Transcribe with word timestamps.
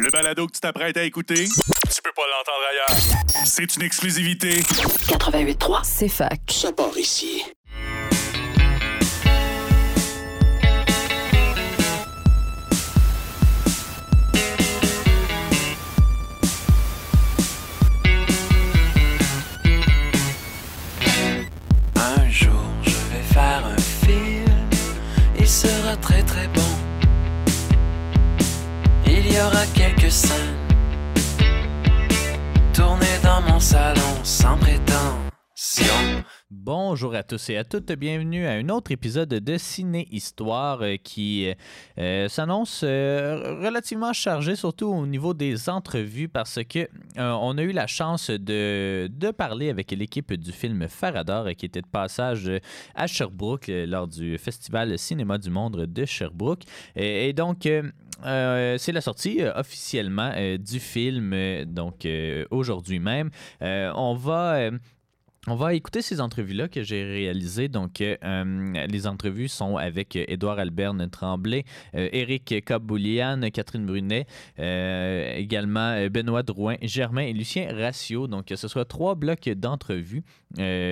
Le 0.00 0.10
balado 0.10 0.46
que 0.46 0.52
tu 0.52 0.60
t'apprêtes 0.60 0.96
à 0.96 1.02
écouter, 1.04 1.44
tu 1.44 2.02
peux 2.02 2.12
pas 2.14 2.22
l'entendre 2.22 2.64
ailleurs. 2.70 3.46
C'est 3.46 3.76
une 3.76 3.82
exclusivité. 3.82 4.60
88.3, 4.60 5.80
C'est 5.84 6.08
fac. 6.08 6.40
ça 6.50 6.72
part 6.72 6.96
ici. 6.96 7.42
Un 21.96 22.30
jour, 22.30 22.62
je 22.82 22.90
vais 22.90 23.22
faire 23.32 23.62
un 23.66 23.78
film. 24.06 24.68
Il 25.38 25.48
sera 25.48 25.96
très 25.96 26.22
très 26.22 26.46
bon. 26.48 26.70
Il 29.06 29.32
y 29.32 29.38
aura 29.40 29.64
quelques 29.74 29.81
tournées 32.74 33.18
dans 33.22 33.40
mon 33.40 33.58
salon 33.58 34.12
sans 34.22 34.58
prétention. 34.58 36.22
Bonjour 36.64 37.16
à 37.16 37.24
tous 37.24 37.50
et 37.50 37.56
à 37.56 37.64
toutes, 37.64 37.90
bienvenue 37.90 38.46
à 38.46 38.52
un 38.52 38.68
autre 38.68 38.92
épisode 38.92 39.30
de 39.30 39.58
Ciné 39.58 40.06
Histoire 40.12 40.82
euh, 40.82 40.94
qui 40.94 41.52
euh, 41.98 42.28
s'annonce 42.28 42.82
euh, 42.84 43.58
relativement 43.60 44.12
chargé, 44.12 44.54
surtout 44.54 44.86
au 44.86 45.04
niveau 45.04 45.34
des 45.34 45.68
entrevues, 45.68 46.28
parce 46.28 46.60
que 46.62 46.88
on 47.16 47.58
a 47.58 47.62
eu 47.62 47.72
la 47.72 47.88
chance 47.88 48.30
de, 48.30 49.10
parler 49.36 49.70
avec 49.70 49.90
l'équipe 49.90 50.34
du 50.34 50.52
film 50.52 50.86
Farador 50.86 51.48
qui 51.58 51.66
était 51.66 51.82
de 51.82 51.86
passage 51.88 52.48
à 52.94 53.08
Sherbrooke 53.08 53.66
lors 53.68 54.06
du 54.06 54.38
Festival 54.38 54.96
Cinéma 55.00 55.38
du 55.38 55.50
Monde 55.50 55.86
de 55.86 56.04
Sherbrooke. 56.04 56.62
Et, 56.94 57.32
donc, 57.32 57.62
c'est 57.64 58.92
la 58.92 59.00
sortie 59.00 59.40
officiellement 59.56 60.32
du 60.60 60.78
film, 60.78 61.34
donc 61.64 62.06
aujourd'hui 62.52 63.00
même. 63.00 63.30
On 63.60 64.14
va. 64.14 64.70
On 65.48 65.56
va 65.56 65.74
écouter 65.74 66.02
ces 66.02 66.20
entrevues-là 66.20 66.68
que 66.68 66.84
j'ai 66.84 67.02
réalisées. 67.02 67.66
Donc, 67.66 68.00
euh, 68.00 68.16
euh, 68.22 68.86
les 68.86 69.08
entrevues 69.08 69.48
sont 69.48 69.76
avec 69.76 70.14
euh, 70.14 70.24
Édouard 70.28 70.60
Alberne 70.60 71.10
Tremblay, 71.10 71.64
Éric 71.94 72.64
Caboulian, 72.64 73.40
Catherine 73.52 73.84
Brunet, 73.84 74.26
également 74.56 76.06
Benoît 76.08 76.44
Drouin, 76.44 76.76
Germain 76.82 77.22
et 77.22 77.32
Lucien 77.32 77.74
Ratio. 77.74 78.28
Donc, 78.28 78.52
ce 78.54 78.68
soit 78.68 78.84
trois 78.84 79.16
blocs 79.16 79.48
d'entrevues 79.48 80.22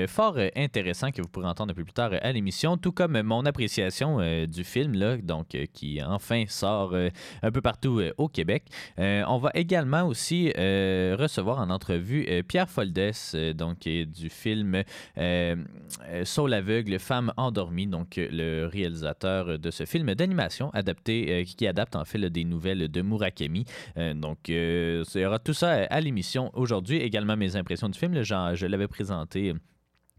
fort 0.08 0.38
intéressants 0.56 1.10
que 1.12 1.22
vous 1.22 1.28
pourrez 1.28 1.46
entendre 1.46 1.72
un 1.72 1.74
peu 1.74 1.84
plus 1.84 1.92
tard 1.92 2.12
à 2.20 2.32
l'émission, 2.32 2.76
tout 2.76 2.92
comme 2.92 3.20
mon 3.22 3.44
appréciation 3.46 4.18
du 4.46 4.64
film, 4.64 4.96
donc, 5.22 5.56
qui 5.72 6.02
enfin 6.02 6.44
sort 6.48 6.94
un 6.94 7.50
peu 7.50 7.60
partout 7.60 8.02
au 8.16 8.28
Québec. 8.28 8.64
On 8.98 9.38
va 9.38 9.50
également 9.54 10.06
aussi 10.06 10.50
recevoir 10.56 11.58
en 11.58 11.70
entrevue 11.70 12.26
Pierre 12.48 12.68
Foldes, 12.68 13.12
euh, 13.34 13.52
donc 13.52 13.80
du 13.80 14.28
film 14.28 14.39
euh, 14.46 14.82
euh, 15.18 16.24
Saul 16.24 16.54
aveugle, 16.54 16.98
femme 16.98 17.32
endormie, 17.36 17.86
donc 17.86 18.18
euh, 18.18 18.28
le 18.30 18.66
réalisateur 18.66 19.58
de 19.58 19.70
ce 19.70 19.84
film 19.84 20.14
d'animation 20.14 20.70
adapté, 20.72 21.32
euh, 21.32 21.44
qui 21.44 21.66
adapte 21.66 21.96
en 21.96 22.04
fait 22.04 22.18
des 22.18 22.44
nouvelles 22.44 22.88
de 22.88 23.02
Murakami. 23.02 23.64
Donc, 23.96 24.48
il 24.48 25.04
y 25.14 25.24
aura 25.24 25.38
tout 25.38 25.54
ça 25.54 25.70
à 25.70 26.00
l'émission 26.00 26.50
aujourd'hui. 26.54 26.98
Également 26.98 27.36
mes 27.36 27.56
impressions 27.56 27.88
du 27.88 27.98
film, 27.98 28.22
je 28.22 28.66
l'avais 28.66 28.88
présenté 28.88 29.54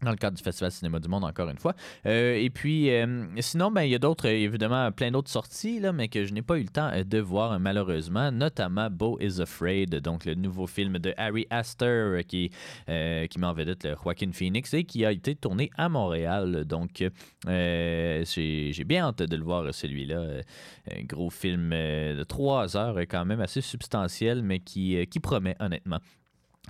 dans 0.02 0.10
le 0.10 0.16
cadre 0.16 0.36
du 0.36 0.42
Festival 0.42 0.70
Cinéma 0.70 0.98
du 0.98 1.08
Monde, 1.08 1.24
encore 1.24 1.48
une 1.48 1.58
fois. 1.58 1.74
Euh, 2.06 2.34
et 2.34 2.50
puis, 2.50 2.90
euh, 2.90 3.24
sinon, 3.40 3.70
ben, 3.70 3.82
il 3.82 3.90
y 3.90 3.94
a 3.94 3.98
d'autres, 3.98 4.28
euh, 4.28 4.32
évidemment, 4.32 4.90
plein 4.92 5.10
d'autres 5.10 5.30
sorties, 5.30 5.80
là, 5.80 5.92
mais 5.92 6.08
que 6.08 6.24
je 6.24 6.32
n'ai 6.32 6.42
pas 6.42 6.58
eu 6.58 6.62
le 6.62 6.68
temps 6.68 6.90
de 7.04 7.18
voir, 7.18 7.58
malheureusement, 7.60 8.30
notamment 8.32 8.90
Beau 8.90 9.18
is 9.20 9.40
Afraid, 9.40 9.94
donc 9.96 10.24
le 10.24 10.34
nouveau 10.34 10.66
film 10.66 10.98
de 10.98 11.14
Harry 11.16 11.46
Astor 11.50 12.18
qui, 12.26 12.50
euh, 12.88 13.26
qui 13.26 13.38
met 13.38 13.46
le 13.64 13.76
Joaquin 14.02 14.32
Phoenix 14.32 14.74
et 14.74 14.84
qui 14.84 15.04
a 15.04 15.12
été 15.12 15.34
tourné 15.34 15.70
à 15.76 15.88
Montréal. 15.88 16.64
Donc, 16.64 17.04
j'ai 17.46 18.84
bien 18.84 19.06
hâte 19.06 19.22
de 19.22 19.36
le 19.36 19.44
voir, 19.44 19.72
celui-là. 19.72 20.42
Un 20.90 21.04
gros 21.04 21.30
film 21.30 21.70
de 21.70 22.24
trois 22.24 22.76
heures, 22.76 22.98
quand 23.00 23.24
même 23.24 23.40
assez 23.40 23.60
substantiel, 23.60 24.42
mais 24.42 24.58
qui, 24.58 25.06
qui 25.06 25.20
promet, 25.20 25.56
honnêtement. 25.60 25.98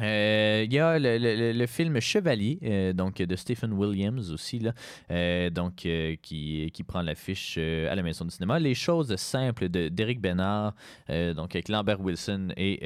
Euh, 0.01 0.65
Il 0.65 0.73
y 0.73 0.79
a 0.79 0.99
le, 0.99 1.19
le- 1.19 1.53
le- 1.53 1.67
film 1.67 2.01
Chevalier, 2.01 2.59
euh, 2.63 2.93
donc 2.95 3.17
de 3.21 3.37
Stephen 3.37 3.73
Williams 3.75 4.31
aussi, 4.33 4.59
là, 4.59 4.73
euh, 5.11 5.51
donc, 5.51 5.87
qui, 6.23 6.71
qui 6.73 6.83
prend 6.83 7.03
l'affiche 7.03 7.59
à 7.59 7.95
la 7.95 8.03
Maison 8.03 8.25
du 8.25 8.31
cinéma. 8.31 8.59
Les 8.59 8.75
choses 8.75 9.15
simples 9.17 9.69
de- 9.69 9.89
d'Éric 9.89 10.21
Bénard, 10.21 10.75
donc 11.09 11.55
avec 11.55 11.69
Lambert 11.69 12.01
Wilson 12.01 12.49
et 12.57 12.81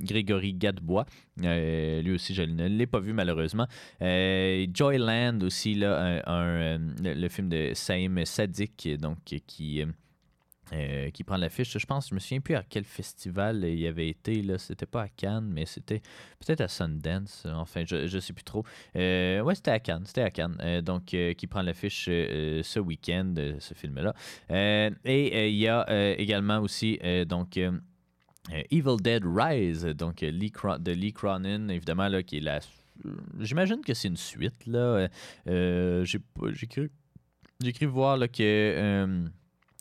Grégory 0.00 0.54
Gadebois. 0.54 1.06
Lui 1.38 2.12
aussi, 2.12 2.34
je 2.34 2.42
ne 2.42 2.68
l'ai 2.68 2.86
pas 2.86 3.00
vu 3.00 3.12
malheureusement. 3.12 3.66
Joyland 4.00 5.40
aussi, 5.42 5.74
là, 5.74 6.22
un, 6.26 6.78
le 7.02 7.28
film 7.28 7.48
de 7.48 7.72
Saïm 7.74 8.24
Sadik, 8.24 8.88
donc 9.00 9.18
qui. 9.46 9.82
Euh, 10.72 11.10
qui 11.10 11.24
prend 11.24 11.36
l'affiche. 11.36 11.76
Je 11.78 11.86
pense, 11.86 12.08
je 12.08 12.14
me 12.14 12.20
souviens 12.20 12.40
plus 12.40 12.54
à 12.54 12.62
quel 12.62 12.84
festival 12.84 13.64
il 13.64 13.86
avait 13.86 14.08
été. 14.08 14.42
Là. 14.42 14.58
C'était 14.58 14.86
pas 14.86 15.02
à 15.02 15.08
Cannes, 15.08 15.50
mais 15.52 15.66
c'était 15.66 16.00
peut-être 16.40 16.62
à 16.62 16.68
Sundance. 16.68 17.46
Enfin, 17.52 17.84
je, 17.86 18.06
je 18.06 18.18
sais 18.18 18.32
plus 18.32 18.44
trop. 18.44 18.64
Euh, 18.96 19.40
ouais, 19.42 19.54
c'était 19.54 19.72
à 19.72 19.80
Cannes. 19.80 20.04
C'était 20.06 20.22
à 20.22 20.30
Cannes. 20.30 20.56
Euh, 20.60 20.80
donc, 20.80 21.04
qui 21.04 21.46
prend 21.46 21.62
l'affiche 21.62 22.04
ce 22.06 22.78
week-end, 22.80 23.34
ce 23.58 23.74
film-là. 23.74 24.14
Et 25.04 25.48
il 25.50 25.56
y 25.56 25.68
a 25.68 26.14
également 26.18 26.58
aussi, 26.60 26.98
donc. 27.28 27.58
Evil 28.70 28.96
Dead 29.00 29.22
Rise, 29.24 29.86
donc 29.86 30.20
Lee 30.20 30.50
Cro- 30.50 30.78
de 30.78 30.92
Lee 30.92 31.14
Cronin, 31.14 31.66
évidemment, 31.70 32.08
là, 32.08 32.22
qui 32.22 32.36
est 32.36 32.40
la. 32.40 32.60
J'imagine 33.40 33.80
que 33.80 33.94
c'est 33.94 34.08
une 34.08 34.18
suite, 34.18 34.66
là. 34.66 35.08
J'ai 35.46 36.18
cru, 36.68 36.90
j'ai 37.62 37.72
cru 37.72 37.86
voir 37.86 38.18
là, 38.18 38.28
que. 38.28 39.24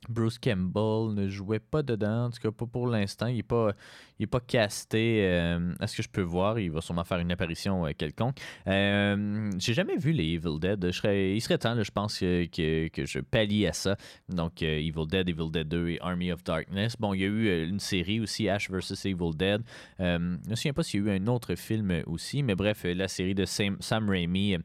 Euh, 0.09 0.13
Bruce 0.13 0.37
Campbell 0.39 1.13
ne 1.15 1.27
jouait 1.27 1.59
pas 1.59 1.83
dedans, 1.83 2.25
en 2.25 2.29
tout 2.29 2.39
cas 2.41 2.51
pas 2.51 2.65
pour 2.65 2.87
l'instant. 2.87 3.27
Il 3.27 3.37
n'est 3.37 3.43
pas, 3.43 3.71
il 4.19 4.23
est 4.23 4.27
pas 4.27 4.39
casté. 4.39 5.25
euh, 5.27 5.73
à 5.79 5.87
ce 5.87 5.97
que 5.97 6.03
je 6.03 6.09
peux 6.09 6.21
voir, 6.21 6.59
il 6.59 6.71
va 6.71 6.81
sûrement 6.81 7.03
faire 7.03 7.19
une 7.19 7.31
apparition 7.31 7.85
euh, 7.85 7.91
quelconque. 7.97 8.37
Euh, 8.67 9.51
J'ai 9.57 9.73
jamais 9.73 9.97
vu 9.97 10.11
les 10.11 10.33
Evil 10.33 10.59
Dead. 10.59 10.83
Il 10.83 11.41
serait 11.41 11.57
temps, 11.57 11.81
je 11.81 11.91
pense, 11.91 12.19
que, 12.19 12.45
que, 12.45 12.87
que 12.89 13.05
je 13.05 13.19
pallie 13.19 13.67
à 13.67 13.73
ça. 13.73 13.95
Donc, 14.29 14.61
euh, 14.63 14.77
Evil 14.79 15.07
Dead, 15.07 15.29
Evil 15.29 15.51
Dead 15.51 15.67
2 15.67 15.89
et 15.89 15.99
Army 16.01 16.31
of 16.31 16.43
Darkness. 16.43 16.95
Bon, 16.99 17.13
il 17.13 17.21
y 17.21 17.23
a 17.23 17.27
eu 17.27 17.47
euh, 17.47 17.67
une 17.67 17.79
série 17.79 18.19
aussi, 18.19 18.49
Ash 18.49 18.69
vs. 18.69 19.05
Evil 19.05 19.35
Dead. 19.35 19.61
Euh, 19.99 20.37
je 20.45 20.49
me 20.49 20.55
souviens 20.55 20.73
pas 20.73 20.83
s'il 20.83 21.05
y 21.05 21.09
a 21.09 21.13
eu 21.13 21.17
un 21.17 21.27
autre 21.27 21.55
film 21.55 22.01
aussi, 22.07 22.43
mais 22.43 22.55
bref, 22.55 22.85
euh, 22.85 22.93
la 22.93 23.07
série 23.07 23.35
de 23.35 23.45
Sam 23.45 23.77
Raimi. 24.09 24.57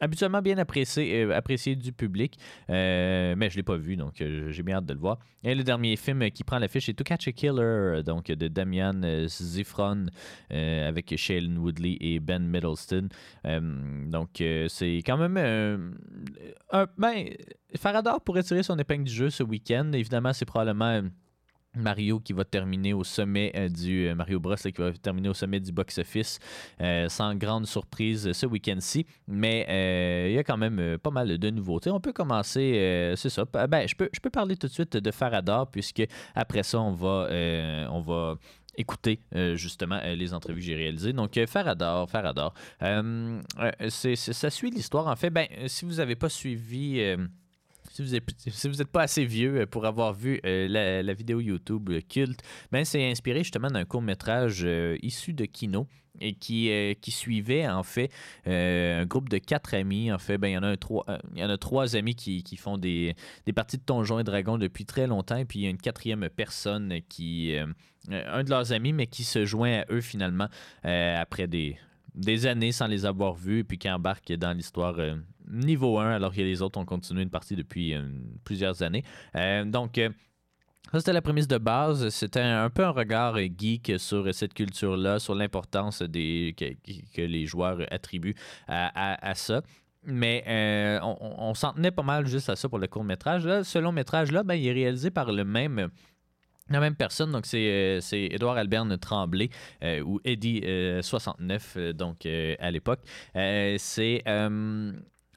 Habituellement 0.00 0.42
bien 0.42 0.58
apprécié, 0.58 1.22
euh, 1.22 1.36
apprécié 1.36 1.74
du 1.74 1.92
public, 1.92 2.38
euh, 2.70 3.34
mais 3.36 3.50
je 3.50 3.54
ne 3.54 3.58
l'ai 3.58 3.62
pas 3.62 3.76
vu, 3.76 3.96
donc 3.96 4.20
euh, 4.20 4.50
j'ai 4.50 4.62
bien 4.62 4.76
hâte 4.76 4.86
de 4.86 4.94
le 4.94 5.00
voir. 5.00 5.18
Et 5.42 5.54
le 5.54 5.64
dernier 5.64 5.96
film 5.96 6.30
qui 6.30 6.44
prend 6.44 6.58
l'affiche 6.58 6.88
est 6.88 6.94
To 6.94 7.02
Catch 7.02 7.26
a 7.28 7.32
Killer, 7.32 8.02
donc 8.04 8.26
de 8.26 8.48
Damian 8.48 9.26
Zifron 9.26 10.06
avec 10.50 11.16
Shailene 11.16 11.58
Woodley 11.58 11.96
et 12.00 12.20
Ben 12.20 12.46
Middleston. 12.46 13.08
Donc 13.44 14.30
c'est 14.68 15.02
quand 15.04 15.16
même 15.16 15.36
un. 16.70 16.86
Ben, 16.96 17.28
Farador 17.76 18.20
pourrait 18.20 18.44
tirer 18.44 18.62
son 18.62 18.78
épingle 18.78 19.04
du 19.04 19.12
jeu 19.12 19.30
ce 19.30 19.42
week-end. 19.42 19.90
Évidemment, 19.94 20.32
c'est 20.32 20.44
probablement. 20.44 21.02
Mario 21.74 22.20
qui 22.20 22.32
va 22.32 22.44
terminer 22.44 22.92
au 22.92 23.04
sommet 23.04 23.52
euh, 23.56 23.68
du 23.68 24.08
euh, 24.08 24.14
Mario 24.14 24.38
Bros 24.40 24.56
qui 24.56 24.70
va 24.72 24.92
terminer 24.92 25.28
au 25.28 25.34
sommet 25.34 25.60
du 25.60 25.72
box-office 25.72 26.38
euh, 26.80 27.08
sans 27.08 27.34
grande 27.34 27.66
surprise 27.66 28.32
ce 28.32 28.46
week-end-ci. 28.46 29.06
Mais 29.26 29.66
il 30.28 30.34
y 30.34 30.38
a 30.38 30.44
quand 30.44 30.56
même 30.58 30.98
pas 30.98 31.10
mal 31.10 31.38
de 31.38 31.50
nouveautés. 31.50 31.90
On 31.90 32.00
peut 32.00 32.12
commencer, 32.12 33.12
c'est 33.16 33.30
ça. 33.30 33.46
Pa- 33.46 33.66
Ben, 33.66 33.88
je 33.88 33.94
peux, 33.94 34.08
je 34.12 34.20
peux 34.20 34.30
parler 34.30 34.56
tout 34.56 34.66
de 34.66 34.72
suite 34.72 34.96
de 34.96 35.10
Farador 35.10 35.70
puisque 35.70 36.02
après 36.34 36.62
ça 36.62 36.80
on 36.80 36.92
va, 36.92 38.36
écouter 38.76 39.20
justement 39.54 40.00
les 40.14 40.32
entrevues 40.34 40.60
que 40.60 40.66
j'ai 40.66 40.74
réalisées. 40.74 41.12
Donc, 41.12 41.36
euh, 41.36 41.46
Farador, 41.46 42.08
Farador. 42.10 42.54
Ça 42.80 44.50
suit 44.50 44.70
l'histoire. 44.70 45.06
En 45.08 45.16
fait, 45.16 45.30
ben, 45.30 45.46
si 45.66 45.84
vous 45.84 45.94
n'avez 45.94 46.16
pas 46.16 46.28
suivi. 46.28 47.00
Si 47.92 48.68
vous 48.68 48.76
n'êtes 48.76 48.90
pas 48.90 49.02
assez 49.02 49.24
vieux 49.24 49.60
euh, 49.60 49.66
pour 49.66 49.84
avoir 49.84 50.14
vu 50.14 50.40
euh, 50.46 51.02
la, 51.02 51.12
vidéo 51.12 51.40
YouTube 51.40 51.90
euh, 51.90 52.00
culte, 52.00 52.40
ben 52.70 52.84
c'est 52.84 53.10
inspiré 53.10 53.40
justement 53.40 53.68
d'un 53.68 53.84
court 53.84 54.00
métrage 54.00 54.66
issu 55.02 55.34
de 55.34 55.44
Kino 55.44 55.86
et 56.20 56.34
qui, 56.34 56.70
qui 57.00 57.10
suivait 57.10 57.66
en 57.66 57.82
fait 57.82 58.10
un 58.46 59.04
groupe 59.06 59.28
de 59.28 59.38
quatre 59.38 59.74
amis. 59.74 60.12
En 60.12 60.18
fait, 60.18 60.38
ben, 60.38 60.48
il 60.48 60.52
y 60.52 60.58
en 60.58 60.62
a 60.62 60.76
trois, 60.76 61.04
il 61.34 61.40
y 61.40 61.44
en 61.44 61.50
a 61.50 61.58
trois 61.58 61.96
amis 61.96 62.14
qui, 62.14 62.42
qui 62.42 62.56
font 62.56 62.78
des, 62.78 63.14
des 63.46 63.52
parties 63.52 63.78
de 63.78 63.82
Donjons 63.84 64.18
et 64.18 64.24
Dragons 64.24 64.58
depuis 64.58 64.84
très 64.84 65.06
longtemps. 65.06 65.36
Et 65.36 65.44
puis 65.44 65.60
il 65.60 65.62
y 65.62 65.66
a 65.66 65.70
une 65.70 65.78
quatrième 65.78 66.28
personne 66.28 67.00
qui, 67.08 67.54
un 68.10 68.44
de 68.44 68.50
leurs 68.50 68.72
amis, 68.72 68.92
mais 68.92 69.06
qui 69.06 69.24
se 69.24 69.44
joint 69.44 69.80
à 69.80 69.84
eux 69.90 70.00
finalement 70.00 70.48
après 70.82 71.46
des, 71.46 71.76
des 72.14 72.46
années 72.46 72.72
sans 72.72 72.86
les 72.86 73.06
avoir 73.06 73.34
vus, 73.34 73.60
et 73.60 73.64
puis 73.64 73.78
qui 73.78 73.90
embarque 73.90 74.32
dans 74.32 74.52
l'histoire 74.52 74.96
niveau 75.48 75.98
1, 75.98 76.12
alors 76.12 76.32
que 76.32 76.40
les 76.40 76.62
autres 76.62 76.78
ont 76.78 76.84
continué 76.84 77.22
une 77.22 77.30
partie 77.30 77.56
depuis 77.56 77.94
euh, 77.94 78.02
plusieurs 78.44 78.82
années. 78.82 79.04
Euh, 79.36 79.64
donc, 79.64 79.98
euh, 79.98 80.10
Ça, 80.92 80.98
c'était 80.98 81.12
la 81.12 81.22
prémisse 81.22 81.48
de 81.48 81.58
base. 81.58 82.08
C'était 82.10 82.40
un 82.40 82.70
peu 82.70 82.84
un 82.84 82.90
regard 82.90 83.36
geek 83.38 83.94
sur 83.98 84.32
cette 84.34 84.54
culture-là, 84.54 85.18
sur 85.18 85.34
l'importance 85.34 86.02
des, 86.02 86.54
que, 86.56 87.22
les 87.22 87.46
joueurs 87.46 87.78
attribuent 87.90 88.36
à, 88.68 89.34
ça. 89.34 89.62
Mais 90.04 90.44
on, 91.02 91.54
s'en 91.54 91.72
tenait 91.72 91.92
pas 91.92 92.02
mal 92.02 92.26
juste 92.26 92.50
à 92.50 92.56
ça 92.56 92.68
pour 92.68 92.78
le 92.78 92.88
court 92.88 93.04
métrage. 93.04 93.46
Là, 93.46 93.64
ce 93.64 93.78
long 93.78 93.92
métrage-là, 93.92 94.42
ben, 94.42 94.54
il 94.54 94.66
est 94.66 94.72
réalisé 94.72 95.10
par 95.10 95.32
le 95.32 95.44
même. 95.44 95.88
La 96.68 96.80
même 96.80 96.94
personne, 96.94 97.32
donc 97.32 97.46
c'est 97.46 98.00
Édouard 98.12 98.56
Alberne 98.56 98.96
Tremblay 98.98 99.50
ou 100.04 100.20
Eddie 100.24 100.62
69, 101.00 101.78
donc 101.94 102.26
à 102.26 102.70
l'époque. 102.70 103.00
c'est 103.34 104.22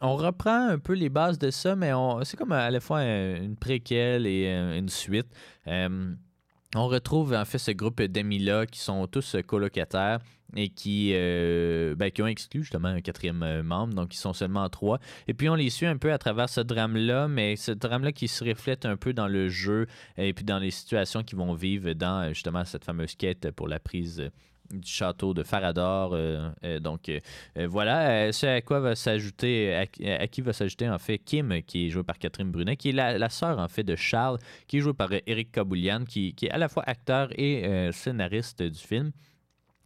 on 0.01 0.15
reprend 0.15 0.69
un 0.69 0.79
peu 0.79 0.93
les 0.93 1.09
bases 1.09 1.39
de 1.39 1.51
ça, 1.51 1.75
mais 1.75 1.91
c'est 2.23 2.37
comme 2.37 2.51
à 2.51 2.69
la 2.69 2.79
fois 2.79 3.03
une 3.03 3.55
préquelle 3.55 4.27
et 4.27 4.47
une 4.49 4.89
suite. 4.89 5.27
on 5.67 6.87
retrouve 6.87 7.33
en 7.33 7.45
fait 7.45 7.57
ce 7.57 7.71
groupe 7.71 8.01
d'amis-là 8.01 8.65
qui 8.65 8.79
sont 8.79 9.07
tous 9.07 9.37
colocataires 9.47 10.19
et 10.55 10.69
qui, 10.69 11.11
euh, 11.13 11.95
ben, 11.95 12.11
qui 12.11 12.21
ont 12.21 12.27
exclu 12.27 12.61
justement 12.61 12.87
un 12.87 13.01
quatrième 13.01 13.43
euh, 13.43 13.63
membre, 13.63 13.93
donc 13.93 14.13
ils 14.13 14.17
sont 14.17 14.33
seulement 14.33 14.67
trois. 14.69 14.99
Et 15.27 15.33
puis 15.33 15.49
on 15.49 15.55
les 15.55 15.69
suit 15.69 15.85
un 15.85 15.97
peu 15.97 16.13
à 16.13 16.17
travers 16.17 16.49
ce 16.49 16.61
drame-là, 16.61 17.27
mais 17.27 17.55
ce 17.55 17.71
drame-là 17.71 18.11
qui 18.11 18.27
se 18.27 18.43
reflète 18.43 18.85
un 18.85 18.95
peu 18.95 19.13
dans 19.13 19.27
le 19.27 19.49
jeu 19.49 19.87
et 20.17 20.33
puis 20.33 20.45
dans 20.45 20.59
les 20.59 20.71
situations 20.71 21.23
qu'ils 21.23 21.37
vont 21.37 21.53
vivre 21.53 21.93
dans 21.93 22.29
justement 22.29 22.63
cette 22.63 22.85
fameuse 22.85 23.15
quête 23.15 23.51
pour 23.51 23.67
la 23.67 23.79
prise 23.79 24.29
du 24.71 24.87
château 24.87 25.33
de 25.33 25.43
Farador. 25.43 26.11
Euh, 26.13 26.79
donc 26.79 27.11
voilà, 27.55 28.31
ce 28.31 28.45
à 28.45 28.61
quoi 28.61 28.79
va 28.79 28.95
s'ajouter, 28.95 29.75
à, 29.75 30.27
qui 30.27 30.41
va 30.41 30.53
s'ajouter 30.53 30.89
en 30.89 30.97
fait 30.97 31.17
Kim, 31.19 31.61
qui 31.63 31.87
est 31.87 31.89
joué 31.89 32.03
par 32.03 32.17
Catherine 32.17 32.51
Brunet, 32.51 32.75
qui 32.77 32.89
est 32.89 32.91
la, 32.91 33.29
sœur 33.29 33.59
en 33.59 33.67
fait 33.67 33.83
de 33.83 33.95
Charles, 33.95 34.39
qui 34.67 34.77
est 34.77 34.81
joué 34.81 34.93
par 34.93 35.09
Eric 35.25 35.51
Kaboulian, 35.51 36.03
qui, 36.05 36.35
est 36.41 36.49
à 36.49 36.57
la 36.57 36.69
fois 36.69 36.83
acteur 36.85 37.29
et 37.37 37.89
scénariste 37.91 38.61
du 38.61 38.79
film. 38.79 39.11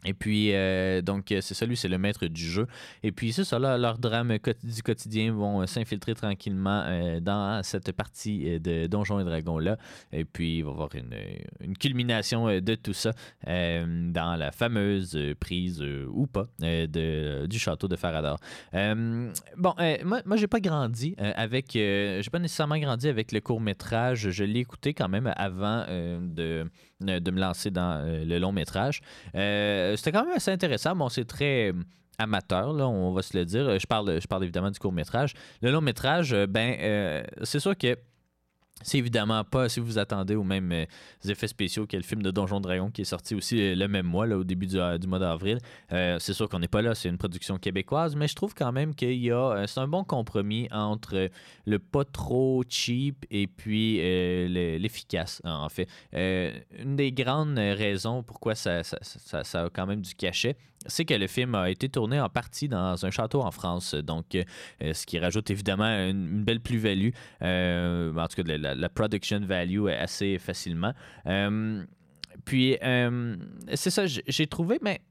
Et 0.05 0.13
puis, 0.13 0.53
euh, 0.53 1.01
donc, 1.01 1.25
c'est 1.27 1.53
ça, 1.53 1.65
lui, 1.65 1.75
c'est 1.75 1.89
le 1.89 1.97
maître 1.97 2.25
du 2.27 2.45
jeu. 2.45 2.67
Et 3.03 3.11
puis, 3.11 3.33
c'est 3.33 3.43
ça, 3.43 3.59
là, 3.59 3.77
leurs 3.77 3.97
drames 3.97 4.37
du 4.63 4.81
quotidien 4.81 5.33
vont 5.33 5.61
euh, 5.61 5.65
s'infiltrer 5.65 6.15
tranquillement 6.15 6.83
euh, 6.85 7.19
dans 7.19 7.61
cette 7.63 7.91
partie 7.91 8.59
de 8.61 8.87
Donjons 8.87 9.19
et 9.19 9.25
Dragons-là. 9.25 9.77
Et 10.13 10.23
puis, 10.23 10.59
il 10.59 10.63
va 10.63 10.69
y 10.69 10.73
avoir 10.73 10.89
une, 10.95 11.15
une 11.59 11.77
culmination 11.77 12.47
de 12.47 12.75
tout 12.75 12.93
ça 12.93 13.11
dans 13.45 14.35
la 14.37 14.51
fameuse 14.51 15.17
prise, 15.39 15.83
ou 16.09 16.27
pas, 16.27 16.47
de, 16.59 17.45
du 17.45 17.59
château 17.59 17.87
de 17.87 17.95
Farador. 17.95 18.39
bon, 18.73 19.73
moi, 20.03 20.21
moi 20.25 20.37
j'ai 20.37 20.47
pas 20.47 20.59
grandi 20.59 21.15
avec... 21.17 21.71
j'ai 21.73 22.29
pas 22.31 22.39
nécessairement 22.39 22.77
grandi 22.77 23.07
avec 23.07 23.31
le 23.31 23.41
court-métrage. 23.41 24.29
Je 24.29 24.43
l'ai 24.43 24.59
écouté 24.59 24.93
quand 24.93 25.09
même 25.09 25.31
avant 25.35 25.85
de, 25.87 26.69
de 27.01 27.31
me 27.31 27.39
lancer 27.39 27.71
dans 27.71 28.03
le 28.05 28.39
long-métrage. 28.39 29.01
Euh, 29.35 29.95
c'était 29.95 30.11
quand 30.11 30.25
même 30.25 30.35
assez 30.35 30.51
intéressant. 30.51 30.95
Bon, 30.95 31.09
c'est 31.09 31.25
très 31.25 31.69
euh, 31.69 31.73
amateur, 32.17 32.73
là, 32.73 32.87
on 32.87 33.13
va 33.13 33.21
se 33.21 33.37
le 33.37 33.45
dire. 33.45 33.79
Je 33.79 33.87
parle, 33.87 34.19
je 34.21 34.27
parle 34.27 34.43
évidemment 34.43 34.71
du 34.71 34.79
court 34.79 34.91
métrage. 34.91 35.33
Le 35.61 35.71
long 35.71 35.81
métrage, 35.81 36.33
euh, 36.33 36.47
ben, 36.47 37.23
c'est 37.43 37.59
sûr 37.59 37.77
que 37.77 37.95
c'est 38.81 38.97
évidemment 38.97 39.43
pas, 39.43 39.67
si 39.69 39.79
vous 39.79 39.97
attendez 39.97 40.35
aux 40.35 40.43
mêmes 40.43 40.71
euh, 40.71 40.85
effets 41.27 41.47
spéciaux 41.47 41.85
que 41.85 41.97
le 41.97 42.03
film 42.03 42.21
de 42.21 42.31
Donjon 42.31 42.61
Dragon 42.61 42.89
qui 42.89 43.01
est 43.01 43.05
sorti 43.05 43.35
aussi 43.35 43.61
euh, 43.61 43.75
le 43.75 43.87
même 43.87 44.05
mois, 44.05 44.25
au 44.27 44.43
début 44.43 44.67
du, 44.67 44.79
euh, 44.79 44.97
mois 45.07 45.19
d'avril. 45.19 45.59
c'est 45.89 46.33
sûr 46.33 46.47
qu'on 46.47 46.59
n'est 46.59 46.67
pas 46.67 46.81
là, 46.81 46.95
c'est 46.95 47.09
une 47.09 47.17
production 47.17 47.57
québécoise, 47.57 48.15
mais 48.15 48.27
je 48.27 48.35
trouve 48.35 48.53
quand 48.53 48.71
même 48.71 48.95
qu'il 48.95 49.13
y 49.13 49.31
a. 49.31 49.65
c'est 49.67 49.79
un 49.79 49.87
bon 49.87 50.03
compromis 50.03 50.67
entre 50.71 51.29
le 51.65 51.79
pas 51.79 52.05
trop 52.05 52.63
cheap 52.67 53.25
et 53.31 53.47
puis 53.47 53.97
l'efficace, 54.77 55.41
en 55.43 55.69
fait. 55.69 55.87
une 56.13 56.95
des 56.95 57.11
grandes 57.11 57.57
raisons 57.57 58.23
pourquoi 58.23 58.55
ça, 58.55 58.81
a 58.81 59.69
quand 59.69 59.85
même 59.87 60.01
du 60.01 60.13
cachet, 60.13 60.55
c'est 60.85 61.05
que 61.05 61.13
le 61.13 61.27
film 61.27 61.55
a 61.55 61.69
été 61.69 61.89
tourné 61.89 62.19
en 62.19 62.29
partie 62.29 62.67
dans 62.67 63.05
un 63.05 63.11
château 63.11 63.41
en 63.41 63.51
France, 63.51 63.95
donc 63.95 64.25
ce 64.81 65.05
qui 65.05 65.19
rajoute 65.19 65.49
évidemment 65.49 65.85
une, 65.85 66.43
belle 66.43 66.61
plus-value, 66.61 67.09
en 67.41 68.27
tout 68.27 68.43
cas 68.43 68.57
la, 68.57 68.89
production 68.89 69.39
value 69.39 69.87
assez 69.87 70.37
facilement. 70.37 70.93
Euh, 71.25 71.83
puis, 72.45 72.77
euh, 72.83 73.35
c'est 73.73 73.89
ça, 73.89 74.05
j'ai 74.05 74.47
trouvé, 74.47 74.79
mais 74.81 75.01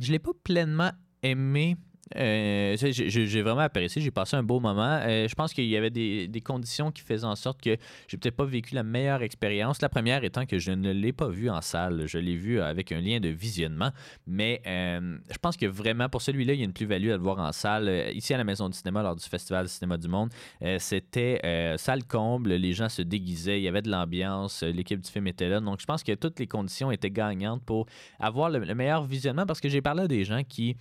je 0.00 0.12
l'ai 0.12 0.18
pas 0.18 0.32
pleinement 0.42 0.90
aimé 1.22 1.76
euh, 2.16 2.76
j'ai 2.78 3.42
vraiment 3.42 3.60
apprécié, 3.60 4.02
j'ai 4.02 4.10
passé 4.10 4.36
un 4.36 4.42
beau 4.42 4.60
moment. 4.60 5.00
Euh, 5.02 5.28
je 5.28 5.34
pense 5.34 5.52
qu'il 5.52 5.66
y 5.66 5.76
avait 5.76 5.90
des, 5.90 6.42
conditions 6.44 6.90
qui 6.90 7.02
faisaient 7.02 7.26
en 7.26 7.36
sorte 7.36 7.60
que 7.60 7.76
j'ai 8.08 8.16
peut-être 8.16 8.36
pas 8.36 8.44
vécu 8.44 8.74
la 8.74 8.82
meilleure 8.82 9.22
expérience. 9.22 9.80
La 9.80 9.88
première 9.88 10.24
étant 10.24 10.44
que 10.44 10.58
je 10.58 10.72
ne 10.72 10.90
l'ai 10.90 11.12
pas 11.12 11.28
vu 11.28 11.48
en 11.48 11.60
salle, 11.60 12.04
je 12.06 12.18
l'ai 12.18 12.34
vu 12.34 12.60
avec 12.60 12.90
un 12.92 13.00
lien 13.00 13.20
de 13.20 13.28
visionnement. 13.28 13.90
Mais 14.26 14.60
euh, 14.66 15.18
je 15.30 15.38
pense 15.38 15.56
que 15.56 15.66
vraiment 15.66 16.08
pour 16.08 16.20
celui-là, 16.22 16.54
il 16.54 16.58
y 16.58 16.62
a 16.62 16.64
une 16.64 16.72
plus-value 16.72 17.10
à 17.10 17.16
le 17.16 17.22
voir 17.22 17.38
en 17.38 17.52
salle. 17.52 18.10
Ici 18.12 18.34
à 18.34 18.38
la 18.38 18.44
Maison 18.44 18.68
du 18.68 18.76
Cinéma, 18.76 19.02
lors 19.02 19.16
du 19.16 19.24
Festival 19.24 19.66
du 19.66 19.72
Cinéma 19.72 19.96
du 19.96 20.08
Monde, 20.08 20.30
c'était 20.78 21.40
salle 21.78 22.04
comble, 22.04 22.50
les 22.50 22.72
gens 22.72 22.88
se 22.88 23.02
déguisaient, 23.02 23.60
il 23.60 23.62
y 23.62 23.68
avait 23.68 23.82
de 23.82 23.90
l'ambiance, 23.90 24.62
l'équipe 24.62 25.00
du 25.00 25.10
film 25.10 25.26
était 25.28 25.48
là. 25.48 25.60
Donc 25.60 25.80
je 25.80 25.86
pense 25.86 26.02
que 26.02 26.12
toutes 26.12 26.40
les 26.40 26.46
conditions 26.46 26.90
étaient 26.90 27.10
gagnantes 27.10 27.62
pour 27.64 27.86
avoir 28.18 28.50
le, 28.50 28.58
le 28.58 28.74
meilleur 28.74 29.04
visionnement 29.04 29.46
parce 29.46 29.60
que 29.60 29.68
j'ai 29.68 29.82
parlé 29.82 30.02
à 30.02 30.08
des 30.08 30.24
gens 30.24 30.42
qui 30.42 30.76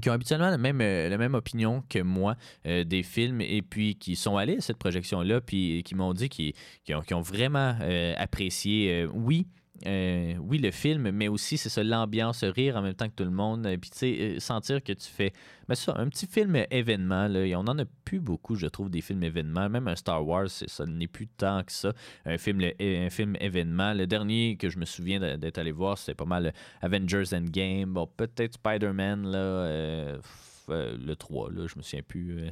qui 0.00 0.10
ont 0.10 0.12
habituellement 0.12 0.50
la 0.50 0.58
même, 0.58 0.80
euh, 0.80 1.28
opinion 1.32 1.82
que 1.88 2.00
moi 2.00 2.36
euh, 2.66 2.84
des 2.84 3.02
films 3.02 3.40
et 3.40 3.62
puis 3.62 3.94
qui 3.94 4.16
sont 4.16 4.36
allés 4.36 4.56
à 4.56 4.60
cette 4.60 4.78
projection-là 4.78 5.40
puis 5.40 5.82
qui 5.84 5.94
m'ont 5.94 6.12
dit 6.12 6.28
qu'ils 6.28 6.54
ont, 7.12 7.20
vraiment 7.20 7.76
euh, 7.80 8.14
apprécié, 8.18 9.06
oui, 9.12 9.46
euh, 9.84 10.34
oui, 10.40 10.58
le 10.58 10.70
film, 10.70 11.10
mais 11.10 11.28
aussi, 11.28 11.58
c'est 11.58 11.68
ça, 11.68 11.82
l'ambiance, 11.84 12.44
rire 12.44 12.76
en 12.76 12.82
même 12.82 12.94
temps 12.94 13.08
que 13.08 13.14
tout 13.14 13.24
le 13.24 13.30
monde. 13.30 13.68
Puis, 13.80 13.90
tu 13.90 13.98
sais, 13.98 14.18
euh, 14.20 14.40
sentir 14.40 14.82
que 14.82 14.92
tu 14.92 15.08
fais. 15.08 15.32
Mais 15.68 15.74
ça, 15.74 15.94
un 15.96 16.08
petit 16.08 16.26
film 16.26 16.56
événement, 16.70 17.28
là, 17.28 17.40
on 17.58 17.66
en 17.66 17.78
a 17.78 17.84
plus 18.04 18.20
beaucoup, 18.20 18.54
je 18.54 18.66
trouve, 18.66 18.90
des 18.90 19.00
films 19.00 19.22
événements. 19.22 19.68
Même 19.68 19.88
un 19.88 19.96
Star 19.96 20.26
Wars, 20.26 20.48
ça 20.48 20.86
n'est 20.86 21.08
plus 21.08 21.26
tant 21.26 21.62
que 21.62 21.72
ça. 21.72 21.92
Un 22.24 22.38
film, 22.38 22.62
un 22.80 23.10
film 23.10 23.36
événement. 23.40 23.92
Le 23.92 24.06
dernier 24.06 24.56
que 24.56 24.70
je 24.70 24.78
me 24.78 24.84
souviens 24.84 25.36
d'être 25.36 25.58
allé 25.58 25.72
voir, 25.72 25.98
c'était 25.98 26.14
pas 26.14 26.24
mal 26.24 26.54
Avengers 26.80 27.34
Endgame. 27.34 27.92
Bon, 27.92 28.08
peut-être 28.16 28.54
Spider-Man, 28.54 29.26
là. 29.30 29.38
Euh, 29.38 30.18
euh, 30.70 30.96
le 30.98 31.16
3, 31.16 31.50
là, 31.50 31.66
je 31.66 31.76
me 31.76 31.82
souviens 31.82 32.02
plus. 32.02 32.38
Euh, 32.38 32.50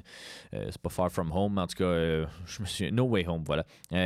euh, 0.55 0.67
c'est 0.71 0.81
pas 0.81 0.91
Far 0.91 1.11
From 1.11 1.33
Home, 1.33 1.59
en 1.59 1.67
tout 1.67 1.77
cas, 1.77 1.95
je 2.47 2.61
me 2.61 2.67
souviens. 2.67 2.91
No 2.91 3.05
Way 3.05 3.27
Home, 3.27 3.43
voilà. 3.45 3.65
tu 3.91 3.97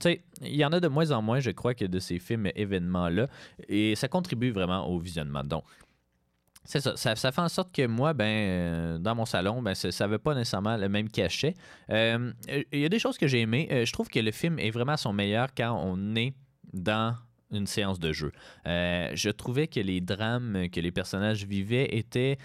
sais, 0.00 0.22
il 0.42 0.56
y 0.56 0.64
en 0.64 0.72
a 0.72 0.80
de 0.80 0.88
moins 0.88 1.10
en 1.10 1.22
moins, 1.22 1.40
je 1.40 1.50
crois, 1.50 1.74
que 1.74 1.84
de 1.84 1.98
ces 1.98 2.18
films 2.18 2.50
événements-là. 2.54 3.28
Et 3.68 3.94
ça 3.94 4.08
contribue 4.08 4.50
vraiment 4.50 4.88
au 4.88 4.98
visionnement. 4.98 5.44
Donc, 5.44 5.64
c'est 6.64 6.80
ça, 6.80 6.96
ça, 6.96 7.32
fait 7.32 7.40
en 7.40 7.48
sorte 7.48 7.74
que 7.74 7.86
moi, 7.86 8.12
ben, 8.12 8.98
dans 8.98 9.16
mon 9.16 9.24
salon, 9.24 9.62
ben, 9.62 9.74
ça 9.74 9.88
n'avait 10.00 10.18
pas 10.18 10.34
nécessairement 10.34 10.76
le 10.76 10.88
même 10.88 11.08
cachet. 11.08 11.54
Il 11.88 12.34
y 12.72 12.84
a 12.84 12.88
des 12.88 12.98
choses 12.98 13.18
que 13.18 13.26
j'ai 13.26 13.40
aimées. 13.40 13.68
je 13.84 13.92
trouve 13.92 14.08
que 14.08 14.20
le 14.20 14.30
film 14.30 14.58
est 14.58 14.70
vraiment 14.70 14.96
son 14.96 15.12
meilleur 15.12 15.48
quand 15.56 15.80
on 15.84 16.14
est 16.14 16.34
dans 16.72 17.16
une 17.50 17.66
séance 17.66 17.98
de 17.98 18.12
jeu. 18.12 18.32
je 18.64 19.30
trouvais 19.30 19.66
que 19.66 19.80
les 19.80 20.00
drames 20.00 20.68
que 20.70 20.80
les 20.80 20.90
personnages 20.90 21.44
vivaient 21.44 21.96
étaient 21.96 22.38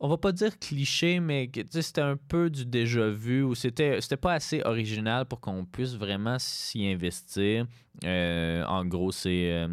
on 0.00 0.08
va 0.08 0.16
pas 0.16 0.32
dire 0.32 0.58
cliché, 0.58 1.20
mais 1.20 1.50
c'était 1.70 2.00
un 2.00 2.16
peu 2.16 2.48
du 2.48 2.64
déjà 2.64 3.10
vu 3.10 3.42
ou 3.42 3.54
c'était 3.54 4.00
pas 4.20 4.32
assez 4.32 4.62
original 4.62 5.26
pour 5.26 5.40
qu'on 5.40 5.66
puisse 5.66 5.94
vraiment 5.94 6.38
s'y 6.38 6.86
investir. 6.86 7.66
Euh, 8.04 8.64
en 8.64 8.86
gros, 8.86 9.12
c'est 9.12 9.52
euh, 9.52 9.68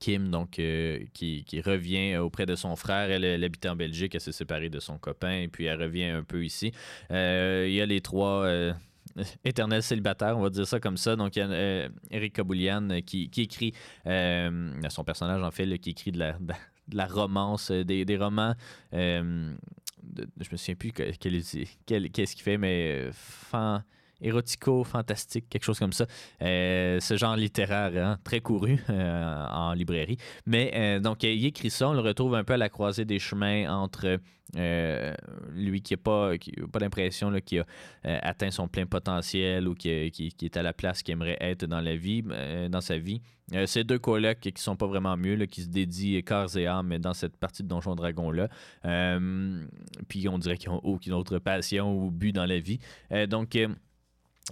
Kim 0.00 0.30
donc 0.30 0.58
euh, 0.58 1.02
qui, 1.14 1.44
revient 1.64 2.18
auprès 2.18 2.44
de 2.44 2.56
son 2.56 2.76
frère. 2.76 3.10
Elle, 3.10 3.24
elle 3.24 3.42
habitait 3.42 3.70
en 3.70 3.76
Belgique, 3.76 4.14
elle 4.14 4.20
s'est 4.20 4.32
séparée 4.32 4.68
de 4.68 4.80
son 4.80 4.98
copain 4.98 5.40
et 5.40 5.48
puis 5.48 5.64
elle 5.64 5.80
revient 5.80 6.04
un 6.04 6.24
peu 6.24 6.44
ici. 6.44 6.72
Il 7.08 7.72
y 7.72 7.80
a 7.80 7.86
les 7.86 8.02
trois 8.02 8.46
éternels 9.46 9.82
célibataires, 9.82 10.36
on 10.36 10.42
va 10.42 10.50
dire 10.50 10.66
ça 10.66 10.78
comme 10.78 10.98
ça. 10.98 11.16
Donc, 11.16 11.36
il 11.36 11.38
y 11.38 11.42
a 11.42 11.88
Eric 12.10 12.34
Kaboulian 12.34 13.00
qui, 13.00 13.30
écrit, 13.34 13.72
son 14.04 15.04
personnage 15.06 15.42
en 15.42 15.50
fait, 15.50 15.78
qui 15.78 15.90
écrit 15.90 16.12
de 16.12 16.18
la, 16.18 16.36
la 16.92 17.06
romance, 17.06 17.70
euh, 17.70 17.84
des, 17.84 18.16
romans. 18.16 18.54
Euh, 18.94 19.54
je 20.40 20.48
me 20.50 20.56
souviens 20.56 20.74
plus 20.74 20.92
qu'est-ce 20.92 21.18
qu'il 21.18 22.42
fait, 22.42 22.58
mais 22.58 23.10
euh, 23.10 23.80
érotico, 24.20 24.84
fantastique, 24.84 25.48
quelque 25.48 25.64
chose 25.64 25.78
comme 25.78 25.92
ça. 25.92 26.06
ce 26.40 27.16
genre 27.16 27.36
littéraire, 27.36 27.92
hein, 27.96 28.18
très 28.24 28.40
couru 28.40 28.78
en 28.88 29.72
librairie. 29.72 30.18
Mais 30.46 31.00
donc, 31.00 31.22
il 31.22 31.46
écrit 31.46 31.70
ça, 31.70 31.88
on 31.88 31.92
le 31.92 32.00
retrouve 32.00 32.34
un 32.34 32.44
peu 32.44 32.54
à 32.54 32.56
la 32.56 32.68
croisée 32.68 33.04
des 33.04 33.18
chemins 33.18 33.72
entre 33.72 34.18
lui 35.54 35.82
qui 35.82 35.92
n'a 35.92 35.98
pas, 35.98 36.32
pas 36.72 36.78
l'impression 36.78 37.32
qu'il 37.40 37.60
a 37.60 37.64
atteint 38.04 38.50
son 38.50 38.68
plein 38.68 38.86
potentiel 38.86 39.68
ou 39.68 39.74
qui, 39.74 40.10
qui, 40.10 40.44
est 40.44 40.56
à 40.56 40.62
la 40.62 40.72
place 40.72 41.02
qu'il 41.02 41.12
aimerait 41.12 41.38
être 41.40 41.66
dans 41.66 41.80
la 41.80 41.96
vie, 41.96 42.24
dans 42.70 42.80
sa 42.80 42.98
vie. 42.98 43.20
Euh, 43.54 43.66
ces 43.66 43.84
deux 43.84 43.98
colocs 43.98 44.40
qui 44.40 44.52
sont 44.56 44.76
pas 44.76 44.86
vraiment 44.86 45.16
mieux, 45.16 45.36
qui 45.46 45.62
se 45.62 45.68
dédient 45.68 46.20
corps 46.22 46.56
et 46.56 46.66
âme 46.66 46.98
dans 46.98 47.14
cette 47.14 47.36
partie 47.36 47.62
de 47.62 47.68
Donjon 47.68 47.94
Dragon-là. 47.94 48.48
Euh, 48.84 49.64
puis 50.08 50.28
on 50.28 50.38
dirait 50.38 50.58
qu'ils 50.58 50.70
n'ont 50.70 50.80
aucune 50.82 51.14
autre 51.14 51.38
passion 51.38 51.96
ou 51.96 52.10
but 52.10 52.32
dans 52.32 52.46
la 52.46 52.58
vie. 52.58 52.78
Euh, 53.12 53.26
donc, 53.26 53.56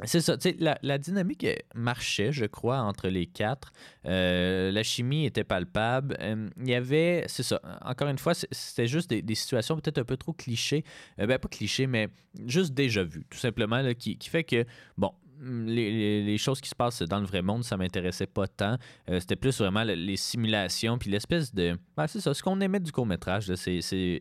c'est 0.04 0.20
ça, 0.20 0.36
la, 0.58 0.78
la 0.82 0.98
dynamique 0.98 1.44
euh, 1.44 1.54
marchait, 1.74 2.30
je 2.32 2.44
crois, 2.44 2.78
entre 2.80 3.08
les 3.08 3.26
quatre. 3.26 3.72
Euh, 4.04 4.70
la 4.70 4.82
chimie 4.82 5.24
était 5.24 5.44
palpable. 5.44 6.16
Euh, 6.20 6.48
Il 6.60 6.68
y 6.68 6.74
avait, 6.74 7.24
c'est 7.28 7.42
ça, 7.42 7.60
encore 7.82 8.08
une 8.08 8.18
fois, 8.18 8.34
c'était 8.34 8.86
juste 8.86 9.08
des, 9.08 9.34
situations 9.34 9.74
peut-être 9.76 9.98
un 9.98 10.04
peu 10.04 10.16
trop 10.18 10.32
clichés. 10.32 10.84
Ben, 11.16 11.38
pas 11.38 11.48
clichés, 11.48 11.86
mais 11.86 12.08
juste 12.46 12.74
déjà 12.74 13.04
vues, 13.04 13.24
tout 13.30 13.38
simplement, 13.38 13.80
là, 13.80 13.94
qui, 13.94 14.18
qui 14.18 14.28
fait 14.28 14.44
que, 14.44 14.64
bon, 14.98 15.12
les, 15.42 15.90
les- 15.90 16.22
les 16.24 16.38
choses 16.38 16.60
qui 16.62 16.68
se 16.68 16.74
passent 16.74 17.02
dans 17.02 17.20
le 17.20 17.26
vrai 17.26 17.42
monde, 17.42 17.62
ça 17.64 17.76
m'intéressait 17.76 18.26
pas 18.26 18.46
tant. 18.46 18.78
C'était 19.06 19.36
plus 19.36 19.58
vraiment 19.58 19.84
le- 19.84 19.94
les 19.94 20.16
simulations, 20.16 20.98
puis 20.98 21.10
l'espèce 21.10 21.54
de. 21.54 21.78
ben, 21.96 22.06
c'est 22.06 22.20
ça, 22.20 22.32
ce 22.34 22.42
qu'on 22.42 22.60
aimait 22.60 22.80
du 22.80 22.92
court-métrage, 22.92 23.54
c'est. 23.54 24.20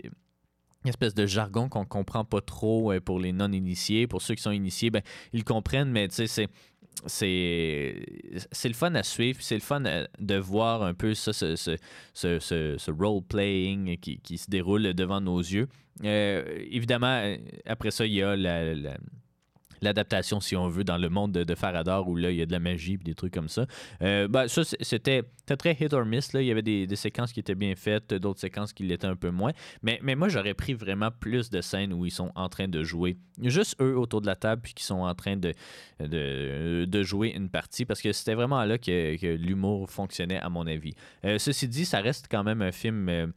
Une 0.85 0.89
espèce 0.89 1.15
de 1.15 1.25
jargon 1.25 1.67
qu'on 1.67 1.83
comprend 1.85 2.23
pas 2.23 2.41
trop 2.41 2.91
euh, 2.93 3.01
pour 3.01 3.19
les 3.19 3.31
non-initiés. 3.33 4.05
Pour 4.07 4.21
ceux 4.21 4.35
qui 4.35 4.43
sont 4.43 4.51
initiés, 4.51 4.91
ben, 4.91 5.01
ils 5.33 5.43
comprennent, 5.43 5.89
mais 5.89 6.07
tu 6.07 6.15
sais, 6.27 6.27
c'est 6.27 6.47
c'est 8.51 8.67
le 8.69 8.73
fun 8.73 8.93
à 8.95 9.03
suivre, 9.03 9.39
c'est 9.41 9.55
le 9.55 9.61
fun 9.61 9.83
à- 9.85 10.07
de 10.19 10.35
voir 10.37 10.83
un 10.83 10.93
peu 10.93 11.13
ça, 11.13 11.33
ce, 11.33 11.55
ce, 11.55 11.75
ce, 12.13 12.39
ce- 12.39 12.91
role-playing 12.91 13.97
qui, 13.97 14.19
qui 14.19 14.37
se 14.37 14.49
déroule 14.49 14.93
devant 14.93 15.19
nos 15.21 15.39
yeux. 15.39 15.67
Euh, 16.03 16.43
évidemment, 16.71 17.19
euh, 17.23 17.37
après 17.65 17.91
ça, 17.91 18.05
il 18.05 18.13
y 18.13 18.21
a 18.23 18.35
la- 18.35 18.75
l'adaptation, 19.85 20.39
si 20.39 20.55
on 20.55 20.67
veut, 20.67 20.83
dans 20.83 20.97
le 20.97 21.09
monde 21.09 21.31
de, 21.31 21.43
de 21.43 21.55
Faradar, 21.55 22.07
où 22.07 22.15
là, 22.15 22.31
il 22.31 22.37
y 22.37 22.41
a 22.41 22.45
de 22.45 22.51
la 22.51 22.59
magie 22.59 22.93
et 22.93 22.97
des 22.97 23.15
trucs 23.15 23.33
comme 23.33 23.49
ça. 23.49 23.65
Euh, 24.01 24.27
ben, 24.27 24.47
ça, 24.47 24.63
c'était 24.63 25.23
très 25.57 25.77
hit 25.79 25.93
or 25.93 26.05
miss. 26.05 26.31
Il 26.33 26.41
y 26.41 26.51
avait 26.51 26.61
des, 26.61 26.95
séquences 26.95 27.31
qui 27.31 27.39
étaient 27.39 27.55
bien 27.55 27.75
faites, 27.75 28.13
d'autres 28.13 28.39
séquences 28.39 28.73
qui 28.73 28.83
l'étaient 28.83 29.07
un 29.07 29.15
peu 29.15 29.29
moins. 29.29 29.51
Mais, 29.81 29.99
moi, 30.15 30.29
j'aurais 30.29 30.53
pris 30.53 30.73
vraiment 30.73 31.09
plus 31.11 31.49
de 31.49 31.61
scènes 31.61 31.93
où 31.93 32.05
ils 32.05 32.11
sont 32.11 32.31
en 32.35 32.49
train 32.49 32.67
de 32.67 32.83
jouer. 32.83 33.17
Juste 33.41 33.75
eux 33.81 33.97
autour 33.97 34.21
de 34.21 34.27
la 34.27 34.35
table, 34.35 34.61
puis 34.61 34.73
qui 34.73 34.83
sont 34.83 35.01
en 35.01 35.15
train 35.15 35.37
de, 35.37 35.53
de, 35.99 37.03
jouer 37.03 37.29
une 37.29 37.49
partie, 37.49 37.85
parce 37.85 38.01
que 38.01 38.11
c'était 38.11 38.33
vraiment 38.33 38.63
là 38.65 38.77
que, 38.77 39.17
que 39.17 39.27
l'humour 39.27 39.89
fonctionnait, 39.89 40.39
à 40.39 40.49
mon 40.49 40.65
avis. 40.67 40.93
Euh, 41.25 41.37
ceci 41.37 41.67
dit, 41.67 41.85
ça 41.85 42.01
reste 42.01 42.27
quand 42.29 42.43
même 42.43 42.61
un 42.61 42.71
film... 42.71 43.09
euh, 43.09 43.27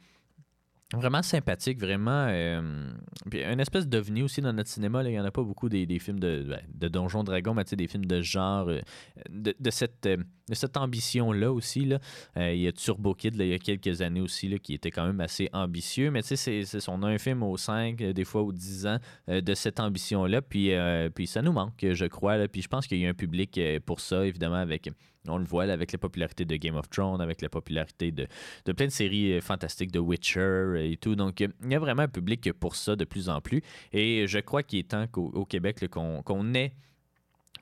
Vraiment 0.95 1.21
sympathique, 1.21 1.79
vraiment. 1.79 2.29
euh, 2.31 2.91
puis 3.31 3.45
une 3.45 3.61
espèce 3.61 3.87
d'ovni 3.87 4.23
aussi 4.23 4.41
dans 4.41 4.55
notre 4.55 4.71
cinéma. 4.71 5.03
Il 5.03 5.11
n'y 5.11 5.21
en 5.21 5.25
a 5.27 5.31
pas 5.31 5.43
beaucoup 5.43 5.69
des, 5.69 5.85
des 5.85 5.99
films 5.99 6.19
de, 6.19 6.47
ben, 6.49 6.61
de 6.75 6.89
Donjons 6.89 7.25
Dragons, 7.25 7.53
mais 7.53 7.65
des 7.65 7.87
films 7.87 8.07
de 8.07 8.23
genre, 8.23 8.69
euh, 8.69 8.81
de, 9.29 9.55
de 9.61 9.71
cette, 9.71 10.07
euh, 10.07 10.17
de 10.49 10.55
cette 10.55 10.79
ambition-là 10.79 11.53
aussi. 11.53 11.85
Là. 11.85 11.99
Il 12.37 12.61
y 12.61 12.67
a 12.67 12.73
Turbo 12.73 13.13
Kid, 13.13 13.35
il 13.39 13.49
y 13.49 13.53
a 13.53 13.59
quelques 13.59 14.01
années 14.01 14.23
aussi, 14.23 14.49
là, 14.49 14.59
qui 14.59 14.73
était 14.73 14.91
quand 14.91 15.05
même 15.05 15.21
assez 15.21 15.51
ambitieux. 15.53 16.11
Mais 16.11 16.23
tu 16.23 16.37
sais, 16.37 16.65
on 16.89 17.03
a 17.03 17.09
un 17.09 17.19
film 17.19 17.43
aux 17.43 17.59
5, 17.59 17.99
des 17.99 18.25
fois 18.25 18.41
aux 18.41 18.53
10 18.53 18.87
ans 18.87 18.99
de 19.29 19.55
cette 19.55 19.81
ambition-là. 19.81 20.41
Puis, 20.41 20.73
puis 21.15 21.27
ça 21.27 21.43
nous 21.43 21.53
manque, 21.53 21.85
je 21.93 22.07
crois. 22.07 22.49
Puis 22.49 22.63
je 22.63 22.69
pense 22.69 22.87
qu'il 22.87 22.99
y 22.99 23.05
a 23.05 23.11
un 23.11 23.15
public 23.15 23.61
pour 23.85 24.01
ça, 24.01 24.25
évidemment, 24.25 24.55
avec. 24.57 24.89
On 25.29 25.39
le 25.39 25.45
voit 25.45 25.65
avec 25.65 25.93
la 25.93 25.99
popularité 25.99 26.45
de 26.45 26.57
Game 26.57 26.77
of 26.77 26.89
Thrones, 26.91 27.21
avec 27.21 27.43
la 27.43 27.49
popularité 27.49 28.11
de, 28.13 28.27
de 28.65 28.73
plein 28.73 28.87
de 28.87 28.93
séries 28.93 29.35
euh, 29.35 29.41
fantastiques 29.41 29.93
de 29.93 29.99
Witcher 29.99 30.75
et 30.79 30.97
tout. 30.97 31.15
Donc, 31.15 31.41
euh, 31.41 31.49
il 31.63 31.73
y 31.73 31.75
a 31.75 31.79
vraiment 31.79 32.03
un 32.03 32.09
public 32.09 32.53
pour 32.53 32.77
ça 32.77 32.97
de 32.97 33.05
plus 33.05 33.29
en 33.29 33.41
plus. 33.41 33.63
Et 33.93 34.27
je 34.27 34.39
crois 34.39 34.63
qu'il 34.63 34.81
est 34.81 34.89
temps 34.89 35.07
qu'au 35.07 35.31
au 35.35 35.45
Québec, 35.45 35.87
qu'on 35.89 36.55
ait 36.55 36.73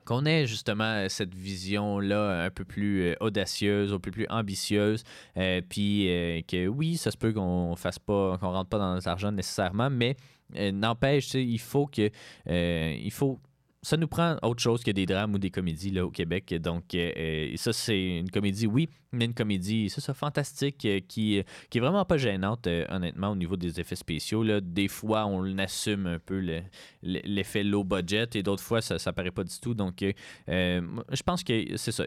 qu'on 0.07 0.23
justement 0.45 1.09
cette 1.09 1.35
vision-là 1.35 2.45
un 2.45 2.49
peu 2.49 2.63
plus 2.63 3.01
euh, 3.03 3.15
audacieuse, 3.19 3.93
un 3.93 3.99
peu 3.99 4.09
plus 4.09 4.25
ambitieuse, 4.29 5.03
euh, 5.35 5.61
puis 5.67 6.09
euh, 6.09 6.41
que 6.47 6.67
oui, 6.67 6.95
ça 6.95 7.11
se 7.11 7.17
peut 7.17 7.33
qu'on 7.33 7.75
fasse 7.75 7.99
pas, 7.99 8.37
qu'on 8.37 8.51
rentre 8.51 8.69
pas 8.69 8.79
dans 8.79 8.97
l'argent 9.05 9.31
nécessairement, 9.33 9.89
mais 9.89 10.15
euh, 10.55 10.71
n'empêche, 10.71 11.33
il 11.33 11.59
faut 11.59 11.87
que, 11.87 12.09
euh, 12.49 12.97
il 12.97 13.11
faut 13.11 13.37
ça 13.87 13.95
nous 13.95 14.09
prend 14.09 14.35
autre 14.43 14.61
chose 14.61 14.83
que 14.83 14.91
des 14.91 15.05
drames 15.05 15.33
ou 15.33 15.37
des 15.37 15.49
comédies 15.49 15.91
là, 15.91 16.05
au 16.05 16.11
Québec. 16.11 16.53
Donc, 16.55 16.93
euh, 16.93 17.09
euh, 17.15 17.53
ça, 17.55 17.71
c'est 17.71 18.17
une 18.17 18.29
comédie, 18.29 18.67
oui, 18.67 18.89
mais 19.11 19.25
une 19.25 19.33
comédie, 19.33 19.89
c'est 19.89 20.01
ça, 20.01 20.13
fantastique, 20.13 20.85
euh, 20.85 20.99
qui, 21.07 21.41
qui 21.69 21.77
est 21.77 21.81
vraiment 21.81 22.05
pas 22.05 22.17
gênante, 22.17 22.67
euh, 22.67 22.85
honnêtement, 22.89 23.29
au 23.29 23.35
niveau 23.35 23.55
des 23.55 23.79
effets 23.79 23.95
spéciaux. 23.95 24.43
Là. 24.43 24.59
Des 24.61 24.87
fois, 24.87 25.25
on 25.25 25.57
assume 25.57 26.07
un 26.07 26.19
peu 26.19 26.39
le- 26.39 26.61
le- 27.03 27.21
l'effet 27.23 27.63
low 27.63 27.83
budget 27.83 28.27
et 28.35 28.43
d'autres 28.43 28.63
fois, 28.63 28.81
ça, 28.81 28.99
ça 28.99 29.13
paraît 29.13 29.31
pas 29.31 29.43
du 29.43 29.57
tout. 29.59 29.73
Donc, 29.73 30.01
euh, 30.03 30.11
euh, 30.49 30.81
je 31.11 31.23
pense 31.23 31.43
que 31.43 31.77
c'est 31.77 31.91
ça. 31.91 32.05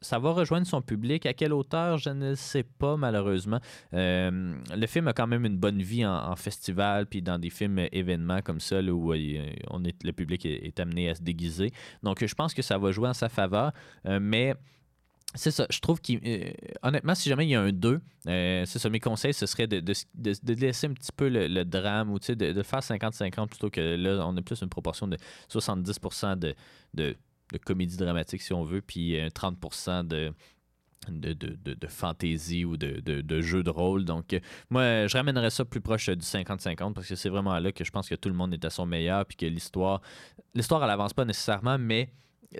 ça 0.00 0.18
va 0.18 0.30
rejoindre 0.32 0.66
son 0.66 0.80
public. 0.80 1.26
À 1.26 1.34
quelle 1.34 1.52
hauteur, 1.52 1.98
je 1.98 2.10
ne 2.10 2.34
sais 2.34 2.62
pas, 2.64 2.96
malheureusement. 2.96 3.60
Euh, 3.92 4.54
le 4.74 4.86
film 4.86 5.08
a 5.08 5.12
quand 5.12 5.26
même 5.26 5.44
une 5.44 5.58
bonne 5.58 5.82
vie 5.82 6.04
en, 6.06 6.34
festival, 6.36 7.06
puis 7.06 7.20
dans 7.20 7.38
des 7.38 7.50
films 7.50 7.78
euh, 7.78 7.88
événements 7.92 8.40
comme 8.42 8.60
ça, 8.60 8.80
là, 8.80 8.92
où 8.92 9.12
euh, 9.12 9.50
on 9.68 9.84
est, 9.84 10.02
le 10.04 10.12
public 10.12 10.46
est, 10.46 10.78
amené 10.80 11.10
à 11.10 11.14
se 11.14 11.22
déguiser. 11.22 11.72
Donc, 12.02 12.24
je 12.24 12.34
pense 12.34 12.54
que 12.54 12.62
ça 12.62 12.78
va 12.78 12.92
jouer 12.92 13.08
en 13.08 13.14
sa 13.14 13.28
faveur. 13.28 13.72
Euh, 14.06 14.18
mais 14.20 14.54
c'est 15.34 15.50
ça, 15.50 15.66
je 15.70 15.78
trouve 15.80 16.00
qu'il. 16.00 16.20
euh, 16.26 16.50
honnêtement, 16.82 17.14
si 17.14 17.28
jamais 17.28 17.46
il 17.46 17.50
y 17.50 17.54
a 17.54 17.60
un 17.60 17.70
2, 17.70 18.00
euh, 18.28 18.64
c'est 18.66 18.78
ça, 18.78 18.88
mes 18.88 18.98
conseils, 19.00 19.34
ce 19.34 19.44
serait 19.46 19.66
de, 19.66 19.80
de, 19.80 19.92
de- 20.14 20.54
laisser 20.54 20.86
un 20.86 20.94
petit 20.94 21.12
peu 21.14 21.28
le, 21.28 21.46
le 21.48 21.64
drame 21.64 22.10
ou 22.10 22.18
de, 22.18 22.34
de 22.34 22.62
faire 22.62 22.80
50-50 22.80 23.48
plutôt 23.48 23.68
que 23.70 23.80
là, 23.80 24.26
on 24.26 24.36
a 24.36 24.42
plus 24.42 24.62
une 24.62 24.70
proportion 24.70 25.06
de 25.06 25.16
70% 25.50 26.38
de, 26.38 26.54
de, 26.94 27.16
comédie 27.64 27.96
dramatique, 27.98 28.40
si 28.42 28.52
on 28.54 28.64
veut, 28.64 28.80
puis 28.80 29.18
euh, 29.20 29.28
30% 29.28 30.06
de. 30.06 30.32
De, 31.08 31.32
de, 31.32 31.56
de, 31.64 31.74
de 31.74 31.86
fantaisie 31.86 32.64
ou 32.66 32.76
de, 32.76 33.00
de, 33.00 33.40
jeu 33.40 33.62
de 33.62 33.70
rôle. 33.70 34.04
Donc, 34.04 34.34
euh, 34.34 34.40
moi, 34.68 35.06
je 35.06 35.16
ramènerais 35.16 35.48
ça 35.48 35.64
plus 35.64 35.80
proche 35.80 36.08
euh, 36.10 36.16
du 36.16 36.26
50-50 36.26 36.92
parce 36.92 37.06
que 37.06 37.14
c'est 37.14 37.28
vraiment 37.30 37.56
là 37.60 37.70
que 37.72 37.82
je 37.84 37.90
pense 37.90 38.08
que 38.08 38.14
tout 38.16 38.28
le 38.28 38.34
monde 38.34 38.52
est 38.52 38.64
à 38.64 38.68
son 38.68 38.84
meilleur 38.84 39.24
puis 39.24 39.36
que 39.36 39.46
l'histoire, 39.46 40.02
l'histoire, 40.54 40.82
elle 40.84 40.90
avance 40.90 41.14
pas 41.14 41.24
nécessairement, 41.24 41.78
mais 41.78 42.10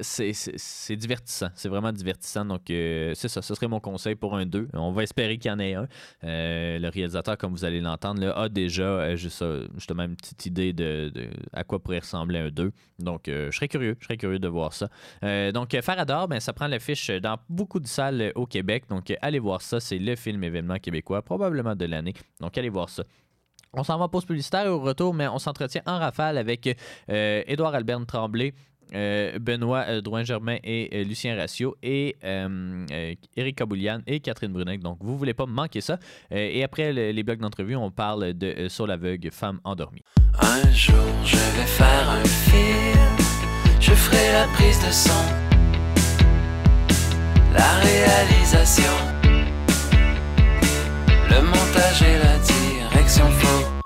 c'est, 0.03 0.97
divertissant. 0.97 1.49
C'est 1.55 1.69
vraiment 1.69 1.93
divertissant. 1.93 2.45
Donc, 2.45 2.71
euh, 2.71 3.13
c'est 3.15 3.29
ça. 3.29 3.41
Ce 3.41 3.55
serait 3.55 3.69
mon 3.69 3.81
conseil 3.81 4.15
pour 4.15 4.37
un 4.37 4.45
2. 4.45 4.69
On 4.75 4.93
va 4.93 5.03
espérer 5.03 5.39
qu'il 5.39 5.51
y 5.51 5.55
en 5.55 5.59
ait 5.59 5.75
un. 5.75 5.89
Euh, 6.25 6.79
le 6.79 6.89
réalisateur, 6.89 7.39
comme 7.39 7.53
vous 7.53 7.65
allez 7.65 7.81
l'entendre, 7.81 8.27
a 8.37 8.49
déjà 8.49 8.83
euh, 8.83 9.17
juste, 9.17 9.43
justement 9.75 10.05
une 10.05 10.17
petite 10.17 10.45
idée 10.47 10.73
de, 10.73 11.11
à 11.53 11.65
quoi 11.65 11.79
pourrait 11.79 12.01
ressembler 12.01 12.39
un 12.39 12.51
2. 12.51 12.71
Donc, 12.99 13.23
je 13.27 13.51
serais 13.51 13.69
curieux. 13.69 13.97
Je 14.01 14.05
serais 14.05 14.19
curieux 14.19 14.39
de 14.39 14.49
voir 14.49 14.73
ça. 14.73 14.89
Donc, 15.53 15.77
Farador, 15.81 16.29
ben, 16.29 16.41
ça 16.41 16.53
prend 16.53 16.67
l'affiche 16.67 17.11
dans 17.11 17.39
beaucoup 17.49 17.81
de 17.81 17.87
salles 17.87 18.33
au 18.35 18.47
Québec. 18.47 18.85
Donc, 18.89 19.13
allez 19.23 19.39
voir 19.39 19.63
ça. 19.63 19.81
C'est 19.81 19.99
le 19.99 20.17
film 20.17 20.45
événement 20.45 20.79
québécois, 20.79 21.23
probablement 21.23 21.77
de 21.77 21.87
l'année. 21.87 22.15
Donc, 22.41 22.59
allez 22.59 22.69
voir 22.69 22.89
ça. 22.89 23.05
On 23.75 23.85
s'en 23.85 23.99
va 23.99 24.07
en 24.07 24.09
pause 24.09 24.25
publicitaire 24.25 24.67
au 24.67 24.81
retour, 24.81 25.15
mais 25.15 25.29
on 25.29 25.39
s'entretient 25.39 25.83
en 25.87 25.99
rafale 25.99 26.39
avec 26.39 26.69
Édouard 27.09 27.75
Albert 27.75 28.05
Tremblay, 28.07 28.55
Benoît 28.93 29.85
euh, 29.89 30.01
Drouin-Germain 30.01 30.57
et 30.65 30.89
euh, 30.93 31.05
Lucien 31.05 31.37
Ratio 31.37 31.77
et 31.83 32.17
euh, 32.25 32.87
euh, 32.91 33.15
Éric 33.37 33.57
Caboulian 33.57 34.01
et 34.07 34.21
Catherine 34.21 34.53
Brunet. 34.53 34.79
Donc, 34.79 34.99
vous 35.01 35.17
voulez 35.19 35.35
pas 35.35 35.47
manquer 35.47 35.81
ça. 35.81 35.99
Euh, 36.33 36.37
et 36.53 36.63
après 36.65 36.93
le- 36.93 37.11
les 37.11 37.23
blocs 37.23 37.39
d'entrevue, 37.41 37.77
on 37.77 37.91
parle 37.91 38.35
de 38.35 38.47
euh, 38.47 38.69
Sur 38.69 38.87
l'aveugle, 38.87 39.31
femme 39.31 39.61
endormie. 39.65 40.03
Un 40.41 40.71
jour 40.73 40.95
je 41.25 41.37
vais 41.37 41.67
faire 41.67 42.09
un 42.11 42.25
film, 42.25 43.17
je 43.81 43.93
ferai 43.93 44.33
la 44.33 44.45
prise 44.55 44.79
de 44.87 44.91
son, 44.93 45.25
la 47.53 47.73
réalisation, 47.81 48.93
le 51.31 51.43
montage 51.43 52.03
et 52.03 52.19
la 52.19 52.39
direction 52.39 53.27
photo. 53.31 53.78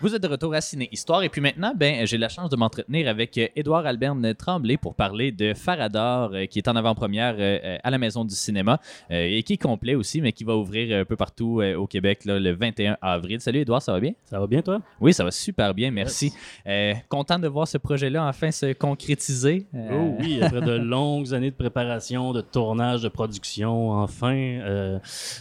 Vous 0.00 0.14
êtes 0.14 0.22
de 0.22 0.28
retour 0.28 0.54
à 0.54 0.60
Ciné 0.60 0.88
Histoire 0.92 1.24
et 1.24 1.28
puis 1.28 1.40
maintenant, 1.40 1.72
ben, 1.74 2.06
j'ai 2.06 2.18
la 2.18 2.28
chance 2.28 2.50
de 2.50 2.56
m'entretenir 2.56 3.08
avec 3.08 3.36
euh, 3.36 3.48
Édouard 3.56 3.84
Albert 3.84 4.14
Tremblay 4.38 4.76
pour 4.76 4.94
parler 4.94 5.32
de 5.32 5.54
Farador 5.54 6.30
euh, 6.32 6.46
qui 6.46 6.60
est 6.60 6.68
en 6.68 6.76
avant-première 6.76 7.34
euh, 7.36 7.78
à 7.82 7.90
la 7.90 7.98
Maison 7.98 8.24
du 8.24 8.36
Cinéma 8.36 8.78
et 9.10 9.42
qui 9.42 9.54
est 9.54 9.60
complet 9.60 9.96
aussi, 9.96 10.20
mais 10.20 10.30
qui 10.30 10.44
va 10.44 10.54
ouvrir 10.56 11.00
un 11.00 11.04
peu 11.04 11.16
partout 11.16 11.60
au 11.76 11.86
Québec 11.88 12.24
là, 12.26 12.38
le 12.38 12.52
21 12.52 12.96
avril. 13.02 13.40
Salut 13.40 13.58
Édouard, 13.58 13.82
ça 13.82 13.90
va 13.92 13.98
bien? 13.98 14.12
Ça 14.24 14.38
va 14.38 14.46
bien, 14.46 14.62
toi? 14.62 14.80
Oui, 15.00 15.12
ça 15.12 15.24
va 15.24 15.32
super 15.32 15.74
bien, 15.74 15.90
merci. 15.90 16.32
Euh, 16.68 16.94
content 17.08 17.40
de 17.40 17.48
voir 17.48 17.66
ce 17.66 17.78
projet-là 17.78 18.24
enfin 18.24 18.52
se 18.52 18.72
concrétiser. 18.74 19.66
Euh, 19.74 19.88
Oh 19.90 20.16
oui, 20.20 20.40
après 20.40 20.60
de 20.60 20.72
longues 20.76 21.34
années 21.34 21.50
de 21.50 21.56
préparation, 21.56 22.32
de 22.32 22.40
tournage, 22.40 23.02
de 23.02 23.08
production, 23.08 23.90
enfin, 23.90 24.36
euh, 24.36 24.98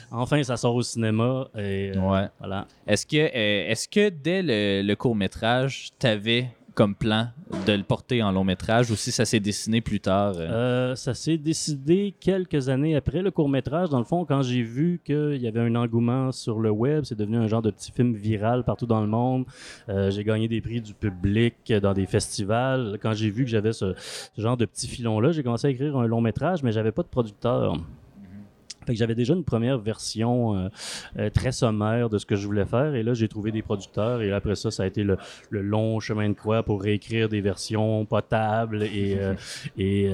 enfin, 0.10 0.42
ça 0.42 0.58
sort 0.58 0.74
au 0.74 0.82
cinéma. 0.82 1.48
Et, 1.56 1.92
Ouais. 1.96 2.26
Voilà. 2.40 2.66
Est-ce 2.88 3.06
que, 3.06 3.18
est-ce 3.18 3.88
que 3.88 4.10
dès 4.10 4.42
le, 4.48 4.94
court-métrage, 4.96 5.90
tu 6.00 6.08
avais 6.08 6.50
comme 6.74 6.94
plan 6.94 7.30
de 7.66 7.74
le 7.74 7.82
porter 7.82 8.22
en 8.22 8.32
long-métrage 8.32 8.92
ou 8.92 8.96
si 8.96 9.12
ça 9.12 9.26
s'est 9.26 9.40
dessiné 9.40 9.82
plus 9.82 10.00
tard? 10.00 10.36
euh? 10.38 10.92
Euh, 10.92 10.96
ça 10.96 11.16
s'est 11.16 11.38
décidé 11.38 12.14
quelques 12.20 12.70
années 12.70 12.96
après 12.96 13.24
le 13.24 13.32
court-métrage. 13.32 13.90
Dans 13.90 13.98
le 13.98 14.06
fond, 14.06 14.26
quand 14.26 14.44
j'ai 14.44 14.62
vu 14.62 15.02
qu'il 15.04 15.38
y 15.38 15.48
avait 15.48 15.60
un 15.60 15.74
engouement 15.74 16.32
sur 16.32 16.60
le 16.60 16.70
web, 16.70 17.04
c'est 17.04 17.18
devenu 17.18 17.38
un 17.38 17.48
genre 17.48 17.64
de 17.64 17.72
petit 17.72 17.92
film 17.92 18.14
viral 18.14 18.64
partout 18.64 18.86
dans 18.86 19.02
le 19.02 19.08
monde. 19.08 19.46
Euh, 19.90 20.12
j'ai 20.12 20.24
gagné 20.24 20.48
des 20.48 20.62
prix 20.62 20.80
du 20.80 20.94
public 20.94 21.56
dans 21.82 21.94
des 21.94 22.06
festivals. 22.06 23.00
Quand 23.02 23.14
j'ai 23.14 23.32
vu 23.32 23.44
que 23.44 23.50
j'avais 23.50 23.74
ce, 23.74 23.96
ce 23.96 24.42
genre 24.42 24.56
de 24.58 24.66
petit 24.66 24.88
filon-là, 24.88 25.32
j'ai 25.32 25.42
commencé 25.42 25.66
à 25.66 25.70
écrire 25.72 25.98
un 25.98 26.06
long-métrage, 26.06 26.62
mais 26.62 26.72
j'avais 26.72 26.92
pas 26.92 27.02
de 27.02 27.08
producteur. 27.08 27.76
Fait 28.88 28.94
que 28.94 29.00
j'avais 29.00 29.16
déjà 29.16 29.34
une 29.34 29.44
première 29.44 29.78
version 29.78 30.56
euh, 30.56 30.70
euh, 31.20 31.30
très 31.30 31.52
sommaire 31.52 32.10
de 32.10 32.18
ce 32.18 32.26
que 32.26 32.36
je 32.38 32.46
voulais 32.48 32.66
faire. 32.66 32.96
Et 32.96 33.04
là, 33.04 33.14
j'ai 33.14 33.28
trouvé 33.28 33.52
des 33.52 33.62
producteurs. 33.62 34.22
Et 34.22 34.32
après 34.32 34.56
ça, 34.56 34.72
ça 34.72 34.84
a 34.84 34.86
été 34.88 35.04
le, 35.04 35.18
le 35.50 35.62
long 35.62 36.00
chemin 36.00 36.30
de 36.30 36.34
croix 36.34 36.64
pour 36.64 36.82
réécrire 36.82 37.28
des 37.30 37.42
versions 37.42 38.06
potables 38.06 38.84
et, 38.84 39.18
euh, 39.20 39.34
et 39.78 40.08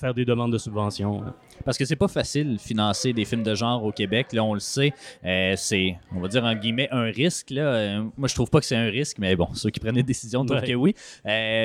faire 0.00 0.14
des 0.14 0.24
demandes 0.24 0.52
de 0.52 0.58
subventions. 0.58 1.22
Parce 1.64 1.78
que 1.78 1.84
c'est 1.84 1.96
pas 1.96 2.08
facile 2.08 2.54
de 2.54 2.60
financer 2.60 3.12
des 3.12 3.24
films 3.24 3.42
de 3.42 3.54
genre 3.54 3.84
au 3.84 3.92
Québec. 3.92 4.32
Là, 4.32 4.42
on 4.44 4.54
le 4.54 4.60
sait. 4.60 4.92
C'est, 5.22 5.96
on 6.14 6.20
va 6.20 6.28
dire 6.28 6.44
en 6.44 6.54
guillemets, 6.54 6.88
un 6.90 7.04
risque. 7.04 7.50
Là. 7.50 8.00
Moi, 8.16 8.28
je 8.28 8.34
trouve 8.34 8.50
pas 8.50 8.60
que 8.60 8.66
c'est 8.66 8.76
un 8.76 8.88
risque, 8.90 9.18
mais 9.18 9.36
bon, 9.36 9.48
ceux 9.54 9.70
qui 9.70 9.80
prennent 9.80 9.94
des 9.94 10.02
décisions 10.02 10.44
trouvent 10.44 10.54
Ouais. 10.60 10.68
que 10.68 10.74
oui. 10.74 10.94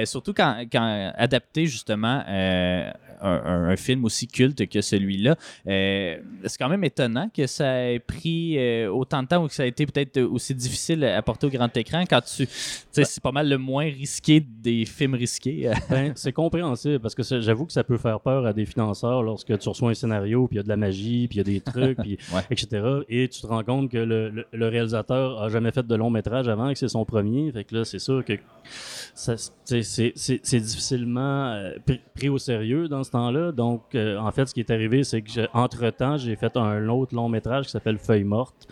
Surtout 0.06 0.34
quand, 0.34 0.66
quand 0.72 1.12
adapter 1.16 1.66
justement 1.68 2.24
un, 2.28 2.92
un- 3.22 3.70
un 3.70 3.76
film 3.76 4.06
aussi 4.06 4.28
culte 4.28 4.68
que 4.70 4.82
celui-là, 4.82 5.36
c'est 5.70 6.58
quand 6.58 6.70
même 6.70 6.84
étonnant 6.84 7.30
que 7.34 7.46
ça 7.48 7.92
ait 7.92 8.00
pris 8.00 8.58
euh, 8.58 8.90
autant 8.92 9.22
de 9.24 9.28
temps 9.28 9.44
ou 9.44 9.48
que 9.48 9.54
ça 9.54 9.64
a 9.64 9.66
été 9.66 9.86
peut-être 9.86 10.20
aussi 10.22 10.56
difficile 10.56 11.04
à 11.06 11.22
porter 11.22 11.48
au 11.48 11.50
grand 11.50 11.76
écran 11.78 12.04
quand 12.10 12.22
tu. 12.22 12.48
c'est 12.50 13.22
pas 13.22 13.32
mal 13.32 13.48
le 13.50 13.58
moins 13.58 13.84
risqué 13.86 14.40
des 14.40 14.86
films 14.86 15.14
risqués. 15.16 15.72
Ben, 15.90 16.14
c'est 16.16 16.32
compréhensible 16.34 17.00
parce 17.00 17.16
que 17.16 17.24
j'avoue 17.42 17.66
que 17.66 17.72
ça 17.74 17.84
peut 17.84 17.98
faire 17.98 18.20
peur 18.20 18.46
à 18.46 18.54
des 18.54 18.66
financeurs 18.66 19.22
lorsque 19.24 19.58
tu 19.58 19.70
reçois 19.70 19.92
un 19.92 19.94
scénario, 19.94 20.48
puis 20.48 20.56
il 20.56 20.58
y 20.58 20.60
a 20.60 20.64
de 20.64 20.70
la 20.70 20.78
magie, 20.78 21.28
puis 21.28 21.38
il 21.38 21.40
y 21.40 21.42
a 21.42 21.44
des 21.44 21.62
trucs, 21.62 21.98
puis 22.00 22.18
Ouais. 22.34 22.42
etc. 22.52 22.84
Et 23.10 23.28
tu 23.28 23.42
te 23.42 23.48
rends 23.48 23.64
compte 23.64 23.92
que 23.92 23.98
le, 23.98 24.30
le- 24.30 24.46
le 24.52 24.68
réalisateur 24.68 25.42
a 25.42 25.50
jamais 25.50 25.72
fait 25.72 25.86
de 25.86 25.96
long 25.96 26.10
métrage 26.10 26.48
avant, 26.48 26.72
que 26.72 26.78
c'est 26.80 26.88
son 26.88 27.06
premier. 27.06 27.52
Fait 27.52 27.64
que 27.64 27.76
là, 27.76 27.86
c'est 27.86 28.00
sûr 28.00 28.24
que 28.26 28.34
c'est, 29.16 30.60
difficilement 30.60 31.52
euh, 31.54 31.74
pris, 31.86 32.00
pris 32.16 32.30
au 32.30 32.38
sérieux 32.38 32.88
dans 32.88 33.04
ce 33.04 33.12
temps-là. 33.12 33.52
Donc, 33.52 33.84
euh, 33.96 34.18
en 34.18 34.32
fait, 34.32 34.46
ce 34.48 34.54
qui 34.54 34.60
est 34.60 34.72
arrivé, 34.72 35.04
c'est 35.04 35.22
que 35.22 35.30
j'ai- 35.32 35.48
entre-temps, 35.60 36.18
j'ai 36.18 36.36
fait 36.36 36.56
un 36.58 36.88
autre 36.90 37.16
long 37.16 37.30
métrage 37.30 37.66
qui 37.66 37.72
s'appelle 37.72 37.98
Feuille 37.98 38.24
morte. 38.24 38.68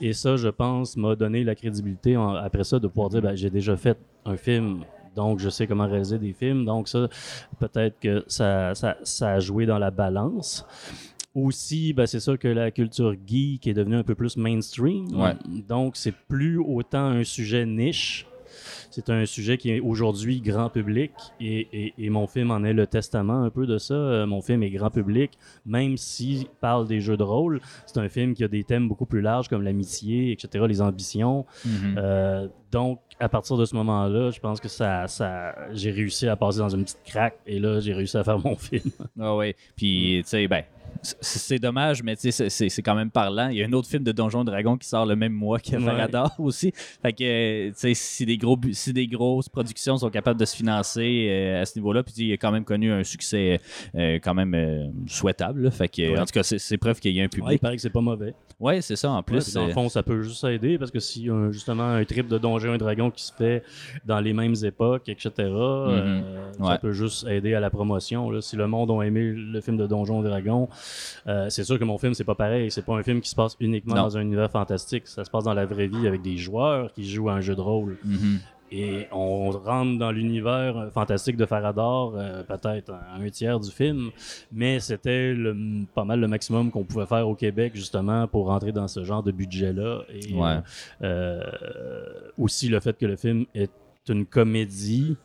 Et 0.00 0.12
ça, 0.12 0.36
je 0.36 0.48
pense, 0.48 0.96
m'a 0.96 1.14
donné 1.16 1.44
la 1.44 1.54
crédibilité 1.54 2.16
en- 2.16 2.34
après 2.34 2.64
ça 2.64 2.78
de 2.78 2.86
pouvoir 2.86 3.08
dire, 3.10 3.22
ben, 3.22 3.34
j'ai 3.34 3.50
déjà 3.50 3.76
fait 3.76 3.98
un 4.24 4.36
film. 4.36 4.84
Donc, 5.16 5.40
je 5.40 5.48
sais 5.48 5.66
comment 5.66 5.86
réaliser 5.88 6.18
des 6.18 6.32
films. 6.32 6.64
Donc, 6.64 6.86
ça, 6.86 7.08
peut-être 7.58 7.98
que 7.98 8.22
ça, 8.28 8.74
ça, 8.76 8.96
ça 9.02 9.30
a 9.32 9.40
joué 9.40 9.66
dans 9.66 9.78
la 9.78 9.90
balance. 9.90 10.64
Aussi, 11.34 11.92
ben, 11.92 12.06
c'est 12.06 12.20
sûr 12.20 12.38
que 12.38 12.46
la 12.48 12.70
culture 12.70 13.14
geek 13.26 13.66
est 13.66 13.74
devenue 13.74 13.96
un 13.96 14.02
peu 14.04 14.14
plus 14.14 14.36
mainstream. 14.36 15.06
Ouais. 15.20 15.34
Donc, 15.68 15.96
c'est 15.96 16.14
plus 16.28 16.58
autant 16.58 17.04
un 17.06 17.24
sujet 17.24 17.66
niche. 17.66 18.26
C'est 18.90 19.10
un 19.10 19.26
sujet 19.26 19.58
qui 19.58 19.70
est 19.70 19.80
aujourd'hui 19.80 20.40
grand 20.40 20.68
public 20.70 21.12
et, 21.40 21.68
et- 21.72 21.94
et 21.98 22.10
mon 22.10 22.26
film 22.26 22.50
en 22.50 22.64
est 22.64 22.72
le 22.72 22.86
testament 22.86 23.42
un 23.42 23.50
peu 23.50 23.66
de 23.66 23.78
ça. 23.78 23.94
Euh, 23.94 24.26
mon 24.26 24.40
film 24.42 24.62
est 24.62 24.70
grand 24.70 24.90
public, 24.90 25.32
même 25.66 25.96
s'il 25.96 26.46
parle 26.60 26.86
des 26.86 27.00
jeux 27.00 27.16
de 27.16 27.22
rôle. 27.22 27.60
C'est 27.86 27.98
un 27.98 28.08
film 28.08 28.34
qui 28.34 28.44
a 28.44 28.48
des 28.48 28.64
thèmes 28.64 28.88
beaucoup 28.88 29.06
plus 29.06 29.20
larges 29.20 29.48
comme 29.48 29.62
l'amitié, 29.62 30.32
etc., 30.32 30.64
les 30.68 30.80
ambitions. 30.80 31.44
Mhm. 31.64 31.94
Euh, 31.98 32.48
donc, 32.70 33.00
à 33.20 33.28
partir 33.28 33.56
de 33.56 33.64
ce 33.64 33.74
moment-là, 33.76 34.30
je 34.30 34.40
pense 34.40 34.60
que 34.60 34.68
ça, 34.68 35.08
ça, 35.08 35.54
j'ai 35.72 35.90
réussi 35.90 36.28
à 36.28 36.36
passer 36.36 36.58
dans 36.58 36.68
une 36.68 36.84
petite 36.84 37.02
craque 37.04 37.38
et 37.46 37.58
là, 37.58 37.80
j'ai 37.80 37.94
réussi 37.94 38.16
à 38.16 38.24
faire 38.24 38.38
mon 38.38 38.56
film. 38.56 38.90
Ah 39.18 39.34
ouais. 39.36 39.56
Puis, 39.76 40.20
tu 40.24 40.28
sais, 40.28 40.46
ben, 40.48 40.62
c'est 41.02 41.58
dommage, 41.58 42.02
mais 42.02 42.14
c'est- 42.16 42.82
quand 42.82 42.94
même 42.94 43.10
parlant. 43.10 43.48
Il 43.48 43.56
y 43.58 43.62
a 43.62 43.66
un 43.66 43.72
autre 43.72 43.88
film 43.88 44.02
de 44.02 44.12
Donjon 44.12 44.44
Dragon 44.44 44.76
qui 44.76 44.88
sort 44.88 45.06
le 45.06 45.16
même 45.16 45.32
mois 45.32 45.58
que 45.58 45.76
Ouais. 45.76 45.80
Faradar 45.84 46.34
aussi. 46.40 46.72
Fait 47.02 47.12
que, 47.12 47.68
euh, 47.68 47.92
si 47.94 48.26
des, 48.26 48.36
gros, 48.36 48.58
si 48.72 48.92
des 48.92 49.06
grosses 49.06 49.48
productions 49.48 49.96
sont 49.98 50.10
capables 50.10 50.38
de 50.40 50.44
se 50.44 50.56
financer 50.56 51.28
euh, 51.30 51.62
à 51.62 51.64
ce 51.64 51.78
niveau-là, 51.78 52.02
puis 52.02 52.12
il 52.18 52.32
a 52.32 52.36
quand 52.36 52.52
même 52.52 52.64
connu 52.64 52.90
un 52.92 53.04
succès 53.04 53.60
euh, 53.94 54.18
quand 54.22 54.34
même 54.34 54.54
euh, 54.54 54.88
souhaitable. 55.06 55.62
là. 55.62 55.70
Fait 55.70 55.88
que, 55.88 56.02
Ouais. 56.12 56.18
en 56.18 56.24
tout 56.24 56.32
cas, 56.32 56.42
c'est- 56.42 56.76
preuve 56.78 57.00
qu'il 57.00 57.12
y 57.12 57.20
a 57.20 57.22
un 57.22 57.24
Ouais, 57.24 57.30
il 57.32 57.40
public. 57.42 57.60
paraît 57.60 57.76
que 57.76 57.82
c'est 57.82 57.90
pas 57.90 58.00
mauvais. 58.00 58.34
Ouais, 58.60 58.80
c'est 58.80 58.96
ça, 58.96 59.10
en 59.10 59.16
Ouais, 59.18 59.22
plus. 59.22 59.52
dans 59.54 59.64
le 59.64 59.70
euh, 59.70 59.74
fond, 59.74 59.88
ça 59.88 60.02
peut 60.02 60.22
juste 60.22 60.42
aider 60.44 60.78
parce 60.78 60.90
que 60.90 61.00
s'il 61.00 61.24
y 61.26 61.30
a 61.30 61.50
justement 61.50 61.84
un 61.88 62.04
trip 62.04 62.28
de 62.28 62.38
Donjons 62.38 62.74
et 62.74 62.78
Dragons 62.78 63.10
qui 63.10 63.22
se 63.24 63.32
fait 63.32 63.62
dans 64.04 64.20
les 64.20 64.32
mêmes 64.32 64.54
époques, 64.64 65.08
etc., 65.08 65.30
euh, 65.38 66.20
Ouais. 66.58 66.66
ça 66.66 66.78
peut 66.78 66.92
juste 66.92 67.26
aider 67.28 67.54
à 67.54 67.60
la 67.60 67.70
promotion. 67.70 68.30
là. 68.30 68.40
Si 68.40 68.56
le 68.56 68.66
monde 68.66 68.90
a 68.90 69.02
aimé 69.04 69.32
le 69.32 69.60
film 69.60 69.76
de 69.76 69.86
Donjons 69.86 70.22
et 70.24 70.28
Dragons, 70.28 70.68
euh, 71.26 71.48
c'est 71.50 71.64
sûr 71.64 71.78
que 71.78 71.84
mon 71.84 71.98
film, 71.98 72.14
c'est 72.14 72.24
pas 72.24 72.34
pareil. 72.34 72.70
C'est 72.70 72.84
pas 72.84 72.94
un 72.94 73.02
film 73.02 73.20
qui 73.20 73.28
se 73.30 73.34
passe 73.36 73.56
uniquement 73.60 73.94
Non. 73.96 74.02
dans 74.02 74.16
un 74.16 74.20
univers 74.22 74.50
fantastique. 74.50 75.06
Ça 75.06 75.24
se 75.24 75.30
passe 75.30 75.44
dans 75.44 75.54
la 75.54 75.66
vraie 75.66 75.86
vie 75.88 76.06
avec 76.06 76.22
des 76.22 76.36
joueurs 76.36 76.92
qui 76.92 77.08
jouent 77.08 77.28
à 77.30 77.34
un 77.34 77.40
jeu 77.40 77.54
de 77.56 77.60
rôle. 77.60 77.98
mhm. 78.04 78.38
Et 78.70 79.06
on 79.12 79.50
rentre 79.50 79.98
dans 79.98 80.10
l'univers 80.10 80.76
euh, 80.76 80.90
fantastique 80.90 81.38
de 81.38 81.46
Faradar, 81.46 82.12
euh, 82.14 82.42
peut-être 82.42 82.90
un, 82.92 83.24
un 83.24 83.30
tiers 83.30 83.58
du 83.58 83.70
film, 83.70 84.10
mais 84.52 84.78
c'était 84.78 85.34
pas 85.94 86.04
mal 86.04 86.20
le 86.20 86.28
maximum 86.28 86.70
qu'on 86.70 86.84
pouvait 86.84 87.06
faire 87.06 87.26
au 87.26 87.34
Québec, 87.34 87.72
justement, 87.74 88.26
pour 88.28 88.48
rentrer 88.48 88.72
dans 88.72 88.86
ce 88.86 89.04
genre 89.04 89.22
de 89.22 89.32
budget-là. 89.32 90.02
Et 90.12 90.34
Ouais. 90.34 90.58
euh, 91.00 91.40
aussi 92.36 92.68
le 92.68 92.80
fait 92.80 92.96
que 92.98 93.06
le 93.06 93.16
film 93.16 93.46
est 93.54 93.70
une 94.10 94.26
comédie, 94.26 95.16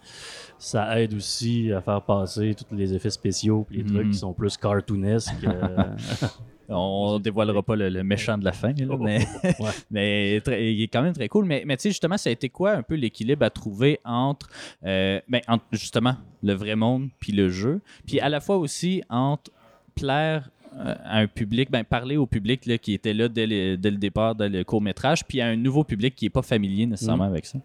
ça 0.63 0.99
aide 1.01 1.13
aussi 1.13 1.71
à 1.71 1.81
faire 1.81 2.01
passer 2.01 2.55
tous 2.55 2.73
les 2.75 2.93
effets 2.93 3.09
spéciaux 3.09 3.67
et 3.71 3.77
les 3.77 3.83
trucs 3.83 4.05
Mhm. 4.05 4.11
qui 4.11 4.17
sont 4.17 4.33
plus 4.33 4.55
cartoonesques. 4.57 5.33
euh, 5.43 5.67
On 6.69 7.19
dévoilera 7.19 7.61
pas 7.61 7.75
le, 7.75 7.89
le 7.89 8.03
méchant 8.05 8.37
de 8.37 8.45
la 8.45 8.53
fin, 8.53 8.71
là, 8.71 8.95
mais, 8.97 9.19
Ouais. 9.59 9.69
mais 9.91 10.41
très- 10.41 10.73
il 10.73 10.81
est 10.83 10.87
quand 10.87 11.01
même 11.01 11.13
très 11.13 11.27
cool. 11.27 11.43
Mais, 11.45 11.63
mais 11.65 11.75
tu 11.75 11.83
sais, 11.83 11.89
justement, 11.89 12.17
ça 12.17 12.29
a 12.29 12.33
été 12.33 12.47
quoi 12.47 12.71
un 12.71 12.81
peu 12.83 12.95
l'équilibre 12.95 13.45
à 13.45 13.49
trouver 13.49 13.99
entre, 14.05 14.49
euh, 14.85 15.19
ben, 15.27 15.41
entre 15.49 15.65
justement 15.73 16.15
le 16.41 16.53
vrai 16.53 16.75
monde 16.77 17.09
puis 17.19 17.33
le 17.33 17.49
jeu, 17.49 17.81
puis 18.07 18.21
à 18.21 18.29
la 18.29 18.39
fois 18.39 18.55
aussi 18.57 19.03
entre 19.09 19.51
plaire 19.93 20.49
euh, 20.77 20.95
à 21.03 21.19
un 21.19 21.27
public, 21.27 21.69
ben, 21.69 21.83
parler 21.83 22.15
au 22.17 22.25
public 22.25 22.65
là, 22.65 22.77
qui 22.77 22.93
était 22.93 23.13
là 23.13 23.27
dès 23.27 23.45
le, 23.45 23.75
dès 23.75 23.91
le 23.91 23.97
départ, 23.97 24.33
dès 24.33 24.47
le 24.49 24.63
court 24.63 24.81
métrage, 24.81 25.25
puis 25.25 25.41
à 25.41 25.47
un 25.47 25.57
nouveau 25.57 25.83
public 25.83 26.15
qui 26.15 26.25
n'est 26.25 26.29
pas 26.29 26.41
familier 26.41 26.85
nécessairement 26.87 27.25
avec 27.25 27.45
ça. 27.45 27.59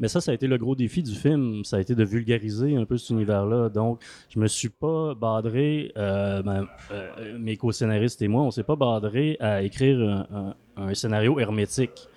Mais 0.00 0.08
ça, 0.08 0.20
ça 0.20 0.30
a 0.30 0.34
été 0.34 0.46
le 0.46 0.58
gros 0.58 0.74
défi 0.74 1.02
du 1.02 1.14
film. 1.14 1.64
Ça 1.64 1.76
a 1.76 1.80
été 1.80 1.94
de 1.94 2.04
vulgariser 2.04 2.76
un 2.76 2.84
peu 2.84 2.96
cet 2.98 3.10
univers-là. 3.10 3.68
Donc, 3.68 4.00
je 4.30 4.38
me 4.38 4.46
suis 4.46 4.68
pas 4.68 5.14
badré, 5.14 5.92
euh, 5.96 6.42
ben, 6.42 6.66
euh, 6.90 7.38
mes 7.38 7.56
co-scénaristes 7.56 8.22
et 8.22 8.28
moi, 8.28 8.42
on 8.42 8.50
s'est 8.50 8.62
pas 8.64 8.76
badré 8.76 9.36
à 9.40 9.62
écrire 9.62 9.98
un, 10.00 10.54
un- 10.76 10.94
scénario 10.94 11.38
hermétique 11.38 12.08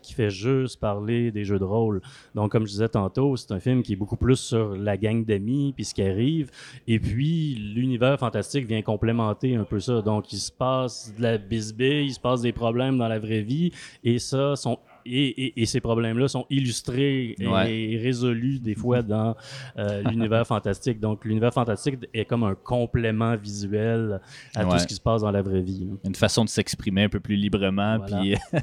qui 0.00 0.12
fait 0.14 0.30
juste 0.30 0.78
parler 0.78 1.30
des 1.32 1.44
jeux 1.44 1.58
de 1.58 1.64
rôle. 1.64 2.00
Donc, 2.34 2.52
comme 2.52 2.64
je 2.66 2.72
disais 2.72 2.88
tantôt, 2.88 3.36
c'est 3.36 3.50
un 3.52 3.58
film 3.58 3.82
qui 3.82 3.94
est 3.94 3.96
beaucoup 3.96 4.16
plus 4.16 4.36
sur 4.36 4.76
la 4.76 4.96
gang 4.96 5.24
d'amis, 5.24 5.72
puis 5.74 5.84
ce 5.84 5.94
qui 5.94 6.02
arrive. 6.02 6.50
Et 6.86 7.00
puis, 7.00 7.54
l'univers 7.54 8.18
fantastique 8.18 8.66
vient 8.66 8.82
complémenter 8.82 9.56
un 9.56 9.64
peu 9.64 9.80
ça. 9.80 10.00
Donc, 10.02 10.32
il 10.32 10.38
se 10.38 10.52
passe 10.52 11.12
de 11.16 11.22
la 11.22 11.38
bisbille, 11.38 12.04
il 12.06 12.12
se 12.14 12.20
passe 12.20 12.42
des 12.42 12.52
problèmes 12.52 12.98
dans 12.98 13.08
la 13.08 13.18
vraie 13.18 13.40
vie, 13.42 13.72
et 14.04 14.18
ça, 14.18 14.54
sont 14.56 14.78
et, 15.06 15.44
et- 15.46 15.62
et 15.62 15.66
ces 15.66 15.80
problèmes-là 15.80 16.28
sont 16.28 16.46
illustrés 16.50 17.34
et, 17.38 17.46
Ouais. 17.46 17.74
et 17.74 17.98
résolus 17.98 18.58
des 18.58 18.74
fois 18.74 19.02
dans 19.02 19.36
euh, 19.78 20.02
l'univers 20.10 20.46
fantastique. 20.46 21.00
Donc, 21.00 21.24
l'univers 21.24 21.52
fantastique 21.52 21.96
est 22.12 22.24
comme 22.24 22.44
un 22.44 22.54
complément 22.54 23.36
visuel 23.36 24.20
à 24.54 24.64
Ouais. 24.64 24.72
tout 24.72 24.78
ce 24.78 24.86
qui 24.86 24.94
se 24.94 25.00
passe 25.00 25.22
dans 25.22 25.30
la 25.30 25.42
vraie 25.42 25.60
vie. 25.62 25.86
là. 25.90 25.92
Une 26.04 26.14
façon 26.14 26.44
de 26.44 26.48
s'exprimer 26.48 27.04
un 27.04 27.08
peu 27.08 27.20
plus 27.20 27.36
librement. 27.36 27.98
Voilà. 27.98 28.18
Puis, 28.20 28.34
euh, 28.54 28.60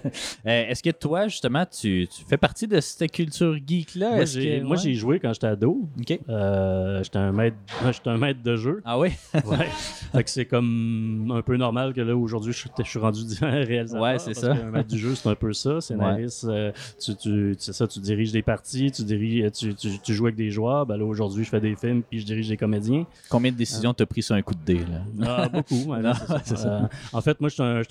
est-ce 0.70 0.82
que 0.84 0.90
toi, 0.92 1.28
justement, 1.28 1.66
tu, 1.66 2.08
tu 2.08 2.24
fais 2.28 2.38
partie 2.38 2.68
de 2.68 2.80
cette 2.80 3.12
culture 3.12 3.56
geek-là? 3.66 4.16
Moi, 4.16 4.26
j'ai 4.26 4.62
que- 4.62 4.66
ouais? 4.66 4.94
joué 4.94 5.20
quand 5.20 5.34
j'étais 5.34 5.48
ado. 5.48 5.90
OK. 6.00 6.20
Euh, 6.30 7.04
j'étais 7.04 7.18
un 7.20 7.32
maître, 7.32 7.58
j'étais 7.92 8.10
un 8.10 8.18
maître 8.18 8.42
de 8.44 8.56
jeu. 8.56 8.82
Ah 8.86 9.00
oui? 9.00 9.10
Ouais. 9.46 9.68
fait 10.14 10.24
que 10.24 10.30
c'est 10.30 10.46
comme 10.46 11.32
un 11.36 11.42
peu 11.42 11.58
normal 11.58 11.94
que 11.94 12.02
là 12.02 12.16
aujourd'hui 12.16 12.54
je, 12.54 12.60
suis- 12.60 12.70
je 12.78 12.84
suis 12.84 13.00
rendu 13.00 13.22
réalisateur. 13.42 14.02
Ouais, 14.02 14.20
c'est 14.20 14.34
ça. 14.34 14.56
qu'un 14.56 14.70
maître 14.72 14.90
du 14.90 14.98
jeu 14.98 15.16
c'est 15.16 15.30
un 15.30 15.36
peu 15.36 15.54
ça. 15.54 15.82
Scénariste, 15.82 16.31
euh, 16.46 16.72
tu, 17.04 17.16
tu, 17.16 17.56
c'est 17.58 17.74
ça, 17.74 17.88
tu 17.88 18.00
diriges 18.00 18.32
des 18.32 18.42
parties, 18.42 18.92
tu 18.92 19.04
diriges, 19.04 19.52
tu, 19.52 19.74
tu, 19.76 20.00
tu 20.00 20.14
joues 20.14 20.26
avec 20.26 20.36
des 20.36 20.50
joueurs. 20.52 20.86
Ben 20.86 20.98
là 20.98 21.06
aujourd'hui 21.06 21.44
je 21.44 21.50
fais 21.50 21.62
des 21.62 21.76
films 21.76 22.02
puis 22.04 22.20
je 22.20 22.26
dirige 22.26 22.48
des 22.50 22.58
comédiens. 22.58 23.06
Combien 23.30 23.52
de 23.52 23.58
décisions 23.58 23.94
t'as 23.94 24.06
pris 24.06 24.22
sur 24.24 24.36
un 24.36 24.42
coup 24.42 24.54
de 24.56 24.64
dé? 24.66 24.80
Là? 24.80 25.28
Ah, 25.28 25.50
beaucoup. 25.50 25.94
là, 26.02 26.14
ça. 26.44 26.68
Euh, 26.68 26.82
en 27.14 27.22
fait, 27.22 27.40
moi, 27.42 27.50
un- 27.60 27.82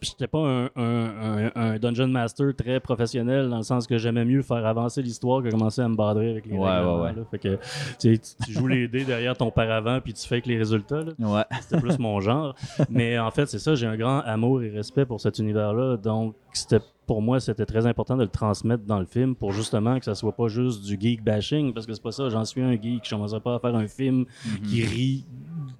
j'étais 0.00 0.26
pas 0.26 0.38
un, 0.38 0.64
un- 0.76 1.46
un- 1.46 1.50
un 1.54 1.78
dungeon 1.78 2.08
master 2.08 2.54
très 2.56 2.80
professionnel 2.80 3.48
dans 3.48 3.58
le 3.58 3.62
sens 3.62 3.86
que 3.86 3.98
j'aimais 3.98 4.24
mieux 4.24 4.42
faire 4.42 4.64
avancer 4.66 5.02
l'histoire 5.02 5.42
que 5.42 5.50
commencer 5.50 5.80
à 5.82 5.88
me 5.88 5.96
badrer 5.96 6.30
avec 6.30 6.46
les 6.46 6.56
Ouais, 6.56 6.60
ouais, 6.80 7.00
ouais. 7.00 7.12
là. 7.14 7.22
Fait 7.30 7.38
que 7.38 7.58
tu, 7.98 8.18
tu- 8.18 8.52
joues 8.52 8.66
les 8.66 8.88
dés 8.88 9.04
derrière 9.04 9.36
ton 9.36 9.50
paravent 9.50 10.00
puis 10.02 10.12
tu 10.12 10.26
fais 10.26 10.36
avec 10.36 10.46
les 10.46 10.58
résultats. 10.58 11.02
Ouais. 11.18 11.42
C'était 11.60 11.80
plus 11.80 11.98
mon 11.98 12.20
genre. 12.20 12.54
Mais 12.90 13.18
en 13.18 13.30
fait, 13.30 13.46
c'est 13.46 13.58
ça, 13.58 13.74
j'ai 13.74 13.86
un 13.86 13.96
grand 13.96 14.20
amour 14.20 14.62
et 14.62 14.70
respect 14.70 15.04
pour 15.06 15.20
cet 15.20 15.38
univers-là. 15.38 15.96
Donc, 15.96 16.34
c'était 16.52 16.80
pour 17.06 17.22
moi, 17.22 17.38
c'était 17.40 17.66
très 17.66 17.86
important 17.86 18.16
de 18.16 18.22
le 18.24 18.28
transmettre 18.28 18.84
dans 18.84 18.98
le 18.98 19.06
film 19.06 19.34
pour 19.36 19.52
justement 19.52 19.98
que 19.98 20.04
ça 20.04 20.14
soit 20.14 20.34
pas 20.34 20.48
juste 20.48 20.84
du 20.84 20.98
geek 21.00 21.22
bashing, 21.22 21.72
parce 21.72 21.86
que 21.86 21.94
c'est 21.94 22.02
pas 22.02 22.10
ça, 22.12 22.28
j'en 22.30 22.44
suis 22.44 22.62
un 22.62 22.72
geek, 22.72 23.04
je 23.04 23.10
commencerai 23.10 23.40
pas 23.40 23.54
à 23.54 23.58
faire 23.60 23.76
un 23.76 23.86
film 23.86 24.24
qui 24.68 24.84
rit 24.84 25.24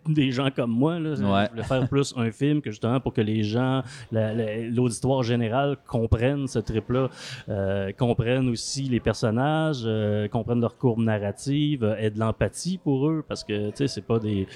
des 0.09 0.31
gens 0.31 0.51
comme 0.55 0.71
moi. 0.71 1.01
Là. 1.01 1.11
Ouais. 1.11 1.45
Je 1.47 1.51
voulais 1.51 1.63
faire 1.65 1.89
plus 1.89 2.15
un 2.17 2.31
film 2.31 2.61
que 2.63 2.71
justement 2.71 3.01
pour 3.01 3.13
que 3.13 3.21
les 3.21 3.43
gens, 3.43 3.83
la- 4.13 4.33
la- 4.35 4.63
l'auditoire 4.69 5.23
général 5.25 5.77
comprennent 5.89 6.47
ce 6.47 6.61
trip-là, 6.61 7.09
euh, 7.49 7.91
comprennent 7.99 8.49
aussi 8.49 8.85
les 8.85 9.01
personnages, 9.01 9.83
euh, 9.85 10.29
comprennent 10.29 10.61
leur 10.61 10.77
courbe 10.79 11.01
narrative, 11.01 11.83
euh, 11.83 11.97
aient 11.99 12.11
de 12.11 12.21
l'empathie 12.21 12.79
pour 12.79 13.09
eux, 13.09 13.25
parce 13.27 13.43
que 13.43 13.71
tu 13.71 13.77
sais, 13.79 13.89
c'est 13.89 14.07
pas 14.07 14.19
des 14.21 14.47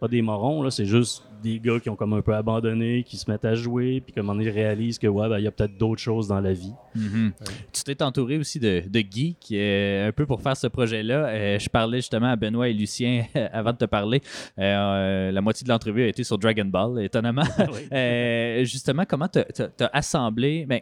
pas 0.00 0.08
des 0.08 0.22
morons, 0.22 0.62
là, 0.62 0.70
c'est 0.70 0.86
juste 0.86 1.22
des 1.42 1.58
gars 1.60 1.80
qui 1.80 1.88
ont 1.90 1.96
comme 1.96 2.12
un 2.12 2.22
peu 2.22 2.34
abandonné, 2.34 3.02
qui 3.02 3.16
se 3.16 3.30
mettent 3.30 3.44
à 3.44 3.54
jouer, 3.54 4.00
puis 4.00 4.12
comment 4.14 4.38
ils 4.38 4.48
réalisent 4.50 4.98
que 4.98 5.06
ouais, 5.06 5.28
ben, 5.28 5.38
il 5.38 5.44
y 5.44 5.46
a 5.46 5.50
peut-être 5.50 5.76
d'autres 5.78 6.00
choses 6.00 6.28
dans 6.28 6.40
la 6.40 6.52
vie. 6.52 6.72
Mhm. 6.94 7.32
Tu 7.72 7.82
t'es 7.84 8.02
entouré 8.02 8.38
aussi 8.38 8.58
de, 8.58 8.82
de 8.88 9.00
Guy, 9.00 9.36
qui 9.40 9.56
est 9.56 10.04
un 10.06 10.12
peu 10.12 10.26
pour 10.26 10.40
faire 10.42 10.56
ce 10.56 10.66
projet-là. 10.66 11.26
Euh, 11.28 11.58
je 11.58 11.68
parlais 11.68 11.98
justement 11.98 12.30
à 12.30 12.36
Benoît 12.36 12.68
et 12.68 12.72
Lucien 12.72 13.24
avant 13.52 13.72
de 13.72 13.78
te 13.78 13.84
parler. 13.84 14.20
Euh, 14.58 14.62
euh, 14.62 15.32
la 15.32 15.40
moitié 15.40 15.64
de 15.64 15.70
l'entrevue 15.70 16.02
a 16.02 16.08
été 16.08 16.24
sur 16.24 16.38
Dragon 16.38 16.64
Ball, 16.64 17.02
étonnamment. 17.04 17.42
Euh, 17.92 18.64
justement, 18.64 19.04
comment 19.08 19.26
tu 19.28 19.38
as 19.40 19.90
assemblé 19.92 20.64
ben, 20.66 20.80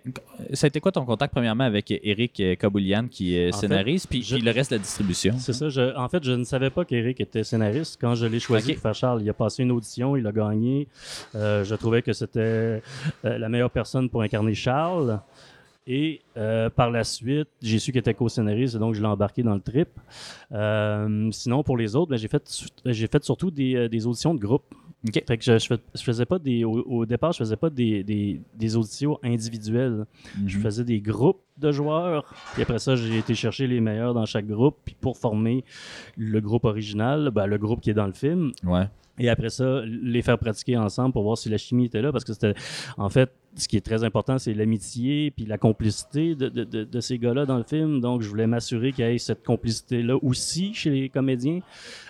Ça 0.52 0.66
a 0.66 0.68
été 0.68 0.80
quoi 0.80 0.92
ton 0.92 1.04
contact, 1.04 1.32
premièrement, 1.32 1.64
avec 1.64 1.90
Eric 2.02 2.42
Kaboulian, 2.58 3.06
qui 3.08 3.34
est 3.36 3.52
scénariste, 3.52 4.06
fait, 4.06 4.10
puis, 4.18 4.22
je- 4.22 4.34
puis 4.36 4.44
le 4.44 4.50
reste 4.50 4.70
de 4.72 4.76
la 4.76 4.82
distribution? 4.82 5.34
C'est 5.38 5.52
ça. 5.52 5.68
je- 5.68 5.96
en 5.96 6.08
fait, 6.08 6.22
je 6.24 6.32
ne 6.32 6.44
savais 6.44 6.70
pas 6.70 6.84
qu'Éric 6.84 7.20
était 7.20 7.44
scénariste. 7.44 7.98
Quand 8.00 8.14
je 8.14 8.26
l'ai 8.26 8.40
choisi 8.40 8.72
pour 8.74 8.82
faire 8.82 8.94
Charles, 8.94 9.22
il 9.22 9.30
a 9.30 9.32
passé 9.34 9.62
une 9.62 9.70
audition, 9.72 10.16
il 10.16 10.26
a 10.26 10.32
gagné. 10.32 10.47
Euh, 11.34 11.64
je 11.64 11.74
trouvais 11.74 12.02
que 12.02 12.12
c'était 12.12 12.40
euh, 12.40 12.80
la 13.22 13.48
meilleure 13.48 13.70
personne 13.70 14.08
pour 14.08 14.22
incarner 14.22 14.54
Charles. 14.54 15.20
Et 15.90 16.20
euh, 16.36 16.68
par 16.68 16.90
la 16.90 17.02
suite, 17.02 17.48
j'ai 17.62 17.78
su 17.78 17.92
qu'il 17.92 18.00
était 18.00 18.12
co-scénariste, 18.12 18.76
donc 18.76 18.94
je 18.94 19.00
l'ai 19.00 19.06
embarqué 19.06 19.42
dans 19.42 19.54
le 19.54 19.60
trip. 19.62 19.88
Euh, 20.52 21.30
sinon, 21.32 21.62
pour 21.62 21.78
les 21.78 21.96
autres, 21.96 22.10
ben, 22.10 22.18
j'ai 22.18 22.28
fait, 22.28 22.44
j'ai 22.84 23.06
fait 23.06 23.24
surtout 23.24 23.50
des, 23.50 23.88
des 23.88 24.06
auditions 24.06 24.34
de 24.34 24.38
groupe. 24.40 24.64
Ok. 25.06 25.22
Fait 25.26 25.38
que 25.38 25.44
je, 25.44 25.58
je, 25.58 25.66
fais- 25.66 25.80
je 25.94 26.02
faisais 26.02 26.26
pas 26.26 26.38
des. 26.38 26.64
Au, 26.64 26.72
au 26.82 27.06
départ, 27.06 27.32
je 27.32 27.38
faisais 27.38 27.56
pas 27.56 27.70
des, 27.70 28.02
des, 28.04 28.40
des 28.54 28.76
auditions 28.76 29.18
individuelles. 29.22 30.04
Mhm. 30.38 30.48
Je 30.48 30.58
faisais 30.58 30.84
des 30.84 31.00
groupes 31.00 31.40
de 31.58 31.72
joueurs. 31.72 32.24
Puis 32.54 32.62
après 32.62 32.78
ça, 32.78 32.96
j'ai 32.96 33.18
été 33.18 33.34
chercher 33.34 33.66
les 33.66 33.80
meilleurs 33.80 34.14
dans 34.14 34.26
chaque 34.26 34.46
groupe. 34.46 34.76
Puis 34.84 34.96
pour 35.00 35.16
former 35.18 35.64
le 36.16 36.40
groupe 36.40 36.64
original, 36.64 37.30
ben, 37.32 37.46
le 37.46 37.58
groupe 37.58 37.80
qui 37.80 37.90
est 37.90 37.94
dans 37.94 38.06
le 38.06 38.12
film. 38.12 38.52
Ouais. 38.64 38.84
Et 39.20 39.28
après 39.28 39.50
ça, 39.50 39.80
les 39.84 40.22
faire 40.22 40.38
pratiquer 40.38 40.76
ensemble 40.76 41.12
pour 41.12 41.24
voir 41.24 41.36
si 41.36 41.48
la 41.48 41.58
chimie 41.58 41.86
était 41.86 42.00
là. 42.00 42.12
Parce 42.12 42.22
que 42.22 42.32
c'était. 42.32 42.54
En 42.96 43.08
fait, 43.08 43.32
ce 43.56 43.66
qui 43.66 43.76
est 43.76 43.84
très 43.84 44.04
important, 44.04 44.38
c'est 44.38 44.54
l'amitié 44.54 45.32
puis 45.32 45.44
la 45.44 45.58
complicité 45.58 46.36
de, 46.36 46.48
de, 46.48 46.62
de, 46.62 46.84
de 46.84 47.00
ces 47.00 47.18
gars-là 47.18 47.44
dans 47.44 47.56
le 47.58 47.64
film. 47.64 48.00
Donc, 48.00 48.22
je 48.22 48.28
voulais 48.28 48.46
m'assurer 48.46 48.92
qu'il 48.92 49.04
y 49.04 49.08
ait 49.08 49.18
cette 49.18 49.42
complicité-là 49.44 50.16
aussi 50.22 50.72
chez 50.72 50.90
les 50.90 51.08
comédiens. 51.08 51.58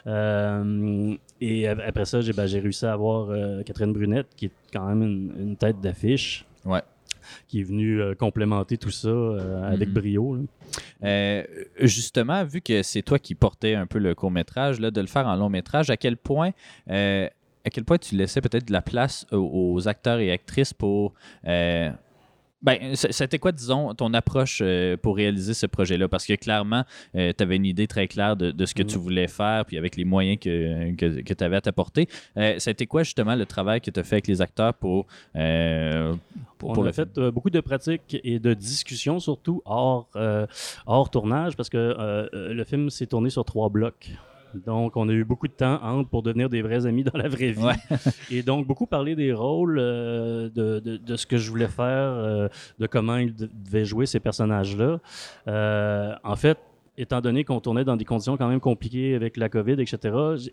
Euh, 0.07 1.15
et 1.41 1.69
ap- 1.69 1.81
après 1.87 2.05
ça, 2.05 2.21
j'ai 2.21 2.33
ben, 2.35 2.47
j'ai 2.47 2.61
réussi 2.61 2.85
à 2.85 2.93
avoir 2.93 3.31
euh, 3.31 3.63
Catherine 3.63 3.93
Brunette, 3.93 4.29
qui 4.37 4.47
est 4.47 4.53
quand 4.73 4.87
même 4.87 5.03
une, 5.03 5.33
une 5.39 5.57
tête 5.57 5.81
d'affiche 5.81 6.45
Ouais. 6.65 6.83
Qui 7.49 7.61
est 7.61 7.64
venu 7.64 8.01
euh, 8.01 8.14
complémenter 8.14 8.77
tout 8.79 8.91
ça 8.91 9.09
euh, 9.09 9.73
avec 9.73 9.88
Mhm. 9.88 9.95
brio. 9.95 10.37
là. 10.37 10.43
Euh, 11.05 11.45
justement, 11.81 12.45
vu 12.45 12.61
que 12.61 12.83
c'est 12.83 13.03
toi 13.03 13.19
qui 13.19 13.35
portais 13.35 13.75
un 13.75 13.87
peu 13.87 13.99
le 13.99 14.14
court 14.14 14.31
métrage, 14.31 14.81
là, 14.81 14.91
de 14.91 15.01
le 15.01 15.07
faire 15.07 15.27
en 15.27 15.37
long 15.37 15.49
métrage, 15.49 15.91
à 15.91 15.97
quel 15.97 16.17
point, 16.17 16.51
à 16.88 17.71
quel 17.71 17.85
point 17.85 17.99
tu 17.99 18.14
laissais 18.17 18.41
peut-être 18.41 18.67
de 18.69 18.73
la 18.73 18.83
place 18.83 19.27
aux, 19.33 19.73
aux 19.75 19.88
acteurs 19.88 20.19
et 20.21 20.31
actrices 20.33 20.73
pour 20.73 21.14
euh, 21.47 21.91
ben, 22.62 22.94
c'était 22.94 23.38
quoi, 23.38 23.53
disons, 23.53 23.94
ton 23.94 24.14
approche 24.14 24.61
euh, 24.62 24.97
pour 24.97 25.16
réaliser 25.16 25.55
ce 25.55 25.66
projet-là? 25.66 26.09
Parce 26.09 26.27
que 26.27 26.35
clairement, 26.35 26.85
tu 27.14 27.35
avais 27.38 27.57
une 27.57 27.66
idée 27.66 27.87
très 27.87 28.09
claire 28.09 28.37
de, 28.37 28.51
de 28.51 28.66
ce 28.66 28.75
que 28.75 28.83
tu 28.83 28.99
voulais 28.99 29.29
faire, 29.29 29.64
puis 29.66 29.77
avec 29.79 29.97
les 29.97 30.05
moyens 30.05 30.38
que, 30.38 30.94
que, 30.94 31.35
tu 31.35 31.44
avais 31.44 31.57
à 31.57 31.61
t'apporter. 31.61 32.09
Euh, 32.37 32.59
été 32.59 32.87
quoi, 32.87 33.03
justement, 33.03 33.35
le 33.35 33.47
travail 33.47 33.81
que 33.81 33.90
tu 33.90 33.99
as 33.99 34.05
fait 34.05 34.16
avec 34.16 34.27
les 34.29 34.40
acteurs 34.40 34.75
pour, 34.75 35.07
euh, 35.37 36.14
pour, 36.59 36.71
On 36.71 36.75
pour 36.75 36.83
a 36.85 36.87
le 36.87 36.92
film? 36.92 37.07
fait 37.07 37.18
euh, 37.21 37.31
beaucoup 37.31 37.51
de 37.51 37.61
pratiques 37.61 38.16
et 38.23 38.38
de 38.38 38.55
discussions, 38.55 39.18
surtout 39.18 39.62
hors, 39.64 40.09
euh, 40.16 40.47
hors 40.87 41.11
tournage, 41.11 41.57
parce 41.57 41.68
que 41.68 41.77
euh, 41.79 42.29
euh, 42.35 42.55
le 42.55 42.64
film 42.64 42.90
s'est 42.90 43.07
tourné 43.07 43.31
sur 43.31 43.44
trois 43.44 43.68
blocs. 43.68 44.11
Donc, 44.55 44.97
on 44.97 45.09
a 45.09 45.13
eu 45.13 45.25
beaucoup 45.25 45.49
de 45.49 45.53
temps 45.53 45.79
entre 45.83 46.09
pour 46.11 46.23
devenir 46.23 46.49
des 46.49 46.63
vrais 46.63 46.87
amis 46.87 47.05
dans 47.13 47.17
la 47.19 47.29
vraie 47.29 47.51
vie. 47.53 47.63
Ouais. 47.63 47.75
Et 48.31 48.43
donc, 48.43 48.67
beaucoup 48.67 48.87
parler 48.87 49.15
des 49.17 49.33
rôles, 49.33 49.79
euh, 49.79 50.49
de, 50.49 50.81
de- 50.81 50.97
de 50.97 51.17
ce 51.17 51.27
que 51.27 51.37
je 51.37 51.49
voulais 51.51 51.69
faire, 51.69 51.87
euh, 51.87 52.49
de 52.79 52.87
comment 52.87 53.17
ils 53.17 53.35
de- 53.35 53.49
devaient 53.53 53.85
jouer 53.85 54.07
ces 54.07 54.21
personnages-là. 54.21 54.99
Euh, 55.49 56.15
en 56.25 56.37
fait, 56.37 56.59
étant 56.99 57.21
donné 57.21 57.45
qu'on 57.45 57.61
tournait 57.61 57.85
dans 57.85 57.97
des 57.97 58.05
conditions 58.05 58.37
quand 58.37 58.49
même 58.49 58.61
compliquées 58.61 59.15
avec 59.15 59.37
la 59.37 59.49
COVID, 59.49 59.81
etc., 59.81 59.99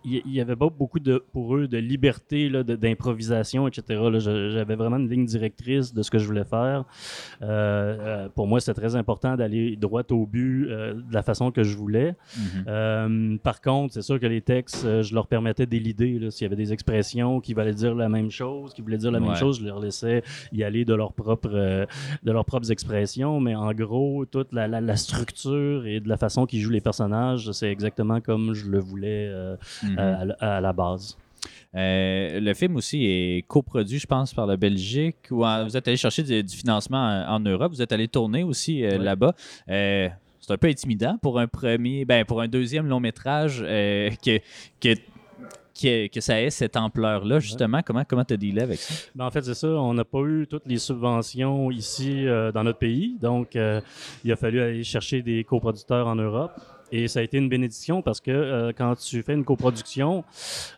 il 0.06 0.22
n'y 0.26 0.40
avait 0.40 0.56
pas 0.56 0.70
beaucoup 0.70 1.00
de, 1.00 1.24
pour 1.34 1.56
eux 1.58 1.68
de 1.68 1.78
liberté, 1.78 2.50
d'improvisation, 2.50 3.68
etc. 3.68 3.84
J'avais 4.54 4.76
vraiment 4.76 4.98
une 4.98 5.10
ligne 5.10 5.26
directrice 5.26 5.94
de 5.94 6.02
ce 6.04 6.12
que 6.12 6.20
je 6.20 6.26
voulais 6.26 6.44
faire. 6.46 6.86
Euh, 7.42 7.98
euh, 8.00 8.30
pour 8.30 8.48
moi, 8.48 8.60
c'était 8.60 8.80
très 8.80 8.96
important 8.96 9.36
d'aller 9.36 9.76
droit 9.76 10.04
au 10.12 10.26
but 10.26 10.68
euh, 10.70 10.94
de 10.94 11.14
la 11.14 11.24
façon 11.24 11.52
que 11.52 11.64
je 11.64 11.76
voulais. 11.76 12.16
Mhm. 12.38 12.66
Euh, 12.68 13.38
par 13.42 13.62
contre, 13.62 13.94
c'est 13.96 14.02
sûr 14.04 14.20
que 14.20 14.28
les 14.28 14.42
textes, 14.42 14.86
je 15.02 15.14
leur 15.14 15.28
permettais 15.28 15.66
d'élider. 15.66 16.30
S'il 16.32 16.46
y 16.46 16.48
avait 16.48 16.56
des 16.56 16.72
expressions 16.74 17.40
qui 17.42 17.54
valaient 17.54 17.74
dire 17.74 17.96
la 17.96 18.10
même 18.10 18.30
chose, 18.32 18.74
qui 18.74 18.82
voulaient 18.82 18.98
dire 18.98 19.12
la 19.12 19.20
Ouais. 19.20 19.28
même 19.28 19.36
chose, 19.38 19.60
je 19.60 19.66
leur 19.66 19.80
laissais 19.80 20.22
y 20.52 20.64
aller 20.64 20.86
de, 20.86 20.94
leur 20.94 21.14
propre, 21.14 21.50
de 21.50 22.32
leurs 22.32 22.46
propres 22.46 22.72
expressions. 22.72 23.40
Mais 23.40 23.56
en 23.56 23.72
gros, 23.74 24.26
toute 24.26 24.54
la, 24.54 24.68
la- 24.68 24.82
la 24.82 24.96
structure 24.98 25.86
et 25.88 26.00
de 26.00 26.08
la 26.10 26.18
façon 26.18 26.35
qu'ils 26.46 26.60
jouent 26.60 26.72
les 26.72 26.82
personnages, 26.82 27.50
c'est 27.54 27.72
exactement 27.72 28.20
comme 28.20 28.54
je 28.54 28.66
le 28.70 28.80
voulais 28.80 29.30
euh, 29.32 29.56
Mhm. 29.84 29.98
à, 29.98 30.12
à- 30.46 30.58
à 30.58 30.62
la 30.62 30.74
base. 30.74 31.18
Euh, 31.76 32.40
le 32.40 32.54
film 32.54 32.76
aussi 32.76 33.06
est 33.06 33.46
coproduit, 33.48 34.00
je 34.00 34.08
pense, 34.08 34.34
par 34.34 34.46
la 34.48 34.58
Belgique. 34.58 35.16
Vous 35.30 35.44
êtes 35.78 35.88
allé 35.88 35.98
chercher 35.98 36.24
du, 36.24 36.44
du 36.44 36.56
financement 36.56 36.98
en, 37.28 37.36
en 37.36 37.40
Europe. 37.40 37.72
Vous 37.74 37.82
êtes 37.82 37.92
allé 37.92 38.08
tourner 38.08 38.44
aussi 38.44 38.84
euh, 38.84 38.98
là-bas. 38.98 39.34
Euh, 39.70 40.10
c'est 40.40 40.54
un 40.54 40.58
peu 40.58 40.68
intimidant 40.68 41.18
pour 41.22 41.40
un 41.40 41.48
premier, 41.48 42.06
ben 42.06 42.24
pour 42.24 42.42
un 42.42 42.48
deuxième 42.48 42.88
long 42.88 43.00
métrage 43.00 43.62
euh, 43.66 44.10
que, 44.24 44.40
que, 44.80 44.96
que, 45.80 46.08
que 46.08 46.22
ça 46.22 46.42
ait 46.42 46.50
cette 46.50 46.78
ampleur-là, 46.78 47.40
justement. 47.40 47.82
Comment 47.86 48.04
comment 48.08 48.24
t'as 48.24 48.38
dealé 48.38 48.62
avec 48.62 48.80
ça? 48.80 48.94
Ben, 49.14 49.26
en 49.26 49.32
fait, 49.32 49.44
c'est 49.44 49.54
ça. 49.54 49.68
On 49.68 49.94
n'a 49.94 50.06
pas 50.06 50.22
eu 50.22 50.48
toutes 50.50 50.68
les 50.68 50.78
subventions 50.78 51.72
ici 51.72 52.28
euh, 52.28 52.52
dans 52.52 52.64
notre 52.64 52.80
pays. 52.80 53.18
Donc, 53.20 53.56
euh, 53.56 53.82
il 54.24 54.32
a 54.32 54.36
fallu 54.36 54.62
aller 54.62 54.84
chercher 54.84 55.22
des 55.22 55.44
coproducteurs 55.44 56.08
en 56.08 56.16
Europe. 56.16 56.54
Et 56.92 57.08
ça 57.08 57.20
a 57.20 57.24
été 57.24 57.38
une 57.38 57.50
bénédiction 57.50 58.02
parce 58.02 58.22
que 58.22 58.32
euh, 58.32 58.72
quand 58.78 58.96
tu 58.96 59.22
fais 59.24 59.34
une 59.34 59.44
coproduction, 59.44 60.24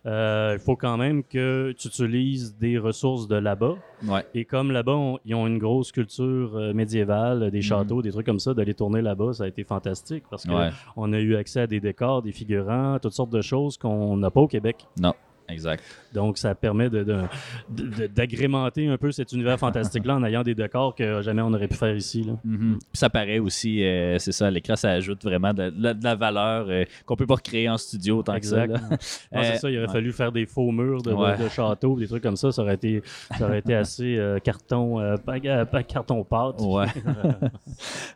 euh, 0.06 0.52
il 0.54 0.60
faut 0.60 0.76
quand 0.76 0.98
même 0.98 1.24
que 1.24 1.74
tu 1.78 1.88
utilises 1.90 2.58
des 2.58 2.78
ressources 2.78 3.28
de 3.28 3.36
là-bas. 3.36 3.76
Ouais. 4.08 4.26
Et 4.34 4.46
comme 4.46 4.72
là-bas, 4.72 4.94
on- 4.96 5.20
ils 5.26 5.36
ont 5.36 5.48
une 5.48 5.58
grosse 5.58 5.92
culture 5.92 6.56
euh, 6.56 6.74
médiévale, 6.74 7.52
des 7.52 7.62
châteaux, 7.62 8.02
des 8.02 8.12
trucs 8.12 8.26
comme 8.26 8.40
ça, 8.40 8.54
d'aller 8.54 8.74
tourner 8.74 9.02
là-bas, 9.02 9.34
ça 9.34 9.44
a 9.44 9.48
été 9.48 9.64
fantastique 9.64 10.24
parce 10.30 10.46
que 10.46 10.52
Ouais. 10.52 10.70
on 10.96 11.12
a 11.14 11.20
eu 11.20 11.36
accès 11.36 11.62
à 11.62 11.68
des 11.68 11.80
décors, 11.80 12.22
des 12.22 12.32
figurants, 12.32 12.98
toutes 13.02 13.14
sortes 13.14 13.32
de 13.32 13.42
choses 13.42 13.78
qu'on 13.78 14.18
n'a 14.18 14.32
pas 14.32 14.42
au 14.42 14.48
Québec. 14.48 14.88
Non. 15.00 15.14
Exact. 15.50 15.84
Donc, 16.14 16.38
ça 16.38 16.54
permet 16.56 16.90
de- 16.90 17.04
de- 17.04 17.24
de- 17.70 18.08
d'agrémenter 18.08 18.88
un 18.88 18.98
peu 18.98 19.12
cet 19.12 19.32
univers 19.32 19.58
fantastique-là 19.58 20.16
en 20.16 20.24
ayant 20.24 20.44
des 20.44 20.56
décors 20.56 20.94
que 20.96 21.22
jamais 21.22 21.42
on 21.42 21.54
aurait 21.54 21.68
pu 21.68 21.76
faire 21.76 21.96
ici. 21.96 22.24
Là. 22.24 22.34
Puis 22.44 22.78
ça 22.94 23.10
paraît 23.10 23.40
aussi, 23.40 23.84
euh, 23.84 24.18
c'est 24.20 24.32
ça, 24.32 24.50
l'écran, 24.52 24.76
ça 24.76 24.92
ajoute 24.92 25.24
vraiment 25.24 25.54
de, 25.54 25.72
la- 25.78 26.16
valeur 26.16 26.66
euh, 26.70 26.84
qu'on 27.06 27.16
peut 27.16 27.26
pas 27.28 27.36
recréer 27.36 27.70
en 27.70 27.78
studio 27.78 28.24
tant 28.24 28.34
Exact. 28.34 28.74
que 28.74 28.80
ça. 28.80 28.88
Euh, 29.38 29.42
c'est 29.44 29.58
ça, 29.58 29.70
il 29.70 29.78
aurait 29.78 29.88
ouais. 29.88 29.94
fallu 29.94 30.12
faire 30.14 30.32
des 30.32 30.46
faux 30.46 30.72
murs 30.72 31.02
de, 31.02 31.12
Ouais. 31.14 31.36
châteaux, 31.50 31.98
des 32.00 32.08
trucs 32.08 32.24
comme 32.24 32.36
ça. 32.38 32.52
Ça 32.52 32.62
aurait 32.62 32.76
été, 32.76 33.02
ça 33.38 33.46
aurait 33.46 33.60
été 33.60 33.76
assez 33.76 34.18
euh, 34.18 34.40
carton, 34.40 34.98
pas, 35.26 35.36
euh, 35.44 35.66
pas 35.66 35.84
carton 35.84 36.24
pâte. 36.24 36.60
Ouais. 36.62 36.86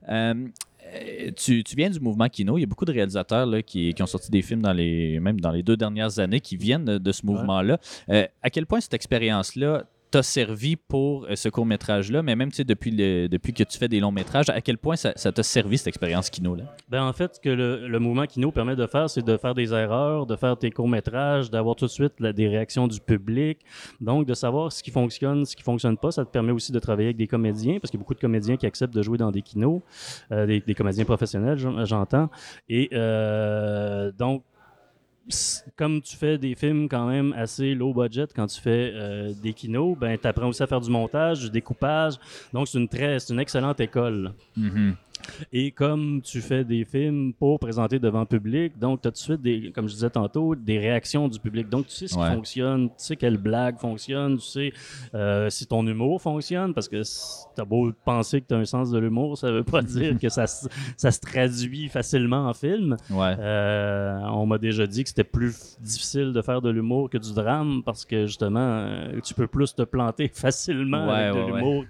Euh, 0.93 1.31
tu, 1.35 1.63
tu 1.63 1.75
viens 1.75 1.89
du 1.89 1.99
mouvement 1.99 2.27
Kino. 2.27 2.57
Il 2.57 2.61
y 2.61 2.63
a 2.63 2.67
beaucoup 2.67 2.85
de 2.85 2.91
réalisateurs 2.91 3.45
là, 3.45 3.61
qui, 3.61 3.93
qui 3.93 4.03
ont 4.03 4.07
sorti 4.07 4.29
des 4.31 4.41
films 4.41 4.61
dans 4.61 4.73
les, 4.73 5.19
même 5.19 5.39
dans 5.39 5.51
les 5.51 5.63
deux 5.63 5.77
dernières 5.77 6.19
années 6.19 6.41
qui 6.41 6.57
viennent 6.57 6.85
de, 6.85 6.97
de 6.97 7.11
ce 7.11 7.25
mouvement-là. 7.25 7.79
Euh, 8.09 8.27
à 8.41 8.49
quel 8.49 8.65
point 8.65 8.81
cette 8.81 8.93
expérience-là 8.93 9.85
t'a 10.11 10.23
servi 10.23 10.75
pour 10.75 11.25
euh, 11.25 11.35
ce 11.35 11.47
court-métrage-là, 11.47 12.21
mais 12.21 12.35
même 12.35 12.51
depuis, 12.51 12.91
le, 12.91 13.27
depuis 13.27 13.53
que 13.53 13.63
tu 13.63 13.77
fais 13.77 13.87
des 13.87 13.99
longs 14.01 14.11
métrages, 14.11 14.49
à 14.49 14.59
quel 14.61 14.77
point 14.77 14.97
ça 14.97 15.13
t'a 15.13 15.43
servi 15.43 15.77
cette 15.77 15.87
expérience 15.87 16.29
Kino-là? 16.29 16.65
Ben, 16.89 17.03
en 17.03 17.13
fait, 17.13 17.35
ce 17.35 17.39
que 17.39 17.49
le, 17.49 17.99
mouvement 17.99 18.25
Kino 18.25 18.51
permet 18.51 18.75
de 18.75 18.85
faire, 18.87 19.09
c'est 19.09 19.23
de 19.23 19.37
faire 19.37 19.55
des 19.55 19.73
erreurs, 19.73 20.25
de 20.25 20.35
faire 20.35 20.57
tes 20.57 20.69
courts-métrages, 20.69 21.49
d'avoir 21.49 21.75
tout 21.75 21.85
de 21.85 21.91
suite 21.91 22.21
des 22.21 22.47
réactions 22.47 22.87
du 22.87 22.99
public. 22.99 23.59
Donc, 24.01 24.27
de 24.27 24.33
savoir 24.33 24.71
ce 24.71 24.83
qui 24.83 24.91
fonctionne, 24.91 25.45
ce 25.45 25.55
qui 25.55 25.63
fonctionne 25.63 25.97
pas, 25.97 26.11
ça 26.11 26.25
te 26.25 26.29
permet 26.29 26.51
aussi 26.51 26.71
de 26.71 26.79
travailler 26.79 27.07
avec 27.07 27.17
des 27.17 27.27
comédiens, 27.27 27.79
parce 27.79 27.89
qu'il 27.89 27.97
y 27.97 28.01
a 28.01 28.03
beaucoup 28.03 28.13
de 28.13 28.19
comédiens 28.19 28.57
qui 28.57 28.65
acceptent 28.65 28.93
de 28.93 29.01
jouer 29.01 29.17
dans 29.17 29.31
des 29.31 29.41
kinos, 29.41 29.81
euh, 30.31 30.45
des, 30.45 30.75
comédiens 30.75 31.05
professionnels, 31.05 31.57
j'en- 31.57 31.85
j'entends. 31.85 32.29
Et 32.67 32.89
euh, 32.93 34.11
donc, 34.11 34.43
comme 35.75 36.01
tu 36.01 36.15
fais 36.15 36.37
des 36.37 36.55
films 36.55 36.87
quand 36.87 37.07
même 37.07 37.33
assez 37.33 37.73
low 37.73 37.93
budget 37.93 38.27
quand 38.35 38.47
tu 38.47 38.61
fais 38.61 38.91
euh, 38.93 39.33
des 39.41 39.53
kinos, 39.53 39.97
ben 39.97 40.17
tu 40.17 40.27
apprends 40.27 40.47
aussi 40.47 40.63
à 40.63 40.67
faire 40.67 40.81
du 40.81 40.89
montage, 40.89 41.41
du 41.41 41.49
découpage. 41.49 42.15
Donc 42.53 42.67
c'est 42.67 42.77
une 42.77 42.87
très 42.87 43.17
une 43.29 43.39
excellente 43.39 43.79
école. 43.79 44.33
Mhm. 44.55 44.95
Et 45.53 45.71
comme 45.71 46.21
tu 46.21 46.41
fais 46.41 46.63
des 46.63 46.85
films 46.85 47.33
pour 47.33 47.59
présenter 47.59 47.99
devant 47.99 48.21
le 48.21 48.25
public, 48.25 48.77
donc 48.79 49.01
tu 49.01 49.07
as 49.07 49.11
tout 49.11 49.15
de 49.15 49.17
suite, 49.19 49.41
des, 49.41 49.71
comme 49.71 49.87
je 49.87 49.93
disais 49.93 50.09
tantôt, 50.09 50.55
des 50.55 50.79
réactions 50.79 51.27
du 51.27 51.39
public. 51.39 51.69
Donc 51.69 51.87
tu 51.87 51.93
sais 51.95 52.07
ce 52.07 52.13
qui 52.15 52.19
Ouais. 52.19 52.33
fonctionne, 52.33 52.87
tu 52.89 52.93
sais 52.97 53.15
quelle 53.15 53.37
blague 53.37 53.77
fonctionne, 53.79 54.37
tu 54.37 54.45
sais 54.45 54.73
euh, 55.15 55.49
si 55.49 55.65
ton 55.65 55.85
humour 55.87 56.21
fonctionne, 56.21 56.73
parce 56.73 56.87
que 56.87 57.01
tu 57.01 57.61
as 57.61 57.65
beau 57.65 57.91
penser 58.05 58.41
que 58.41 58.47
tu 58.47 58.53
as 58.53 58.57
un 58.57 58.65
sens 58.65 58.91
de 58.91 58.99
l'humour, 58.99 59.37
ça 59.37 59.51
veut 59.51 59.63
pas 59.63 59.81
dire 59.81 60.17
que 60.19 60.29
ça, 60.29 60.47
se- 60.47 60.67
ça 60.97 61.11
se 61.11 61.19
traduit 61.19 61.87
facilement 61.89 62.47
en 62.47 62.53
film. 62.53 62.95
Ouais. 63.09 63.35
Euh, 63.39 64.19
on 64.33 64.45
m'a 64.45 64.57
déjà 64.57 64.85
dit 64.87 65.03
que 65.03 65.09
c'était 65.09 65.23
plus 65.23 65.77
difficile 65.81 66.33
de 66.33 66.41
faire 66.41 66.61
de 66.61 66.69
l'humour 66.69 67.09
que 67.09 67.17
du 67.17 67.33
drame 67.33 67.81
parce 67.83 68.05
que 68.05 68.25
justement, 68.25 68.59
euh, 68.59 69.19
tu 69.23 69.33
peux 69.33 69.47
plus 69.47 69.73
te 69.75 69.81
planter 69.83 70.27
facilement 70.33 71.07
Ouais, 71.07 71.13
avec 71.13 71.41
de 71.41 71.47
l'humour 71.47 71.85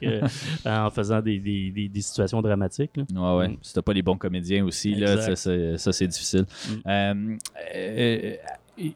qu'en 0.64 0.90
faisant 0.92 1.22
des, 1.22 1.40
des- 1.40 1.72
des- 1.72 1.90
des 1.90 2.02
situations 2.02 2.42
dramatiques. 2.42 2.98
là. 2.98 3.04
Ouais, 3.22 3.38
ouais. 3.40 3.48
Mm. 3.50 3.58
Si 3.62 3.74
t'as 3.74 3.82
pas 3.82 3.94
les 3.94 4.02
bons 4.02 4.18
comédiens 4.18 4.66
aussi, 4.66 4.96
là, 4.96 5.18
ça, 5.22 5.36
c'est- 5.36 5.78
ça, 5.78 5.92
c'est 5.94 6.08
difficile. 6.08 6.46
Mm. 6.68 6.74
Euh, 6.88 7.38
euh, 7.76 8.36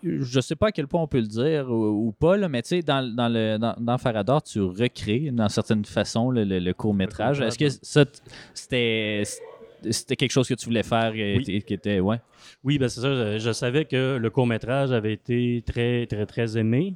je 0.03 0.39
sais 0.39 0.55
pas 0.55 0.67
à 0.67 0.71
quel 0.71 0.88
point 0.88 1.01
on 1.01 1.07
peut 1.07 1.19
le 1.19 1.27
dire 1.27 1.69
ou, 1.69 2.07
ou 2.07 2.11
pas, 2.11 2.38
là, 2.38 2.49
mais 2.49 2.61
tu 2.63 2.69
sais, 2.69 2.81
dans, 2.81 3.05
dans, 3.15 3.29
le, 3.29 3.57
dans, 3.57 3.75
dans 3.79 3.97
Farador, 3.97 4.41
tu 4.41 4.59
recrées 4.61 5.19
d'une 5.31 5.47
certaine 5.49 5.85
façon 5.85 6.31
le, 6.31 6.43
le- 6.43 6.59
le 6.59 6.73
court-métrage. 6.73 7.41
Est-ce 7.41 7.57
que 7.59 7.69
ça, 7.69 8.05
c'était. 8.53 9.23
C'était 9.91 10.15
quelque 10.15 10.31
chose 10.31 10.47
que 10.47 10.55
tu 10.55 10.65
voulais 10.65 10.81
faire 10.81 11.11
Oui. 11.13 11.43
qui 11.63 11.73
était. 11.73 11.99
Ouais? 11.99 12.19
Oui, 12.63 12.79
ben 12.79 12.89
c'est 12.89 13.01
ça. 13.01 13.33
Je, 13.33 13.38
je 13.38 13.51
savais 13.51 13.85
que 13.85 14.17
le 14.19 14.29
court-métrage 14.31 14.91
avait 14.91 15.13
été 15.13 15.63
très, 15.63 16.07
très, 16.07 16.25
très 16.25 16.57
aimé. 16.57 16.95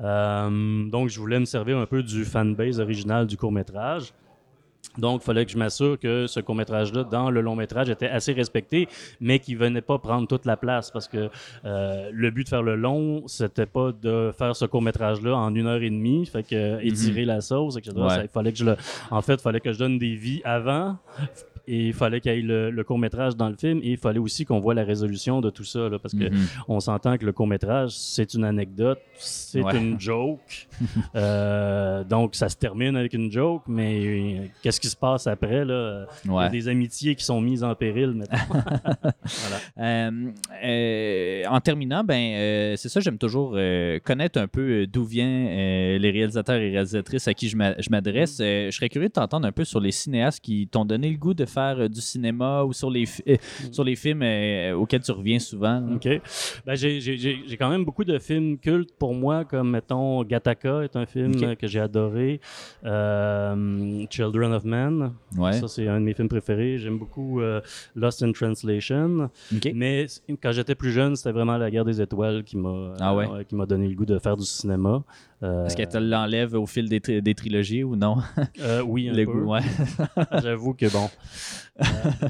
Euh, 0.00 0.88
donc, 0.88 1.10
je 1.10 1.20
voulais 1.20 1.38
me 1.38 1.44
servir 1.44 1.78
un 1.78 1.86
peu 1.86 2.02
du 2.02 2.24
fanbase 2.24 2.80
original 2.80 3.28
du 3.28 3.36
court-métrage. 3.36 4.12
Donc, 4.98 5.22
il 5.22 5.24
fallait 5.24 5.44
que 5.44 5.52
je 5.52 5.58
m'assure 5.58 5.98
que 5.98 6.26
ce 6.26 6.40
court-métrage-là, 6.40 7.04
dans 7.04 7.30
le 7.30 7.40
long-métrage, 7.40 7.90
était 7.90 8.08
assez 8.08 8.32
respecté, 8.32 8.88
mais 9.20 9.38
qu'il 9.38 9.56
venait 9.56 9.80
pas 9.80 9.98
prendre 9.98 10.28
toute 10.28 10.46
la 10.46 10.56
place. 10.56 10.90
Parce 10.90 11.08
que 11.08 11.30
euh, 11.64 12.10
le 12.12 12.30
but 12.30 12.44
de 12.44 12.48
faire 12.48 12.62
le 12.62 12.76
long, 12.76 13.26
c'était 13.26 13.66
pas 13.66 13.92
de 13.92 14.32
faire 14.36 14.54
ce 14.54 14.64
court-métrage-là 14.64 15.36
en 15.36 15.54
une 15.54 15.66
heure 15.66 15.82
et 15.82 15.90
demie, 15.90 16.26
fait 16.26 16.42
que 16.42 16.80
étirer 16.84 17.24
la 17.24 17.40
sauce, 17.40 17.76
etc. 17.76 17.92
Ouais. 17.96 18.08
Ça, 18.08 18.22
il 18.22 18.28
fallait 18.28 18.52
que 18.52 18.58
je 18.58 18.64
le... 18.64 18.76
En 19.10 19.22
fait, 19.22 19.34
il 19.34 19.40
fallait 19.40 19.60
que 19.60 19.72
je 19.72 19.78
donne 19.78 19.98
des 19.98 20.14
vies 20.14 20.42
avant, 20.44 20.96
et 21.66 21.86
il 21.88 21.92
fallait 21.94 22.20
qu'il 22.20 22.32
y 22.32 22.38
ait 22.38 22.42
le, 22.42 22.70
le 22.70 22.84
court-métrage 22.84 23.36
dans 23.36 23.48
le 23.48 23.56
film, 23.56 23.78
et 23.82 23.90
il 23.92 23.96
fallait 23.98 24.18
aussi 24.18 24.44
qu'on 24.44 24.60
voit 24.60 24.74
la 24.74 24.84
résolution 24.84 25.40
de 25.40 25.50
tout 25.50 25.64
ça, 25.64 25.88
là, 25.88 25.98
parce 25.98 26.14
que 26.14 26.24
Mhm. 26.30 26.46
on 26.68 26.80
s'entend 26.80 27.16
que 27.16 27.24
le 27.26 27.32
court-métrage, 27.32 27.90
c'est 27.92 28.34
une 28.34 28.44
anecdote, 28.44 28.98
c'est 29.16 29.62
Ouais. 29.62 29.76
une 29.76 29.98
joke. 30.00 30.68
Euh, 31.16 32.02
donc, 32.04 32.34
ça 32.34 32.48
se 32.48 32.56
termine 32.56 32.96
avec 32.96 33.12
une 33.14 33.30
joke, 33.30 33.62
mais 33.68 34.00
euh, 34.04 34.46
qu'est-ce 34.62 34.80
qui 34.80 34.88
se 34.88 34.96
passe 34.96 35.26
après? 35.26 35.64
Là? 35.64 36.06
Il 36.24 36.32
y 36.32 36.36
a 36.38 36.48
des 36.48 36.68
amitiés 36.68 37.14
qui 37.14 37.24
sont 37.24 37.40
mises 37.40 37.62
en 37.64 37.74
péril 37.74 38.10
maintenant. 38.10 38.38
Euh, 40.62 41.42
en 41.48 41.60
terminant, 41.60 42.04
ben, 42.04 42.76
c'est 42.76 42.88
ça, 42.88 43.00
j'aime 43.00 43.18
toujours 43.18 43.56
connaître 44.04 44.38
un 44.40 44.46
peu 44.48 44.86
d'où 44.86 45.04
viennent 45.04 45.98
les 45.98 46.10
réalisateurs 46.10 46.56
et 46.56 46.70
réalisatrices 46.70 47.28
à 47.28 47.34
qui 47.34 47.48
je 47.48 47.56
m'a- 47.56 47.80
je 47.80 47.90
m'adresse. 47.90 48.38
Euh, 48.40 48.70
je 48.70 48.76
serais 48.76 48.88
curieux 48.88 49.08
de 49.08 49.12
t'entendre 49.12 49.46
un 49.46 49.52
peu 49.52 49.64
sur 49.64 49.80
les 49.80 49.90
cinéastes 49.90 50.40
qui 50.40 50.66
t'ont 50.68 50.84
donné 50.84 51.10
le 51.10 51.16
goût 51.16 51.34
de 51.34 51.44
faire 51.54 51.76
euh, 51.78 51.88
du 51.88 52.00
cinéma 52.00 52.64
ou 52.64 52.72
sur 52.72 52.90
les, 52.90 53.04
euh, 53.28 53.36
sur 53.72 53.84
les 53.84 53.96
films 53.96 54.22
euh, 54.22 54.74
auxquels 54.74 55.02
tu 55.02 55.12
reviens 55.12 55.38
souvent. 55.38 55.80
là. 55.80 55.94
OK. 55.94 56.08
Ben, 56.66 56.74
j'ai- 56.74 57.00
j'ai 57.00 57.16
j'ai- 57.16 57.38
j'ai 57.46 57.56
quand 57.56 57.70
même 57.70 57.84
beaucoup 57.84 58.04
de 58.04 58.18
films 58.18 58.58
cultes 58.58 58.90
pour 58.98 59.14
moi, 59.14 59.44
comme, 59.44 59.70
mettons, 59.70 60.22
Gattaca 60.24 60.82
est 60.82 60.96
un 60.96 61.06
film 61.06 61.32
que 61.56 61.66
j'ai 61.66 61.80
adoré. 61.80 62.40
Euh, 62.84 64.04
Children 64.10 64.52
of 64.52 64.64
Men, 64.64 65.12
Ouais. 65.36 65.52
ça, 65.52 65.68
c'est 65.68 65.88
un 65.88 66.00
de 66.00 66.04
mes 66.04 66.14
films 66.14 66.28
préférés. 66.28 66.78
J'aime 66.78 66.98
beaucoup 66.98 67.40
euh, 67.40 67.60
Lost 67.94 68.22
in 68.22 68.32
Translation. 68.32 69.30
OK. 69.54 69.70
Mais 69.74 70.06
quand 70.42 70.52
j'étais 70.52 70.74
plus 70.74 70.92
jeune, 70.92 71.16
c'était 71.16 71.32
vraiment 71.32 71.56
la 71.56 71.70
guerre 71.70 71.84
des 71.84 72.00
étoiles 72.00 72.44
qui 72.44 72.56
m'a 72.56 72.94
Ah 73.00 73.14
ouais? 73.14 73.28
euh, 73.30 73.42
qui 73.44 73.54
m'a 73.54 73.66
donné 73.66 73.88
le 73.88 73.94
goût 73.94 74.06
de 74.06 74.18
faire 74.18 74.36
du 74.36 74.44
cinéma. 74.44 75.02
Euh, 75.44 75.66
Est-ce 75.66 75.76
qu'elle 75.76 75.88
te 75.88 75.98
l'enlève 75.98 76.54
au 76.54 76.66
fil 76.66 76.88
des, 76.88 77.00
tri- 77.00 77.20
des 77.20 77.34
trilogies 77.34 77.84
ou 77.84 77.96
non? 77.96 78.16
euh, 78.60 78.80
oui, 78.82 79.08
un 79.10 79.12
Le 79.14 79.24
peu. 79.26 79.42
ouais. 79.44 79.60
J'avoue 80.42 80.72
que 80.74 80.90
bon, 80.90 81.08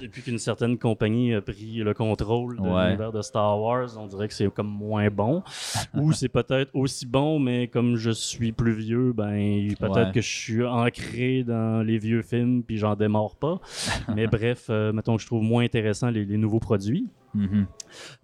depuis 0.00 0.22
qu'une 0.22 0.38
certaine 0.38 0.78
compagnie 0.78 1.34
a 1.34 1.42
pris 1.42 1.76
le 1.76 1.92
contrôle 1.92 2.56
de 2.56 2.62
Ouais. 2.62 2.86
l'univers 2.86 3.12
de 3.12 3.20
Star 3.22 3.60
Wars, 3.60 3.88
on 3.98 4.06
dirait 4.06 4.28
que 4.28 4.34
c'est 4.34 4.52
comme 4.52 4.68
moins 4.68 5.08
bon. 5.10 5.42
Ou 5.94 6.12
c'est 6.12 6.28
peut-être 6.28 6.70
aussi 6.74 7.04
bon, 7.06 7.38
mais 7.38 7.68
comme 7.68 7.96
je 7.96 8.10
suis 8.10 8.52
plus 8.52 8.72
vieux, 8.72 9.12
ben 9.12 9.68
peut-être 9.78 9.94
Ouais. 10.06 10.12
que 10.14 10.20
je 10.20 10.28
suis 10.34 10.64
ancré 10.64 11.44
dans 11.44 11.82
les 11.82 11.98
vieux 11.98 12.22
films 12.22 12.62
puis 12.62 12.78
j'en 12.78 12.94
démarre 12.96 13.36
pas. 13.36 13.60
mais 14.16 14.26
bref, 14.26 14.66
euh, 14.70 14.92
mettons 14.92 15.16
que 15.16 15.22
je 15.22 15.26
trouve 15.26 15.42
moins 15.42 15.64
intéressant 15.64 16.10
les, 16.10 16.24
les 16.24 16.38
nouveaux 16.38 16.60
produits. 16.60 17.08
Mhm. 17.36 17.66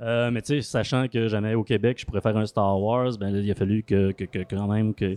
Euh, 0.02 0.30
mais 0.30 0.40
tu 0.40 0.54
sais, 0.54 0.62
sachant 0.62 1.08
que 1.08 1.26
jamais 1.26 1.54
au 1.54 1.64
Québec, 1.64 1.98
je 2.00 2.06
pourrais 2.06 2.20
faire 2.20 2.36
un 2.36 2.46
Star 2.46 2.80
Wars, 2.80 3.10
ben 3.18 3.30
là, 3.32 3.40
il 3.40 3.50
a 3.50 3.56
fallu 3.56 3.82
que, 3.82 4.12
que, 4.12 4.22
que- 4.22 4.44
quand 4.48 4.68
même 4.68 4.94
que, 4.94 5.16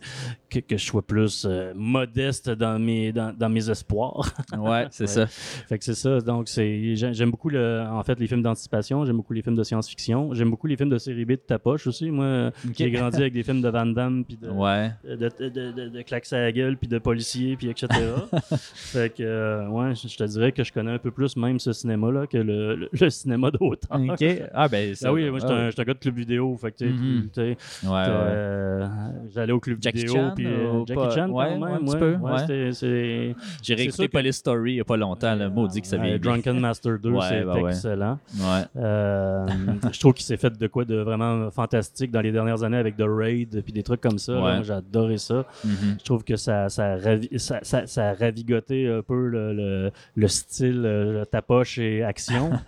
que, 0.49 0.57
que 0.59 0.77
je 0.77 0.83
sois 0.83 1.03
plus 1.05 1.45
euh, 1.47 1.73
modeste 1.75 2.49
dans 2.49 2.79
mes, 2.79 3.11
dans, 3.11 3.37
dans 3.37 3.49
mes 3.49 3.69
espoirs. 3.69 4.33
Ouais, 4.57 4.87
c'est 4.89 5.03
Ouais. 5.03 5.07
ça. 5.07 5.27
fait 5.27 5.77
que 5.77 5.85
c'est 5.93 6.01
ça. 6.01 6.19
Donc, 6.21 6.47
c'est, 6.49 6.95
j'ai- 6.95 7.13
j'aime 7.13 7.31
beaucoup, 7.31 7.49
le, 7.49 7.83
en 7.89 8.03
fait, 8.03 8.19
les 8.19 8.27
films 8.27 8.41
d'anticipation. 8.43 9.05
J'aime 9.05 9.17
beaucoup 9.17 9.33
les 9.33 9.41
films 9.41 9.55
de 9.55 9.63
science-fiction. 9.63 10.33
J'aime 10.33 10.49
beaucoup 10.49 10.67
les 10.67 10.75
films 10.77 10.89
de 10.89 10.97
série 10.97 11.25
B 11.25 11.31
de 11.31 11.35
ta 11.35 11.59
poche 11.59 11.87
aussi. 11.87 12.09
Moi, 12.11 12.51
j'ai 12.77 12.91
grandi 12.91 13.17
avec 13.17 13.33
des 13.33 13.43
films 13.43 13.61
de 13.61 13.69
Van 13.69 13.85
Damme, 13.85 14.23
puis 14.25 14.37
de, 14.37 14.49
Ouais. 14.49 14.91
de, 15.07 15.15
de, 15.15 15.49
de, 15.49 15.89
de, 15.89 16.01
claques 16.01 16.31
à 16.33 16.39
la 16.39 16.51
gueule, 16.51 16.77
puis 16.77 16.87
de 16.87 16.97
policiers, 16.99 17.55
puis 17.57 17.69
etc. 17.69 17.87
fait 18.75 19.13
que, 19.15 19.23
euh, 19.23 19.67
ouais, 19.69 19.93
je 19.95 20.15
te 20.15 20.23
dirais 20.23 20.51
que 20.51 20.63
je 20.63 20.71
connais 20.71 20.91
un 20.91 20.97
peu 20.99 21.11
plus 21.11 21.35
même 21.37 21.59
ce 21.59 21.73
cinéma-là 21.73 22.27
que 22.27 22.37
le, 22.37 22.75
le, 22.75 22.89
le 22.91 23.09
cinéma 23.09 23.51
d'auteur. 23.51 23.89
OK. 23.91 24.25
Ah, 24.53 24.67
ben, 24.67 24.95
ça. 24.95 25.09
Ah 25.09 25.13
oui, 25.13 25.29
moi, 25.29 25.39
j'étais 25.39 25.53
ah, 25.53 25.55
un, 25.57 25.67
un 25.69 25.83
gars 25.83 25.93
de 25.93 25.99
club 25.99 26.15
vidéo. 26.15 26.55
Fait 26.57 26.71
que, 26.71 26.77
tu 26.77 26.87
sais, 26.87 26.93
tu 27.23 27.29
sais, 27.33 27.87
Ouais, 27.87 28.03
euh, 28.07 28.87
j'allais 29.33 29.53
au 29.53 29.59
club 29.59 29.77
Jackie 29.81 29.99
vidéo. 29.99 30.13
Chan, 30.15 30.31
puis, 30.35 30.45
euh, 30.45 30.85
Jackie 30.85 30.93
pas? 31.01 31.09
Chan, 31.15 31.29
Ouais, 31.29 31.45
quand 31.45 31.51
même. 31.51 31.63
ouais, 31.63 31.71
un 31.71 31.77
petit 31.79 31.93
ouais. 31.93 31.99
peu, 31.99 32.15
Ouais, 32.15 33.33
J'ai 33.61 33.75
réécouté 33.75 34.07
Police 34.07 34.37
Story 34.37 34.71
il 34.71 34.75
n'y 34.75 34.81
a 34.81 34.85
pas 34.85 34.97
longtemps. 34.97 35.35
Le 35.35 35.49
maudit 35.49 35.81
que 35.83 35.87
ça 35.89 35.97
vieillit. 35.97 36.19
Drunken 36.19 36.59
Master 36.59 36.97
2, 36.99 37.09
Ouais, 37.11 37.21
c'est 37.29 37.43
bah 37.43 37.55
excellent. 37.67 38.19
Ouais. 38.39 38.63
Euh, 38.77 39.47
je 39.91 39.99
trouve 39.99 40.13
qu'il 40.13 40.25
s'est 40.25 40.37
fait 40.37 40.57
de 40.57 40.67
quoi 40.67 40.83
de 40.85 40.95
vraiment 40.95 41.49
fantastique 41.51 42.11
dans 42.11 42.21
les 42.21 42.31
dernières 42.31 42.63
années 42.63 42.77
avec 42.77 42.97
The 42.97 43.05
Raid 43.05 43.61
puis 43.63 43.71
des 43.73 43.83
trucs 43.83 44.01
comme 44.01 44.17
ça. 44.17 44.61
J'ai 44.63 44.73
adoré 44.73 45.17
ça. 45.17 45.45
Mhm. 45.63 45.97
Je 45.99 46.03
trouve 46.03 46.23
que 46.23 46.35
ça, 46.35 46.69
ça, 46.69 46.93
a 46.93 46.97
ravi- 46.97 47.37
ça, 47.37 47.59
ça- 47.61 47.85
ça 47.87 48.09
a 48.09 48.13
ravigoté 48.13 48.87
un 48.87 49.01
peu 49.01 49.27
le, 49.27 49.53
le- 49.53 49.91
le 50.15 50.27
style 50.27 50.83
euh, 50.85 51.25
tapoche 51.25 51.77
et 51.77 52.03
action. 52.03 52.51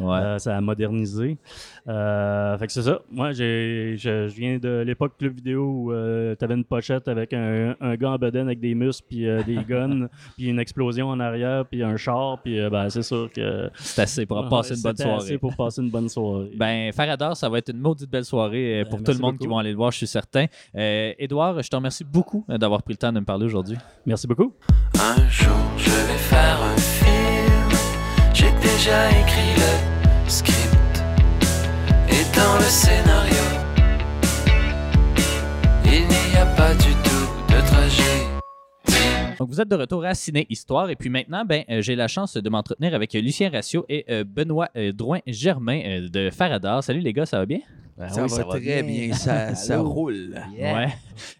Euh, 0.00 0.38
ça 0.38 0.56
a 0.56 0.60
modernisé. 0.60 1.38
Euh, 1.86 2.58
fait 2.58 2.66
que 2.66 2.72
c'est 2.72 2.82
ça. 2.82 3.00
Moi, 3.10 3.32
je, 3.32 3.94
je 3.96 4.26
viens 4.26 4.58
de 4.58 4.82
l'époque 4.84 5.12
club 5.18 5.34
vidéo 5.34 5.62
où 5.64 5.92
tu 6.36 6.44
avais 6.44 6.54
une 6.54 6.64
pochette 6.64 7.06
avec 7.08 7.32
un, 7.32 7.76
un 7.80 7.94
gars 7.94 8.10
en 8.10 8.16
bedaine 8.18 8.46
avec 8.46 8.60
des 8.60 8.74
muscles, 8.74 9.06
puis 9.08 9.28
euh, 9.28 9.42
des 9.44 9.56
guns, 9.68 10.08
puis 10.36 10.46
une 10.48 10.58
explosion 10.58 11.08
en 11.08 11.20
arrière, 11.20 11.64
puis 11.66 11.82
un 11.82 11.96
char, 11.96 12.13
puis 12.42 12.60
euh, 12.60 12.70
ben, 12.70 12.88
c'est 12.90 13.02
sûr 13.02 13.30
que. 13.32 13.70
C'est 13.74 14.02
assez 14.02 14.26
pour 14.26 14.48
passer 14.48 14.74
une 14.74 14.82
bonne 14.82 14.96
C'était 14.96 15.10
assez 15.10 15.20
soirée. 15.26 15.38
pour 15.38 15.56
passer 15.56 15.82
une 15.82 15.90
bonne 15.90 16.08
soirée. 16.08 16.50
Ben, 16.56 16.92
Farador, 16.92 17.36
ça 17.36 17.48
va 17.48 17.58
être 17.58 17.70
une 17.70 17.80
maudite 17.80 18.10
belle 18.10 18.24
soirée 18.24 18.80
euh, 18.80 18.84
pour 18.84 18.98
Ben, 18.98 19.04
tout 19.04 19.12
le 19.12 19.18
monde 19.18 19.38
qui 19.38 19.46
vont 19.46 19.58
aller 19.58 19.70
le 19.70 19.76
voir, 19.76 19.90
je 19.90 19.98
suis 19.98 20.06
certain. 20.06 20.46
Euh, 20.76 21.12
Édouard, 21.18 21.62
je 21.62 21.68
te 21.68 21.76
remercie 21.76 22.04
beaucoup 22.04 22.44
d'avoir 22.48 22.82
pris 22.82 22.94
le 22.94 22.98
temps 22.98 23.12
de 23.12 23.20
me 23.20 23.24
parler 23.24 23.44
aujourd'hui. 23.46 23.76
Merci 24.06 24.26
beaucoup. 24.26 24.52
Un 25.00 25.28
jour 25.28 25.54
je 25.76 25.90
vais 25.90 26.18
faire 26.18 26.58
un 26.62 26.76
film. 26.76 27.78
J'ai 28.32 28.50
déjà 28.60 29.10
écrit 29.10 29.54
le 29.56 30.30
script 30.30 31.02
et 32.08 32.36
dans 32.36 32.54
le 32.56 32.64
scénario. 32.64 33.43
Donc, 39.38 39.48
vous 39.48 39.60
êtes 39.60 39.68
de 39.68 39.76
retour 39.76 40.04
à 40.04 40.14
Ciné 40.14 40.46
Histoire. 40.48 40.90
Et 40.90 40.96
puis 40.96 41.10
maintenant, 41.10 41.44
ben, 41.44 41.64
euh, 41.70 41.82
j'ai 41.82 41.96
la 41.96 42.08
chance 42.08 42.36
de 42.36 42.48
m'entretenir 42.48 42.94
avec 42.94 43.12
Lucien 43.14 43.50
Ratio 43.50 43.84
et 43.88 44.04
euh, 44.10 44.24
Benoît 44.24 44.68
euh, 44.76 44.92
Drouin-Germain 44.92 45.80
euh, 45.84 46.08
de 46.08 46.30
Farador. 46.30 46.82
Salut 46.82 47.00
les 47.00 47.12
gars, 47.12 47.26
ça 47.26 47.38
va 47.38 47.46
bien? 47.46 47.60
ça, 48.08 48.26
va 48.26 48.44
très 48.44 48.82
bien, 48.82 49.12
ça, 49.12 49.54
ça 49.54 49.80
roule. 49.80 50.34
Ouais. 50.58 50.88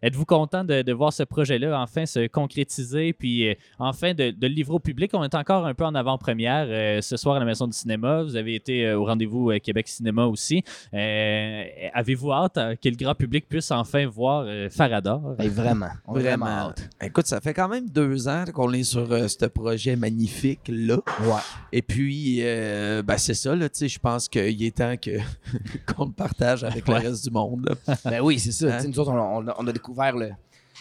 Êtes-vous 0.03 0.25
content 0.25 0.65
de, 0.65 0.83
de 0.83 0.93
voir 0.93 1.13
ce 1.13 1.23
projet-là 1.23 1.81
enfin 1.81 2.07
se 2.07 2.27
concrétiser, 2.27 3.13
puis 3.13 3.49
euh, 3.49 3.55
enfin 3.79 4.15
de, 4.15 4.31
de 4.31 4.47
le 4.47 4.55
livrer 4.55 4.75
au 4.75 4.79
public? 4.79 5.11
On 5.15 5.25
est 5.25 5.35
encore 5.35 5.67
un 5.67 5.75
peu 5.75 5.85
en 5.85 5.95
avant-première 5.95 6.67
euh, 6.69 7.01
ce 7.01 7.17
soir 7.17 7.37
à 7.37 7.39
la 7.39 7.45
Maison 7.45 7.67
du 7.67 7.73
Cinéma. 7.77 8.23
Vous 8.23 8.37
avez 8.37 8.55
été 8.55 8.87
euh, 8.87 8.99
au 8.99 9.05
rendez-vous 9.05 9.51
euh, 9.51 9.59
Québec 9.59 9.89
Cinéma 9.89 10.27
aussi. 10.27 10.63
Euh, 10.93 11.65
Avez-vous 11.93 12.33
hâte 12.33 12.55
que 12.83 12.89
le 12.89 12.97
grand 12.97 13.15
public 13.15 13.49
puisse 13.49 13.71
enfin 13.71 14.07
voir 14.07 14.45
euh, 14.47 14.69
Farador? 14.71 15.35
Ben, 15.39 15.49
vraiment, 15.49 15.89
on 16.07 16.13
vraiment 16.15 16.45
Vraiment. 16.45 16.69
hâte. 16.71 16.89
Écoute, 17.03 17.27
ça 17.27 17.41
fait 17.41 17.55
quand 17.55 17.69
même 17.69 17.89
deux 17.89 18.29
ans 18.29 18.45
qu'on 18.53 18.73
est 18.73 18.83
sur 18.85 19.11
euh, 19.13 19.29
ce 19.29 19.47
projet 19.47 19.97
magnifique-là. 19.97 20.97
Ouais. 21.23 21.41
Et 21.73 21.83
puis, 21.83 22.39
euh, 22.41 23.03
ben, 23.03 23.17
c'est 23.19 23.35
ça, 23.35 23.55
là, 23.55 23.69
tu 23.69 23.79
sais, 23.79 23.89
je 23.89 23.99
pense 23.99 24.29
qu'il 24.29 24.63
est 24.63 24.77
temps 24.77 24.97
que, 24.97 25.19
qu'on 25.95 26.07
le 26.07 26.13
partage 26.13 26.65
avec 26.65 26.87
Ouais. 26.89 27.01
le 27.03 27.09
reste 27.09 27.25
du 27.25 27.31
monde. 27.31 27.69
là. 27.87 27.95
Ben 28.05 28.21
oui, 28.21 28.39
c'est 28.39 28.53
ça. 28.53 28.77
Hein? 28.79 28.85
Nous 28.87 28.99
autres, 28.99 29.11
on, 29.13 29.45
on 29.47 29.64
a- 29.64 29.64
on 29.65 29.69
a 29.69 29.73
découvert 29.73 30.17
le, 30.17 30.31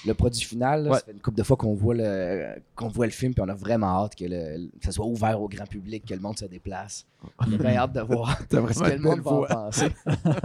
le 0.06 0.14
produit 0.14 0.44
final. 0.44 0.84
là, 0.84 0.92
Ouais. 0.92 0.98
Ça 1.00 1.06
fait 1.06 1.12
une 1.12 1.20
couple 1.20 1.38
de 1.38 1.44
fois 1.44 1.58
qu'on 1.58 1.74
voit 1.74 1.96
le 1.96 2.56
qu'on 2.76 2.88
voit 2.88 3.06
le 3.06 3.12
film, 3.12 3.34
puis 3.34 3.42
on 3.42 3.50
a 3.50 3.54
vraiment 3.54 4.04
hâte 4.04 4.16
que, 4.16 4.26
le, 4.26 4.68
que 4.80 4.86
ça 4.86 4.92
soit 4.92 5.06
ouvert 5.06 5.42
au 5.42 5.48
grand 5.48 5.66
public, 5.66 6.06
que 6.06 6.14
le 6.14 6.20
monde 6.20 6.38
se 6.38 6.46
déplace. 6.46 7.06
On 7.40 7.54
a 7.54 7.58
bien 7.58 7.76
hâte 7.78 7.94
de 7.94 8.02
voir 8.02 8.38
ce 8.52 8.84
que 8.84 8.92
le 8.92 9.00
monde 9.00 9.22
va 9.22 9.32
en 9.32 9.44
penser. 9.46 9.88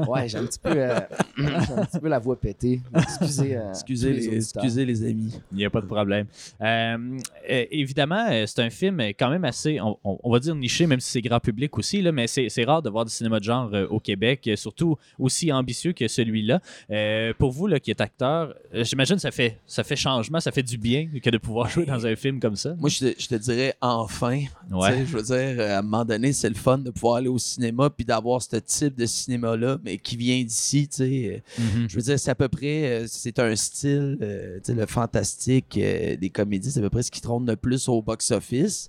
Ouais, 0.07 0.29
j'ai 0.29 0.39
un 0.39 0.45
petit 0.45 0.59
peu, 0.59 0.73
euh, 0.75 1.01
j'ai 1.37 1.73
un 1.73 1.85
petit 1.85 1.99
peu 1.99 2.09
la 2.09 2.19
voix 2.19 2.39
pétée. 2.39 2.81
Excusez, 2.95 3.57
euh, 3.57 3.71
Excusez, 3.71 4.13
les, 4.13 4.37
excusez 4.37 4.85
les 4.85 5.05
amis. 5.05 5.41
Il 5.53 5.59
n'y 5.59 5.65
a 5.65 5.71
pas 5.71 5.81
de 5.81 5.87
problème. 5.87 6.27
Euh, 6.61 7.19
évidemment, 7.49 8.29
c'est 8.47 8.61
un 8.61 8.71
film 8.71 9.01
quand 9.19 9.31
même 9.31 9.45
assez, 9.45 9.81
on, 9.81 10.31
va 10.31 10.39
dire 10.39 10.55
niché, 10.55 10.87
même 10.87 11.01
si 11.01 11.11
c'est 11.11 11.23
grand 11.23 11.41
public 11.41 11.77
aussi, 11.79 12.01
là, 12.01 12.13
mais 12.13 12.27
c'est 12.27 12.49
c'est 12.49 12.65
rare 12.65 12.83
de 12.83 12.91
voir 12.91 13.05
du 13.05 13.11
cinéma 13.11 13.39
de 13.41 13.45
genre 13.45 13.73
au 13.91 14.01
Québec, 14.01 14.49
surtout 14.57 14.97
aussi 15.19 15.53
ambitieux 15.53 15.93
que 15.93 16.07
celui-là. 16.09 16.61
Euh, 16.91 17.33
pour 17.39 17.51
vous, 17.51 17.67
là, 17.67 17.81
qui 17.81 17.91
êtes 17.91 18.01
acteur, 18.01 18.55
j'imagine 18.73 19.17
que 19.17 19.23
ça 19.23 19.31
fait, 19.31 19.48
ça 19.67 19.85
fait 19.85 19.97
changement, 19.97 20.41
ça 20.41 20.53
fait 20.53 20.63
du 20.63 20.79
bien 20.79 21.09
que 21.23 21.31
de 21.31 21.39
pouvoir 21.39 21.69
jouer 21.69 21.87
dans 21.87 22.07
un 22.07 22.17
film 22.17 22.41
comme 22.41 22.57
ça. 22.57 22.75
Moi, 22.79 22.89
je 22.89 22.99
te, 22.99 23.21
je 23.21 23.29
te 23.29 23.35
dirais 23.35 23.75
enfin. 23.81 24.43
Ouais. 24.71 24.91
Tu 24.93 24.99
sais, 24.99 25.07
Je 25.07 25.17
veux 25.17 25.23
dire, 25.55 25.65
à 25.65 25.79
un 25.79 25.83
moment 25.83 26.05
donné, 26.05 26.33
c'est 26.33 26.49
le 26.49 26.55
fun 26.55 26.79
de 26.79 26.91
pouvoir 26.91 27.17
aller 27.17 27.29
au 27.29 27.39
cinéma 27.39 27.91
puis 27.91 28.05
d'avoir 28.05 28.43
ce 28.43 28.57
type 28.57 28.97
de 28.97 29.07
cinéma-là, 29.07 29.79
mais 29.83 29.99
qui 29.99 30.17
vient 30.17 30.43
d'ici. 30.43 30.89
tu 30.89 30.97
sais. 30.97 31.43
Mhm. 31.59 31.87
Je 31.89 31.97
veux 31.97 32.03
dire, 32.03 32.19
c'est 32.19 32.31
à 32.31 32.35
peu 32.35 32.49
près, 32.49 32.85
euh, 33.03 33.05
c'est 33.09 33.39
un 33.39 33.55
style, 33.57 34.19
euh, 34.23 34.57
tu 34.59 34.73
sais, 34.73 34.75
le 34.75 34.87
fantastique 34.87 35.77
euh, 35.79 36.17
des 36.17 36.31
comédies, 36.31 36.71
c'est 36.71 36.81
à 36.81 36.83
peu 36.83 36.91
près 36.91 37.03
ce 37.03 37.11
qui 37.11 37.21
trône 37.21 37.47
le 37.47 37.57
plus 37.57 37.89
au 37.89 38.03
box-office. 38.03 38.89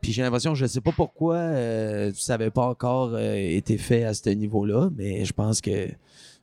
Puis 0.00 0.10
j'ai 0.12 0.22
l'impression, 0.22 0.54
je 0.56 0.66
sais 0.66 0.80
pas 0.80 0.90
pourquoi 0.90 1.36
euh, 1.36 2.10
ça 2.16 2.32
n'avait 2.36 2.50
pas 2.50 2.66
encore 2.66 3.12
euh, 3.14 3.34
été 3.36 3.78
fait 3.78 4.02
à 4.02 4.14
ce 4.14 4.30
niveau-là, 4.30 4.90
mais 4.96 5.24
je 5.24 5.32
pense 5.32 5.60
que 5.60 5.88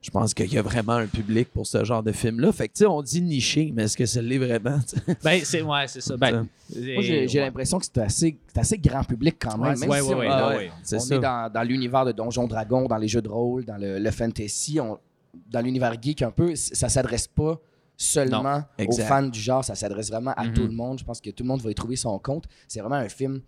je 0.01 0.09
pense 0.11 0.33
qu'il 0.33 0.51
y 0.53 0.57
a 0.57 0.61
vraiment 0.61 0.93
un 0.93 1.07
public 1.07 1.49
pour 1.51 1.67
ce 1.67 1.83
genre 1.83 2.01
de 2.01 2.11
film-là. 2.13 2.51
Fait 2.53 2.67
que, 2.69 2.73
tu 2.73 2.79
sais, 2.79 2.85
on 2.85 3.01
dit 3.01 3.21
niché, 3.21 3.71
mais 3.75 3.83
est-ce 3.83 3.97
que 3.97 4.05
ça 4.05 4.21
l'est 4.21 4.37
vraiment? 4.37 4.79
Ben, 5.23 5.41
c'est 5.43 5.61
ouais, 5.61 5.87
c'est 5.87 5.99
ça. 6.01 6.15
Ben, 6.15 6.47
Moi, 6.73 7.01
j'ai 7.03 7.39
l'impression 7.39 7.79
que 7.79 7.85
c'est 7.85 7.97
assez, 7.99 8.37
assez 8.55 8.77
grand 8.77 9.03
public 9.03 9.35
quand 9.39 9.57
même. 9.57 9.77
même 9.77 9.89
Ouais, 9.89 9.99
si 10.01 10.07
ouais, 10.07 10.13
on 10.15 10.19
ouais, 10.19 10.25
est 10.25 10.29
Ah 10.31 10.39
dans- 10.41 10.47
ouais, 10.49 10.55
ouais, 10.55 10.63
ouais. 10.67 10.71
c'est 10.83 10.95
on 10.95 10.99
ça. 10.99 11.15
est 11.15 11.19
dans, 11.19 11.51
dans 11.51 11.63
l'univers 11.63 12.05
de 12.05 12.11
Donjons 12.13 12.47
Dragons, 12.47 12.85
dans 12.87 12.97
les 12.97 13.07
jeux 13.09 13.21
de 13.21 13.27
rôle, 13.29 13.65
dans 13.65 13.77
le, 13.77 13.99
le 13.99 14.11
fantasy, 14.11 14.79
on- 14.79 14.97
dans 15.49 15.61
l'univers 15.61 15.93
geek 16.01 16.21
un 16.21 16.31
peu, 16.31 16.55
ça 16.55 16.87
s'adresse 16.89 17.27
pas 17.27 17.59
seulement 17.97 18.63
aux 18.87 18.91
fans 18.93 19.23
du 19.27 19.39
genre, 19.39 19.65
ça 19.65 19.75
s'adresse 19.75 20.09
vraiment 20.09 20.31
à 20.37 20.45
Mhm. 20.45 20.53
tout 20.53 20.63
le 20.63 20.71
monde. 20.71 20.97
Je 20.99 21.03
pense 21.03 21.19
que 21.19 21.29
tout 21.31 21.43
le 21.43 21.49
monde 21.49 21.61
va 21.61 21.69
y 21.69 21.75
trouver 21.75 21.97
son 21.97 22.17
compte. 22.19 22.45
C'est 22.69 22.79
vraiment 22.79 22.95
un 22.95 23.09
film 23.09 23.41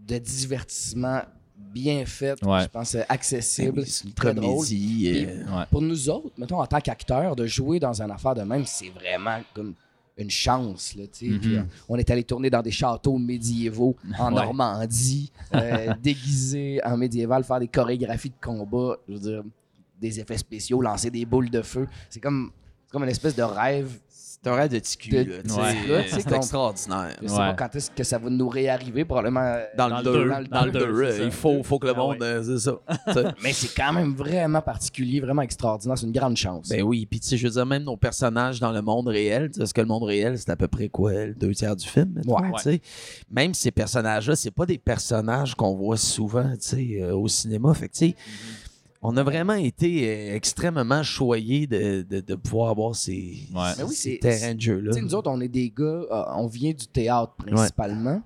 de 0.00 0.18
divertissement 0.18 1.20
bien 1.56 2.04
fait, 2.06 2.42
Ouais. 2.44 2.62
je 2.62 2.66
pense 2.68 2.94
euh, 2.94 3.02
accessible, 3.08 3.84
C'est 3.86 4.14
très 4.14 4.34
drôle. 4.34 4.64
euh, 4.70 5.64
Pour 5.70 5.82
nous 5.82 6.08
autres, 6.08 6.30
mettons 6.38 6.60
en 6.60 6.66
tant 6.66 6.80
qu'acteurs, 6.80 7.34
de 7.36 7.46
jouer 7.46 7.78
dans 7.80 8.00
une 8.02 8.10
affaire 8.10 8.34
de 8.34 8.42
même, 8.42 8.64
c'est 8.66 8.90
vraiment 8.90 9.38
comme 9.54 9.74
une 10.18 10.30
chance. 10.30 10.94
Là, 10.96 11.04
euh, 11.22 11.62
on 11.88 11.96
est 11.98 12.10
allé 12.10 12.24
tourner 12.24 12.48
dans 12.50 12.62
des 12.62 12.70
châteaux 12.70 13.18
médiévaux 13.18 13.96
en 14.18 14.28
Ouais. 14.34 14.44
Normandie, 14.44 15.30
euh, 15.54 15.92
déguisés 16.02 16.80
en 16.84 16.96
médiéval, 16.96 17.44
faire 17.44 17.60
des 17.60 17.68
chorégraphies 17.68 18.30
de 18.30 18.34
combat, 18.42 18.96
je 19.08 19.14
veux 19.14 19.20
dire, 19.20 19.42
des 20.00 20.20
effets 20.20 20.38
spéciaux, 20.38 20.80
lancer 20.80 21.10
des 21.10 21.24
boules 21.24 21.50
de 21.50 21.62
feu. 21.62 21.86
C'est 22.10 22.20
comme, 22.20 22.50
c'est 22.86 22.92
comme 22.92 23.02
une 23.02 23.08
espèce 23.10 23.34
de 23.36 23.42
rêve. 23.42 23.90
C'est 24.46 24.52
un 24.52 24.54
rêve 24.54 24.70
de 24.70 24.78
ticu, 24.78 25.10
là. 25.10 25.22
Ouais. 25.24 26.04
C'est 26.08 26.30
extraordinaire. 26.30 27.16
Je 27.20 27.26
sais 27.26 27.32
Ouais. 27.32 27.38
pas 27.38 27.54
quand 27.54 27.74
est-ce 27.74 27.90
que 27.90 28.04
ça 28.04 28.16
va 28.18 28.30
nous 28.30 28.48
réarriver, 28.48 29.04
probablement. 29.04 29.40
euh, 29.40 29.64
Dans, 29.76 29.88
Dans 29.88 29.98
le 29.98 30.04
le 30.04 30.04
2, 30.04 30.12
deux. 30.12 30.28
dans 30.30 30.38
le 30.38 30.46
Dans 30.46 30.64
le 30.66 30.70
2, 30.70 30.78
deux, 30.78 31.10
c'est 31.10 31.18
ça. 31.18 31.24
il 31.24 31.30
faut, 31.32 31.62
faut 31.64 31.78
que 31.80 31.86
le 31.88 31.94
Ah 31.96 31.98
monde, 31.98 32.16
ouais. 32.20 32.26
euh, 32.26 32.58
c'est 32.58 32.58
ça. 32.70 33.32
Mais 33.42 33.52
c'est 33.52 33.74
quand 33.74 33.92
même 33.92 34.14
vraiment 34.14 34.60
particulier, 34.62 35.18
vraiment 35.20 35.42
extraordinaire. 35.42 35.98
C'est 35.98 36.06
une 36.06 36.12
grande 36.12 36.36
chance. 36.36 36.68
ben 36.68 36.80
oui, 36.82 37.06
puis 37.06 37.18
tu 37.18 37.26
sais, 37.26 37.36
je 37.36 37.44
veux 37.48 37.52
dire, 37.54 37.66
même 37.66 37.82
nos 37.82 37.96
personnages 37.96 38.60
dans 38.60 38.70
le 38.70 38.82
monde 38.82 39.08
réel, 39.08 39.50
parce 39.58 39.72
que 39.72 39.80
le 39.80 39.88
monde 39.88 40.04
réel, 40.04 40.38
c'est 40.38 40.50
à 40.50 40.56
peu 40.56 40.68
près 40.68 40.88
quoi, 40.88 41.12
le 41.12 41.34
deux 41.34 41.52
tiers 41.52 41.74
du 41.74 41.84
film, 41.88 42.14
Ouais. 42.24 42.42
tu 42.58 42.62
sais? 42.62 42.80
Même 43.28 43.52
ces 43.52 43.72
personnages-là, 43.72 44.36
c'est 44.36 44.52
pas 44.52 44.64
des 44.66 44.78
personnages 44.78 45.56
qu'on 45.56 45.74
voit 45.74 45.96
souvent, 45.96 46.48
tu 46.52 46.56
sais, 46.60 47.02
euh, 47.02 47.16
au 47.16 47.26
cinéma. 47.26 47.74
Fait 47.74 47.88
que, 47.88 47.94
tu 47.94 48.10
sais, 48.10 48.14
on 49.08 49.16
a 49.16 49.22
vraiment 49.22 49.54
été 49.54 50.08
euh, 50.08 50.34
extrêmement 50.34 51.02
choyés 51.02 51.66
de, 51.66 52.02
de, 52.02 52.20
de 52.20 52.34
pouvoir 52.34 52.70
avoir 52.70 52.94
ces, 52.96 53.36
Ouais. 53.54 53.70
Mais 53.78 53.84
oui, 53.84 53.94
ces 53.94 54.18
terrains 54.18 54.54
de 54.54 54.60
jeu-là. 54.60 54.90
Tu 54.92 54.98
sais, 54.98 55.04
nous 55.04 55.14
autres, 55.14 55.30
on 55.30 55.40
est 55.40 55.48
des 55.48 55.70
gars, 55.70 55.84
euh, 55.84 56.24
on 56.34 56.46
vient 56.48 56.72
du 56.72 56.86
théâtre 56.88 57.34
principalement. 57.36 58.20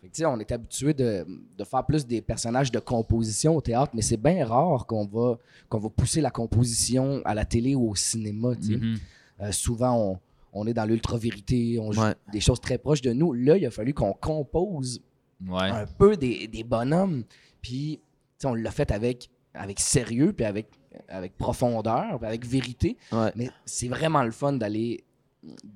Fait 0.00 0.08
que, 0.08 0.14
tu 0.14 0.18
sais, 0.20 0.26
on 0.26 0.38
est 0.38 0.52
habitué 0.52 0.94
de, 0.94 1.26
de 1.58 1.64
faire 1.64 1.84
plus 1.84 2.06
des 2.06 2.20
personnages 2.20 2.70
de 2.70 2.78
composition 2.78 3.56
au 3.56 3.60
théâtre, 3.60 3.92
mais 3.94 4.02
c'est 4.02 4.16
bien 4.16 4.44
rare 4.46 4.86
qu'on 4.86 5.06
va, 5.06 5.38
qu'on 5.68 5.78
va 5.78 5.88
pousser 5.88 6.20
la 6.20 6.30
composition 6.30 7.20
à 7.24 7.34
la 7.34 7.44
télé 7.44 7.74
ou 7.74 7.90
au 7.90 7.94
cinéma. 7.96 8.50
Mhm. 8.60 8.98
Euh, 9.40 9.50
souvent, 9.50 9.98
on, 9.98 10.18
on 10.60 10.66
est 10.68 10.74
dans 10.74 10.84
l'ultra-vérité, 10.84 11.78
on 11.80 11.90
joue 11.90 12.02
Ouais. 12.02 12.14
des 12.32 12.40
choses 12.40 12.60
très 12.60 12.78
proches 12.78 13.02
de 13.02 13.12
nous. 13.12 13.32
Là, 13.32 13.56
il 13.56 13.66
a 13.66 13.70
fallu 13.72 13.92
qu'on 13.94 14.12
compose 14.12 15.00
Ouais. 15.48 15.70
un 15.70 15.86
peu 15.98 16.16
des, 16.16 16.46
des 16.46 16.62
bonhommes. 16.62 17.24
Puis, 17.60 17.98
tu 17.98 18.42
sais, 18.42 18.46
on 18.46 18.54
l'a 18.54 18.70
fait 18.70 18.92
avec, 18.92 19.28
avec 19.54 19.80
sérieux, 19.80 20.32
puis 20.32 20.44
avec, 20.44 20.66
avec 21.08 21.36
profondeur, 21.36 22.18
puis 22.18 22.26
avec 22.26 22.44
vérité. 22.46 22.96
Ouais. 23.12 23.30
Mais 23.36 23.50
c'est 23.64 23.88
vraiment 23.88 24.22
le 24.22 24.30
fun 24.32 24.52
d'aller 24.54 25.04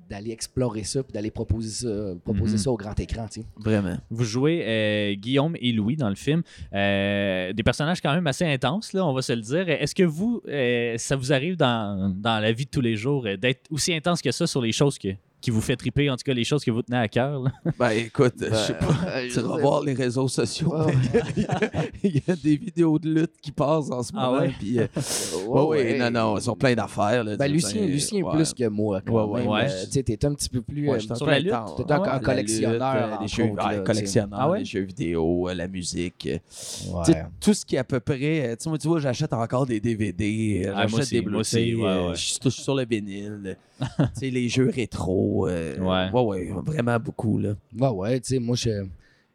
d'aller 0.09 0.31
explorer 0.31 0.83
ça, 0.83 1.03
puis 1.03 1.13
d'aller 1.13 1.29
proposer 1.29 1.69
ça, 1.85 2.15
proposer 2.23 2.53
Mhm. 2.53 2.57
ça 2.57 2.71
au 2.71 2.75
grand 2.75 2.99
écran. 2.99 3.27
tu 3.27 3.41
sais. 3.41 3.47
Vraiment. 3.57 3.97
Vous 4.09 4.23
jouez 4.23 4.63
euh, 4.65 5.13
Guillaume 5.13 5.55
et 5.61 5.71
Louis 5.71 5.95
dans 5.95 6.09
le 6.09 6.15
film. 6.15 6.41
Euh, 6.73 7.53
des 7.53 7.61
personnages 7.61 8.01
quand 8.01 8.11
même 8.15 8.25
assez 8.25 8.45
intenses, 8.45 8.93
là, 8.93 9.05
on 9.05 9.13
va 9.13 9.21
se 9.21 9.31
le 9.33 9.41
dire. 9.41 9.69
Est-ce 9.69 9.93
que 9.93 10.01
vous, 10.01 10.41
euh, 10.47 10.95
ça 10.97 11.15
vous 11.15 11.31
arrive 11.31 11.55
dans, 11.55 12.09
dans 12.15 12.39
la 12.39 12.51
vie 12.51 12.65
de 12.65 12.71
tous 12.71 12.81
les 12.81 12.95
jours 12.95 13.27
euh, 13.27 13.37
d'être 13.37 13.67
aussi 13.69 13.93
intense 13.93 14.23
que 14.23 14.31
ça 14.31 14.47
sur 14.47 14.59
les 14.63 14.71
choses 14.71 14.97
que, 14.97 15.09
qui 15.41 15.51
vous 15.51 15.61
fait 15.61 15.75
triper, 15.75 16.09
en 16.09 16.15
tout 16.17 16.23
cas 16.25 16.33
les 16.33 16.43
choses 16.43 16.63
que 16.63 16.71
vous 16.71 16.81
tenez 16.81 16.97
à 16.97 17.07
cœur? 17.07 17.41
là? 17.43 17.51
Ben 17.79 17.91
écoute, 17.91 18.33
je 18.39 18.53
sais 18.53 18.73
pas. 18.73 18.85
euh, 19.07 19.27
Tu 19.29 19.39
vas 19.39 19.55
sais 19.55 19.61
voir 19.61 19.83
les 19.83 19.93
réseaux 19.93 20.27
sociaux. 20.27 20.73
Il 22.03 22.15
y 22.15 22.23
a 22.31 22.35
des 22.35 22.57
vidéos 22.57 22.99
de 22.99 23.09
lutte 23.09 23.33
qui 23.41 23.51
passent 23.51 23.89
en 23.91 24.03
ce 24.03 24.11
Ah 24.15 24.27
moment. 24.27 24.41
ouais? 24.41 24.53
puis, 24.59 24.79
euh, 24.79 24.87
Ouais, 25.47 25.61
ouais, 25.65 25.97
non, 25.97 26.11
non, 26.11 26.39
sur 26.39 26.57
plein 26.57 26.73
d'affaires. 26.75 27.23
là, 27.23 27.35
Ben, 27.37 27.51
Lucien, 27.51 27.85
Lucien 27.85 28.21
ouais. 28.23 28.35
plus 28.35 28.53
que 28.53 28.67
moi, 28.67 29.01
quand 29.05 29.25
Ouais, 29.25 29.39
même. 29.41 29.49
ouais. 29.49 29.65
Euh, 29.69 29.85
tu 29.85 29.91
sais, 29.91 30.03
t'es 30.03 30.25
un 30.25 30.33
petit 30.33 30.49
peu 30.49 30.61
plus... 30.61 30.89
Euh, 30.89 30.99
Sur 30.99 31.25
la 31.25 31.39
lutte? 31.39 31.53
T'es 31.77 31.91
un- 31.91 32.19
collectionneur, 32.19 33.21
lutte, 33.21 33.33
jeux, 33.33 33.43
autres, 33.45 33.67
ouais, 33.67 33.75
là, 33.77 33.81
collectionneur, 33.83 34.39
Ah 34.41 34.49
ouais? 34.49 34.59
les 34.59 34.65
jeux 34.65 34.81
vidéo, 34.81 35.49
la 35.55 35.67
musique. 35.67 36.25
ouais. 36.27 36.41
tu 37.05 37.11
sais, 37.11 37.25
Tout 37.39 37.53
ce 37.53 37.65
qui 37.65 37.75
est 37.75 37.79
à 37.79 37.83
peu 37.83 37.99
près. 37.99 38.57
Tu 38.61 38.87
vois, 38.87 38.99
j'achète 38.99 39.33
encore 39.33 39.65
des 39.65 39.79
DVD, 39.79 40.69
Ah, 40.73 40.87
moi 40.87 40.99
j'achète 40.99 41.09
des 41.11 41.21
Blu-ray, 41.21 41.77
je 42.13 42.19
suis 42.19 42.51
sur 42.51 42.75
le 42.75 42.85
vinyle. 42.85 43.57
tu 43.79 43.85
sais, 44.13 44.29
les 44.29 44.49
jeux 44.49 44.69
rétro. 44.73 45.28
Euh, 45.47 45.77
Ouais. 45.79 46.09
ouais, 46.11 46.21
ouais, 46.21 46.61
vraiment 46.65 46.99
beaucoup. 46.99 47.37
Là. 47.39 47.53
Ouais, 47.77 47.87
ouais, 47.89 48.19
tu 48.19 48.35
sais, 48.35 48.39
moi, 48.39 48.55
je- 48.55 48.85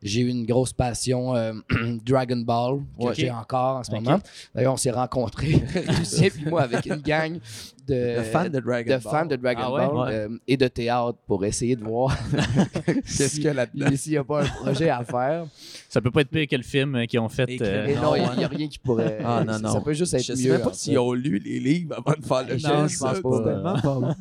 j'ai 0.03 0.21
eu 0.21 0.29
une 0.29 0.45
grosse 0.45 0.73
passion 0.73 1.35
euh, 1.35 1.53
Dragon 2.05 2.37
Ball, 2.37 2.81
que 2.99 3.05
Ouais. 3.07 3.15
j'ai 3.15 3.31
encore 3.31 3.77
en 3.79 3.85
ce 3.85 3.91
moment. 3.91 4.21
D'ailleurs, 4.55 4.75
on 4.75 4.77
s'est 4.77 4.91
rencontrés, 4.91 5.63
Lucien 5.99 6.29
puis 6.31 6.45
moi, 6.47 6.63
avec 6.63 6.85
une 6.87 6.97
gang 7.01 7.39
de, 7.87 8.17
Le 8.17 8.23
fan 8.23 8.49
de 8.51 8.61
Dragon 8.61 8.97
de 8.97 9.03
Ball. 9.03 9.13
fans 9.13 9.27
de 9.27 9.37
Dragon 9.37 9.61
Ah 9.65 9.73
ouais? 9.73 9.87
Ball 9.87 9.97
Ouais. 10.09 10.15
euh, 10.15 10.39
et 10.49 10.57
de 10.57 10.69
théâtre 10.69 11.19
pour 11.27 11.45
essayer 11.45 11.77
de 11.77 11.85
voir 11.85 12.17
Qu'est-ce 12.87 13.35
qu'il 13.37 13.45
y 13.45 13.49
a 13.49 13.55
là-dedans? 13.55 13.87
s'il 13.97 14.13
n'y 14.13 14.19
a 14.19 14.25
pas 14.25 14.43
un 14.43 14.47
projet 14.47 14.89
à 14.91 15.05
faire. 15.05 15.47
Ça 15.89 16.01
peut 16.01 16.11
pas 16.11 16.23
être 16.23 16.29
pire 16.31 16.47
que 16.49 16.57
le 16.57 16.63
film 16.63 17.07
qu'ils 17.07 17.21
ont 17.21 17.29
fait. 17.29 17.49
Euh, 17.61 17.95
non, 17.97 18.03
non, 18.03 18.17
il 18.33 18.39
n'y 18.39 18.45
a 18.45 18.49
rien 18.49 18.69
qui 18.69 18.79
pourrait. 18.79 19.19
Ah, 19.25 19.45
non, 19.47 19.53
ça- 19.55 19.59
non. 19.61 19.73
Ça 19.73 19.81
peut 19.81 19.93
juste 19.93 20.15
être 20.15 20.23
Je 20.25 20.33
mieux. 20.33 20.39
sais 20.39 20.49
même 20.51 20.63
pas 20.63 20.73
s'ils 20.73 20.99
ont 20.99 21.13
lu 21.13 21.39
les 21.39 21.61
livres 21.61 21.95
avant 21.99 22.19
de 22.19 22.25
faire 22.25 22.47
le 22.47 22.55
Non, 22.55 22.59
film. 22.59 22.89
je 22.89 22.99
pense 22.99 23.17
ça, 23.17 23.23
pas. 23.23 23.81
pas 23.81 23.95
bon. 24.01 24.15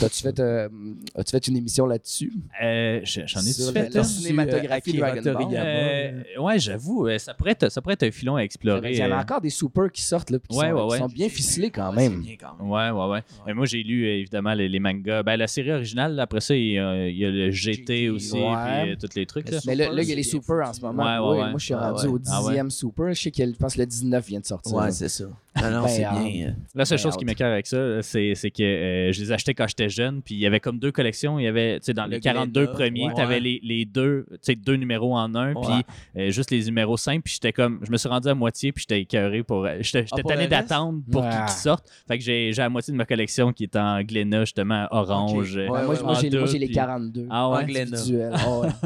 T'as-tu 0.00 0.22
fait, 0.22 0.40
euh, 0.40 0.68
as-tu 1.16 1.30
fait 1.32 1.48
une 1.48 1.56
émission 1.56 1.86
là-dessus? 1.86 2.32
euh, 2.62 3.00
je- 3.04 3.20
J'en 3.26 3.40
ai 3.40 3.52
Sur 3.52 3.72
fait. 3.72 3.92
la 3.94 4.00
hein? 4.00 4.04
cinématographie 4.04 4.92
Dragon 4.96 5.22
Ball. 5.22 5.46
Euh, 5.52 6.22
ouais, 6.38 6.58
j'avoue, 6.58 7.08
ça 7.18 7.34
pourrait, 7.34 7.52
être, 7.52 7.70
ça 7.70 7.80
pourrait 7.82 7.94
être 7.94 8.04
un 8.04 8.10
filon 8.10 8.36
à 8.36 8.40
explorer. 8.40 8.92
Il 8.92 8.98
y 8.98 9.04
en 9.04 9.10
a 9.12 9.20
encore 9.20 9.40
des 9.40 9.50
soupers 9.50 9.90
qui 9.92 10.02
sortent, 10.02 10.30
là, 10.30 10.38
qui 10.38 10.56
Ouais, 10.56 10.70
sont, 10.70 10.88
ouais, 10.88 11.00
ouais. 11.00 11.08
bien 11.12 11.28
ficelés 11.28 11.70
quand 11.70 11.90
Ouais, 11.90 11.96
même. 12.08 12.12
c'est 12.22 12.26
bien 12.28 12.36
quand 12.40 12.56
même. 12.62 12.70
Ouais, 12.70 12.90
ouais, 13.06 13.12
ouais. 13.12 13.22
Mais 13.46 13.54
moi, 13.54 13.66
j'ai 13.66 13.82
lu 13.82 14.04
euh, 14.06 14.14
évidemment 14.18 14.54
les, 14.54 14.68
les 14.68 14.78
mangas. 14.80 15.22
Ben, 15.22 15.36
la 15.36 15.46
série 15.46 15.72
originale, 15.72 16.14
là, 16.14 16.22
après 16.24 16.40
ça, 16.40 16.54
il 16.56 16.72
y 16.72 16.78
a, 16.78 17.06
il 17.08 17.16
y 17.16 17.24
a 17.24 17.30
le 17.30 17.50
GT, 17.50 17.76
GT, 17.80 18.10
aussi, 18.10 18.34
ouais. 18.34 18.40
puis 18.82 18.92
euh, 18.92 18.96
tous 19.00 19.14
les 19.16 19.26
trucs. 19.26 19.50
Là. 19.50 19.58
Mais 19.66 19.74
là, 19.74 19.84
Super, 19.84 19.96
là, 19.96 20.02
il 20.02 20.08
y 20.08 20.12
a 20.12 20.14
les 20.16 20.22
bien 20.22 20.62
en 20.68 20.72
ce 20.72 20.80
moment. 20.80 21.02
Ouais, 21.04 21.18
ouais, 21.38 21.42
Oui. 21.44 21.50
Moi, 21.50 21.58
je 21.58 21.64
suis 21.64 21.74
Ah 21.74 21.90
rendu 21.92 22.06
ouais. 22.06 22.12
au 22.14 22.18
Ah 22.28 22.40
ouais. 22.42 22.46
dixième 22.48 22.70
super. 22.70 23.12
Je 23.14 23.20
sais 23.20 23.30
que 23.30 23.44
je 23.44 23.50
pense 23.52 23.74
que 23.74 23.80
le 23.80 23.86
19 23.86 24.26
vient 24.26 24.40
de 24.40 24.46
sortir. 24.46 24.74
Ouais, 24.74 24.90
c'est 24.90 25.08
ça. 25.08 25.24
Non, 25.60 25.68
non, 25.70 25.82
Ben, 25.82 25.88
c'est 25.88 26.06
euh, 26.06 26.10
bien. 26.10 26.46
euh, 26.48 26.52
La 26.76 26.84
seule 26.84 26.96
Ben, 26.98 27.02
chose 27.02 27.16
qui 27.16 27.24
out. 27.24 27.28
m'écœure 27.28 27.52
avec 27.52 27.66
ça, 27.66 28.02
c'est 28.02 28.34
c'est 28.36 28.52
que 28.52 28.62
euh, 28.62 29.12
je 29.12 29.20
les 29.20 29.32
achetais 29.32 29.52
quand 29.52 29.66
j'étais 29.66 29.88
jeune, 29.88 30.22
puis 30.22 30.36
il 30.36 30.40
y 30.40 30.46
avait 30.46 30.60
comme 30.60 30.78
deux 30.78 30.92
collections. 30.92 31.40
Il 31.40 31.42
y 31.44 31.48
avait, 31.48 31.80
tu 31.80 31.86
sais, 31.86 31.92
dans 31.92 32.04
Le 32.04 32.12
les 32.12 32.20
42 32.20 32.60
Glénat, 32.66 32.72
premiers, 32.78 33.06
ouais. 33.08 33.14
tu 33.14 33.20
avais 33.20 33.40
les, 33.40 33.58
les 33.64 33.84
deux, 33.84 34.26
tu 34.30 34.38
sais, 34.42 34.54
deux 34.54 34.76
numéros 34.76 35.16
en 35.16 35.34
un, 35.34 35.54
Ouais. 35.54 35.82
puis 36.14 36.22
euh, 36.22 36.30
juste 36.30 36.52
les 36.52 36.64
numéros 36.64 36.96
simples, 36.96 37.22
puis 37.22 37.34
j'étais 37.34 37.52
comme, 37.52 37.80
je 37.82 37.90
me 37.90 37.96
suis 37.96 38.08
rendu 38.08 38.28
à 38.28 38.34
moitié, 38.34 38.70
puis 38.70 38.82
j'étais 38.88 39.00
écœuré 39.02 39.42
pour. 39.42 39.66
J'étais 39.80 40.02
j'étais 40.06 40.22
Ah, 40.24 40.28
tanné 40.28 40.46
d'attendre 40.46 41.00
pour 41.10 41.22
Ouais. 41.24 41.30
qu'ils 41.30 41.48
sortent. 41.48 41.88
Fait 42.06 42.16
que 42.16 42.24
j'ai 42.24 42.56
à 42.56 42.68
moitié 42.68 42.89
partie 42.90 42.92
de 42.92 42.96
ma 42.96 43.04
collection 43.06 43.52
qui 43.52 43.64
est 43.64 43.76
en 43.76 44.02
Glénat, 44.02 44.40
justement, 44.40 44.86
orange. 44.90 45.56
Euh, 45.56 45.68
Ouais, 45.68 45.80
Ben, 45.80 45.84
moi, 45.86 45.94
ouais, 45.94 46.02
moi, 46.02 46.10
en 46.12 46.14
j'ai 46.14 46.30
j'ai 46.46 46.58
les 46.58 46.66
puis- 46.66 46.74
42. 46.74 47.26
Ah 47.30 47.48
ouais? 47.50 47.58
individuels. 47.80 48.32
Ah 48.34 48.58
ouais. 48.58 48.68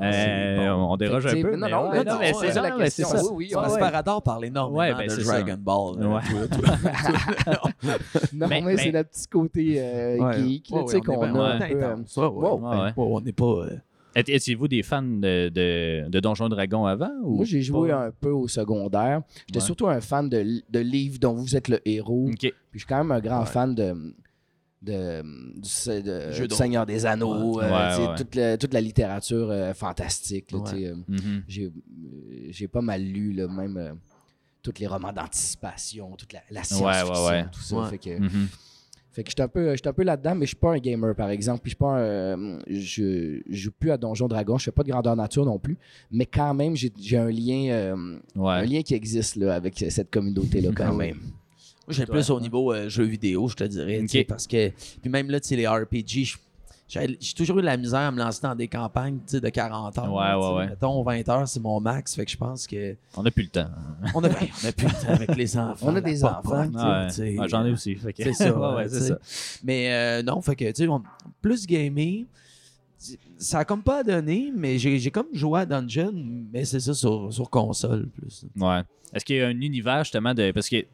Euh, 0.00 0.68
on, 0.70 0.92
on 0.92 0.96
déroge 0.96 1.26
un 1.26 1.40
peu. 1.40 1.56
mais 1.56 1.68
non, 1.68 1.90
mais 1.90 2.04
non, 2.04 2.16
mais 2.18 2.32
c'est 2.34 2.52
ça 2.52 2.62
la 2.62 2.70
question. 2.72 3.06
Oui, 3.32 3.52
ouais. 3.54 3.62
que 3.74 3.78
Parador 3.78 4.22
parle 4.22 4.44
énormément 4.46 4.78
Ouais, 4.80 4.92
ben, 4.94 5.06
de 5.08 5.22
Dragon 5.22 5.56
Ball. 5.58 6.00
là, 6.00 6.08
Ouais. 6.08 6.20
Non, 8.32 8.46
Mais- 8.48 8.76
c'est 8.76 8.90
le 8.92 9.04
petit 9.04 9.26
côté 9.28 9.74
euh, 9.78 10.32
geek, 10.32 10.64
tu 10.64 10.74
sais, 10.88 11.00
qu'on 11.00 11.16
on 11.16 11.22
a 11.22 11.58
on 11.58 11.62
euh, 11.62 11.96
on 12.96 13.20
n'est 13.20 13.32
pas. 13.32 13.66
Étiez-vous 14.16 14.68
des 14.68 14.82
fans 14.82 15.02
de, 15.02 15.48
de, 15.48 16.08
de 16.08 16.20
Donjons 16.20 16.46
et 16.46 16.50
Dragons 16.50 16.86
avant? 16.86 17.10
Ou 17.22 17.36
Moi, 17.36 17.44
j'ai 17.44 17.62
joué 17.62 17.90
un 17.92 18.10
peu 18.12 18.30
au 18.30 18.46
secondaire. 18.48 19.22
J'étais 19.48 19.58
Ouais. 19.58 19.64
surtout 19.64 19.88
un 19.88 20.00
fan 20.00 20.28
de, 20.28 20.62
de 20.70 20.78
livres 20.80 21.18
dont 21.18 21.34
vous 21.34 21.56
êtes 21.56 21.68
le 21.68 21.80
héros. 21.88 22.28
Ok. 22.28 22.38
Puis 22.40 22.52
je 22.72 22.78
suis 22.78 22.86
quand 22.86 22.98
même 22.98 23.10
un 23.12 23.20
grand 23.20 23.40
Ouais. 23.40 23.46
fan 23.46 23.74
de, 23.74 24.14
de, 24.82 25.22
du, 25.22 26.02
de- 26.02 26.46
du 26.46 26.54
Seigneur 26.54 26.86
des 26.86 27.06
Anneaux, 27.06 27.56
Ouais. 27.58 27.64
euh, 27.64 28.08
Ouais. 28.10 28.14
Toute, 28.16 28.34
la, 28.34 28.58
toute 28.58 28.74
la 28.74 28.80
littérature 28.80 29.50
euh, 29.50 29.72
fantastique. 29.74 30.46
Ouais. 30.52 30.84
euh, 30.86 30.94
Mhm. 31.08 31.42
J'ai 31.48 31.72
j'ai 32.50 32.68
pas 32.68 32.82
mal 32.82 33.02
lu, 33.02 33.32
là, 33.32 33.48
même 33.48 33.76
euh, 33.76 33.92
tous 34.62 34.74
les 34.78 34.86
romans 34.86 35.12
d'anticipation, 35.12 36.14
toute 36.16 36.32
la, 36.32 36.40
la 36.50 36.62
science-fiction, 36.64 37.26
ouais. 37.26 37.44
tout 37.50 37.60
ça. 37.60 37.76
Ouais. 37.76 37.88
Fait 37.90 37.98
que, 37.98 38.18
Mhm. 38.20 38.48
Fait 39.14 39.22
que 39.22 39.30
j'étais 39.30 39.42
un 39.42 39.48
peu, 39.48 39.74
j'étais 39.76 39.88
un 39.88 39.92
peu 39.92 40.02
là-dedans, 40.02 40.34
mais 40.34 40.44
je 40.44 40.48
suis 40.48 40.56
pas 40.56 40.72
un 40.72 40.78
gamer, 40.78 41.14
par 41.14 41.30
exemple. 41.30 41.60
Puis 41.62 41.70
je 41.70 41.74
suis 41.74 41.78
pas 41.78 42.00
un, 42.02 42.58
je, 42.68 43.40
je 43.48 43.56
joue 43.56 43.70
plus 43.78 43.90
à 43.92 43.96
Donjon 43.96 44.26
Dragon, 44.28 44.58
je 44.58 44.64
fais 44.64 44.72
pas 44.72 44.82
de 44.82 44.90
grandeur 44.90 45.14
nature 45.16 45.46
non 45.46 45.58
plus. 45.58 45.78
Mais 46.10 46.26
quand 46.26 46.52
même, 46.52 46.74
j'ai 46.76 46.90
j'ai 47.00 47.16
un 47.16 47.30
lien, 47.30 47.68
euh, 47.70 48.18
un 48.60 48.64
lien 48.64 48.82
qui 48.82 48.94
existe 48.94 49.36
là, 49.36 49.54
avec 49.54 49.78
cette 49.78 50.10
communauté-là, 50.10 50.70
quand 50.76 50.88
Ah 50.88 50.92
même. 50.92 51.16
Moi, 51.86 51.90
j'ai 51.90 52.06
plus 52.06 52.30
au 52.30 52.40
niveau 52.40 52.72
euh, 52.72 52.88
jeux 52.88 53.04
vidéo, 53.04 53.46
je 53.48 53.54
te 53.56 53.64
dirais. 53.64 53.98
Parce 54.24 54.46
que. 54.46 54.70
Puis 55.00 55.10
même 55.10 55.30
là, 55.30 55.38
tu 55.38 55.48
sais, 55.48 55.56
les 55.56 55.66
RPG, 55.68 56.24
je- 56.24 56.36
j'ai 56.86 57.16
toujours 57.36 57.58
eu 57.58 57.62
de 57.62 57.66
la 57.66 57.76
misère 57.76 58.00
à 58.00 58.10
me 58.10 58.18
lancer 58.18 58.40
dans 58.42 58.54
des 58.54 58.68
campagnes 58.68 59.18
de 59.32 59.48
40 59.48 59.98
heures. 59.98 60.12
Ouais, 60.12 60.34
ouais, 60.34 60.54
ouais. 60.56 60.66
Mettons, 60.68 61.02
20 61.02 61.28
heures, 61.30 61.48
c'est 61.48 61.60
mon 61.60 61.80
max. 61.80 62.14
Fait 62.14 62.24
que 62.24 62.30
je 62.30 62.36
pense 62.36 62.66
que. 62.66 62.94
On 63.16 63.22
n'a 63.22 63.30
plus 63.30 63.44
le 63.44 63.48
temps. 63.48 63.68
On 64.14 64.22
a, 64.22 64.28
ben, 64.28 64.36
plus 64.76 64.86
le 64.86 64.92
temps 65.06 65.12
avec 65.12 65.34
les 65.34 65.56
enfants. 65.58 65.86
On 65.88 65.96
a 65.96 66.00
des 66.00 66.24
enfants. 66.24 66.66
Ouais. 66.68 67.48
J'en 67.48 67.64
ai 67.64 67.72
aussi. 67.72 67.94
que- 67.96 68.10
C'est 68.16 68.32
ça. 68.34 68.54
Ouais, 68.74 68.88
ça. 68.88 69.18
Mais 69.64 69.92
euh, 69.92 70.22
non, 70.22 70.40
fait 70.42 70.56
que, 70.56 70.70
tu 70.72 70.84
sais, 70.86 70.88
plus 71.40 71.66
gaming, 71.66 72.26
ça 73.38 73.60
a 73.60 73.64
comme 73.64 73.82
pas 73.82 74.02
donné, 74.02 74.52
mais 74.54 74.78
j'ai 74.78 74.98
j'ai 74.98 75.10
comme 75.10 75.26
joué 75.32 75.60
à 75.60 75.66
Dungeon, 75.66 76.12
mais 76.52 76.64
c'est 76.64 76.80
ça 76.80 76.94
sur, 76.94 77.32
sur 77.32 77.50
console 77.50 78.08
plus. 78.08 78.44
Ouais. 78.56 78.82
Est-ce 79.12 79.24
qu'il 79.24 79.36
y 79.36 79.42
a 79.42 79.46
un 79.48 79.60
univers 79.60 80.04
justement 80.04 80.34
de. 80.34 80.50
Parce 80.52 80.68
que. 80.68 80.84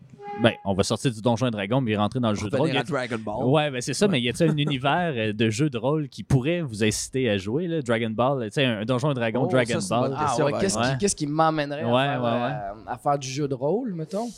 Ben, 0.43 0.53
on 0.65 0.73
va 0.73 0.83
sortir 0.85 1.11
du 1.11 1.21
Donjon 1.21 1.49
et 1.49 1.51
Dragon, 1.51 1.83
mais 1.83 1.95
rentrer 1.97 2.19
dans 2.19 2.31
le 2.31 2.35
jeu 2.35 2.49
de 2.49 2.57
rôle. 2.57 2.75
À 2.75 2.81
a- 2.81 2.83
Dragon 2.83 3.19
Ball. 3.19 3.45
Ouais, 3.47 3.71
ben 3.71 3.83
c'est 3.83 3.93
ça, 3.93 4.09
mais 4.09 4.21
y 4.23 4.29
a-t-il 4.31 4.51
un 4.51 4.57
univers 4.57 5.13
euh, 5.15 5.33
de 5.35 5.51
jeux 5.51 5.69
de 5.69 5.77
rôle 5.77 6.09
qui 6.09 6.23
pourrait 6.23 6.63
vous 6.63 6.83
inciter 6.83 7.29
à 7.29 7.37
jouer, 7.37 7.67
là? 7.67 7.83
Dragon 7.83 8.09
Ball, 8.11 8.45
tu 8.47 8.53
sais, 8.53 8.65
un 8.65 8.85
Donjon 8.87 9.11
et 9.11 9.15
Dragon, 9.15 9.43
Oh, 9.45 9.49
Dragon 9.51 9.81
ça, 9.81 9.97
une 9.97 10.01
Ball. 10.03 10.15
Ah 10.17 10.45
ouais, 10.45 10.53
qu'est-ce 10.61 10.79
qui, 10.79 10.99
qu'est-ce 10.99 11.17
qui 11.17 11.27
m'emmènerait 11.27 11.85
Ouais, 11.85 12.01
à, 12.03 12.13
faire, 12.13 12.23
ouais, 12.23 12.29
euh, 12.31 12.93
à 12.93 12.97
faire 12.97 13.19
du 13.19 13.29
jeu 13.29 13.47
de 13.49 13.55
rôle, 13.55 13.93
mettons? 13.93 14.29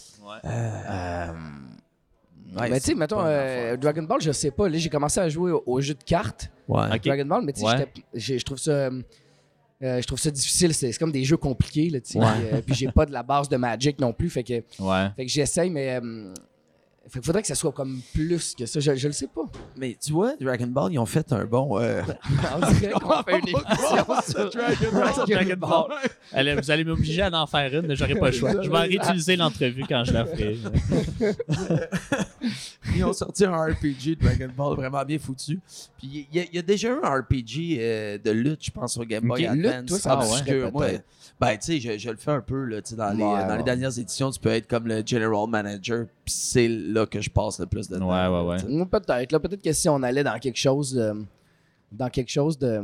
Euh, 0.44 1.26
mais 2.68 2.80
tu 2.80 2.86
sais, 2.86 2.94
mettons, 2.96 3.20
euh. 3.24 3.76
Dragon 3.76 4.02
Ball, 4.02 4.20
je 4.20 4.32
sais 4.32 4.50
pas. 4.50 4.68
Là, 4.68 4.76
j'ai 4.78 4.90
commencé 4.90 5.20
à 5.20 5.28
jouer 5.28 5.52
au, 5.52 5.62
au 5.66 5.80
jeu 5.80 5.94
de 5.94 6.02
cartes. 6.02 6.50
ouais. 6.68 6.98
Dragon 6.98 7.26
Ball, 7.26 7.42
mais 7.44 7.52
tu 7.52 7.60
sais, 7.60 7.66
Ouais. 7.66 7.88
je 8.14 8.42
trouve 8.44 8.58
ça. 8.58 8.90
Euh, 9.82 10.00
je 10.00 10.06
trouve 10.06 10.18
ça 10.20 10.30
difficile, 10.30 10.72
c'est 10.74 10.92
comme 10.98 11.12
des 11.12 11.24
jeux 11.24 11.36
compliqués, 11.36 11.90
là. 11.90 11.98
Ouais. 12.14 12.26
Euh, 12.52 12.60
puis 12.64 12.74
j'ai 12.74 12.88
pas 12.90 13.04
de 13.06 13.12
la 13.12 13.22
base 13.22 13.48
de 13.48 13.56
Magic 13.56 13.98
non 14.00 14.12
plus, 14.12 14.30
fait 14.30 14.44
que, 14.44 14.54
Ouais. 14.78 15.08
fait 15.16 15.26
que 15.26 15.30
j'essaye, 15.30 15.70
mais 15.70 15.98
euh, 16.00 16.32
fait 17.08 17.18
qu'il 17.18 17.22
faudrait 17.26 17.42
que 17.42 17.48
ça 17.48 17.56
soit 17.56 17.72
comme 17.72 18.00
plus 18.14 18.54
que 18.54 18.64
ça, 18.64 18.78
je, 18.78 18.94
je 18.94 19.06
le 19.08 19.12
sais 19.12 19.26
pas. 19.26 19.42
Mais 19.76 19.96
tu 20.00 20.12
vois, 20.12 20.34
Dragon 20.40 20.68
Ball, 20.68 20.92
ils 20.92 20.98
ont 21.00 21.04
fait 21.06 21.32
un 21.32 21.44
bon. 21.44 21.78
euh, 21.80 22.00
On 22.62 22.72
dirait 22.72 22.92
qu'on 22.92 23.22
fait 23.24 23.38
une 23.40 23.48
émission 23.48 24.06
sur 24.24 24.50
Dragon 25.26 25.56
Ball. 25.58 25.84
Allez, 26.32 26.54
vous 26.54 26.70
allez 26.70 26.84
m'obliger 26.84 27.22
à 27.22 27.42
en 27.42 27.46
faire 27.48 27.74
une, 27.74 27.88
mais 27.88 27.96
j'aurai 27.96 28.14
pas 28.14 28.26
le 28.26 28.32
choix. 28.32 28.52
Je 28.62 28.70
vais 28.70 28.78
réutiliser 28.78 29.34
l'entrevue 29.36 29.84
quand 29.88 30.04
je 30.04 30.12
la 30.12 30.24
ferai. 30.26 30.56
ils 32.96 33.04
ont 33.04 33.12
sorti 33.12 33.44
un 33.44 33.56
RPG 33.64 34.16
de 34.18 34.24
Dragon 34.24 34.50
Ball 34.56 34.76
vraiment 34.76 35.04
bien 35.04 35.18
foutu. 35.18 35.58
Puis 35.98 36.26
il 36.32 36.36
y, 36.36 36.40
a- 36.40 36.44
il 36.50 36.54
y 36.54 36.58
a 36.58 36.62
déjà 36.62 36.88
eu 36.88 36.98
un 37.02 37.20
RPG 37.20 37.78
euh, 37.78 38.18
de 38.18 38.30
lutte, 38.30 38.64
je 38.66 38.70
pense, 38.70 38.92
sur 38.94 39.04
Game 39.04 39.26
Boy 39.26 39.46
lutte, 39.52 39.66
Advance. 39.66 40.02
toi, 40.02 40.18
obscur. 40.18 40.72
peut-être. 40.72 41.04
ben, 41.40 41.56
tu 41.56 41.58
sais, 41.60 41.80
je, 41.80 41.98
je 41.98 42.10
le 42.10 42.16
fais 42.16 42.30
un 42.32 42.40
peu 42.40 42.64
là, 42.64 42.80
tu 42.82 42.90
sais, 42.90 42.96
dans, 42.96 43.10
les, 43.16 43.22
Ouais, 43.24 43.46
dans 43.48 43.56
les 43.56 43.62
dernières 43.62 43.98
éditions, 43.98 44.30
tu 44.30 44.38
peux 44.40 44.50
être 44.50 44.68
comme 44.68 44.86
le 44.86 45.02
General 45.04 45.48
Manager, 45.48 46.06
puis 46.24 46.34
c'est 46.34 46.68
là 46.68 47.06
que 47.06 47.20
je 47.20 47.30
passe 47.30 47.58
le 47.60 47.66
plus 47.66 47.88
de 47.88 47.98
temps. 47.98 48.08
Ouais, 48.10 48.28
ouais, 48.56 48.66
ouais. 48.76 48.86
Peut-être, 48.86 49.32
là, 49.32 49.40
peut-être 49.40 49.62
que 49.62 49.72
si 49.72 49.88
on 49.88 50.02
allait 50.02 50.24
dans 50.24 50.38
quelque 50.38 50.58
chose, 50.58 50.96
euh, 50.98 51.14
dans 51.90 52.08
quelque 52.08 52.30
chose 52.30 52.58
de 52.58 52.80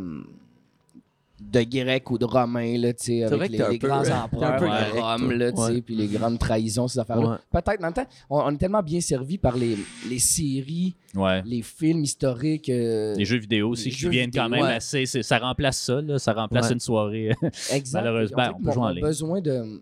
de 1.40 1.62
grec 1.62 2.10
ou 2.10 2.18
de 2.18 2.24
romain, 2.24 2.76
là, 2.78 2.92
tu 2.92 3.04
sais, 3.04 3.22
avec 3.22 3.38
vrai 3.38 3.46
que 3.48 3.52
les, 3.52 3.58
les 3.70 3.78
peu- 3.78 3.86
grands 3.88 4.04
un 4.10 4.22
empereurs 4.24 4.56
peu 4.56 4.64
de 4.64 4.70
grec, 4.70 5.02
Rome, 5.02 5.32
là, 5.32 5.52
tu 5.52 5.56
sais, 5.56 5.62
Ouais. 5.72 5.80
puis 5.82 5.94
les 5.94 6.06
grandes 6.08 6.38
trahisons, 6.38 6.88
ces 6.88 6.98
affaires-là. 6.98 7.28
Ouais. 7.30 7.36
Peut-être, 7.62 7.78
mais 7.80 7.86
en 7.86 7.88
même 7.88 7.92
temps, 7.94 8.06
on, 8.28 8.38
on 8.40 8.50
est 8.50 8.56
tellement 8.58 8.82
bien 8.82 9.00
servi 9.00 9.38
par 9.38 9.56
les, 9.56 9.76
les 10.08 10.18
séries, 10.18 10.94
Ouais. 11.14 11.42
les 11.46 11.62
films 11.62 12.02
historiques. 12.02 12.68
euh, 12.68 13.14
Les 13.14 13.24
jeux 13.24 13.38
vidéo 13.38 13.70
aussi 13.70 13.90
qui 13.90 14.08
viennent 14.08 14.30
quand 14.32 14.48
même 14.48 14.62
ouais. 14.62 14.72
assez. 14.74 15.06
c'est- 15.06 15.22
Ça 15.22 15.38
remplace 15.38 15.78
ça, 15.80 16.00
là, 16.00 16.18
ça 16.18 16.32
remplace 16.32 16.66
Ouais. 16.68 16.72
une 16.74 16.80
soirée. 16.80 17.30
exact. 17.72 18.02
malheureusement, 18.02 18.42
on 18.54 18.58
que 18.58 18.64
peut 18.64 18.72
jouer 18.72 18.82
en 18.82 18.86
mon 18.88 18.92
ligne. 18.94 19.04
besoin 19.04 19.40
de, 19.40 19.80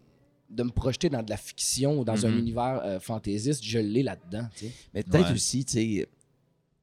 de 0.51 0.63
me 0.63 0.71
projeter 0.71 1.09
dans 1.09 1.23
de 1.23 1.31
la 1.31 1.37
fiction 1.39 1.99
ou 2.01 2.05
dans 2.05 2.25
un 2.27 2.31
Mhm. 2.31 2.39
univers 2.39 2.81
euh, 2.85 3.01
fantaisiste, 3.01 3.65
je 3.65 3.79
l'ai 3.79 4.03
là-dedans, 4.03 4.47
tu 4.57 4.67
sais. 4.67 4.73
Mais 4.95 5.03
peut-être 5.03 5.29
Ouais. 5.29 5.35
aussi, 5.35 5.65
tu 5.65 5.73
sais, 5.73 6.07
tu 6.07 6.07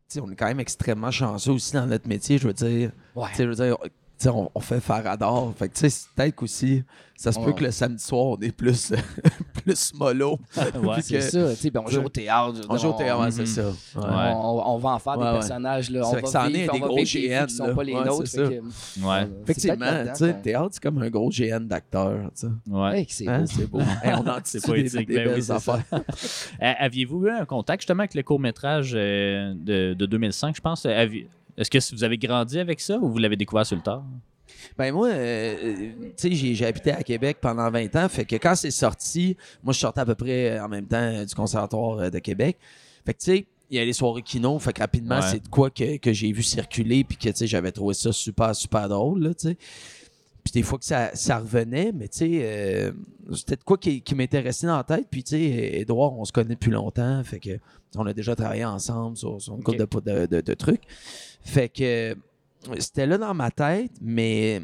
sais, 0.07 0.19
on 0.19 0.29
est 0.31 0.35
quand 0.35 0.47
même 0.47 0.59
extrêmement 0.59 1.11
chanceux 1.11 1.51
aussi 1.51 1.73
dans 1.73 1.85
notre 1.85 2.07
métier, 2.07 2.37
je 2.39 2.47
veux 2.47 2.53
dire. 2.53 2.91
Ouais. 3.15 3.27
Tu 3.29 3.35
sais, 3.37 3.43
je 3.43 3.49
veux 3.49 3.55
dire, 3.55 3.77
on, 4.27 4.49
on 4.53 4.59
fait 4.59 4.79
Farador. 4.79 5.53
Fait 5.57 5.69
que, 5.69 5.73
tu 5.73 5.79
sais, 5.81 5.89
c'est 5.89 6.07
peut-être 6.15 6.35
qu'aussi, 6.35 6.83
ça 7.15 7.31
se 7.31 7.39
peut 7.39 7.47
Ouais. 7.47 7.53
que 7.53 7.63
le 7.65 7.71
samedi 7.71 8.03
soir, 8.03 8.25
on 8.25 8.37
est 8.39 8.51
plus, 8.51 8.91
plus 9.63 9.93
mollo. 9.95 10.39
Ouais. 10.57 11.01
C'est 11.01 11.21
ça, 11.21 11.49
tu 11.51 11.55
sais, 11.55 11.71
puis 11.71 11.79
on 11.85 11.87
joue 11.89 12.01
au 12.01 12.09
théâtre. 12.09 12.59
On 12.69 12.77
joue 12.77 12.89
au 12.89 12.93
théâtre, 12.93 13.19
ouais, 13.19 13.25
Mhm. 13.27 13.31
c'est 13.31 13.45
ça. 13.45 13.67
Ouais. 13.67 14.33
On, 14.35 14.77
va 14.77 14.89
en 14.91 14.99
faire 14.99 15.13
Ouais, 15.13 15.19
des 15.19 15.23
ouais. 15.25 15.33
personnages. 15.33 15.89
Là. 15.89 16.01
C'est 16.03 16.09
On 16.09 16.11
va 16.13 16.21
que 16.21 16.27
ça 16.29 16.43
en 16.43 16.47
vivre, 16.47 16.73
est 16.75 16.79
des 16.79 16.79
gros 16.79 16.95
GN, 17.03 17.45
qui 17.47 17.55
sont 17.55 17.75
pas 17.75 17.83
les 17.83 17.93
Ouais, 17.93 18.05
nôtres. 18.05 18.27
c'est 18.27 18.37
fait 18.37 18.43
ça. 18.45 18.49
que, 18.49 19.05
Ouais. 19.05 19.13
euh, 19.13 19.25
c'est 19.45 19.51
Effectivement, 19.51 20.03
tu 20.13 20.15
sais, 20.15 20.33
théâtre, 20.41 20.69
c'est 20.71 20.83
comme 20.83 21.01
un 21.01 21.09
gros 21.09 21.29
GN 21.29 21.59
d'acteurs. 21.67 22.31
Ouais. 22.67 23.05
C'est 23.09 23.27
Hein, 23.27 23.39
beau. 23.41 23.45
c'est 23.47 23.69
beau. 23.69 23.79
Hey, 24.03 24.13
on 24.15 24.25
C'est 24.43 24.65
poétique, 24.65 25.07
des 25.07 25.15
ben 25.15 25.27
belles 25.29 25.43
c'est 25.43 25.51
affaires. 25.53 25.83
Aviez-vous 26.59 27.25
eu 27.27 27.29
un 27.29 27.45
contact 27.45 27.81
justement 27.81 28.01
avec 28.01 28.15
le 28.15 28.23
court-métrage 28.23 28.93
euh, 28.95 29.53
de, 29.55 29.93
de 29.93 30.05
2005, 30.05 30.55
je 30.55 30.61
pense? 30.61 30.85
Euh, 31.57 31.61
Est-ce 31.61 31.69
que 31.69 31.95
vous 31.95 32.03
avez 32.03 32.17
grandi 32.17 32.59
avec 32.59 32.79
ça 32.79 32.97
ou 32.97 33.09
vous 33.09 33.17
l'avez 33.17 33.35
découvert 33.35 33.65
sur 33.65 33.75
le 33.75 33.81
tard? 33.83 34.03
Ben 34.77 34.93
moi, 34.93 35.07
euh, 35.09 35.55
euh, 35.63 35.91
tu 36.17 36.35
sais, 36.35 36.53
j'ai, 36.53 36.65
habité 36.65 36.91
à 36.91 37.03
Québec 37.03 37.37
pendant 37.41 37.69
20 37.69 37.95
ans. 37.95 38.09
Fait 38.09 38.25
que 38.25 38.35
quand 38.35 38.55
c'est 38.55 38.71
sorti, 38.71 39.35
moi, 39.63 39.73
je 39.73 39.79
sortais 39.79 40.01
à 40.01 40.05
peu 40.05 40.15
près 40.15 40.59
en 40.59 40.67
même 40.69 40.85
temps 40.87 40.97
euh, 40.97 41.25
du 41.25 41.35
Conservatoire 41.35 41.99
euh, 41.99 42.09
de 42.09 42.19
Québec. 42.19 42.57
Fait 43.05 43.13
que, 43.13 43.19
tu 43.19 43.25
sais, 43.31 43.45
il 43.69 43.77
y 43.77 43.79
a 43.79 43.85
les 43.85 43.93
soirées 43.93 44.21
kino. 44.21 44.57
Fait 44.59 44.73
que 44.73 44.81
rapidement, 44.81 45.15
Ouais. 45.19 45.27
c'est 45.29 45.43
de 45.43 45.47
quoi 45.47 45.69
que, 45.69 45.97
que 45.97 46.13
j'ai 46.13 46.31
vu 46.31 46.43
circuler. 46.43 47.03
Puis 47.03 47.17
que, 47.17 47.29
tu 47.29 47.35
sais, 47.35 47.47
j'avais 47.47 47.71
trouvé 47.71 47.93
ça 47.93 48.11
super, 48.11 48.55
super 48.55 48.87
drôle, 48.87 49.33
tu 49.35 49.49
sais. 49.49 49.57
Puis 50.43 50.51
des 50.53 50.63
fois 50.63 50.77
que 50.77 50.85
ça, 50.85 51.11
ça 51.13 51.39
revenait, 51.39 51.91
mais 51.93 52.07
tu 52.09 52.17
sais, 52.19 52.29
euh, 52.43 52.91
c'était 53.33 53.55
de 53.55 53.63
quoi 53.63 53.77
qui, 53.77 54.03
resté 54.41 54.67
dans 54.67 54.75
la 54.77 54.83
tête. 54.83 55.07
Puis, 55.09 55.23
tu 55.23 55.31
sais, 55.31 55.79
Edouard, 55.79 56.13
on 56.17 56.25
se 56.25 56.33
connaît 56.33 56.55
depuis 56.55 56.71
longtemps. 56.71 57.23
Fait 57.23 57.39
que, 57.39 57.57
on 57.95 58.05
a 58.05 58.13
déjà 58.13 58.35
travaillé 58.35 58.65
ensemble 58.65 59.15
sur, 59.15 59.41
sur 59.41 59.55
une 59.55 59.63
couple 59.63 59.77
de, 59.77 59.85
de, 60.01 60.25
de- 60.25 60.41
de 60.41 60.53
trucs. 60.53 60.81
Fait 61.41 61.69
que 61.69 62.15
c'était 62.79 63.05
là 63.05 63.17
dans 63.17 63.33
ma 63.33 63.51
tête, 63.51 63.91
mais 64.01 64.61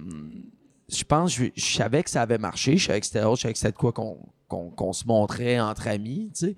je 0.89 1.03
pense, 1.03 1.33
je, 1.33 1.45
je 1.55 1.65
savais 1.75 2.03
que 2.03 2.09
ça 2.09 2.23
avait 2.23 2.37
marché. 2.37 2.75
Je 2.77 2.87
savais 2.87 2.99
que 2.99 3.05
c'était 3.05 3.21
drôle, 3.21 3.37
je 3.37 3.41
savais 3.43 3.53
que 3.53 3.59
c'était 3.59 3.71
de 3.71 3.77
quoi 3.77 3.93
qu'on 3.93 4.93
se 4.93 5.05
montrait 5.05 5.59
entre 5.59 5.87
amis, 5.87 6.29
tu 6.33 6.47
sais. 6.47 6.55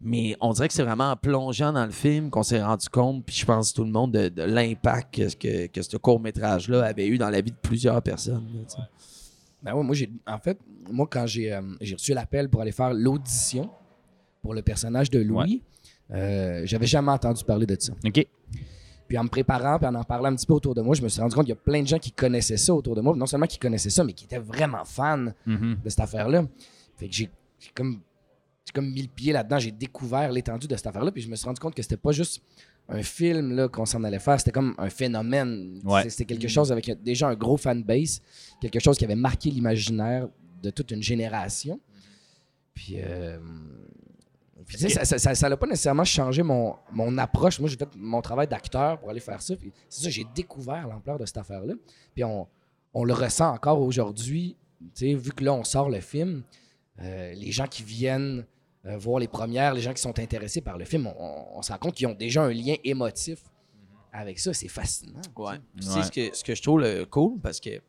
Mais 0.00 0.36
on 0.40 0.52
dirait 0.52 0.68
que 0.68 0.74
c'est 0.74 0.82
vraiment 0.82 1.10
en 1.12 1.16
plongeant 1.16 1.72
dans 1.72 1.86
le 1.86 1.90
film 1.90 2.28
qu'on 2.30 2.42
s'est 2.42 2.62
rendu 2.62 2.88
compte, 2.88 3.24
puis 3.24 3.34
je 3.34 3.46
pense 3.46 3.72
tout 3.72 3.82
le 3.84 3.90
monde, 3.90 4.12
de, 4.12 4.28
de 4.28 4.42
l'impact 4.42 5.14
que, 5.38 5.66
que, 5.68 5.82
ce 5.82 5.96
court-métrage-là 5.96 6.84
avait 6.84 7.06
eu 7.08 7.16
dans 7.16 7.30
la 7.30 7.40
vie 7.40 7.50
de 7.50 7.56
plusieurs 7.56 8.02
personnes. 8.02 8.46
là. 8.54 8.88
Ben 9.62 9.74
ouais, 9.74 9.82
moi, 9.82 9.94
j'ai, 9.94 10.10
en 10.26 10.38
fait, 10.38 10.58
moi, 10.92 11.06
quand 11.10 11.26
j'ai, 11.26 11.52
euh, 11.52 11.62
j'ai 11.80 11.94
reçu 11.94 12.12
l'appel 12.12 12.48
pour 12.50 12.60
aller 12.60 12.72
faire 12.72 12.92
l'audition 12.92 13.70
pour 14.42 14.52
le 14.54 14.62
personnage 14.62 15.10
de 15.10 15.18
Louis, 15.18 15.62
euh, 16.12 16.62
j'avais 16.66 16.86
jamais 16.86 17.10
entendu 17.10 17.42
parler 17.42 17.66
de 17.66 17.76
ça. 17.80 17.92
OK. 18.04 18.26
Puis 19.08 19.16
en 19.18 19.24
me 19.24 19.28
préparant, 19.28 19.78
puis 19.78 19.86
en 19.88 19.94
en 19.94 20.04
parlant 20.04 20.28
un 20.30 20.36
petit 20.36 20.46
peu 20.46 20.52
autour 20.54 20.74
de 20.74 20.82
moi, 20.82 20.94
je 20.94 21.02
me 21.02 21.08
suis 21.08 21.20
rendu 21.20 21.34
compte 21.34 21.44
qu'il 21.46 21.54
y 21.54 21.58
a 21.58 21.60
plein 21.60 21.80
de 21.82 21.86
gens 21.86 21.98
qui 21.98 22.12
connaissaient 22.12 22.56
ça 22.58 22.74
autour 22.74 22.94
de 22.96 23.00
moi. 23.00 23.16
Non 23.16 23.26
seulement 23.26 23.46
qui 23.46 23.58
connaissaient 23.58 23.90
ça, 23.90 24.04
mais 24.04 24.12
qui 24.12 24.24
étaient 24.26 24.38
vraiment 24.38 24.84
fans 24.84 25.28
Mhm. 25.46 25.78
de 25.84 25.88
cette 25.88 26.00
affaire-là. 26.00 26.44
Fait 26.96 27.08
que 27.08 27.14
j'ai 27.14 27.30
comme, 27.74 28.00
j'ai 28.66 28.72
comme 28.72 28.90
mis 28.90 29.02
le 29.02 29.08
pied 29.08 29.32
là-dedans. 29.32 29.58
J'ai 29.58 29.70
découvert 29.70 30.30
l'étendue 30.32 30.66
de 30.66 30.76
cette 30.76 30.86
affaire-là. 30.88 31.12
Puis 31.12 31.22
je 31.22 31.28
me 31.28 31.36
suis 31.36 31.46
rendu 31.46 31.60
compte 31.60 31.74
que 31.74 31.82
c'était 31.82 31.96
pas 31.96 32.12
juste 32.12 32.42
un 32.88 33.02
film 33.02 33.54
là, 33.54 33.68
qu'on 33.68 33.86
s'en 33.86 34.02
allait 34.04 34.18
faire. 34.18 34.38
C'était 34.38 34.52
comme 34.52 34.74
un 34.78 34.90
phénomène. 34.90 35.80
Ouais. 35.84 36.08
C'était- 36.10 36.24
quelque 36.24 36.48
chose 36.48 36.70
avec 36.72 36.90
déjà 37.02 37.28
un 37.28 37.34
gros 37.34 37.56
fanbase. 37.56 38.20
Quelque 38.60 38.80
chose 38.80 38.98
qui 38.98 39.04
avait 39.04 39.14
marqué 39.16 39.50
l'imaginaire 39.50 40.28
de 40.62 40.70
toute 40.70 40.90
une 40.90 41.02
génération. 41.02 41.80
Puis, 42.74 42.96
euh, 42.98 43.38
Puis, 44.66 44.78
ça- 44.90 45.48
n'a 45.48 45.56
pas 45.56 45.66
nécessairement 45.66 46.04
changé 46.04 46.42
mon, 46.42 46.74
mon 46.92 47.16
approche. 47.18 47.60
Moi, 47.60 47.68
j'ai 47.68 47.76
fait 47.76 47.88
mon 47.96 48.20
travail 48.20 48.48
d'acteur 48.48 48.98
pour 48.98 49.10
aller 49.10 49.20
faire 49.20 49.40
ça. 49.40 49.54
Puis 49.54 49.72
c'est 49.88 50.02
ça, 50.04 50.10
j'ai 50.10 50.26
découvert 50.34 50.88
l'ampleur 50.88 51.18
de 51.18 51.24
cette 51.26 51.36
affaire-là. 51.38 51.74
Puis 52.14 52.24
on, 52.24 52.48
on 52.92 53.04
le 53.04 53.12
ressent 53.14 53.52
encore 53.54 53.80
aujourd'hui. 53.80 54.56
Tu 54.80 54.88
sais, 54.94 55.14
vu 55.14 55.30
que 55.30 55.44
là, 55.44 55.54
on 55.54 55.62
sort 55.64 55.88
le 55.88 56.00
film, 56.00 56.42
euh, 57.00 57.32
les 57.34 57.52
gens 57.52 57.66
qui 57.66 57.82
viennent 57.84 58.44
euh, 58.86 58.96
voir 58.98 59.18
les 59.18 59.28
premières, 59.28 59.74
les 59.74 59.80
gens 59.80 59.92
qui 59.92 60.02
sont 60.02 60.18
intéressés 60.18 60.60
par 60.60 60.78
le 60.78 60.84
film, 60.84 61.06
on, 61.18 61.44
on 61.58 61.62
se 61.62 61.72
rend 61.72 61.78
compte 61.78 61.94
qu'ils 61.94 62.06
ont 62.06 62.14
déjà 62.14 62.42
un 62.44 62.52
lien 62.52 62.74
émotif 62.84 63.38
avec 64.12 64.38
ça. 64.38 64.52
C'est 64.54 64.68
fascinant. 64.68 65.20
Ouais. 65.36 65.56
Tu 65.80 65.86
sais, 65.86 66.02
ce 66.02 66.10
que, 66.10 66.34
ce 66.36 66.44
que 66.44 66.54
je 66.54 66.62
trouve 66.62 66.80
le 66.80 67.04
cool, 67.04 67.40
parce 67.40 67.60
que 67.60 67.70
tu 67.70 67.80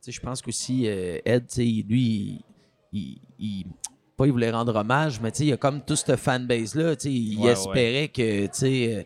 sais, 0.00 0.12
je 0.12 0.20
pense 0.20 0.42
qu'aussi, 0.42 0.84
euh, 0.86 1.18
Ed, 1.24 1.46
tu 1.46 1.54
sais, 1.54 1.62
lui, 1.88 2.42
il, 2.92 2.98
il- 3.00 3.20
il- 3.38 3.66
pas 4.16 4.26
il 4.26 4.32
voulait 4.32 4.50
rendre 4.50 4.74
hommage, 4.74 5.20
mais 5.20 5.30
tu 5.32 5.38
sais, 5.38 5.44
il 5.44 5.48
y 5.48 5.52
a 5.52 5.56
comme 5.56 5.80
tout 5.82 5.96
cette 5.96 6.16
fanbase-là. 6.16 6.96
tu 6.96 7.02
sais, 7.08 7.12
Il 7.12 7.38
Ouais, 7.40 7.52
espérait 7.52 8.08
que, 8.08 8.44
tu 8.46 8.50
sais, 8.52 8.94
euh, 8.96 9.02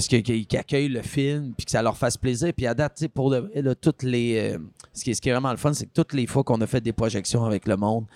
ce 0.00 0.08
qu'ils 0.08 0.46
accueillent 0.58 0.88
le 0.88 1.02
film, 1.02 1.52
puis 1.56 1.64
que 1.64 1.70
ça 1.70 1.82
leur 1.82 1.96
fasse 1.96 2.16
plaisir. 2.16 2.52
Puis 2.56 2.66
à 2.66 2.74
date, 2.74 2.94
tu 2.96 3.00
sais, 3.04 3.08
pour 3.08 3.30
de 3.30 3.50
là, 3.54 3.74
toutes 3.74 4.02
les. 4.02 4.36
euh, 4.38 4.58
ce, 4.92 5.02
qui 5.04 5.10
est, 5.10 5.14
ce 5.14 5.20
qui 5.20 5.28
est 5.30 5.32
vraiment 5.32 5.50
le 5.50 5.56
fun, 5.56 5.72
c'est 5.72 5.86
que 5.86 5.92
toutes 5.94 6.12
les 6.12 6.26
fois 6.26 6.44
qu'on 6.44 6.60
a 6.60 6.66
fait 6.66 6.80
des 6.80 6.92
projections 6.92 7.44
avec 7.44 7.66
le 7.66 7.76
monde, 7.76 8.06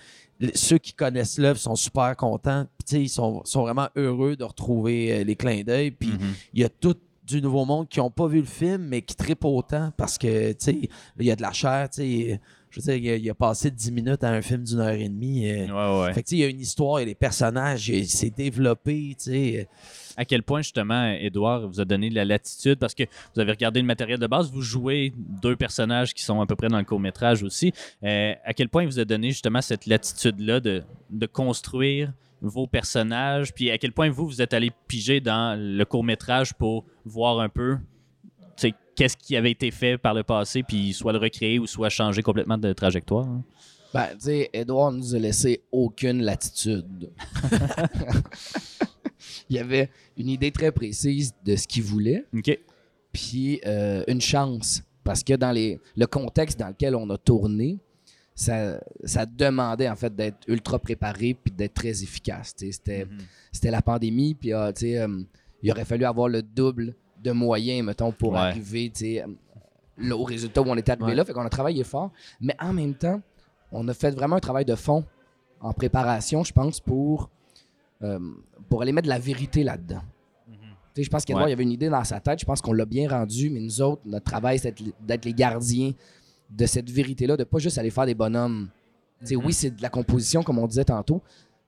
ceux 0.53 0.77
qui 0.77 0.93
connaissent 0.93 1.37
l'œuvre 1.37 1.59
sont 1.59 1.75
super 1.75 2.15
contents. 2.15 2.65
Puis, 2.85 3.01
ils 3.03 3.09
sont, 3.09 3.41
sont 3.45 3.61
vraiment 3.61 3.87
heureux 3.95 4.35
de 4.35 4.43
retrouver 4.43 5.11
euh, 5.13 5.23
les 5.23 5.35
clins 5.35 5.63
d'œil. 5.63 5.91
Puis, 5.91 6.09
Mhm. 6.09 6.33
il 6.53 6.61
y 6.61 6.63
a 6.63 6.69
tout 6.69 6.95
du 7.25 7.41
nouveau 7.41 7.63
monde 7.63 7.87
qui 7.87 7.99
n'ont 7.99 8.11
pas 8.11 8.27
vu 8.27 8.39
le 8.39 8.45
film, 8.45 8.85
mais 8.89 9.01
qui 9.01 9.15
trippent 9.15 9.45
autant 9.45 9.91
parce 9.95 10.17
que, 10.17 10.51
tu 10.51 10.57
sais, 10.59 10.89
il 11.19 11.25
y 11.25 11.31
a 11.31 11.35
de 11.37 11.41
la 11.41 11.53
chair, 11.53 11.89
tu 11.89 12.01
sais. 12.01 12.41
Je 12.69 12.81
veux 12.81 12.83
dire, 12.85 12.95
il 12.95 13.09
a, 13.11 13.15
il 13.17 13.29
a 13.29 13.35
passé 13.35 13.69
10 13.71 13.91
minutes 13.91 14.23
à 14.23 14.29
un 14.31 14.41
film 14.41 14.63
d'une 14.63 14.79
heure 14.79 14.89
et 14.89 15.07
demie. 15.07 15.47
euh, 15.49 15.67
Ouais, 15.67 16.05
ouais. 16.07 16.13
Fait 16.13 16.23
que, 16.23 16.27
tu 16.27 16.31
sais, 16.31 16.35
il 16.37 16.41
y 16.41 16.43
a 16.43 16.47
une 16.49 16.59
histoire, 16.59 16.99
il 16.99 17.03
y 17.03 17.05
a 17.05 17.05
des 17.05 17.15
personnages, 17.15 17.87
il- 17.87 18.07
c'est 18.09 18.31
développé, 18.35 19.15
tu 19.17 19.25
sais. 19.31 19.67
À 20.15 20.25
quel 20.25 20.43
point, 20.43 20.61
justement, 20.61 21.05
Edouard 21.13 21.67
vous 21.67 21.81
a 21.81 21.85
donné 21.85 22.09
la 22.09 22.25
latitude 22.25 22.77
parce 22.79 22.93
que 22.93 23.03
vous 23.33 23.41
avez 23.41 23.51
regardé 23.51 23.79
le 23.81 23.87
matériel 23.87 24.19
de 24.19 24.27
base, 24.27 24.51
vous 24.51 24.61
jouez 24.61 25.13
deux 25.17 25.55
personnages 25.55 26.13
qui 26.13 26.23
sont 26.23 26.39
à 26.41 26.45
peu 26.45 26.55
près 26.55 26.67
dans 26.67 26.77
le 26.77 26.83
court-métrage 26.83 27.43
aussi. 27.43 27.73
Euh, 28.03 28.33
à 28.43 28.53
quel 28.53 28.69
point 28.69 28.83
il 28.83 28.87
vous 28.87 28.99
a 28.99 29.05
donné 29.05 29.31
justement 29.31 29.61
cette 29.61 29.85
latitude-là 29.85 30.59
de, 30.59 30.83
de 31.09 31.25
construire 31.25 32.13
vos 32.41 32.67
personnages, 32.67 33.53
puis 33.53 33.71
à 33.71 33.77
quel 33.77 33.93
point 33.93 34.09
vous, 34.09 34.27
vous 34.27 34.41
êtes 34.41 34.53
allé 34.53 34.71
piger 34.87 35.21
dans 35.21 35.57
le 35.57 35.83
court-métrage 35.85 36.53
pour 36.53 36.85
voir 37.05 37.39
un 37.39 37.49
peu 37.49 37.77
qu'est-ce 38.95 39.17
qui 39.17 39.35
avait 39.35 39.51
été 39.51 39.71
fait 39.71 39.97
par 39.97 40.13
le 40.13 40.23
passé, 40.23 40.61
puis 40.61 40.93
soit 40.93 41.13
le 41.13 41.19
recréer 41.19 41.57
ou 41.57 41.65
soit 41.65 41.89
changer 41.89 42.21
complètement 42.21 42.57
de 42.57 42.73
trajectoire. 42.73 43.25
hein? 43.25 43.43
Ben, 43.93 44.07
tu 44.13 44.25
sais, 44.25 44.49
Edouard 44.53 44.91
nous 44.91 45.15
a 45.15 45.19
laissé 45.19 45.61
aucune 45.71 46.23
latitude. 46.23 47.11
il 49.49 49.55
y 49.55 49.59
avait 49.59 49.89
une 50.17 50.29
idée 50.29 50.51
très 50.51 50.71
précise 50.71 51.33
de 51.45 51.55
ce 51.55 51.67
qu'il 51.67 51.83
voulait, 51.83 52.25
OK. 52.35 52.57
puis 53.11 53.59
euh, 53.65 54.03
une 54.07 54.21
chance. 54.21 54.83
Parce 55.03 55.23
que 55.23 55.33
dans 55.33 55.51
les, 55.51 55.79
le 55.97 56.07
contexte 56.07 56.57
dans 56.59 56.69
lequel 56.69 56.95
on 56.95 57.09
a 57.09 57.17
tourné, 57.17 57.77
ça, 58.35 58.79
ça 59.03 59.25
demandait 59.25 59.89
en 59.89 59.95
fait 59.95 60.15
d'être 60.15 60.37
ultra 60.47 60.79
préparé 60.79 61.33
puis 61.35 61.51
d'être 61.51 61.73
très 61.73 62.01
efficace. 62.03 62.53
sais. 62.55 62.71
C'était, 62.71 63.71
la 63.71 63.81
pandémie, 63.81 64.33
puis 64.33 64.53
ah, 64.53 64.71
euh, 64.83 65.23
il 65.61 65.71
aurait 65.71 65.85
fallu 65.85 66.05
avoir 66.05 66.29
le 66.29 66.41
double 66.41 66.95
de 67.21 67.31
moyens, 67.31 67.85
mettons, 67.85 68.11
pour 68.11 68.31
Ouais. 68.33 68.39
arriver 68.39 68.91
euh, 69.03 69.27
là, 69.97 70.15
au 70.17 70.23
résultat 70.23 70.61
où 70.61 70.65
on 70.67 70.75
est 70.75 70.89
arrivé 70.89 71.05
Ouais. 71.07 71.15
là. 71.15 71.25
Fait 71.25 71.33
qu'on 71.33 71.45
a 71.45 71.49
travaillé 71.49 71.83
fort, 71.83 72.11
mais 72.41 72.55
en 72.59 72.73
même 72.73 72.95
temps, 72.95 73.21
on 73.71 73.87
a 73.87 73.93
fait 73.93 74.11
vraiment 74.11 74.37
un 74.37 74.41
travail 74.41 74.65
de 74.65 74.75
fond 74.75 75.03
en 75.59 75.71
préparation, 75.73 76.43
je 76.43 76.51
pense, 76.53 76.79
pour, 76.79 77.29
euh, 78.03 78.19
pour 78.69 78.81
aller 78.81 78.91
mettre 78.91 79.05
de 79.05 79.09
la 79.13 79.19
vérité 79.19 79.63
là-dedans. 79.63 80.01
Tu 80.95 81.01
sais, 81.01 81.03
Je 81.05 81.09
pense 81.09 81.25
qu'Edouard 81.25 81.45
Ouais. 81.45 81.49
il 81.49 81.53
y 81.53 81.55
avait 81.55 81.63
une 81.63 81.71
idée 81.71 81.89
dans 81.89 82.03
sa 82.03 82.19
tête, 82.19 82.39
je 82.39 82.45
pense 82.45 82.61
qu'on 82.61 82.73
l'a 82.73 82.85
bien 82.85 83.09
rendu, 83.09 83.49
mais 83.49 83.59
nous 83.59 83.81
autres, 83.81 84.01
notre 84.05 84.25
travail, 84.25 84.59
c'est 84.59 84.75
d'être- 85.01 85.25
les 85.25 85.33
gardiens 85.33 85.91
de 86.51 86.65
cette 86.67 86.89
vérité-là, 86.89 87.35
de 87.35 87.43
pas 87.45 87.57
juste 87.57 87.77
aller 87.79 87.89
faire 87.89 88.05
des 88.05 88.13
bonhommes. 88.13 88.69
Tu 89.21 89.27
sais, 89.27 89.35
Oui, 89.35 89.53
c'est 89.53 89.71
de 89.71 89.81
la 89.81 89.89
composition, 89.89 90.43
comme 90.43 90.59
on 90.59 90.67
disait 90.67 90.85
tantôt, 90.85 91.21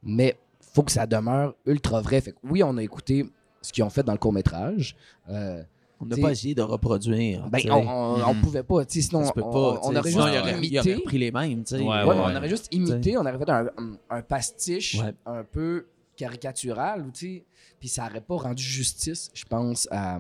mais 0.04 0.38
faut 0.60 0.84
que 0.84 0.92
ça 0.92 1.08
demeure 1.08 1.56
ultra 1.66 2.02
vrai. 2.02 2.22
Fait 2.22 2.34
que 2.34 2.38
oui, 2.44 2.62
on 2.62 2.78
a 2.78 2.84
écouté 2.84 3.26
ce 3.62 3.72
qu'ils 3.74 3.84
ont 3.84 3.90
fait 3.90 4.04
dans 4.04 4.12
le 4.12 4.20
court-métrage. 4.20 4.96
Euh, 5.30 5.64
On 6.02 6.06
n'a 6.06 6.18
pas 6.18 6.32
essayé 6.32 6.54
de 6.54 6.62
reproduire. 6.62 7.50
ben, 7.50 7.62
on, 7.72 7.78
on, 7.78 8.30
on 8.30 8.36
pouvait 8.42 8.62
pas. 8.62 8.86
tu 8.86 9.02
sais, 9.02 9.08
Sinon, 9.08 9.24
on, 9.24 9.32
pas. 9.32 9.42
on 9.42 9.96
aurait 9.96 10.12
Sinon, 10.12 10.26
juste 10.28 10.38
aurait, 10.40 10.58
imité. 10.58 10.80
aurait 10.80 11.00
pris 11.02 11.18
les 11.18 11.32
mêmes. 11.32 11.64
tu 11.64 11.78
sais. 11.78 11.82
Ouais, 11.82 11.88
Ouais, 11.88 11.94
ouais, 11.94 12.04
mais 12.04 12.12
ouais. 12.26 12.32
on 12.32 12.36
aurait 12.36 12.50
juste 12.50 12.68
imité, 12.72 13.18
on 13.18 13.22
aurait 13.22 13.40
fait 13.40 13.50
un, 13.50 13.66
un- 13.78 13.98
un 14.12 14.22
pastiche 14.22 15.00
Ouais. 15.02 15.14
un 15.26 15.44
peu 15.46 15.86
caricatural, 16.16 17.02
ou, 17.06 17.12
tu 17.12 17.20
sais, 17.28 17.46
puis 17.80 17.90
ça 17.90 18.08
n'aurait 18.08 18.22
pas 18.22 18.36
rendu 18.38 18.64
justice, 18.64 19.30
je 19.34 19.44
pense, 19.46 19.88
à, 19.92 20.20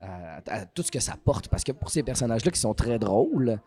à- 0.00 0.40
à 0.46 0.66
tout 0.66 0.82
ce 0.82 0.90
que 0.90 1.00
ça 1.00 1.16
porte. 1.22 1.48
Parce 1.48 1.64
que 1.64 1.72
pour 1.72 1.90
ces 1.90 2.02
personnages-là 2.02 2.50
qui 2.50 2.60
sont 2.60 2.74
très 2.74 2.98
drôles, 2.98 3.58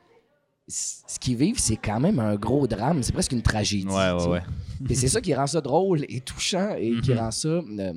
ce 0.68 1.18
qu'ils 1.20 1.38
vivent, 1.38 1.60
c'est 1.60 1.78
quand 1.78 2.00
même 2.00 2.20
un 2.20 2.36
gros 2.36 2.68
drame. 2.68 3.02
C'est 3.02 3.14
presque 3.14 3.32
une 3.32 3.42
tragédie. 3.42 3.88
Ouais, 3.88 4.12
ouais, 4.12 4.28
ouais. 4.28 4.42
Et 4.90 4.96
c'est 4.96 5.08
ça 5.08 5.22
qui 5.22 5.34
rend 5.34 5.48
ça 5.48 5.62
drôle 5.62 6.04
et 6.10 6.20
touchant 6.20 6.76
et 6.78 7.00
qui 7.02 7.12
Mhm. 7.12 7.18
rend 7.20 7.32
ça. 7.32 7.48
euh, 7.48 7.94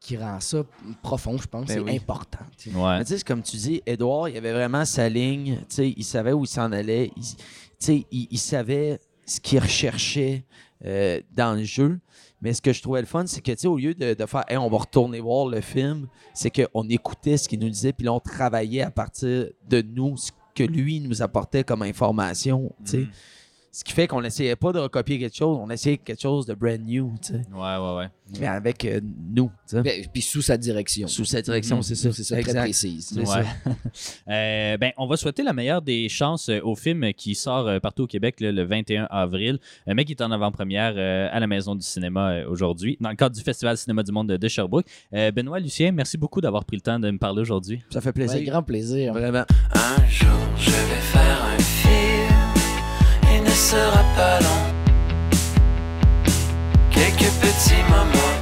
qui 0.00 0.16
rend 0.16 0.38
ça 0.38 0.62
profond, 1.02 1.36
je 1.38 1.46
pense. 1.48 1.66
Ben 1.66 1.74
c'est 1.74 1.80
oui. 1.80 1.96
important. 1.96 2.38
tu 2.56 2.70
sais. 2.70 2.76
Ouais. 2.76 2.98
Mais 2.98 3.04
tu 3.04 3.08
sais, 3.10 3.18
c'est 3.18 3.26
comme 3.26 3.42
tu 3.42 3.56
dis, 3.56 3.82
Edouard, 3.84 4.28
il 4.28 4.36
avait 4.36 4.52
vraiment 4.52 4.84
sa 4.84 5.08
ligne. 5.08 5.56
Tu 5.68 5.74
sais, 5.74 5.90
il 5.96 6.04
savait 6.04 6.32
où 6.32 6.44
il 6.44 6.48
s'en 6.48 6.70
allait. 6.70 7.10
Il, 7.16 7.22
tu 7.24 7.34
sais, 7.80 8.06
il, 8.12 8.28
il 8.30 8.38
savait 8.38 9.00
ce 9.26 9.40
qu'il 9.40 9.58
recherchait 9.58 10.44
euh, 10.84 11.20
dans 11.32 11.54
le 11.54 11.64
jeu. 11.64 11.98
Mais 12.40 12.52
ce 12.52 12.62
que 12.62 12.72
je 12.72 12.80
trouvais 12.82 13.00
le 13.00 13.06
fun, 13.06 13.26
c'est 13.26 13.40
que, 13.40 13.50
tu 13.50 13.58
sais, 13.58 13.66
au 13.66 13.76
lieu 13.76 13.94
de, 13.94 14.14
de 14.14 14.26
faire, 14.26 14.44
hey, 14.48 14.56
on 14.56 14.68
va 14.68 14.78
retourner 14.78 15.20
voir 15.20 15.46
le 15.46 15.60
film, 15.60 16.06
c'est 16.34 16.50
qu'on 16.50 16.88
écoutait 16.88 17.36
ce 17.36 17.48
qu'il 17.48 17.58
nous 17.60 17.68
disait, 17.68 17.92
puis 17.92 18.04
là, 18.04 18.12
on 18.12 18.20
travaillait 18.20 18.82
à 18.82 18.90
partir 18.90 19.48
de 19.68 19.82
nous, 19.82 20.16
ce 20.16 20.30
que 20.54 20.62
lui 20.62 21.00
nous 21.00 21.22
apportait 21.22 21.64
comme 21.64 21.82
information, 21.82 22.72
tu 22.84 22.90
sais. 22.90 22.98
Mhm. 22.98 23.08
Ce 23.78 23.84
qui 23.84 23.92
fait 23.92 24.08
qu'on 24.08 24.20
n'essayait 24.22 24.56
pas 24.56 24.72
de 24.72 24.80
recopier 24.80 25.20
quelque 25.20 25.36
chose, 25.36 25.56
on 25.62 25.70
essayait 25.70 25.98
quelque 25.98 26.20
chose 26.20 26.46
de 26.46 26.54
brand 26.54 26.80
new, 26.84 27.14
tu 27.22 27.28
sais. 27.34 27.42
Ouais, 27.54 27.76
ouais, 27.76 27.96
ouais. 27.98 28.08
Mais 28.40 28.46
avec 28.48 28.84
euh, 28.84 29.00
nous, 29.32 29.52
tu 29.68 29.76
sais. 29.76 29.82
Puis, 29.82 30.08
puis 30.14 30.20
sous 30.22 30.42
sa 30.42 30.56
direction. 30.56 31.06
Sous 31.06 31.24
cette 31.24 31.44
direction, 31.44 31.76
Mhm. 31.76 31.82
c'est 31.84 31.94
ça. 31.94 32.12
C'est 32.12 32.24
ça, 32.24 32.34
très 32.34 32.40
Exact. 32.40 32.60
précise. 32.62 33.06
C'est 33.14 33.20
Ouais. 33.20 33.24
ça. 33.26 33.44
Euh, 34.30 34.76
ben, 34.78 34.90
on 34.96 35.06
va 35.06 35.16
souhaiter 35.16 35.44
la 35.44 35.52
meilleure 35.52 35.80
des 35.80 36.08
chances 36.08 36.48
euh, 36.48 36.58
au 36.64 36.74
film 36.74 37.12
qui 37.14 37.36
sort 37.36 37.80
partout 37.80 38.02
au 38.02 38.06
Québec 38.08 38.40
là, 38.40 38.50
le 38.50 38.64
21 38.64 39.06
avril, 39.10 39.58
mais 39.86 40.04
qui 40.04 40.12
est 40.12 40.22
en 40.22 40.30
avant-première 40.32 40.94
euh, 40.96 41.28
à 41.30 41.38
la 41.38 41.46
Maison 41.46 41.76
du 41.76 41.82
cinéma 41.86 42.30
euh, 42.32 42.48
aujourd'hui, 42.50 42.96
dans 43.00 43.10
le 43.10 43.14
cadre 43.16 43.36
du 43.36 43.42
Festival 43.42 43.78
Cinéma 43.78 44.02
du 44.02 44.10
Monde 44.10 44.26
de, 44.32 44.48
Sherbrooke. 44.48 44.86
Euh, 45.14 45.30
Benoît 45.30 45.60
Lucien, 45.60 45.92
merci 45.92 46.18
beaucoup 46.18 46.40
d'avoir 46.40 46.64
pris 46.64 46.76
le 46.76 46.82
temps 46.82 46.98
de 46.98 47.08
me 47.10 47.18
parler 47.18 47.40
aujourd'hui. 47.42 47.80
Ça 47.90 48.00
fait 48.00 48.08
Ouais, 48.08 48.12
plaisir. 48.12 48.42
grand 48.50 48.62
plaisir. 48.64 49.12
Vraiment. 49.12 49.44
Un 49.74 50.06
jour, 50.08 50.28
je 50.58 50.70
vais 50.70 51.00
faire 51.12 51.27
sera 53.68 54.02
pas 54.16 54.40
long. 54.40 54.62
Quelques 56.90 57.30
petits 57.42 57.82
moments. 57.92 58.36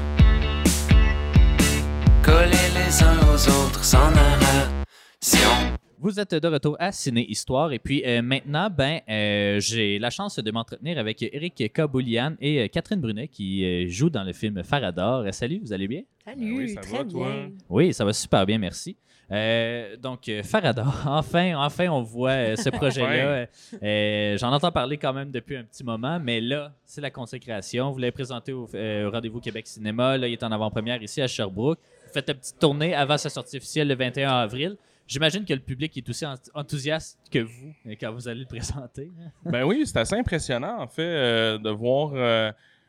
Collés 2.22 2.70
les 2.78 3.02
uns 3.02 3.18
aux 3.32 3.48
autres 3.48 3.82
sans 3.82 4.08
narration. 4.12 5.50
Vous 5.98 6.20
êtes 6.20 6.32
de 6.36 6.46
retour 6.46 6.76
à 6.78 6.92
Ciné 6.92 7.26
Histoire 7.28 7.72
et 7.72 7.80
puis 7.80 8.04
euh, 8.06 8.22
maintenant, 8.22 8.70
ben, 8.70 9.00
euh, 9.08 9.58
j'ai 9.58 9.98
la 9.98 10.10
chance 10.10 10.38
de 10.38 10.50
m'entretenir 10.52 10.96
avec 10.96 11.20
Eric 11.22 11.72
Kaboulian 11.72 12.36
et 12.40 12.60
euh, 12.60 12.68
Catherine 12.68 13.00
Brunet 13.00 13.26
qui 13.26 13.64
euh, 13.64 13.88
jouent 13.88 14.10
dans 14.10 14.22
le 14.22 14.32
film 14.32 14.62
Farador. 14.62 15.24
Salut, 15.32 15.58
vous 15.60 15.72
allez 15.72 15.88
bien? 15.88 16.02
Salut, 16.24 16.56
oui, 16.56 16.68
ça 16.68 16.80
très 16.82 16.98
va, 16.98 17.04
toi? 17.04 17.30
bien. 17.32 17.50
Oui, 17.68 17.92
ça 17.92 18.04
va 18.04 18.12
super 18.12 18.46
bien, 18.46 18.58
merci. 18.58 18.96
Euh, 19.32 19.96
donc, 19.96 20.28
euh, 20.28 20.42
Farador, 20.42 21.02
enfin, 21.06 21.54
enfin, 21.56 21.88
on 21.88 22.02
voit 22.02 22.30
euh, 22.30 22.56
ce 22.56 22.68
projet-là. 22.70 23.46
Euh, 23.82 24.38
J'en 24.38 24.52
entends 24.52 24.70
parler 24.70 24.96
quand 24.98 25.12
même 25.12 25.30
depuis 25.30 25.56
un 25.56 25.64
petit 25.64 25.82
moment, 25.82 26.20
mais 26.20 26.40
là, 26.40 26.72
c'est 26.84 27.00
la 27.00 27.10
consécration. 27.10 27.90
Vous 27.90 27.98
l'avez 27.98 28.12
présenté 28.12 28.52
au, 28.52 28.64
au 28.64 29.10
Rendez-vous 29.10 29.40
Québec 29.40 29.66
Cinéma. 29.66 30.16
Là, 30.16 30.28
il 30.28 30.32
est 30.34 30.42
en 30.44 30.52
avant-première 30.52 31.02
ici 31.02 31.20
à 31.20 31.26
Sherbrooke. 31.26 31.78
Vous 32.06 32.12
faites 32.12 32.28
une 32.28 32.36
petite 32.36 32.58
tournée 32.58 32.94
avant 32.94 33.18
sa 33.18 33.28
sortie 33.28 33.56
officielle 33.56 33.88
le 33.88 33.94
21 33.96 34.30
avril. 34.30 34.76
J'imagine 35.08 35.44
que 35.44 35.54
le 35.54 35.60
public 35.60 35.96
est 35.96 36.08
aussi 36.08 36.24
ent- 36.26 36.34
enthousiaste 36.54 37.18
que 37.30 37.38
vous 37.40 37.72
quand 38.00 38.12
vous 38.12 38.28
allez 38.28 38.40
le 38.40 38.46
présenter. 38.46 39.10
Ben 39.44 39.64
oui, 39.64 39.82
c'est 39.86 39.98
assez 39.98 40.16
impressionnant, 40.16 40.80
en 40.80 40.86
fait, 40.88 41.58
de 41.58 41.70
voir 41.70 42.12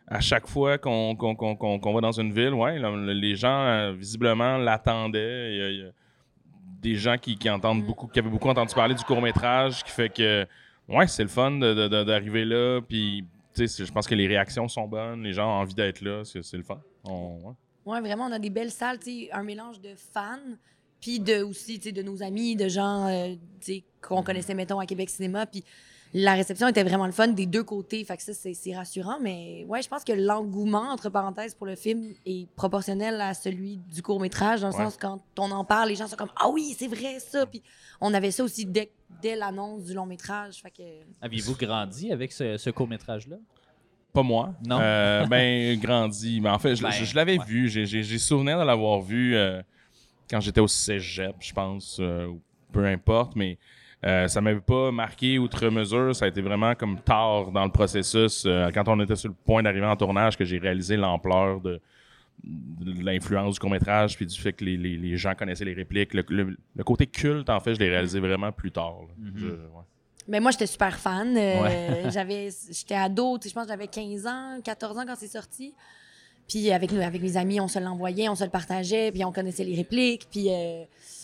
à 0.10 0.22
chaque 0.22 0.48
fois 0.48 0.78
qu'on 0.78 1.16
va 1.16 2.02
dans 2.02 2.12
une 2.14 2.32
ville, 2.32 2.54
ouais, 2.54 2.80
là, 2.80 2.92
les 2.96 3.36
gens, 3.36 3.66
euh, 3.66 3.92
visiblement, 3.92 4.58
l'attendaient. 4.58 5.92
Des 6.88 6.96
gens 6.96 7.18
qui, 7.18 7.38
qui 7.38 7.50
entendent 7.50 7.84
beaucoup, 7.86 8.08
qui 8.08 8.18
avaient 8.18 8.30
beaucoup 8.30 8.48
entendu 8.48 8.74
parler 8.74 8.96
du 8.96 9.04
court-métrage, 9.04 9.84
qui 9.84 9.92
fait 9.92 10.08
que, 10.08 10.48
ouais, 10.88 11.06
c'est 11.08 11.24
le 11.24 11.28
fun 11.28 11.52
d'arriver 11.52 12.46
là, 12.46 12.80
puis, 12.82 13.26
je 13.58 13.92
pense 13.92 14.08
que 14.08 14.16
les 14.16 14.26
réactions 14.26 14.70
sont 14.70 14.88
bonnes, 14.88 15.22
les 15.24 15.34
gens 15.34 15.48
ont 15.50 15.60
envie 15.62 15.74
d'être 15.74 16.00
là, 16.00 16.24
c'est 16.24 16.54
le 16.54 16.64
fun. 16.64 16.80
On- 17.04 17.40
ouais. 17.44 17.54
Ouais, 17.86 18.00
vraiment, 18.00 18.26
on 18.28 18.32
a 18.32 18.40
des 18.40 18.50
belles 18.50 18.72
salles, 18.72 19.00
un 19.34 19.44
mélange 19.44 19.82
de 19.82 19.96
fans, 20.14 20.38
puis 21.02 21.20
de 21.20 21.42
aussi, 21.44 21.78
de 21.78 22.02
nos 22.02 22.24
amis, 22.24 22.56
de 22.56 22.70
gens, 22.70 23.08
euh, 23.08 23.36
qu'on 24.02 24.24
connaissait, 24.24 24.54
mettons, 24.54 24.80
à 24.80 24.86
Québec 24.86 25.10
Cinéma, 25.10 25.46
puis 25.46 25.66
la 26.14 26.34
réception 26.34 26.68
était 26.68 26.84
vraiment 26.84 27.06
le 27.06 27.12
fun 27.12 27.28
des 27.28 27.46
deux 27.46 27.64
côtés. 27.64 28.04
Fait 28.04 28.18
que 28.18 28.24
ça, 28.24 28.32
c'est 28.34 28.76
rassurant. 28.76 29.18
Mais 29.22 29.66
ouais, 29.68 29.82
je 29.82 29.88
pense 29.90 30.04
que 30.04 30.14
l'engouement, 30.14 30.90
entre 30.92 31.10
parenthèses, 31.10 31.54
pour 31.54 31.68
le 31.68 31.76
film 31.76 32.14
est 32.26 32.48
proportionnel 32.56 33.20
à 33.22 33.34
celui 33.34 33.78
du 33.78 34.02
court-métrage, 34.02 34.62
dans 34.62 34.70
le 34.70 34.74
Ouais. 34.76 34.84
sens 34.86 34.98
quand 35.00 35.22
on 35.38 35.52
en 35.52 35.66
parle, 35.66 35.90
les 35.90 35.96
gens 35.96 36.08
sont 36.08 36.16
comme 36.16 36.32
Ah 36.36 36.50
oui, 36.50 36.76
c'est 36.78 36.88
vrai 36.88 37.20
ça. 37.20 37.46
Puis 37.46 37.62
on 38.02 38.14
avait 38.14 38.32
ça 38.32 38.44
aussi 38.44 38.66
dès, 38.66 38.92
dès 39.22 39.36
l'annonce 39.36 39.84
du 39.86 39.94
long-métrage. 39.94 40.62
Fait 40.62 40.72
que. 40.72 40.84
Aviez-vous 41.22 41.56
grandi 41.56 42.12
avec 42.12 42.32
ce, 42.32 42.58
ce 42.58 42.70
court-métrage-là? 42.70 43.38
Pas 44.14 44.24
moi. 44.24 44.54
Non? 44.66 44.80
Euh, 44.82 45.26
ben, 45.28 45.78
grandi. 45.82 46.40
Mais 46.42 46.50
en 46.50 46.58
fait, 46.60 46.76
je, 46.76 46.82
Ben, 46.84 46.90
je- 46.92 47.06
je 47.06 47.16
l'avais 47.16 47.38
ouais. 47.38 47.46
vu. 47.46 47.70
J'ai- 47.70 48.18
souvenir 48.18 48.58
de 48.60 48.64
l'avoir 48.64 49.02
vu 49.02 49.36
euh, 49.36 49.62
quand 50.30 50.40
j'étais 50.40 50.62
au 50.62 50.68
cégep, 50.68 51.36
je 51.40 51.54
pense. 51.54 51.98
euh, 52.00 52.28
ou 52.28 52.42
peu 52.72 52.86
importe. 52.86 53.36
Mais 53.36 53.58
euh, 54.06 54.28
ça 54.28 54.42
m'avait 54.42 54.60
pas 54.60 54.92
marqué 54.92 55.40
outre 55.40 55.68
mesure. 55.70 56.16
Ça 56.16 56.26
a 56.26 56.28
été 56.28 56.42
vraiment 56.42 56.76
comme 56.76 57.00
tard 57.00 57.52
dans 57.52 57.66
le 57.66 57.72
processus. 57.72 58.44
euh, 58.46 58.70
quand 58.74 58.88
on 58.88 59.00
était 59.02 59.16
sur 59.16 59.30
le 59.30 59.36
point 59.46 59.64
d'arriver 59.64 59.86
en 59.86 59.96
tournage, 59.96 60.38
que 60.38 60.46
j'ai 60.46 60.60
réalisé 60.60 60.96
l'ampleur 60.98 61.60
de, 61.62 61.80
de 62.44 63.04
l'influence 63.04 63.56
du 63.56 63.60
court-métrage 63.60 64.16
puis 64.16 64.26
du 64.28 64.40
fait 64.40 64.54
que 64.54 64.64
les, 64.64 64.78
les- 64.78 64.98
les 64.98 65.18
gens 65.18 65.34
connaissaient 65.34 65.66
les 65.66 65.74
répliques. 65.74 66.14
Le, 66.14 66.24
le- 66.30 66.58
le 66.76 66.84
côté 66.84 67.08
culte, 67.08 67.50
en 67.50 67.60
fait, 67.60 67.74
je 67.74 67.80
l'ai 67.80 67.90
réalisé 67.90 68.20
vraiment 68.20 68.52
plus 68.52 68.72
tard. 68.72 68.98
Je- 69.36 69.48
ouais. 69.48 69.56
Mais 70.30 70.40
moi, 70.42 70.52
j'étais 70.52 70.68
super 70.68 71.00
fan. 71.00 71.36
Euh, 71.38 71.62
Ouais. 71.64 72.04
j'avais, 72.12 72.50
j'étais 72.72 72.96
ado, 72.96 73.40
je 73.44 73.50
pense 73.52 73.64
que 73.64 73.70
j'avais 73.70 73.88
15 73.88 74.28
ans, 74.28 74.60
14 74.64 74.98
ans 74.98 75.06
quand 75.08 75.16
c'est 75.16 75.28
sorti. 75.28 75.74
Puis 76.48 76.72
avec, 76.72 76.92
nous, 76.92 77.02
avec 77.02 77.22
mes 77.22 77.38
amis, 77.38 77.60
on 77.60 77.68
se 77.68 77.80
l'envoyait, 77.80 78.30
on 78.30 78.36
se 78.36 78.44
le 78.44 78.50
partageait, 78.50 79.12
puis 79.12 79.26
on 79.26 79.32
connaissait 79.32 79.64
les 79.64 79.76
répliques. 79.76 80.28
Puis 80.32 80.48
euh, 80.50 80.84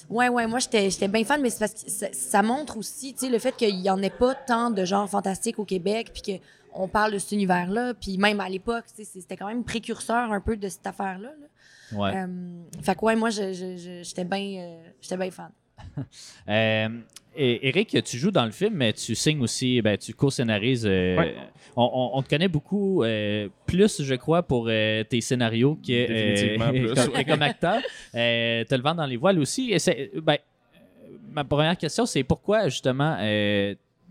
ouais, 0.09 0.29
ouais, 0.29 0.47
moi, 0.47 0.59
j'étais, 0.59 0.89
j'étais 0.89 1.07
bien 1.07 1.23
fan, 1.23 1.41
mais 1.41 1.49
c'est 1.49 1.59
parce 1.59 1.83
que 1.83 1.89
ça, 1.89 2.07
ça 2.11 2.41
montre 2.41 2.77
aussi, 2.77 3.13
tu 3.13 3.21
sais, 3.21 3.29
le 3.29 3.39
fait 3.39 3.55
qu'il 3.55 3.79
n'y 3.79 3.89
en 3.89 4.01
ait 4.01 4.09
pas 4.09 4.35
tant 4.35 4.69
de 4.69 4.83
genres 4.83 5.09
fantastiques 5.09 5.59
au 5.59 5.65
Québec, 5.65 6.11
puis 6.13 6.41
qu'on 6.73 6.87
parle 6.87 7.13
de 7.13 7.19
cet 7.19 7.31
univers-là. 7.31 7.93
Puis 7.93 8.17
même 8.17 8.39
à 8.39 8.49
l'époque, 8.49 8.85
tu 8.95 9.05
sais, 9.05 9.19
c'était 9.21 9.37
quand 9.37 9.47
même 9.47 9.63
précurseur 9.63 10.31
un 10.31 10.41
peu 10.41 10.57
de 10.57 10.67
cette 10.67 10.85
affaire-là. 10.85 11.29
là. 11.29 11.47
Ouais. 11.97 12.15
Euh, 12.15 12.27
fait 12.81 12.95
que 12.95 13.05
ouais, 13.05 13.15
moi, 13.15 13.29
j'étais 13.29 14.25
bien 14.25 14.59
euh, 14.59 14.83
j'étais 15.01 15.17
bien 15.17 15.31
fan. 15.31 15.51
Et 17.35 17.67
Eric, 17.69 17.97
tu 18.03 18.17
joues 18.17 18.31
dans 18.31 18.45
le 18.45 18.51
film, 18.51 18.75
mais 18.75 18.93
tu 18.93 19.15
signes 19.15 19.41
aussi, 19.41 19.81
ben, 19.81 19.97
tu 19.97 20.13
co-scénarises. 20.13 20.85
euh, 20.85 21.17
Ouais. 21.17 21.35
on, 21.75 21.83
on- 21.83 22.17
on 22.17 22.21
te 22.21 22.29
connaît 22.29 22.47
beaucoup 22.47 23.03
euh, 23.03 23.49
plus, 23.65 24.03
je 24.03 24.15
crois, 24.15 24.43
pour 24.43 24.67
euh, 24.69 25.03
tes 25.03 25.19
scénarios 25.21 25.75
que, 25.75 26.57
comme, 27.05 27.13
ouais. 27.15 27.25
comme 27.25 27.41
acteur. 27.41 27.81
Te 28.13 28.75
le 28.75 28.81
vent 28.81 28.93
dans 28.95 29.05
les 29.07 29.17
voiles 29.17 29.39
aussi. 29.39 29.71
Et 29.73 30.11
ben, 30.21 30.37
ma 31.31 31.43
première 31.43 31.77
question, 31.77 32.05
c'est 32.05 32.23
pourquoi 32.23 32.69
justement. 32.69 33.17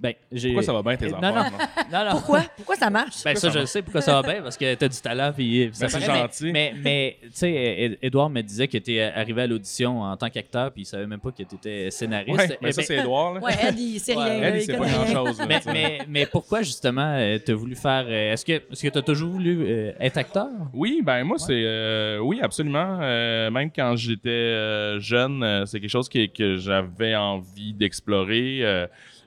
Euh, 0.05 0.13
ben, 0.33 0.41
Pourquoi 0.43 0.63
ça 0.63 0.73
va 0.73 0.83
bien 0.83 0.97
tes 0.97 1.09
Non, 1.11 1.19
enfants? 1.19 1.35
non. 1.35 1.43
non? 1.43 1.59
non, 1.93 2.05
non. 2.05 2.11
Pourquoi? 2.13 2.41
Pourquoi 2.57 2.77
ça 2.77 2.91
marche? 2.91 3.23
Ben, 3.25 3.37
ça, 3.37 3.51
je 3.51 3.59
le 3.61 3.67
sais 3.67 3.83
pourquoi 3.83 4.01
ça 4.01 4.21
va 4.21 4.33
bien, 4.33 4.43
parce 4.43 4.57
que 4.57 4.75
tu 4.75 4.85
as 4.85 4.89
du 4.89 5.01
talent. 5.01 5.33
Puis, 5.35 5.67
Ben, 5.79 5.89
c'est 5.89 6.01
gentil. 6.01 6.53
Mais, 6.53 6.73
mais, 6.75 6.81
mais, 6.83 7.17
tu 7.23 7.29
sais, 7.35 7.53
Ed- 7.53 7.99
Edouard 8.03 8.31
me 8.31 8.41
disait 8.43 8.69
que 8.69 8.79
tu 8.79 8.95
es 8.95 9.03
arrivé 9.03 9.43
à 9.43 9.47
l'audition 9.47 10.03
en 10.03 10.17
tant 10.17 10.29
qu'acteur, 10.31 10.73
puis 10.73 10.83
il 10.83 10.87
savait 10.87 11.07
même 11.07 11.21
pas 11.21 11.31
que 11.31 11.43
tu 11.43 11.55
étais 11.55 11.91
scénariste. 11.91 12.37
Ouais, 12.39 12.59
mais 12.61 12.73
ça, 12.73 12.81
ben, 12.83 12.87
c'est 12.87 12.97
Edouard. 12.99 13.35
là. 13.35 13.41
Ouais, 13.41 13.53
Ed, 13.69 13.79
il 13.79 13.99
sait 14.01 14.17
Ouais, 14.17 14.41
rien. 14.41 14.55
Il 14.57 14.63
sait 14.63 14.77
pas 14.77 14.87
grand-chose. 14.89 15.41
mais, 15.49 15.61
mais, 15.67 15.99
mais 16.09 16.27
pourquoi 16.27 16.63
justement 16.63 17.17
tu 17.45 17.53
as 17.53 17.55
voulu 17.55 17.75
faire. 17.77 18.05
euh, 18.09 18.33
Est-ce 18.33 18.45
que 18.45 18.53
est-ce 18.53 18.83
que 18.83 18.89
tu 18.89 18.99
as 18.99 19.03
toujours 19.03 19.31
voulu 19.31 19.65
euh, 19.67 19.93
être 20.01 20.17
acteur? 20.19 20.49
Oui, 20.73 21.01
ben 21.05 21.25
moi, 21.25 21.39
c'est. 21.39 21.53
euh, 21.53 22.19
oui, 22.19 22.41
absolument. 22.43 22.99
Euh, 23.01 23.51
même 23.51 23.71
quand 23.75 23.97
j'étais 23.97 24.29
euh, 24.31 25.01
jeune, 25.01 25.43
euh, 25.43 25.65
c'est 25.67 25.81
quelque 25.81 25.91
chose 25.91 26.09
qui- 26.09 26.31
que 26.31 26.57
j'avais 26.57 27.15
envie 27.15 27.73
d'explorer. 27.73 28.61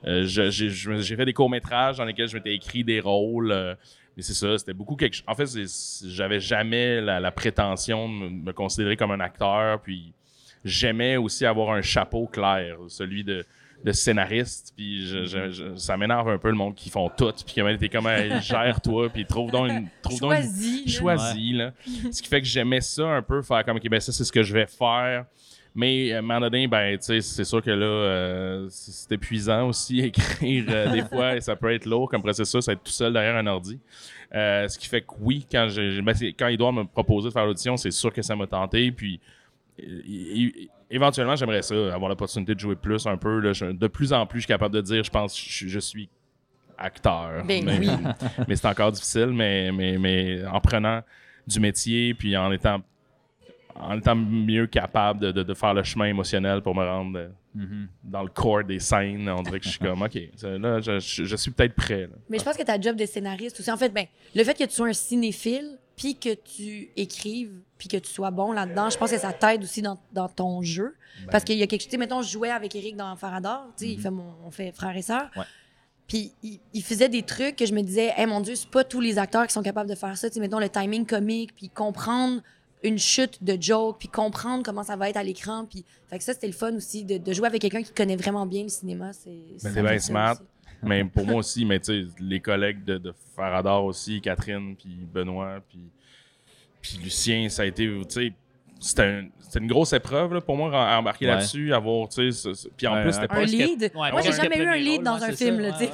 Euh, 0.04 0.24
j'ai 0.24 1.16
fait 1.16 1.24
des 1.24 1.32
courts-métrages 1.32 1.96
dans 1.96 2.04
lesquels 2.04 2.28
je 2.28 2.36
m'étais 2.36 2.54
écrit 2.54 2.84
des 2.84 3.00
rôles. 3.00 3.50
euh, 3.52 3.74
mais 4.16 4.22
c'est 4.22 4.34
ça, 4.34 4.56
c'était 4.56 4.72
beaucoup 4.72 4.96
quelque 4.96 5.14
chose. 5.14 5.24
En 5.26 5.34
fait, 5.34 5.46
j'avais 6.08 6.40
jamais 6.40 7.00
la, 7.00 7.20
la 7.20 7.30
prétention 7.30 8.08
de 8.08 8.14
me, 8.14 8.28
me 8.30 8.52
considérer 8.52 8.96
comme 8.96 9.10
un 9.10 9.20
acteur. 9.20 9.80
Puis 9.82 10.12
j'aimais 10.64 11.16
aussi 11.16 11.44
avoir 11.44 11.70
un 11.70 11.82
chapeau 11.82 12.26
clair, 12.26 12.76
celui 12.88 13.24
de, 13.24 13.44
de 13.84 13.92
scénariste. 13.92 14.72
Puis 14.74 15.06
je- 15.06 15.26
je- 15.26 15.50
je- 15.50 15.76
ça 15.76 15.96
m'énerve 15.98 16.28
un 16.30 16.38
peu 16.38 16.48
le 16.48 16.54
monde 16.54 16.74
qui 16.74 16.88
font 16.88 17.10
tout. 17.10 17.30
Puis 17.44 17.62
qui 17.62 17.78
t'es 17.78 17.88
comme, 17.90 18.06
Hey, 18.06 18.40
gère-toi. 18.40 19.10
Puis 19.10 19.26
trouve 19.26 19.50
donc 19.50 19.68
une. 19.70 19.88
Trouve 20.02 20.20
donc 20.20 20.32
une- 20.32 20.38
Choisis. 20.38 20.86
là. 20.86 20.92
choisi. 21.00 21.52
Là. 21.52 21.72
Ce 22.10 22.22
qui 22.22 22.28
fait 22.28 22.40
que 22.40 22.46
j'aimais 22.46 22.80
ça 22.80 23.06
un 23.06 23.22
peu, 23.22 23.42
faire 23.42 23.64
comme, 23.66 23.76
OK, 23.76 23.88
ben 23.88 24.00
ça, 24.00 24.12
c'est 24.12 24.24
ce 24.24 24.32
que 24.32 24.42
je 24.42 24.54
vais 24.54 24.66
faire. 24.66 25.26
Mais 25.76 26.12
à 26.12 26.18
un 26.18 26.22
moment 26.22 26.40
donné, 26.40 26.66
ben, 26.66 26.96
tu 26.96 27.04
sais, 27.04 27.20
c'est 27.20 27.44
sûr 27.44 27.62
que 27.62 27.70
là, 27.70 27.84
euh, 27.86 28.66
c'est 28.70 29.12
épuisant 29.12 29.68
aussi, 29.68 30.00
écrire 30.06 30.64
euh, 30.68 30.90
des 30.90 31.02
fois, 31.02 31.36
et 31.36 31.40
ça 31.40 31.54
peut 31.54 31.72
être 31.72 31.84
lourd 31.86 32.08
comme 32.08 32.22
processus, 32.22 32.66
être 32.68 32.82
tout 32.82 32.90
seul 32.90 33.12
derrière 33.12 33.36
un 33.36 33.46
ordi. 33.46 33.78
Euh, 34.34 34.66
ce 34.68 34.78
qui 34.78 34.88
fait 34.88 35.02
que 35.02 35.12
oui, 35.20 35.46
quand, 35.50 35.68
j'ai- 35.68 36.00
ben, 36.02 36.14
c'est- 36.14 36.32
quand 36.32 36.48
Edouard 36.48 36.72
me 36.72 36.84
proposait 36.84 37.28
de 37.28 37.32
faire 37.32 37.44
l'audition, 37.46 37.76
c'est 37.76 37.90
sûr 37.92 38.12
que 38.12 38.22
ça 38.22 38.34
m'a 38.34 38.46
tenté. 38.46 38.90
Puis 38.90 39.20
euh, 39.80 40.00
é- 40.08 40.68
éventuellement, 40.90 41.36
j'aimerais 41.36 41.62
ça, 41.62 41.74
avoir 41.94 42.08
l'opportunité 42.08 42.54
de 42.54 42.60
jouer 42.60 42.74
plus 42.76 43.06
un 43.06 43.16
peu. 43.18 43.38
là. 43.40 43.52
Je- 43.52 43.66
de 43.66 43.86
plus 43.86 44.12
en 44.12 44.24
plus, 44.26 44.40
je 44.40 44.44
suis 44.44 44.48
capable 44.52 44.74
de 44.74 44.80
dire, 44.80 45.04
je 45.04 45.10
pense, 45.10 45.38
je, 45.38 45.68
je 45.68 45.78
suis 45.78 46.08
acteur. 46.78 47.44
Ben 47.46 47.64
mais 47.64 47.78
oui. 47.78 47.88
mais 48.48 48.56
c'est 48.56 48.66
encore 48.68 48.92
difficile, 48.92 49.26
mais, 49.32 49.70
mais, 49.72 49.96
mais 49.98 50.44
en 50.46 50.60
prenant 50.60 51.02
du 51.46 51.60
métier, 51.60 52.12
puis 52.14 52.36
en 52.36 52.50
étant, 52.52 52.80
en 53.80 53.98
étant 53.98 54.14
mieux 54.16 54.66
capable 54.66 55.20
de, 55.20 55.32
de- 55.32 55.42
de 55.42 55.54
faire 55.54 55.74
le 55.74 55.82
chemin 55.82 56.06
émotionnel 56.06 56.62
pour 56.62 56.74
me 56.74 56.84
rendre 56.84 57.18
euh, 57.18 57.28
Mhm. 57.54 57.88
dans 58.04 58.22
le 58.22 58.28
corps 58.28 58.64
des 58.64 58.78
scènes, 58.80 59.28
on 59.30 59.42
dirait 59.42 59.58
que 59.60 59.64
je 59.64 59.70
suis 59.70 59.78
comme, 59.78 60.02
OK, 60.02 60.14
là, 60.42 60.80
je, 60.80 60.98
je- 61.00 61.24
je 61.24 61.36
suis 61.36 61.50
peut-être 61.50 61.74
prêt. 61.74 62.02
là. 62.02 62.16
Mais 62.28 62.38
je 62.38 62.44
pense 62.44 62.56
que 62.56 62.62
ta 62.62 62.78
job 62.78 62.96
de 62.96 63.06
scénariste 63.06 63.58
aussi, 63.60 63.70
en 63.70 63.78
fait, 63.78 63.88
ben, 63.88 64.04
le 64.34 64.44
fait 64.44 64.52
que 64.52 64.64
tu 64.64 64.74
sois 64.74 64.88
un 64.88 64.92
cinéphile, 64.92 65.78
puis 65.96 66.16
que 66.18 66.34
tu 66.34 66.90
écrives, 66.96 67.52
puis 67.78 67.88
que 67.88 67.96
tu 67.96 68.10
sois 68.12 68.30
bon 68.30 68.52
là-dedans, 68.52 68.90
je 68.90 68.98
pense 68.98 69.10
que 69.10 69.16
ça 69.18 69.32
t'aide 69.32 69.62
aussi 69.62 69.80
dans, 69.80 69.98
dans 70.12 70.28
ton 70.28 70.60
jeu. 70.60 70.94
Ben. 71.24 71.30
Parce 71.30 71.44
qu'il 71.44 71.56
y 71.56 71.62
a 71.62 71.66
quelque 71.66 71.80
chose, 71.80 71.88
tu 71.88 71.92
sais, 71.92 71.96
mettons, 71.96 72.20
je 72.20 72.30
jouais 72.30 72.50
avec 72.50 72.74
Eric 72.76 72.94
dans 72.96 73.16
Faradar, 73.16 73.66
tu 73.78 73.86
sais, 73.86 73.92
il 73.92 73.98
fait 74.00 74.10
mon, 74.10 74.34
on 74.44 74.50
fait 74.50 74.72
frère 74.72 74.94
et 74.94 75.00
sœur. 75.00 75.30
Ouais. 75.34 75.44
Puis 76.06 76.32
il, 76.42 76.60
il 76.74 76.82
faisait 76.82 77.08
des 77.08 77.22
trucs 77.22 77.56
que 77.56 77.64
je 77.64 77.72
me 77.72 77.80
disais, 77.80 78.12
hey, 78.18 78.26
mon 78.26 78.40
Dieu, 78.42 78.54
c'est 78.54 78.68
pas 78.70 78.84
tous 78.84 79.00
les 79.00 79.18
acteurs 79.18 79.46
qui 79.46 79.54
sont 79.54 79.62
capables 79.62 79.88
de 79.88 79.94
faire 79.96 80.16
ça. 80.18 80.28
Tu 80.28 80.34
sais, 80.34 80.40
mettons 80.40 80.58
le 80.58 80.68
timing 80.68 81.06
comique, 81.06 81.54
puis 81.56 81.70
comprendre 81.70 82.42
une 82.88 82.98
chute 82.98 83.42
de 83.42 83.56
joke, 83.60 83.96
puis 83.98 84.08
comprendre 84.08 84.62
comment 84.64 84.82
ça 84.82 84.96
va 84.96 85.08
être 85.10 85.16
à 85.16 85.22
l'écran. 85.22 85.64
Puis, 85.68 85.84
fait 86.08 86.18
que 86.18 86.24
ça, 86.24 86.32
c'était 86.34 86.46
le 86.46 86.52
fun 86.52 86.74
aussi 86.74 87.04
de, 87.04 87.18
de 87.18 87.32
jouer 87.32 87.46
avec 87.48 87.60
quelqu'un 87.62 87.82
qui 87.82 87.92
connaît 87.92 88.16
vraiment 88.16 88.46
bien 88.46 88.62
le 88.64 88.68
cinéma. 88.68 89.12
C'est 89.12 89.70
fait 89.72 89.82
bien 89.82 89.98
smart. 89.98 90.32
aussi. 90.32 90.42
Mais 90.82 91.04
pour 91.04 91.24
moi 91.26 91.36
aussi, 91.38 91.64
mais 91.64 91.80
tu 91.80 92.04
sais, 92.04 92.08
les 92.20 92.38
collègues 92.40 92.84
de, 92.84 92.98
de 92.98 93.14
Faradar 93.34 93.82
aussi, 93.84 94.20
Catherine, 94.20 94.76
puis 94.76 94.90
Benoît, 95.12 95.58
puis, 95.68 95.78
puis 96.82 96.98
Lucien, 97.02 97.48
ça 97.48 97.62
a 97.62 97.64
été, 97.64 97.86
tu 97.86 98.04
sais, 98.10 98.32
c'était 98.78 99.02
un- 99.02 99.28
c'était 99.40 99.60
une 99.60 99.68
grosse 99.68 99.92
épreuve 99.94 100.34
là, 100.34 100.40
pour 100.42 100.54
moi, 100.56 100.70
à 100.74 100.98
embarquer 100.98 101.24
Ouais. 101.26 101.32
là-dessus, 101.34 101.72
avoir, 101.72 102.08
tu 102.10 102.30
sais, 102.30 102.50
puis 102.76 102.86
en 102.86 102.94
Ouais, 102.94 103.02
plus, 103.04 103.12
c'était 103.12 103.24
un 103.24 103.28
pas 103.28 103.38
Un 103.40 103.44
lead? 103.44 103.80
Ouais, 103.94 104.10
Moi, 104.12 104.20
j'ai 104.20 104.32
jamais 104.32 104.58
eu 104.58 104.66
un 104.66 104.76
lead 104.76 104.96
rôle, 104.96 105.04
dans 105.04 105.24
un 105.24 105.32
film, 105.32 105.60
là, 105.60 105.72
tu 105.72 105.78
sais. 105.86 105.90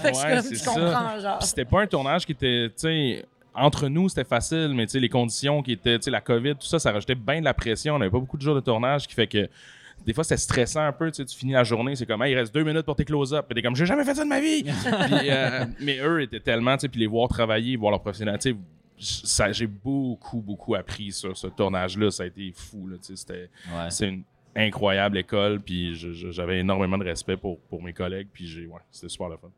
Je 0.56 0.64
comprends, 0.64 1.20
genre. 1.20 1.38
Puis 1.38 1.48
c'était 1.48 1.64
pas 1.64 1.82
un 1.82 1.86
tournage 1.86 2.26
qui 2.26 2.32
était, 2.32 2.68
tu 2.70 2.74
sais, 2.78 3.24
entre 3.54 3.88
nous, 3.88 4.08
c'était 4.08 4.24
facile, 4.24 4.72
mais 4.74 4.86
les 4.86 5.08
conditions 5.08 5.62
qui 5.62 5.72
étaient, 5.72 5.98
la 6.06 6.20
COVID, 6.20 6.54
tout 6.56 6.66
ça, 6.66 6.78
ça 6.78 6.92
rajoutait 6.92 7.14
bien 7.14 7.40
de 7.40 7.44
la 7.44 7.54
pression. 7.54 7.94
On 7.94 7.98
n'avait 7.98 8.10
pas 8.10 8.18
beaucoup 8.18 8.36
de 8.36 8.42
jours 8.42 8.54
de 8.54 8.60
tournage, 8.60 9.06
qui 9.06 9.14
fait 9.14 9.26
que 9.26 9.48
des 10.04 10.12
fois, 10.12 10.24
c'était 10.24 10.38
stressant 10.38 10.80
un 10.82 10.92
peu. 10.92 11.10
Tu 11.10 11.18
sais, 11.18 11.24
tu 11.24 11.36
finis 11.36 11.52
la 11.52 11.62
journée, 11.64 11.94
c'est 11.94 12.06
comme, 12.06 12.22
Hey, 12.22 12.32
il 12.32 12.36
reste 12.36 12.52
deux 12.54 12.64
minutes 12.64 12.82
pour 12.82 12.96
tes 12.96 13.04
close-up. 13.04 13.46
Puis 13.48 13.54
t'es 13.54 13.62
comme, 13.62 13.76
j'ai 13.76 13.86
jamais 13.86 14.04
fait 14.04 14.14
ça 14.14 14.24
de 14.24 14.28
ma 14.28 14.40
vie. 14.40 14.62
Puis, 14.64 15.30
euh, 15.30 15.64
mais 15.80 15.98
eux 16.00 16.22
étaient 16.22 16.40
tellement, 16.40 16.76
tu 16.76 16.82
sais, 16.82 16.88
puis 16.88 17.00
les 17.00 17.06
voir 17.06 17.28
travailler, 17.28 17.76
voir 17.76 17.92
leur 17.92 18.00
professionnalité, 18.00 18.56
ça, 18.98 19.52
j'ai 19.52 19.66
beaucoup, 19.66 20.40
beaucoup 20.40 20.74
appris 20.74 21.12
sur 21.12 21.36
ce 21.36 21.46
tournage-là. 21.46 22.10
Ça 22.10 22.24
a 22.24 22.26
été 22.26 22.52
fou, 22.54 22.88
là, 22.88 22.96
tu 22.98 23.04
sais, 23.08 23.16
c'était 23.16 23.50
Ouais. 23.72 23.90
c'est 23.90 24.08
une 24.08 24.22
incroyable 24.56 25.18
école, 25.18 25.60
puis 25.60 25.94
j'avais 26.30 26.60
énormément 26.60 26.98
de 26.98 27.04
respect 27.04 27.36
pour, 27.36 27.58
pour 27.60 27.82
mes 27.82 27.92
collègues, 27.92 28.28
puis 28.32 28.46
j'ai, 28.46 28.66
ouais, 28.66 28.80
c'était 28.90 29.08
super 29.08 29.28
le 29.28 29.36
fun. 29.36 29.48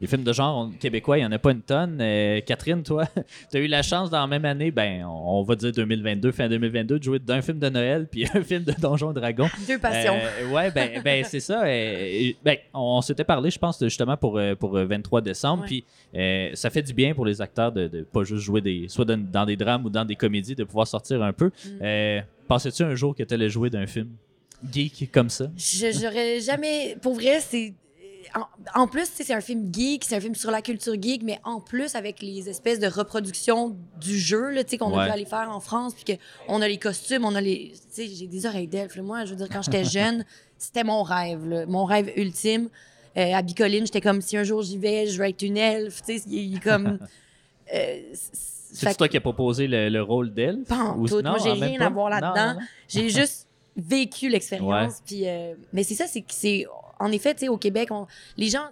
Les 0.00 0.08
films 0.08 0.24
de 0.24 0.32
genre 0.32 0.66
on- 0.66 0.70
québécois, 0.72 1.16
il 1.18 1.20
n'y 1.20 1.26
en 1.26 1.32
a 1.32 1.38
pas 1.38 1.52
une 1.52 1.62
tonne. 1.62 1.98
Euh, 2.00 2.40
Catherine, 2.40 2.82
toi, 2.82 3.04
tu 3.50 3.56
as 3.56 3.60
eu 3.60 3.68
la 3.68 3.82
chance 3.82 4.10
dans 4.10 4.20
la 4.20 4.26
même 4.26 4.44
année, 4.44 4.70
ben, 4.70 5.04
on, 5.06 5.42
va 5.42 5.54
dire 5.54 5.72
2022, 5.72 6.32
fin 6.32 6.48
2022, 6.48 6.98
de 6.98 7.02
jouer 7.04 7.18
d'un 7.20 7.40
film 7.42 7.58
de 7.58 7.68
Noël 7.68 8.06
puis 8.10 8.26
un 8.34 8.42
film 8.42 8.64
de 8.64 8.72
Donjons 8.72 9.12
et 9.12 9.14
Dragons. 9.14 9.48
Deux 9.68 9.78
passions. 9.78 10.14
Euh, 10.16 10.50
ouais, 10.52 10.70
ben, 10.72 11.00
ben 11.04 11.24
c'est 11.24 11.40
ça. 11.40 11.64
euh, 11.64 12.32
ben, 12.44 12.56
on 12.74 13.00
s'était 13.02 13.24
parlé, 13.24 13.50
je 13.50 13.58
pense, 13.58 13.78
justement 13.82 14.16
pour, 14.16 14.36
euh, 14.36 14.54
pour 14.54 14.76
euh, 14.76 14.84
23 14.84 15.20
décembre. 15.20 15.64
Puis 15.64 15.84
ça 16.54 16.70
fait 16.70 16.82
du 16.82 16.92
bien 16.92 17.14
pour 17.14 17.24
les 17.24 17.40
acteurs 17.40 17.72
de, 17.72 17.86
de 17.86 18.02
pas 18.02 18.24
juste 18.24 18.42
jouer 18.44 18.60
des, 18.60 18.86
soit 18.88 19.04
dans, 19.04 19.18
dans 19.18 19.46
des 19.46 19.56
drames 19.56 19.84
ou 19.86 19.90
dans 19.90 20.04
des 20.04 20.16
comédies, 20.16 20.54
de 20.54 20.64
pouvoir 20.64 20.86
sortir 20.86 21.22
un 21.22 21.32
peu. 21.32 21.50
Mm. 21.80 22.20
Pensais-tu 22.48 22.82
un 22.82 22.94
jour 22.94 23.14
que 23.14 23.22
tu 23.22 23.32
allais 23.32 23.48
jouer 23.48 23.70
d'un 23.70 23.86
film 23.86 24.08
geek 24.72 25.10
comme 25.12 25.30
ça? 25.30 25.46
Je- 25.56 25.92
J'aurais 25.98 26.40
jamais. 26.40 26.96
Pour 27.00 27.14
vrai, 27.14 27.40
c'est. 27.40 27.72
En, 28.34 28.82
en 28.82 28.86
plus, 28.86 29.08
c'est 29.12 29.32
un 29.32 29.40
film 29.40 29.70
geek, 29.72 30.04
c'est 30.04 30.16
un 30.16 30.20
film 30.20 30.34
sur 30.34 30.50
la 30.50 30.62
culture 30.62 30.94
geek, 31.00 31.22
mais 31.22 31.38
en 31.44 31.60
plus, 31.60 31.94
avec 31.94 32.20
les 32.22 32.48
espèces 32.48 32.78
de 32.80 32.86
reproductions 32.86 33.76
du 34.00 34.18
jeu 34.18 34.50
là, 34.50 34.62
qu'on 34.64 34.92
a 34.94 34.98
Ouais. 34.98 35.06
pu 35.06 35.12
aller 35.12 35.24
faire 35.26 35.50
en 35.50 35.60
France, 35.60 35.94
puis 35.94 36.16
qu'on 36.46 36.60
a 36.62 36.68
les 36.68 36.78
costumes, 36.78 37.24
on 37.24 37.34
a 37.34 37.40
les. 37.40 37.72
J'ai 37.96 38.26
des 38.26 38.46
oreilles 38.46 38.68
d'elfe. 38.68 38.96
Moi, 38.98 39.24
je 39.24 39.30
veux 39.30 39.36
dire, 39.36 39.48
quand 39.50 39.62
j'étais 39.62 39.84
jeune, 39.98 40.24
c'était 40.58 40.84
mon 40.84 41.02
rêve, 41.02 41.46
là, 41.46 41.66
mon 41.66 41.84
rêve 41.84 42.10
ultime. 42.16 42.68
Euh, 43.16 43.32
à 43.34 43.42
Bicoline, 43.42 43.86
j'étais 43.86 44.00
comme 44.00 44.20
si 44.20 44.36
un 44.36 44.42
jour 44.44 44.62
j'y 44.62 44.76
vais, 44.78 45.06
je 45.06 45.18
veux 45.18 45.28
être 45.28 45.42
une 45.42 45.56
elfe. 45.56 46.02
Tu 46.06 46.18
sais, 46.18 46.24
il 46.28 46.56
est 46.56 46.60
comme. 46.60 46.98
euh, 47.74 48.00
C'est 48.12 48.96
toi 48.96 49.08
qui 49.08 49.16
as 49.16 49.20
proposé 49.20 49.66
le, 49.68 49.88
le 49.88 50.02
rôle 50.02 50.34
d'elfe? 50.34 50.66
Pas 50.68 50.94
Ou- 50.98 51.06
tout. 51.06 51.22
non, 51.22 51.30
Moi, 51.30 51.38
j'ai 51.42 51.52
rien 51.52 51.80
à 51.80 51.90
voir 51.90 52.10
là-dedans. 52.10 52.58
J'ai 52.88 53.08
juste 53.20 53.46
vécu 53.76 54.28
l'expérience. 54.28 55.00
Puis, 55.06 55.28
euh, 55.28 55.54
mais 55.72 55.82
c'est 55.84 55.94
ça, 55.94 56.06
c'est 56.06 56.22
que 56.22 56.32
c'est. 56.34 56.66
En 56.98 57.10
effet, 57.12 57.34
tu 57.34 57.48
au 57.48 57.58
Québec, 57.58 57.88
les 58.36 58.48
gens 58.48 58.66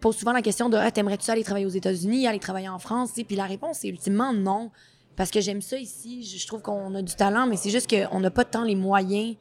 posent 0.00 0.16
souvent 0.16 0.32
la 0.32 0.42
question 0.42 0.68
de 0.68 0.76
ah, 0.76 0.90
T'aimerais-tu 0.90 1.30
aller 1.30 1.44
travailler 1.44 1.66
aux 1.66 1.70
États-Unis, 1.70 2.26
aller 2.26 2.38
travailler 2.38 2.68
en 2.68 2.78
France 2.78 3.12
sais, 3.12 3.24
Puis 3.24 3.36
la 3.36 3.46
réponse, 3.46 3.78
c'est 3.78 3.88
ultimement 3.88 4.32
non. 4.32 4.70
Parce 5.16 5.30
que 5.30 5.40
j'aime 5.40 5.60
ça 5.60 5.76
ici. 5.76 6.22
Je 6.22 6.46
trouve 6.46 6.62
qu'on 6.62 6.94
a 6.94 7.02
du 7.02 7.14
talent, 7.14 7.46
mais 7.46 7.56
c'est 7.56 7.70
juste 7.70 7.90
qu'on 7.90 8.20
n'a 8.20 8.30
pas 8.30 8.44
tant 8.44 8.64
les 8.64 8.76
moyens 8.76 9.36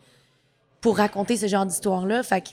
pour 0.82 0.98
raconter 0.98 1.38
ce 1.38 1.48
genre 1.48 1.66
d'histoire-là. 1.66 2.24
Fait 2.24 2.42
que 2.42 2.50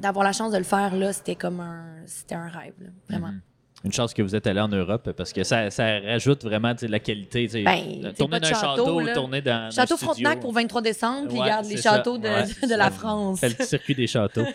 d'avoir 0.00 0.24
la 0.24 0.32
chance 0.32 0.52
de 0.52 0.58
le 0.58 0.64
faire, 0.64 0.94
là, 0.94 1.12
c'était 1.12 1.36
comme 1.36 1.60
un, 1.60 2.02
c'était 2.06 2.34
un 2.34 2.48
rêve, 2.48 2.74
vraiment. 3.08 3.28
Mhm. 3.28 3.40
Une 3.84 3.92
chance 3.92 4.14
que 4.14 4.22
vous 4.22 4.34
êtes 4.34 4.46
allé 4.46 4.60
en 4.60 4.68
Europe 4.68 5.12
parce 5.12 5.32
que 5.32 5.44
ça, 5.44 5.70
ça 5.70 6.00
rajoute 6.00 6.42
vraiment 6.44 6.74
la 6.82 6.98
qualité. 6.98 7.46
Ben, 7.62 8.12
tourner 8.16 8.40
dans 8.40 8.46
un 8.48 8.50
château, 8.50 9.00
château, 9.00 9.14
tourner 9.14 9.42
dans, 9.42 9.52
un 9.66 9.70
Château. 9.70 9.96
Frontenac 9.96 10.40
pour 10.40 10.52
23 10.52 10.82
décembre, 10.82 11.28
puis 11.28 11.38
Ouais, 11.38 11.46
garde 11.46 11.66
les 11.66 11.76
c'est 11.76 11.82
ça. 11.82 11.96
châteaux 11.96 12.18
de, 12.18 12.26
Ouais, 12.26 12.42
de 12.44 12.48
c'est 12.66 12.76
la. 12.76 12.90
France. 12.90 13.40
Fait 13.40 13.56
le 13.58 13.64
circuit 13.64 13.94
des 13.94 14.06
châteaux. 14.06 14.44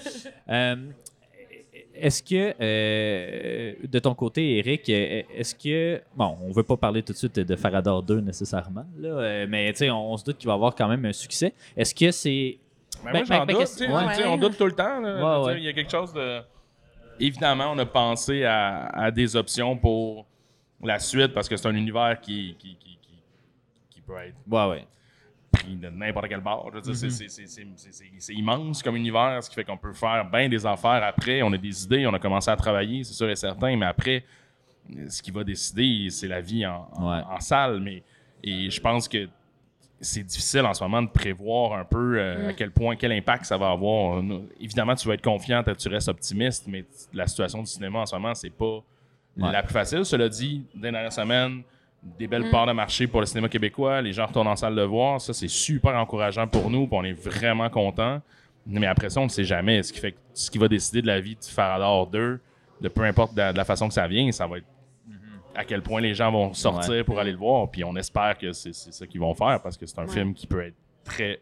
Euh, 0.49 0.76
est-ce 1.95 2.24
que, 2.24 2.53
euh, 2.59 3.74
de 3.88 3.99
ton 3.99 4.13
côté, 4.15 4.57
Eric, 4.57 4.89
euh, 4.89 5.22
est-ce 5.34 5.55
que, 5.55 6.01
bon, 6.15 6.36
on 6.41 6.51
veut 6.51 6.63
pas 6.63 6.76
parler 6.76 7.03
tout 7.03 7.13
de 7.13 7.17
suite 7.17 7.39
de 7.39 7.55
Farador 7.55 8.03
2 8.03 8.19
nécessairement, 8.22 8.86
là, 8.97 9.45
mais 9.47 9.74
on, 9.89 10.11
on 10.13 10.17
se 10.17 10.26
doute 10.26 10.38
qu'il 10.38 10.47
va 10.47 10.53
avoir 10.53 10.76
quand 10.76 10.88
même 10.89 11.05
un 11.05 11.13
succès. 11.13 11.53
Est-ce 11.78 11.93
que 11.95 12.11
c'est... 12.11 12.57
Ben, 13.05 13.11
Ben, 13.13 13.19
moi, 13.19 13.38
j'en 13.38 13.45
ben, 13.45 13.53
doute. 13.53 13.80
ouais. 13.80 14.26
On 14.28 14.38
doute 14.38 14.57
tout 14.57 14.65
le 14.65 14.72
temps. 14.74 15.01
Ouais, 15.01 15.45
ouais. 15.45 15.57
Il 15.59 15.63
y 15.63 15.69
a 15.69 15.74
quelque 15.74 15.91
chose 15.91 16.11
de. 16.13 16.41
Évidemment, 17.24 17.72
on 17.74 17.78
a 17.78 17.86
pensé 17.86 18.43
à, 18.45 18.88
à 18.88 19.11
des 19.11 19.36
options 19.36 19.78
pour 19.78 20.26
la 20.84 20.97
suite 20.99 21.34
parce 21.34 21.47
que 21.47 21.55
c'est 21.55 21.67
un 21.67 21.76
univers 21.76 22.19
qui, 22.19 22.55
qui, 22.57 22.76
qui, 22.76 22.97
qui- 23.01 23.24
qui 23.89 24.01
peut 24.01 24.17
être 24.17 24.36
Ouais, 24.49 24.67
ouais. 24.69 24.88
pris 25.51 25.76
de 25.76 25.89
n'importe 25.89 26.28
quel 26.30 26.39
bord. 26.41 26.72
C'est- 26.82 28.34
immense 28.34 28.82
comme 28.82 28.95
univers, 28.95 29.43
ce 29.43 29.49
qui 29.49 29.55
fait 29.55 29.63
qu'on 29.63 29.78
peut 29.78 29.93
faire 29.93 30.26
bien 30.32 30.49
des 30.49 30.65
affaires 30.65 31.03
après. 31.03 31.41
On 31.43 31.53
a 31.53 31.57
des 31.57 31.84
idées, 31.84 32.07
on 32.07 32.13
a 32.13 32.19
commencé 32.19 32.49
à 32.49 32.55
travailler, 32.55 33.03
c'est 33.03 33.13
sûr 33.13 33.30
et 33.30 33.36
certain, 33.36 33.76
mais 33.78 33.86
après, 33.86 34.24
ce 35.07 35.22
qui 35.22 35.30
va 35.32 35.43
décider, 35.43 36.09
c'est 36.09 36.28
la 36.28 36.41
vie 36.41 36.65
en, 36.65 36.89
en- 36.93 37.11
Ouais. 37.11 37.24
en 37.30 37.39
salle. 37.39 37.80
Mais, 37.82 38.01
et 38.43 38.69
je 38.72 38.82
pense 38.82 39.07
que 39.07 39.30
c'est 40.02 40.24
difficile 40.24 40.62
en 40.66 40.74
ce 40.74 40.84
moment 40.84 41.02
de 41.02 41.10
prévoir 41.10 41.74
un 41.74 41.86
peu 41.86 42.18
euh, 42.18 42.49
à 42.49 42.54
quel 42.54 42.72
point, 42.72 42.95
quel 42.95 43.12
impact 43.12 43.45
ça 43.45 43.58
va 43.58 43.70
avoir. 43.70 44.22
Évidemment, 44.60 44.95
tu 44.95 45.08
vas 45.08 45.14
être 45.14 45.24
confiant, 45.24 45.64
tu 45.78 45.88
restes 45.89 46.10
optimiste, 46.10 46.66
mais 46.68 46.86
la 47.14 47.28
situation 47.28 47.60
du 47.60 47.68
cinéma 47.68 47.99
en 47.99 48.06
ce 48.06 48.16
moment, 48.16 48.34
c'est 48.36 48.49
pas 48.49 48.80
Ouais. 49.38 49.49
la 49.49 49.64
plus 49.64 49.72
facile. 49.72 50.04
Cela 50.04 50.28
dit, 50.28 50.66
dans 50.76 50.88
les 50.88 50.91
dernières 50.91 51.14
semaines, 51.14 51.62
des 52.20 52.28
belles 52.28 52.49
parts 52.49 52.66
de 52.68 52.74
marché 52.74 53.08
pour 53.08 53.22
le 53.22 53.26
cinéma 53.26 53.47
québécois. 53.47 54.02
Les 54.02 54.12
gens 54.12 54.26
retournent 54.26 54.47
en 54.49 54.58
salle 54.58 54.76
de 54.76 54.82
voir. 54.82 55.22
Ça, 55.22 55.32
c'est 55.34 55.47
super 55.47 55.95
encourageant 55.95 56.47
pour 56.47 56.70
nous. 56.70 56.86
puis 56.86 56.97
on 56.99 57.04
est 57.06 57.14
vraiment 57.14 57.70
contents. 57.70 58.22
Mais 58.66 58.88
après 58.88 59.10
ça, 59.10 59.22
on 59.22 59.26
ne 59.26 59.30
sait 59.30 59.45
jamais. 59.45 59.84
Ce 59.84 59.93
qui, 59.93 59.99
fait 60.02 60.16
ce 60.34 60.52
qui 60.52 60.58
va 60.58 60.68
décider 60.68 61.02
de 61.02 61.08
la 61.08 61.22
vie 61.22 61.36
de 61.36 61.43
Farador 61.45 62.08
2, 62.08 62.39
de 62.82 62.88
peu 62.89 63.04
importe 63.04 63.34
de 63.34 63.38
la, 63.39 63.54
de 63.54 63.58
la 63.58 63.64
façon 63.64 63.88
que 63.88 63.93
ça 63.93 64.06
vient, 64.08 64.30
ça 64.34 64.47
va 64.47 64.58
être 64.58 64.66
à 65.56 65.66
quel 65.66 65.82
point 65.82 66.02
les 66.02 66.14
gens 66.14 66.32
vont 66.32 66.54
sortir 66.54 66.91
Ouais. 66.91 67.04
pour 67.04 67.20
aller 67.20 67.32
le 67.32 67.38
voir. 67.38 67.70
Puis 67.70 67.84
on 67.84 67.95
espère 67.95 68.38
que 68.38 68.52
c'est 68.54 68.74
c'est 68.74 68.93
ça 68.93 69.06
qu'ils 69.08 69.22
vont 69.22 69.34
faire 69.34 69.62
parce 69.62 69.78
que 69.78 69.86
c'est 69.86 69.99
un 69.99 70.06
Ouais. 70.06 70.14
film 70.14 70.34
qui 70.34 70.47
peut 70.47 70.62
être 70.66 70.76
très 71.04 71.39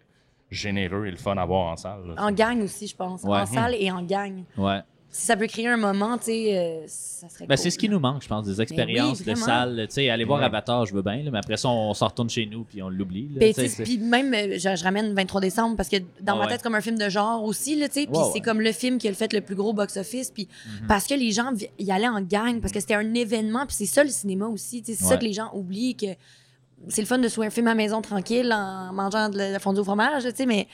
généreux 0.51 1.05
et 1.05 1.11
le 1.11 1.17
fun 1.17 1.37
à 1.37 1.45
voir 1.45 1.67
en 1.71 1.75
salle. 1.75 2.07
là. 2.07 2.15
En 2.17 2.31
gang 2.31 2.59
aussi, 2.61 2.87
je 2.87 2.95
pense. 2.95 3.23
Ouais. 3.23 3.37
En 3.39 3.45
salle 3.45 3.75
et 3.75 3.91
en 3.91 4.01
gang. 4.01 4.43
Ouais. 4.57 4.79
Si 5.11 5.25
ça 5.25 5.35
peut 5.35 5.47
créer 5.47 5.67
un 5.67 5.75
moment, 5.77 6.19
tu 6.19 6.25
sais, 6.25 6.57
euh, 6.57 6.83
ça 6.85 7.27
serait 7.29 7.47
Ben, 7.47 7.55
cool. 7.55 7.63
c'est 7.63 7.71
ce 7.71 7.79
qui 7.79 7.89
nous 7.89 7.99
manque, 7.99 8.21
je 8.21 8.27
pense, 8.27 8.45
des 8.45 8.61
expériences 8.61 9.23
de 9.23 9.33
salle. 9.33 9.85
Tu 9.87 9.95
sais, 9.95 10.09
aller 10.11 10.23
voir 10.23 10.39
Ouais. 10.39 10.45
Avatar, 10.45 10.85
je 10.85 10.93
veux 10.93 11.01
bien, 11.01 11.23
là, 11.23 11.31
mais 11.31 11.39
après 11.39 11.57
ça, 11.57 11.67
on 11.67 11.95
s'en 11.95 12.07
retourne 12.09 12.29
chez 12.29 12.45
nous 12.45 12.63
puis 12.63 12.83
on 12.83 12.89
l'oublie. 12.89 13.27
là, 13.33 13.47
Puis, 13.83 13.97
même, 13.97 14.31
euh, 14.35 14.53
je, 14.59 14.75
je 14.75 14.83
ramène 14.83 15.13
23 15.15 15.41
décembre 15.41 15.75
parce 15.75 15.89
que 15.89 15.97
dans 16.21 16.35
ma 16.35 16.41
ouais. 16.43 16.47
tête, 16.49 16.57
c'est 16.59 16.63
comme 16.63 16.75
un 16.75 16.81
film 16.81 16.97
de 16.99 17.09
genre 17.09 17.43
aussi, 17.43 17.75
tu 17.75 17.81
sais. 17.81 17.87
Puis 18.05 18.07
Ouais, 18.09 18.23
c'est 18.27 18.33
ouais. 18.33 18.41
comme 18.41 18.61
le 18.61 18.71
film 18.71 18.99
qui 18.99 19.07
a 19.07 19.13
fait 19.13 19.33
le 19.33 19.41
plus 19.41 19.55
gros 19.55 19.73
box-office. 19.73 20.29
Puis 20.29 20.47
Mhm. 20.81 20.87
parce 20.87 21.07
que 21.07 21.15
les 21.15 21.31
gens 21.31 21.51
y 21.79 21.91
allaient 21.91 22.07
en 22.07 22.21
gang, 22.21 22.61
parce 22.61 22.71
que 22.71 22.79
c'était 22.79 22.93
un 22.95 23.13
événement. 23.15 23.65
Puis 23.65 23.75
c'est 23.79 23.85
ça 23.87 24.03
le 24.03 24.09
cinéma 24.11 24.45
aussi. 24.45 24.83
tu 24.83 24.93
sais, 24.93 24.97
C'est 24.99 25.05
ça 25.05 25.11
Ouais. 25.15 25.19
que 25.19 25.25
les 25.25 25.33
gens 25.33 25.49
oublient 25.53 25.95
que 25.95 26.05
c'est 26.87 27.01
le 27.01 27.07
fun 27.07 27.17
de 27.17 27.27
se 27.27 27.35
voir 27.35 27.47
un 27.47 27.49
film 27.49 27.65
à 27.67 27.71
la 27.71 27.75
maison 27.75 28.01
tranquille 28.03 28.53
en 28.53 28.93
mangeant 28.93 29.29
de 29.29 29.37
la 29.37 29.57
fondue 29.59 29.79
au 29.79 29.83
fromage, 29.83 30.23
tu 30.23 30.29
sais, 30.35 30.45
mais 30.45 30.67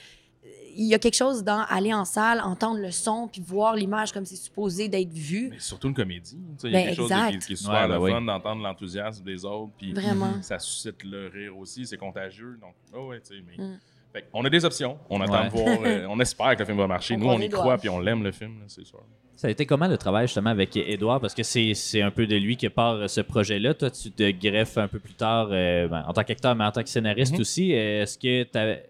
il 0.76 0.86
y 0.86 0.94
a 0.94 0.98
quelque 0.98 1.14
chose 1.16 1.42
dans 1.44 1.64
aller 1.68 1.92
en 1.94 2.04
salle, 2.04 2.40
entendre 2.40 2.78
le 2.80 2.90
son, 2.90 3.28
puis 3.28 3.40
voir 3.44 3.74
l'image 3.76 4.12
comme 4.12 4.24
c'est 4.24 4.36
supposé 4.36 4.88
d'être 4.88 5.12
vu. 5.12 5.48
Mais 5.50 5.58
surtout 5.58 5.88
une 5.88 5.94
comédie. 5.94 6.36
tu 6.58 6.62
sais, 6.62 6.68
Il 6.68 6.72
y 6.72 6.76
a 6.76 6.78
Ben, 6.80 6.86
quelque 6.86 6.96
chose 6.96 7.08
de- 7.10 7.14
exact. 7.14 7.38
qui, 7.40 7.46
qui 7.46 7.52
est 7.52 7.56
super 7.56 7.72
Ouais, 7.74 7.88
ben 7.88 7.94
le 7.94 8.00
oui. 8.00 8.10
fun 8.12 8.22
d'entendre 8.22 8.62
l'enthousiasme 8.62 9.24
des 9.24 9.44
autres. 9.44 9.72
Puis 9.78 9.92
Vraiment. 9.92 10.34
ça 10.42 10.58
suscite 10.58 11.02
le 11.04 11.28
rire 11.28 11.56
aussi. 11.58 11.86
C'est 11.86 11.96
contagieux. 11.96 12.58
Donc, 12.60 12.74
oh 12.94 13.08
ouais, 13.08 13.20
tu 13.20 13.36
sais. 13.36 13.42
Mais... 13.46 13.62
Mm. 13.64 13.78
Fait 14.12 14.24
qu'on 14.32 14.44
a 14.44 14.48
des 14.50 14.64
options. 14.64 14.96
On 15.10 15.20
attend 15.20 15.32
Ouais. 15.42 15.44
de 15.46 15.50
voir. 15.50 15.78
euh, 15.84 16.06
on 16.10 16.18
espère 16.20 16.54
que 16.54 16.60
le 16.60 16.64
film 16.66 16.78
va 16.78 16.86
marcher. 16.86 17.14
On 17.14 17.18
Nous, 17.18 17.26
on 17.28 17.38
y 17.38 17.48
doigts. 17.48 17.60
croit 17.60 17.78
puis 17.78 17.88
on 17.88 17.98
l'aime, 18.00 18.22
le 18.22 18.32
film, 18.32 18.54
c'est 18.66 18.86
sûr. 18.86 19.00
Ça 19.34 19.48
a 19.48 19.50
été 19.50 19.66
comment 19.66 19.86
le 19.86 19.98
travail 19.98 20.26
justement 20.26 20.48
avec 20.48 20.74
Edouard? 20.78 21.20
Parce 21.20 21.34
que 21.34 21.42
c'est 21.42 21.74
c'est 21.74 22.00
un 22.00 22.10
peu 22.10 22.26
de 22.26 22.36
lui 22.36 22.56
que 22.56 22.68
part 22.68 22.94
euh, 22.94 23.06
ce 23.08 23.20
projet-là. 23.20 23.74
Toi, 23.74 23.90
tu 23.90 24.10
te 24.10 24.30
greffes 24.30 24.78
un 24.78 24.88
peu 24.88 24.98
plus 24.98 25.12
tard 25.12 25.48
euh, 25.50 25.88
ben, 25.88 26.02
en 26.08 26.14
tant 26.14 26.24
qu'acteur, 26.24 26.54
mais 26.54 26.64
en 26.64 26.72
tant 26.72 26.82
que 26.82 26.88
scénariste 26.88 27.34
Mhm. 27.34 27.40
aussi. 27.40 27.72
Est-ce 27.72 28.16
que 28.18 28.44
t'avais- 28.44 28.86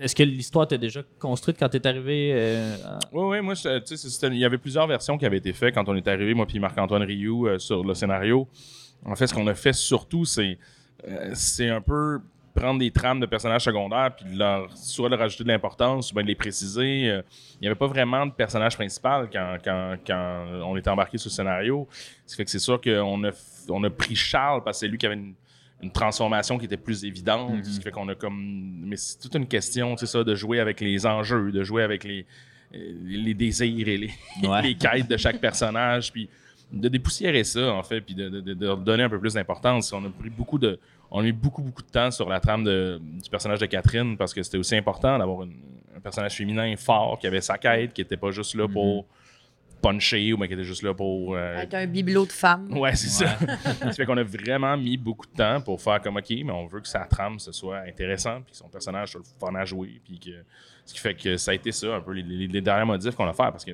Est-ce 0.00 0.14
que 0.14 0.22
l'histoire 0.22 0.66
t'a 0.68 0.78
déjà 0.78 1.02
construite 1.18 1.56
quand 1.58 1.68
t'es 1.68 1.84
arrivé? 1.84 2.30
euh, 2.32 2.76
Oui, 3.12 3.38
oui, 3.38 3.40
moi, 3.40 3.54
tu 3.54 3.96
sais, 3.96 4.26
il 4.28 4.38
y 4.38 4.44
avait 4.44 4.58
plusieurs 4.58 4.86
versions 4.86 5.18
qui 5.18 5.26
avaient 5.26 5.38
été 5.38 5.52
faites 5.52 5.74
quand 5.74 5.88
on 5.88 5.96
est 5.96 6.06
arrivé, 6.06 6.34
moi 6.34 6.46
puis 6.46 6.60
Marc-Antoine 6.60 7.02
Rioux, 7.02 7.48
euh, 7.48 7.58
sur 7.58 7.82
le 7.82 7.94
scénario. 7.94 8.46
En 9.04 9.16
fait, 9.16 9.26
ce 9.26 9.34
qu'on 9.34 9.46
a 9.48 9.54
fait 9.54 9.72
surtout, 9.72 10.24
c'est 10.24 10.58
euh, 11.08 11.76
un 11.76 11.80
peu 11.80 12.20
prendre 12.54 12.78
des 12.78 12.90
trames 12.90 13.20
de 13.20 13.26
personnages 13.26 13.62
secondaires 13.62 14.14
puis 14.16 14.34
leur, 14.36 14.76
soit 14.76 15.08
leur 15.08 15.18
rajouter 15.18 15.44
de 15.44 15.48
l'importance, 15.48 16.10
ou 16.10 16.14
bien 16.14 16.22
de 16.22 16.28
les 16.28 16.34
préciser. 16.34 17.02
Il 17.02 17.22
n'y 17.60 17.66
avait 17.66 17.76
pas 17.76 17.86
vraiment 17.86 18.26
de 18.26 18.32
personnage 18.32 18.76
principal 18.76 19.28
quand, 19.32 19.58
quand, 19.64 19.96
quand 20.06 20.44
on 20.64 20.76
était 20.76 20.90
embarqué 20.90 21.18
sur 21.18 21.28
le 21.28 21.34
scénario. 21.34 21.88
Qui 22.26 22.36
fait 22.36 22.44
que 22.44 22.50
c'est 22.50 22.58
sûr 22.58 22.80
qu'on 22.80 23.24
a, 23.24 23.30
on 23.68 23.84
a 23.84 23.90
pris 23.90 24.16
Charles 24.16 24.62
parce 24.64 24.78
que 24.78 24.80
c'est 24.80 24.88
lui 24.88 24.98
qui 24.98 25.06
avait 25.06 25.14
une, 25.14 25.34
une 25.82 25.92
transformation 25.92 26.58
qui 26.58 26.64
était 26.64 26.76
plus 26.76 27.04
évidente. 27.04 27.64
Ce 27.64 27.76
qui 27.78 27.82
fait 27.84 27.90
qu'on 27.90 28.08
a 28.08 28.14
comme. 28.14 28.80
Mais 28.84 28.96
c'est 28.96 29.18
toute 29.18 29.34
une 29.34 29.46
question, 29.46 29.96
c'est 29.96 30.06
ça, 30.06 30.24
de 30.24 30.34
jouer 30.34 30.60
avec 30.60 30.80
les 30.80 31.06
enjeux, 31.06 31.52
de 31.52 31.62
jouer 31.62 31.82
avec 31.82 32.04
les, 32.04 32.26
euh, 32.74 32.92
les 33.04 33.34
désirs 33.34 33.88
et 33.88 33.96
les, 33.96 34.10
Ouais. 34.48 34.62
les 34.62 34.74
quêtes 34.74 35.08
de 35.08 35.16
chaque 35.16 35.40
personnage, 35.40 36.10
puis 36.12 36.28
de 36.72 36.88
dépoussiérer 36.88 37.44
ça, 37.44 37.72
en 37.72 37.82
fait, 37.82 38.00
puis 38.02 38.14
de, 38.14 38.28
de, 38.28 38.74
donner 38.76 39.04
un 39.04 39.08
peu 39.08 39.18
plus 39.20 39.34
d'importance. 39.34 39.92
On 39.92 40.04
a 40.04 40.10
pris 40.10 40.30
beaucoup 40.30 40.58
de. 40.58 40.78
On 41.10 41.20
a 41.20 41.22
mis 41.22 41.32
beaucoup, 41.32 41.62
beaucoup 41.62 41.82
de 41.82 41.88
temps 41.88 42.10
sur 42.10 42.28
la 42.28 42.38
trame 42.40 42.64
de- 42.64 43.00
du 43.00 43.30
personnage 43.30 43.60
de 43.60 43.66
Catherine 43.66 44.16
parce 44.18 44.34
que 44.34 44.42
c'était 44.42 44.58
aussi 44.58 44.76
important 44.76 45.16
d'avoir 45.18 45.46
un 45.96 46.00
personnage 46.00 46.34
féminin 46.34 46.74
fort 46.76 47.18
qui 47.18 47.26
avait 47.26 47.40
sa 47.40 47.56
quête, 47.56 47.92
qui 47.94 48.02
était 48.02 48.16
pas 48.18 48.30
juste 48.30 48.54
là 48.54 48.68
pour 48.68 49.06
puncher 49.80 50.32
ou 50.32 50.36
mais 50.38 50.48
qui 50.48 50.54
était 50.54 50.64
juste 50.64 50.82
là 50.82 50.92
pour. 50.94 51.34
euh, 51.34 51.58
Être 51.58 51.74
un 51.74 51.86
bibelot 51.86 52.26
de 52.26 52.32
femmes. 52.32 52.76
Ouais, 52.76 52.94
c'est 52.96 53.08
ça. 53.08 53.36
ça 53.80 53.92
fait 53.92 54.06
qu'on 54.06 54.16
a 54.16 54.22
vraiment 54.24 54.76
mis 54.76 54.96
beaucoup 54.96 55.26
de 55.26 55.32
temps 55.36 55.60
pour 55.60 55.80
faire 55.80 56.00
comme 56.00 56.16
OK, 56.16 56.28
mais 56.30 56.50
on 56.52 56.66
veut 56.66 56.80
que 56.80 56.88
sa 56.88 57.00
trame 57.00 57.38
ce 57.38 57.52
soit 57.52 57.78
intéressant, 57.80 58.40
puis 58.42 58.52
que 58.52 58.56
son 58.58 58.68
personnage 58.68 59.10
soit 59.12 59.20
le 59.20 59.26
fun 59.46 59.54
à 59.54 59.64
jouer, 59.64 60.00
puis 60.04 60.18
que 60.18 60.30
ce 60.84 60.94
qui 60.94 61.00
fait 61.00 61.14
que 61.14 61.36
ça 61.36 61.50
a 61.50 61.54
été 61.54 61.70
ça 61.72 61.96
un 61.96 62.00
peu 62.00 62.12
les, 62.12 62.22
les- 62.22 62.46
les 62.46 62.60
derniers 62.60 62.84
modifs 62.86 63.14
qu'on 63.14 63.26
a 63.28 63.32
fait 63.32 63.50
parce 63.50 63.64
que 63.64 63.72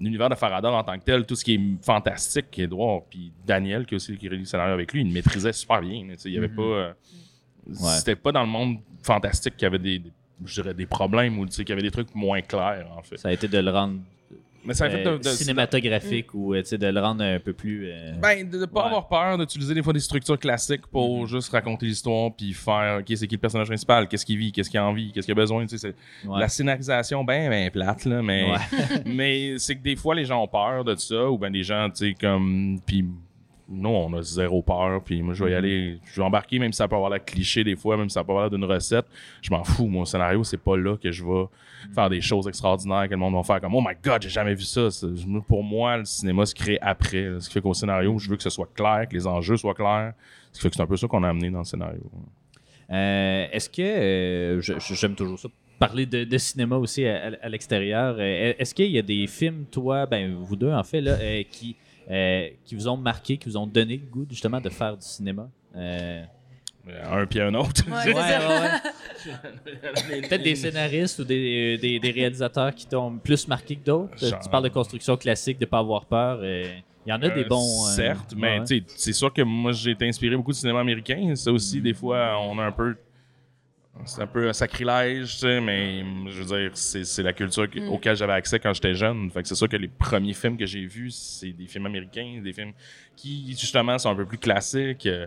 l'univers 0.00 0.28
de 0.28 0.34
Farador 0.36 0.74
en 0.74 0.84
tant 0.84 0.98
que 0.98 1.04
tel, 1.04 1.24
tout 1.26 1.34
ce 1.34 1.44
qui 1.44 1.54
est 1.54 1.84
fantastique, 1.84 2.56
Edouard, 2.58 3.02
puis 3.10 3.32
Daniel 3.46 3.84
qui 3.86 3.94
a 3.94 3.96
aussi 3.96 4.12
écrit 4.14 4.28
le 4.28 4.44
scénario 4.44 4.74
avec 4.74 4.92
lui, 4.92 5.00
il 5.02 5.08
le 5.08 5.12
maîtrisait 5.12 5.52
super 5.52 5.80
bien. 5.80 6.06
Il 6.24 6.32
y 6.32 6.38
avait 6.38 6.48
pas, 6.48 6.62
euh, 6.62 6.92
c'était 7.98 8.16
pas 8.16 8.32
dans 8.32 8.42
le 8.42 8.48
monde 8.48 8.78
fantastique 9.02 9.56
qu'il 9.56 9.64
y 9.64 9.66
avait 9.66 9.78
des, 9.78 9.98
des- 9.98 10.12
je 10.44 10.62
dirais 10.62 10.74
des 10.74 10.86
problèmes 10.86 11.38
ou 11.38 11.46
tu 11.46 11.52
sais, 11.52 11.64
qu'il 11.64 11.70
y 11.70 11.72
avait 11.72 11.82
des 11.82 11.90
trucs 11.90 12.14
moins 12.14 12.40
clairs 12.42 12.86
en 12.96 13.02
fait. 13.02 13.16
Ça 13.16 13.28
a 13.28 13.32
été 13.32 13.48
de 13.48 13.58
le 13.58 13.70
rendre 13.70 13.98
Mais 14.64 14.74
ça 14.74 14.90
fait 14.90 15.06
euh, 15.06 15.16
de- 15.18 15.22
de- 15.22 15.28
cinématographique 15.28 16.34
ou 16.34 16.54
euh, 16.54 16.62
de 16.62 16.86
le 16.86 17.00
rendre 17.00 17.22
un 17.24 17.38
peu 17.38 17.52
plus. 17.52 17.86
euh, 17.90 18.12
Ben, 18.20 18.48
de 18.48 18.58
ne 18.58 18.66
pas 18.66 18.80
Ouais. 18.80 18.86
avoir 18.86 19.08
peur 19.08 19.38
d'utiliser 19.38 19.72
des 19.74 19.82
fois 19.82 19.92
des 19.92 20.00
structures 20.00 20.38
classiques 20.38 20.86
pour 20.88 21.26
juste 21.26 21.50
raconter 21.52 21.86
l'histoire 21.86 22.32
puis 22.36 22.52
faire, 22.52 22.98
OK, 23.00 23.06
c'est 23.16 23.26
qui 23.26 23.36
le 23.36 23.40
personnage 23.40 23.68
principal, 23.68 24.08
qu'est-ce 24.08 24.26
qu'il 24.26 24.36
vit, 24.38 24.52
qu'est-ce 24.52 24.68
qu'il 24.68 24.78
a 24.80 24.84
envie, 24.84 25.12
qu'est-ce 25.12 25.26
qu'il 25.26 25.32
a 25.32 25.36
besoin, 25.36 25.64
tu 25.66 25.78
sais, 25.78 25.94
c'est 26.22 26.28
ouais. 26.28 26.40
la 26.40 26.48
scénarisation, 26.48 27.24
ben, 27.24 27.48
ben, 27.48 27.70
plate, 27.70 28.04
là, 28.04 28.20
mais, 28.22 28.46
mais 29.06 29.58
c'est 29.58 29.76
que 29.76 29.82
des 29.82 29.96
fois, 29.96 30.14
les 30.14 30.24
gens 30.24 30.42
ont 30.42 30.48
peur 30.48 30.84
de 30.84 30.94
ça, 30.96 31.30
ou 31.30 31.38
ben, 31.38 31.50
des 31.50 31.62
gens, 31.62 31.88
tu 31.90 32.08
sais, 32.08 32.14
comme, 32.20 32.78
puis 32.84 33.04
nous, 33.70 33.88
on 33.90 34.12
a 34.14 34.22
zéro 34.22 34.62
peur, 34.62 35.02
puis 35.04 35.20
moi, 35.22 35.34
je 35.34 35.44
vais 35.44 35.50
y 35.50 35.54
aller, 35.54 35.98
je 36.04 36.20
vais 36.20 36.26
embarquer, 36.26 36.58
même 36.58 36.72
si 36.72 36.78
ça 36.78 36.88
peut 36.88 36.94
avoir 36.96 37.10
l'air 37.10 37.22
cliché 37.24 37.62
des 37.64 37.76
fois, 37.76 37.96
même 37.96 38.08
si 38.08 38.14
ça 38.14 38.24
peut 38.24 38.30
avoir 38.32 38.48
l'air 38.48 38.58
d'une 38.58 38.64
recette, 38.64 39.04
je 39.42 39.50
m'en 39.50 39.62
fous, 39.62 39.86
mon 39.86 40.04
scénario, 40.04 40.42
c'est 40.44 40.56
pas 40.56 40.76
là 40.76 40.96
que 40.96 41.10
je 41.12 41.22
vais 41.24 41.44
faire 41.94 42.08
des 42.08 42.20
choses 42.22 42.48
extraordinaires 42.48 43.04
que 43.06 43.10
le 43.10 43.16
monde 43.18 43.34
va 43.34 43.42
faire 43.42 43.60
comme, 43.60 43.74
oh 43.74 43.80
my 43.82 43.94
god, 44.02 44.22
j'ai 44.22 44.30
jamais 44.30 44.54
vu 44.54 44.62
ça. 44.62 44.88
Pour 45.46 45.62
moi, 45.62 45.98
le 45.98 46.04
cinéma 46.06 46.46
se 46.46 46.54
crée 46.54 46.78
après, 46.80 47.22
là. 47.28 47.40
ce 47.40 47.48
qui 47.48 47.54
fait 47.54 47.60
qu'au 47.60 47.74
scénario, 47.74 48.18
je 48.18 48.30
veux 48.30 48.36
que 48.36 48.42
ce 48.42 48.50
soit 48.50 48.68
clair, 48.74 49.06
que 49.08 49.14
les 49.14 49.26
enjeux 49.26 49.56
soient 49.58 49.74
clairs, 49.74 50.14
ce 50.52 50.58
qui 50.58 50.62
fait 50.62 50.70
que 50.70 50.76
c'est 50.76 50.82
un 50.82 50.86
peu 50.86 50.96
ça 50.96 51.06
qu'on 51.06 51.22
a 51.22 51.28
amené 51.28 51.50
dans 51.50 51.58
le 51.58 51.64
scénario. 51.64 52.00
Euh, 52.90 53.46
Est-ce 53.52 53.68
que 53.68 53.82
euh, 53.82 54.60
j'aime 54.60 55.14
toujours 55.14 55.38
ça 55.38 55.48
parler 55.78 56.06
de, 56.06 56.24
de 56.24 56.38
cinéma 56.38 56.76
aussi 56.76 57.06
à, 57.06 57.26
à- 57.28 57.44
à 57.46 57.48
l'extérieur. 57.48 58.16
Euh, 58.18 58.52
Est-ce 58.58 58.74
qu'il 58.74 58.90
y 58.90 58.98
a 58.98 59.02
des 59.02 59.28
films, 59.28 59.64
toi, 59.70 60.06
ben 60.06 60.34
vous 60.34 60.56
deux 60.56 60.72
en 60.72 60.82
fait, 60.82 61.00
là, 61.00 61.12
euh, 61.12 61.42
qui, 61.48 61.76
euh, 62.10 62.48
qui 62.64 62.74
vous 62.74 62.88
ont 62.88 62.96
marqué, 62.96 63.36
qui 63.36 63.48
vous 63.48 63.56
ont 63.56 63.66
donné 63.66 63.96
le 63.96 64.06
goût 64.06 64.26
justement 64.28 64.60
de 64.60 64.68
faire 64.70 64.96
du 64.96 65.06
cinéma? 65.06 65.48
Euh, 65.76 66.22
Un 67.04 67.26
puis 67.26 67.40
un 67.40 67.52
autre. 67.54 67.82
Ouais, 67.86 68.14
ouais, 68.14 68.14
ouais. 70.14 70.20
Peut-être 70.28 70.42
des 70.42 70.54
scénaristes 70.56 71.18
ou 71.18 71.24
des, 71.24 71.76
des, 71.78 71.98
des 71.98 72.10
réalisateurs 72.10 72.74
qui 72.74 72.86
t'ont 72.86 73.18
plus 73.18 73.46
marqué 73.48 73.76
que 73.76 73.84
d'autres. 73.84 74.16
Genre- 74.18 74.38
Tu 74.40 74.48
parles 74.48 74.64
de 74.64 74.68
construction 74.70 75.16
classique, 75.16 75.58
de 75.58 75.66
pas 75.66 75.78
avoir 75.78 76.06
peur. 76.06 76.38
euh, 76.42 76.64
Il 77.06 77.10
y 77.10 77.12
en 77.12 77.22
a 77.22 77.28
des 77.28 77.42
Euh, 77.44 77.48
bons. 77.48 77.86
euh, 77.88 77.90
certes, 77.90 78.34
mais 78.36 78.58
ouais. 78.60 78.64
tu 78.64 78.78
sais, 78.78 78.84
c'est 78.96 79.12
sûr 79.12 79.32
que 79.32 79.42
moi, 79.42 79.72
j'ai 79.72 79.90
été 79.92 80.06
inspiré 80.08 80.36
beaucoup 80.36 80.52
du 80.52 80.58
cinéma 80.58 80.80
américain. 80.80 81.34
Ça 81.36 81.50
aussi, 81.52 81.80
des 81.80 81.94
fois, 81.94 82.38
on 82.42 82.58
a 82.58 82.64
un 82.64 82.72
peu. 82.72 82.96
C'est 84.04 84.22
un 84.22 84.26
peu 84.26 84.48
un 84.48 84.52
sacrilège, 84.52 85.32
tu 85.34 85.38
sais, 85.40 85.60
mais 85.60 86.02
je 86.28 86.42
veux 86.42 86.44
dire, 86.58 86.70
c'est 86.74 87.04
c'est 87.04 87.22
la 87.22 87.32
culture 87.32 87.68
que- 87.68 87.80
Mm. 87.80 87.88
auquel 87.88 88.16
j'avais 88.16 88.32
accès 88.32 88.58
quand 88.58 88.72
j'étais 88.72 88.94
jeune. 88.94 89.30
Fait 89.30 89.42
que 89.42 89.48
c'est 89.48 89.54
sûr 89.54 89.68
que 89.68 89.76
les 89.76 89.88
premiers 89.88 90.32
films 90.34 90.56
que 90.56 90.66
j'ai 90.66 90.86
vus, 90.86 91.10
c'est 91.10 91.52
des 91.52 91.66
films 91.66 91.86
américains, 91.86 92.40
des 92.42 92.52
films 92.52 92.72
qui, 93.16 93.54
justement, 93.58 93.98
sont 93.98 94.10
un 94.10 94.14
peu 94.16 94.26
plus 94.26 94.38
classiques. 94.38 95.06
Euh, 95.06 95.26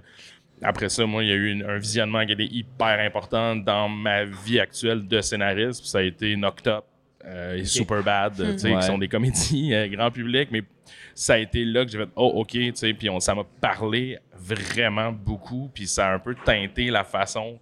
Après 0.63 0.89
ça, 0.89 1.07
moi, 1.07 1.23
il 1.23 1.29
y 1.29 1.31
a 1.31 1.35
eu 1.35 1.49
une- 1.51 1.63
un 1.63 1.79
visionnement 1.79 2.23
qui 2.23 2.31
a 2.31 2.33
été 2.35 2.45
hyper 2.45 2.99
important 2.99 3.55
dans 3.55 3.89
ma 3.89 4.25
vie 4.25 4.59
actuelle 4.59 5.07
de 5.07 5.19
scénariste. 5.19 5.81
puis 5.81 5.89
Ça 5.89 5.97
a 5.97 6.01
été 6.03 6.35
Knocked 6.35 6.67
Up 6.67 6.83
euh, 7.25 7.55
et 7.57 7.65
Superbad, 7.65 8.35
tu 8.35 8.59
sais, 8.59 8.71
Ouais. 8.71 8.79
qui 8.79 8.85
sont 8.85 8.99
des 8.99 9.07
comédies 9.07 9.73
euh, 9.73 9.87
grand 9.87 10.11
public, 10.11 10.49
mais 10.51 10.61
ça 11.15 11.33
a 11.33 11.37
été 11.39 11.65
là 11.65 11.83
que 11.83 11.89
j'ai 11.91 11.97
fait 11.97 12.09
oh 12.15 12.31
ok 12.35 12.49
tu 12.51 12.71
sais 12.75 12.93
puis 12.93 13.09
on- 13.09 13.19
ça 13.19 13.33
m'a 13.35 13.43
parlé 13.59 14.17
vraiment 14.37 15.11
beaucoup 15.11 15.69
puis 15.73 15.87
ça 15.87 16.07
a 16.09 16.13
un 16.13 16.19
peu 16.19 16.35
teinté 16.35 16.89
la 16.91 17.03
façon 17.03 17.59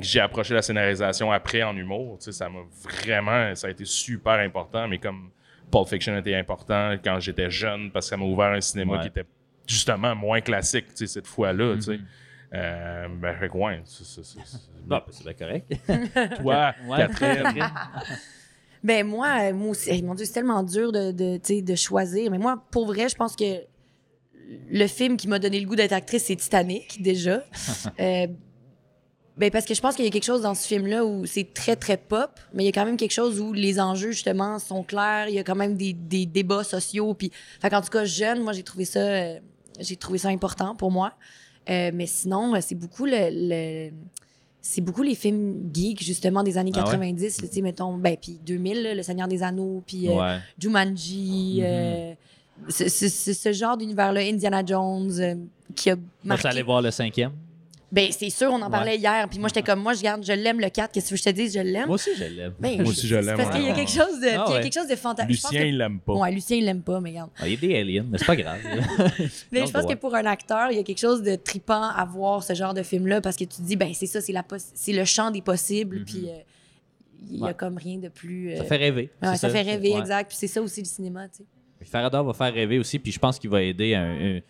j'ai 0.00 0.20
approché 0.20 0.54
la 0.54 0.62
scénarisation 0.62 1.30
après 1.30 1.62
en 1.62 1.76
humour 1.76 2.18
tu 2.18 2.24
sais 2.26 2.32
ça 2.32 2.48
m'a 2.48 2.60
vraiment 2.82 3.54
ça 3.54 3.66
a 3.66 3.70
été 3.70 3.84
super 3.84 4.34
important 4.34 4.88
mais 4.88 4.98
comme 4.98 5.30
Pulp 5.70 5.88
Fiction 5.88 6.16
était 6.18 6.34
important 6.34 6.96
quand 7.04 7.18
j'étais 7.20 7.50
jeune 7.50 7.90
parce 7.90 8.06
que 8.06 8.10
ça 8.10 8.16
m'a 8.16 8.24
ouvert 8.24 8.52
un 8.52 8.60
cinéma 8.60 8.94
Ouais. 8.96 9.00
qui 9.02 9.08
était 9.08 9.24
justement 9.66 10.14
moins 10.14 10.40
classique 10.40 10.86
tu 10.88 10.96
sais 10.96 11.06
cette 11.06 11.26
fois-là 11.26 11.74
tu 11.76 11.82
sais 11.82 11.96
Mhm. 11.98 12.06
Euh, 12.54 13.08
ben 13.18 13.34
fait 13.38 13.50
ouais, 13.50 13.80
c'est- 13.84 14.36
ben, 14.86 15.00
bien 15.24 15.32
correct. 15.32 15.72
toi 16.42 16.74
Ouais. 16.86 16.96
Catherine 16.98 17.64
Ben 18.84 19.06
moi, 19.06 19.28
euh, 19.44 19.54
moi 19.54 19.70
aussi, 19.70 19.88
hey, 19.88 20.02
mon 20.02 20.14
Dieu, 20.14 20.26
c'est 20.26 20.32
tellement 20.34 20.62
dur 20.62 20.92
de, 20.92 21.12
de, 21.12 21.36
tu 21.38 21.54
sais, 21.54 21.62
de 21.62 21.74
choisir. 21.74 22.30
Mais 22.30 22.36
moi, 22.36 22.62
pour 22.70 22.84
vrai, 22.86 23.08
je 23.08 23.14
pense 23.14 23.36
que 23.36 23.62
le 24.70 24.86
film 24.86 25.16
qui 25.16 25.28
m'a 25.28 25.38
donné 25.38 25.60
le 25.60 25.66
goût 25.66 25.76
d'être 25.76 25.92
actrice, 25.94 26.24
c'est 26.24 26.36
Titanic, 26.36 27.00
déjà. 27.00 27.42
Euh, 28.00 28.26
ben 29.36 29.50
parce 29.50 29.64
que 29.64 29.74
je 29.74 29.80
pense 29.80 29.96
qu'il 29.96 30.04
y 30.04 30.08
a 30.08 30.10
quelque 30.10 30.24
chose 30.24 30.42
dans 30.42 30.54
ce 30.54 30.66
film-là 30.66 31.04
où 31.06 31.24
c'est 31.26 31.54
très, 31.54 31.74
très 31.76 31.96
pop, 31.96 32.30
mais 32.52 32.64
il 32.64 32.66
y 32.66 32.68
a 32.68 32.72
quand 32.72 32.84
même 32.84 32.96
quelque 32.98 33.12
chose 33.12 33.40
où 33.40 33.52
les 33.52 33.80
enjeux, 33.80 34.10
justement, 34.12 34.58
sont 34.58 34.82
clairs. 34.82 35.28
Il 35.28 35.34
y 35.34 35.38
a 35.38 35.44
quand 35.44 35.54
même 35.56 35.76
des, 35.76 35.92
des 35.94 36.26
débats 36.26 36.64
sociaux. 36.64 37.14
Puis, 37.14 37.30
fait 37.60 37.72
en 37.74 37.80
tout 37.80 37.88
cas, 37.88 38.04
jeune, 38.04 38.42
moi, 38.42 38.52
j'ai 38.52 38.62
trouvé 38.62 38.84
ça, 38.84 39.00
euh, 39.00 39.38
j'ai 39.80 39.96
trouvé 39.96 40.18
ça 40.18 40.28
important 40.28 40.74
pour 40.76 40.90
moi. 40.90 41.14
Euh, 41.70 41.90
mais 41.94 42.06
sinon, 42.06 42.54
euh, 42.54 42.58
c'est 42.60 42.74
beaucoup 42.74 43.06
le- 43.06 43.30
le 43.30 43.90
c'est 44.64 44.80
beaucoup 44.80 45.02
les 45.02 45.14
films 45.16 45.70
geeks, 45.74 46.02
justement, 46.04 46.44
des 46.44 46.56
années 46.56 46.70
Ah 46.74 46.80
ouais? 46.84 46.84
90, 46.84 47.36
tu 47.38 47.46
sais, 47.48 47.60
mettons, 47.62 47.96
ben, 47.98 48.16
puis 48.20 48.38
2000, 48.46 48.82
là, 48.82 48.94
Le 48.94 49.02
Seigneur 49.02 49.26
des 49.26 49.42
Anneaux, 49.42 49.82
puis 49.86 50.08
euh, 50.08 50.12
Ouais. 50.20 50.38
Jumanji, 50.56 51.58
euh, 51.62 52.14
ce, 52.68 52.88
ce- 52.88 53.08
ce- 53.08 53.32
ce 53.32 53.52
genre 53.52 53.76
d'univers-là, 53.76 54.20
Indiana 54.20 54.62
Jones, 54.64 55.10
euh, 55.18 55.34
qui 55.74 55.90
a 55.90 55.96
marqué... 56.22 56.46
aller 56.48 56.62
voir 56.62 56.80
le 56.82 56.90
cinquième? 56.92 57.32
Ben, 57.92 58.08
c'est 58.10 58.30
sûr, 58.30 58.50
on 58.50 58.62
en 58.62 58.70
parlait 58.70 58.96
hier, 58.96 59.28
puis 59.28 59.38
moi, 59.38 59.50
j'étais 59.50 59.62
comme, 59.62 59.80
moi, 59.82 59.92
je 59.92 60.00
garde, 60.02 60.24
je 60.24 60.32
l'aime, 60.32 60.58
le 60.60 60.70
4, 60.70 60.90
qu'est-ce 60.92 61.10
que 61.10 61.16
je 61.16 61.22
te 61.22 61.28
dis, 61.28 61.50
je 61.50 61.58
l'aime. 61.60 61.86
Moi 61.86 61.96
aussi, 61.96 62.08
je 62.16 62.24
l'aime. 62.24 62.54
Ben, 62.58 62.80
Moi 62.80 62.90
aussi, 62.90 63.06
je 63.06 63.16
l'aime, 63.16 63.36
Parce 63.36 63.54
qu'il 63.54 63.66
y 63.66 63.68
a 63.70 63.74
quelque 63.74 63.90
chose 63.90 64.18
de, 64.18 64.28
Ah 64.28 64.30
puis 64.30 64.30
il 64.30 64.30
y 64.32 64.54
a 64.54 64.56
ouais. 64.56 64.60
quelque 64.62 64.72
chose 64.80 64.88
de 64.88 64.96
fantastique. 64.96 65.30
Lucien 65.30 65.60
que- 65.60 65.66
il 65.66 65.76
l'aime 65.76 66.00
pas 66.00 66.12
Ouais, 66.14 66.32
Lucien, 66.32 66.56
il 66.56 66.64
l'aime 66.64 66.80
pas, 66.82 67.00
mais 67.00 67.10
regarde. 67.10 67.30
Ah, 67.38 67.46
il 67.46 67.52
y 67.52 67.56
a 67.56 67.60
des 67.60 67.78
aliens, 67.80 68.06
mais 68.10 68.16
c'est 68.16 68.24
pas 68.24 68.34
grave. 68.36 68.58
Mais 69.52 69.60
Non, 69.60 69.66
je 69.66 69.72
pense 69.72 69.84
que 69.84 69.94
pour 69.94 70.14
un 70.14 70.24
acteur, 70.24 70.70
il 70.70 70.78
y 70.78 70.80
a 70.80 70.82
quelque 70.82 70.98
chose 71.00 71.22
de 71.22 71.34
tripant 71.36 71.82
à 71.90 72.04
voir 72.06 72.42
ce 72.42 72.54
genre 72.54 72.72
de 72.72 72.82
film-là 72.82 73.20
parce 73.20 73.36
que 73.36 73.44
tu 73.44 73.56
te 73.56 73.62
dis, 73.62 73.76
ben 73.76 73.92
c'est 73.92 74.06
ça, 74.06 74.20
c'est 74.22 74.32
la 74.32 74.42
c'est 74.74 74.92
le 74.94 75.04
champ 75.04 75.30
des 75.30 75.42
possibles, 75.42 76.04
puis 76.06 76.28
euh, 76.28 76.38
il 77.30 77.40
y 77.40 77.46
a 77.46 77.52
comme 77.52 77.76
rien 77.76 77.98
de 77.98 78.08
plus. 78.08 78.52
euh, 78.52 78.56
ça 78.56 78.64
fait 78.64 78.76
rêver. 78.78 79.10
ça, 79.22 79.36
fait 79.50 79.60
rêver, 79.62 79.92
Ouais. 79.92 80.00
exact. 80.00 80.28
Puis 80.28 80.38
c'est 80.40 80.46
ça 80.48 80.62
aussi 80.62 80.80
le 80.80 80.86
cinéma, 80.86 81.28
tu 81.28 81.38
sais. 81.38 81.44
Puis 81.78 81.88
Farador 81.90 82.24
va 82.24 82.32
faire 82.32 82.54
rêver 82.54 82.78
aussi, 82.78 82.98
puis 82.98 83.12
je 83.12 83.18
pense 83.18 83.38
qu'il 83.38 83.50
va 83.50 83.60
aider 83.62 83.94
un, 83.94 84.02
un- 84.36 84.40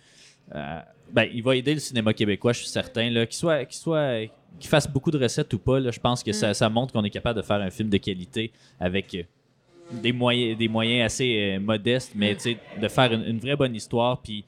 euh, 0.55 0.81
ben, 1.13 1.29
il 1.33 1.43
va 1.43 1.55
aider 1.57 1.75
le 1.75 1.81
cinéma 1.81 2.13
québécois, 2.15 2.53
je 2.53 2.61
suis 2.61 2.69
certain, 2.69 3.09
qu'il 3.11 3.33
soit, 3.33 3.65
qu'il 3.65 3.77
soit, 3.79 4.21
qu'il 4.59 4.69
fasse 4.71 4.91
beaucoup 4.91 5.11
de 5.11 5.19
recettes 5.19 5.53
ou 5.55 5.59
pas. 5.59 5.79
Là, 5.79 5.91
je 5.91 6.01
pense 6.01 6.23
que 6.23 6.31
Mm. 6.31 6.35
ça, 6.35 6.55
ça 6.55 6.69
montre 6.69 6.93
qu'on 6.93 7.05
est 7.05 7.11
capable 7.11 7.41
de 7.41 7.45
faire 7.45 7.61
un 7.61 7.71
film 7.71 7.89
de 7.89 7.99
qualité 7.99 8.51
avec 8.81 9.15
euh, 9.15 9.23
des 9.93 10.13
moyens, 10.13 10.57
des 10.59 10.69
moyens 10.69 11.07
assez 11.07 11.57
euh, 11.57 11.61
modestes, 11.61 12.13
mais 12.15 12.37
de 12.81 12.89
faire 12.89 13.13
une, 13.13 13.25
une 13.25 13.39
vraie 13.39 13.57
bonne 13.57 13.75
histoire, 13.75 14.21
puis 14.21 14.45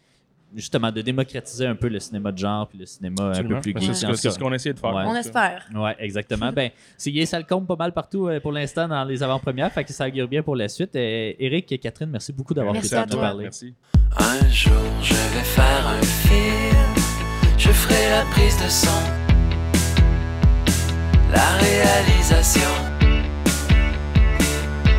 justement 0.54 0.90
de 0.92 1.00
démocratiser 1.02 1.66
un 1.66 1.74
peu 1.74 1.88
le 1.88 2.00
cinéma 2.00 2.32
de 2.32 2.38
genre, 2.38 2.68
puis 2.68 2.78
le 2.78 2.86
cinéma 2.86 3.32
un 3.36 3.42
peu 3.42 3.60
plus 3.60 3.72
Ben, 3.72 3.80
geek. 3.82 4.16
c'est 4.16 4.30
ce 4.30 4.38
qu'on 4.38 4.52
essaie 4.52 4.72
de 4.72 4.78
faire 4.78 4.94
Ouais. 4.94 5.04
On 5.06 5.14
espère. 5.16 5.66
Ouais, 5.74 5.96
exactement. 5.98 6.52
ben, 6.52 6.70
c'est 6.96 7.24
ça 7.26 7.38
le 7.38 7.44
compte 7.44 7.66
pas 7.66 7.76
mal 7.76 7.92
partout 7.92 8.28
euh, 8.28 8.40
pour 8.40 8.52
l'instant 8.52 8.86
dans 8.88 9.04
les 9.04 9.22
avant-premières, 9.22 9.72
fait 9.72 9.84
que 9.84 9.92
ça 9.92 10.06
augure 10.06 10.28
bien 10.28 10.42
pour 10.42 10.56
la 10.56 10.68
suite. 10.68 10.94
Euh, 10.96 11.32
Eric 11.38 11.70
et 11.72 11.78
Catherine, 11.78 12.10
merci 12.10 12.32
beaucoup 12.32 12.54
d'avoir 12.54 12.74
à 12.76 12.78
de 12.80 13.10
nous 13.12 13.18
parler. 13.20 13.44
merci 13.44 13.74
Un 14.18 14.48
jour 14.48 14.72
je 15.02 15.14
vais 15.14 15.44
faire 15.44 15.86
un 15.86 16.02
film, 16.02 16.94
je 17.58 17.70
ferai 17.70 18.10
la 18.10 18.22
prise 18.30 18.56
de 18.62 18.68
son, 18.68 18.90
la 21.32 21.56
réalisation, 21.56 22.70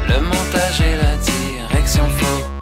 le 0.09 0.21
montage 0.21 0.81
et 0.81 0.95
la 0.97 1.15
direction 1.17 2.03
photo. 2.09 2.54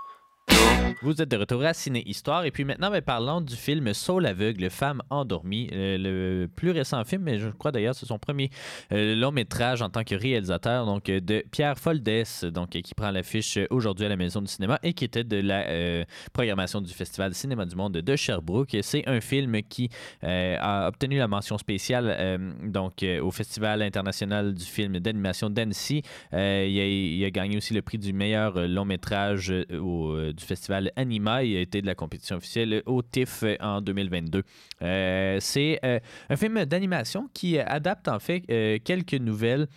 Vous 1.03 1.21
êtes 1.21 1.29
de 1.29 1.35
retour 1.35 1.61
à 1.65 1.73
Ciné 1.73 2.01
Histoire 2.07 2.45
et 2.45 2.51
puis 2.51 2.63
maintenant 2.63 2.89
ben, 2.89 3.01
parlons 3.01 3.41
du 3.41 3.57
film 3.57 3.93
Saul 3.93 4.25
aveugle, 4.25 4.69
femme 4.69 5.01
endormie, 5.09 5.69
euh, 5.73 5.97
le 5.97 6.47
plus 6.47 6.71
récent 6.71 7.03
film, 7.03 7.23
mais 7.23 7.39
je 7.39 7.49
crois 7.49 7.73
d'ailleurs 7.73 7.93
c'est 7.93 8.05
son 8.05 8.17
premier 8.17 8.49
euh, 8.93 9.13
long 9.13 9.33
métrage 9.33 9.81
en 9.81 9.89
tant 9.89 10.05
que 10.05 10.15
réalisateur, 10.15 10.85
donc 10.85 11.09
euh, 11.09 11.19
de 11.19 11.43
Pierre 11.51 11.77
Foldès, 11.77 12.45
donc 12.45 12.69
qui 12.69 12.93
prend 12.95 13.11
l'affiche 13.11 13.59
aujourd'hui 13.69 14.05
à 14.05 14.09
la 14.09 14.15
Maison 14.15 14.41
du 14.41 14.47
Cinéma 14.47 14.79
et 14.81 14.93
qui 14.93 15.03
était 15.03 15.25
de 15.25 15.41
la 15.41 16.05
programmation 16.31 16.79
du 16.79 16.93
Festival 16.93 17.33
Cinéma 17.33 17.65
du 17.65 17.75
Monde 17.75 17.97
de 17.97 18.15
Sherbrooke. 18.15 18.77
C'est 18.81 19.05
un 19.05 19.19
film 19.19 19.61
qui 19.63 19.89
a 20.21 20.87
obtenu 20.87 21.17
la 21.17 21.27
mention 21.27 21.57
spéciale 21.57 22.39
donc 22.63 23.05
au 23.21 23.31
Festival 23.31 23.81
international 23.81 24.53
du 24.53 24.63
film 24.63 24.99
d'animation 24.99 25.49
d'Annecy. 25.49 26.01
Il, 26.31 26.37
a, 26.37 26.65
il 26.87 27.25
a 27.25 27.29
gagné 27.29 27.57
aussi 27.57 27.73
le 27.73 27.81
prix 27.81 27.97
du 27.97 28.13
meilleur 28.13 28.67
long 28.67 28.85
métrage 28.85 29.53
au, 29.73 30.31
du 30.31 30.43
festival 30.43 30.92
Anima. 30.95 31.43
Il 31.43 31.57
a 31.57 31.61
été 31.61 31.81
de 31.81 31.87
la 31.87 31.95
compétition 31.95 32.37
officielle 32.37 32.81
au 32.85 33.01
TIFF 33.01 33.43
en 33.59 33.81
2022. 33.81 34.43
Euh, 34.81 35.37
C'est 35.39 35.79
euh, 35.83 35.99
un 36.29 36.35
film 36.35 36.65
d'animation 36.65 37.29
qui 37.33 37.59
adapte 37.59 38.07
en 38.07 38.19
fait 38.19 38.43
euh, 38.49 38.77
quelques 38.83 39.13
nouvelles 39.13 39.67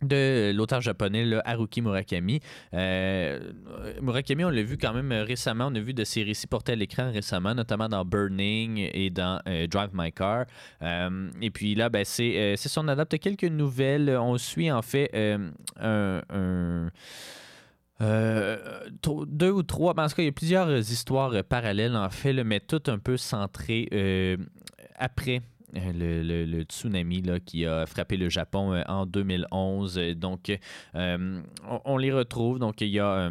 de 0.00 0.52
l'auteur 0.54 0.80
japonais 0.80 1.26
Haruki 1.44 1.82
Murakami. 1.82 2.38
Murakami, 2.72 4.44
on 4.44 4.50
l'a 4.50 4.62
vu 4.62 4.78
quand 4.78 4.92
même 4.92 5.10
récemment. 5.10 5.66
On 5.72 5.74
a 5.74 5.80
vu 5.80 5.92
de 5.92 6.04
ses 6.04 6.22
récits 6.22 6.46
portés 6.46 6.70
à 6.70 6.76
l'écran 6.76 7.10
récemment, 7.10 7.52
notamment 7.52 7.88
dans 7.88 8.04
Burning 8.04 8.88
et 8.92 9.10
dans 9.10 9.40
Drive 9.44 9.90
My 9.94 10.12
Car. 10.12 10.44
Et 11.42 11.50
puis 11.50 11.74
là, 11.74 11.88
ben, 11.88 12.04
c'est 12.04 12.36
euh, 12.36 12.54
c'est 12.56 12.68
ça, 12.68 12.80
on 12.80 12.86
adapte 12.86 13.18
quelques 13.18 13.42
nouvelles. 13.42 14.10
On 14.10 14.38
suit 14.38 14.70
en 14.70 14.82
fait 14.82 15.10
un 15.80 16.90
euh, 18.00 18.88
deux 19.26 19.50
ou 19.50 19.62
trois, 19.62 19.94
ben, 19.94 20.04
en 20.04 20.08
tout 20.08 20.14
cas, 20.16 20.22
il 20.22 20.26
y 20.26 20.28
a 20.28 20.32
plusieurs 20.32 20.70
histoires 20.78 21.32
euh, 21.32 21.42
parallèles, 21.42 21.96
en 21.96 22.10
fait, 22.10 22.32
mais 22.44 22.60
toutes 22.60 22.88
un 22.88 22.98
peu 22.98 23.16
centrées 23.16 23.88
euh, 23.92 24.36
après 24.96 25.42
euh, 25.76 25.92
le, 26.22 26.44
le- 26.46 26.62
tsunami 26.62 27.22
là, 27.22 27.40
qui 27.40 27.66
a 27.66 27.86
frappé 27.86 28.16
le 28.16 28.28
Japon 28.28 28.82
en 28.86 29.04
2011. 29.06 29.98
Euh, 29.98 30.14
Donc, 30.14 30.56
on, 30.94 31.96
les 31.96 32.12
retrouve. 32.12 32.58
Donc, 32.58 32.80
il 32.80 32.88
y 32.88 33.00
a 33.00 33.30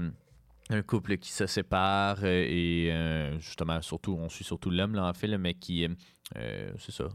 un 0.70 0.82
couple 0.82 1.18
qui 1.18 1.32
se 1.32 1.47
sépare 1.47 2.26
et 2.26 2.91
justement, 3.39 3.82
surtout, 3.82 4.18
on 4.20 4.28
suit 4.30 4.43
surtout 4.43 4.70
l'homme, 4.70 4.95
là, 4.95 5.05
en 5.05 5.13
fait, 5.13 5.36
mais 5.38 5.53
qui, 5.53 5.88
c'est 6.36 6.91
ça, 6.91 7.05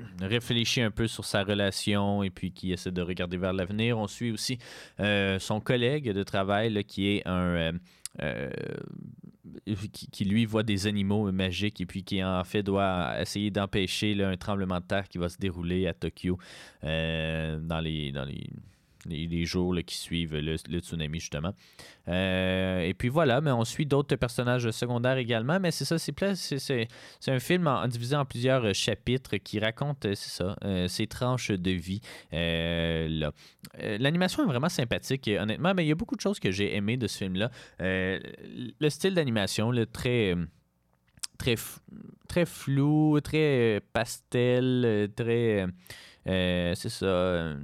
réfléchit 0.20 0.80
un 0.80 0.90
peu 0.90 1.06
sur 1.06 1.24
sa 1.24 1.42
relation 1.42 2.22
et 2.22 2.30
puis 2.30 2.52
qui 2.52 2.72
essaie 2.72 2.90
de 2.90 3.02
regarder 3.02 3.36
vers 3.36 3.52
l'avenir. 3.52 3.98
On 3.98 4.06
suit 4.06 4.30
aussi 4.30 4.58
euh, 5.00 5.38
son 5.38 5.60
collègue 5.60 6.10
de 6.10 6.22
travail 6.22 6.84
qui 6.84 7.08
est 7.08 7.26
un... 7.26 7.32
euh, 7.32 7.72
euh, 8.22 8.50
qui, 10.12 10.24
lui 10.24 10.44
voit 10.44 10.62
des 10.62 10.86
animaux 10.86 11.30
magiques 11.32 11.80
et 11.80 11.86
puis 11.86 12.04
qui 12.04 12.22
en 12.22 12.44
fait 12.44 12.62
doit 12.62 13.20
essayer 13.20 13.50
d'empêcher 13.50 14.22
un 14.22 14.36
tremblement 14.36 14.80
de 14.80 14.84
terre 14.84 15.08
qui 15.08 15.18
va 15.18 15.28
se 15.28 15.38
dérouler 15.38 15.86
à 15.86 15.94
Tokyo 15.94 16.38
dans 16.82 17.80
les 17.82 18.12
dans 18.12 18.24
les 18.24 18.46
les, 19.06 19.44
jours 19.44 19.76
qui 19.86 19.96
suivent 19.96 20.36
le, 20.36 20.56
tsunami, 20.56 21.20
justement. 21.20 21.52
et 22.06 22.94
puis 22.96 23.08
voilà, 23.08 23.40
mais 23.40 23.50
on 23.50 23.64
suit 23.64 23.86
d'autres 23.86 24.16
personnages 24.16 24.70
secondaires 24.70 25.16
également, 25.16 25.58
mais 25.60 25.70
c'est 25.70 25.84
ça, 25.84 25.98
c'est 25.98 26.88
un 27.28 27.38
film 27.38 27.70
divisé 27.88 28.16
en 28.16 28.24
plusieurs 28.24 28.74
chapitres 28.74 29.36
qui 29.36 29.58
raconte, 29.58 30.02
c'est 30.02 30.16
ça, 30.16 30.56
ces 30.88 31.06
tranches 31.06 31.50
de 31.50 31.70
vie. 31.70 32.00
L'animation 33.78 34.44
est 34.44 34.46
vraiment 34.46 34.68
sympathique, 34.68 35.28
honnêtement, 35.28 35.74
mais 35.74 35.84
il 35.84 35.88
y 35.88 35.92
a 35.92 35.96
beaucoup 35.96 36.16
de 36.16 36.20
choses 36.20 36.40
que 36.40 36.50
j'ai 36.50 36.74
aimées 36.76 36.96
de 36.96 37.06
ce 37.06 37.18
film-là. 37.18 37.50
le 37.78 38.88
style 38.88 39.14
d'animation, 39.14 39.70
le 39.70 39.86
très 39.86 40.36
très, 41.42 41.56
très 42.28 42.46
flou, 42.46 43.20
très 43.20 43.80
pastel, 43.92 45.10
très. 45.16 45.66
Euh, 46.28 46.74
c'est 46.74 46.88
ça 46.88 47.56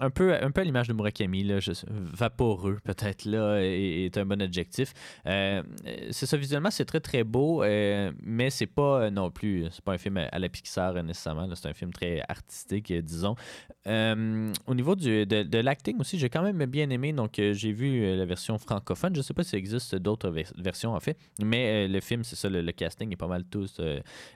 un 0.00 0.10
peu, 0.10 0.34
un 0.34 0.50
peu 0.50 0.60
à 0.60 0.64
l'image 0.64 0.88
de 0.88 0.92
Murakami, 0.92 1.44
là, 1.44 1.58
vaporeux 1.88 2.78
peut-être 2.84 3.24
là 3.24 3.58
est, 3.60 4.16
un 4.16 4.26
bon 4.26 4.40
adjectif. 4.40 4.92
Euh, 5.26 5.62
c'est 6.10 6.26
ça 6.26 6.36
visuellement, 6.36 6.70
c'est 6.70 6.84
très 6.84 7.00
très 7.00 7.24
beau, 7.24 7.62
euh, 7.62 8.12
mais 8.22 8.50
c'est 8.50 8.66
pas 8.66 9.02
euh, 9.02 9.10
non 9.10 9.30
plus, 9.30 9.66
c'est 9.70 9.84
pas 9.84 9.92
un 9.92 9.98
film 9.98 10.16
à, 10.16 10.38
la 10.38 10.48
Pixar 10.48 10.94
nécessairement. 11.02 11.48
C'est 11.54 11.68
un 11.68 11.74
film 11.74 11.92
très 11.92 12.22
artistique, 12.28 12.92
disons. 12.92 13.36
au 13.86 14.74
niveau 14.74 14.96
du, 14.96 15.26
de, 15.26 15.58
l'acting 15.58 16.00
aussi, 16.00 16.18
j'ai 16.18 16.28
quand 16.28 16.42
même 16.42 16.64
bien 16.66 16.90
aimé. 16.90 17.12
Donc 17.12 17.34
j'ai 17.36 17.72
vu 17.72 18.16
la 18.16 18.24
version 18.24 18.58
francophone. 18.58 19.14
Je 19.14 19.22
sais 19.22 19.34
pas 19.34 19.44
s'il 19.44 19.58
existe 19.58 19.94
d'autres 19.96 20.34
versions 20.56 20.94
en 20.94 21.00
fait, 21.00 21.18
mais 21.42 21.88
le 21.88 22.00
film, 22.00 22.24
c'est 22.24 22.36
ça, 22.36 22.48
le, 22.48 22.72
casting 22.72 23.12
est 23.12 23.16
pas 23.16 23.28
mal 23.28 23.44
tous 23.44 23.80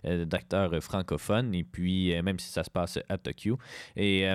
d'acteurs 0.05 0.83
francophones. 0.83 1.55
Et 1.55 1.65
puis 1.65 2.21
même 2.23 2.39
si 2.39 2.49
ça 2.49 2.63
se 2.63 2.71
passe 2.71 2.99
à 3.09 3.19
Tokyo 3.19 3.59
et 3.97 4.29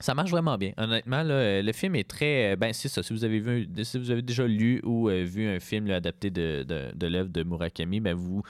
ça 0.00 0.14
marche 0.14 0.30
vraiment 0.30 0.58
bien. 0.58 0.72
Honnêtement, 0.76 1.22
le 1.24 1.72
film 1.72 1.94
est 1.94 2.08
très. 2.08 2.56
Ben, 2.56 2.72
c'est 2.72 2.88
ça. 2.88 3.02
Si 3.02 3.12
vous 3.12 3.24
avez 3.24 3.38
vu, 3.38 3.68
si 3.82 3.98
vous 3.98 4.10
avez 4.10 4.22
déjà 4.22 4.46
lu 4.46 4.80
ou 4.84 5.08
euh, 5.08 5.22
vu 5.24 5.46
un 5.48 5.60
film 5.60 5.90
adapté 5.90 6.30
de, 6.30 6.66
l'œuvre 7.06 7.30
de 7.30 7.42
Murakami, 7.42 8.00
ben 8.00 8.14
vous, 8.14 8.42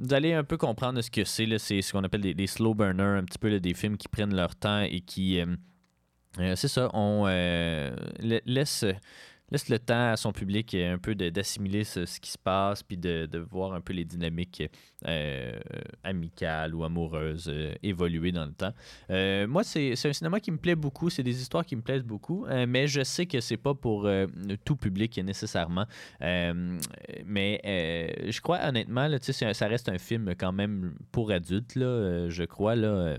vous 0.00 0.14
allez 0.14 0.32
un 0.32 0.44
peu 0.44 0.56
comprendre 0.56 1.00
ce 1.02 1.10
que 1.10 1.24
c'est. 1.24 1.46
C'est 1.58 1.82
ce 1.82 1.92
qu'on 1.92 2.04
appelle 2.04 2.22
des, 2.22 2.46
slow 2.46 2.74
burners, 2.74 3.18
un 3.18 3.24
petit 3.24 3.38
peu 3.38 3.60
des 3.60 3.74
films 3.74 3.96
qui 3.96 4.08
prennent 4.08 4.34
leur 4.34 4.56
temps 4.56 4.80
et 4.80 5.00
qui. 5.00 5.40
Euh, 5.40 5.46
euh, 6.38 6.56
c'est 6.56 6.68
ça, 6.68 6.90
on 6.92 7.26
laisse 8.20 8.84
laisse 9.50 9.68
le 9.68 9.78
temps 9.78 10.12
à 10.12 10.16
son 10.16 10.32
public 10.32 10.74
euh, 10.74 10.94
un 10.94 10.98
peu 10.98 11.14
d'assimiler 11.14 11.84
ce, 11.84 12.00
qui 12.20 12.30
se 12.30 12.38
passe, 12.38 12.82
puis 12.82 12.96
de, 12.96 13.28
voir 13.50 13.74
un 13.74 13.80
peu 13.80 13.92
les 13.92 14.04
dynamiques 14.04 14.62
euh, 15.06 15.58
amicales 16.02 16.74
ou 16.74 16.84
amoureuses 16.84 17.48
euh, 17.48 17.74
évoluer 17.82 18.32
dans 18.32 18.46
le 18.46 18.52
temps. 18.52 18.72
moi, 19.48 19.62
c'est 19.64 19.92
un 19.92 20.12
cinéma 20.12 20.40
qui 20.40 20.50
me 20.50 20.58
plaît 20.58 20.74
beaucoup, 20.74 21.10
c'est 21.10 21.22
des 21.22 21.40
histoires 21.40 21.64
qui 21.64 21.76
me 21.76 21.82
plaisent 21.82 22.04
beaucoup, 22.04 22.46
mais 22.68 22.86
je 22.86 23.02
sais 23.02 23.26
que 23.26 23.40
c'est 23.40 23.56
pas 23.56 23.74
pour 23.74 24.08
tout 24.64 24.76
public 24.76 25.18
nécessairement. 25.18 25.86
mais 26.20 27.60
je 28.28 28.40
crois 28.40 28.60
honnêtement, 28.66 29.08
ça 29.20 29.68
reste 29.68 29.88
un 29.88 29.98
film 29.98 30.34
quand 30.36 30.52
même 30.52 30.94
pour 31.12 31.30
adultes, 31.30 31.72
je 31.74 32.44
crois. 32.44 32.76
là 32.76 33.16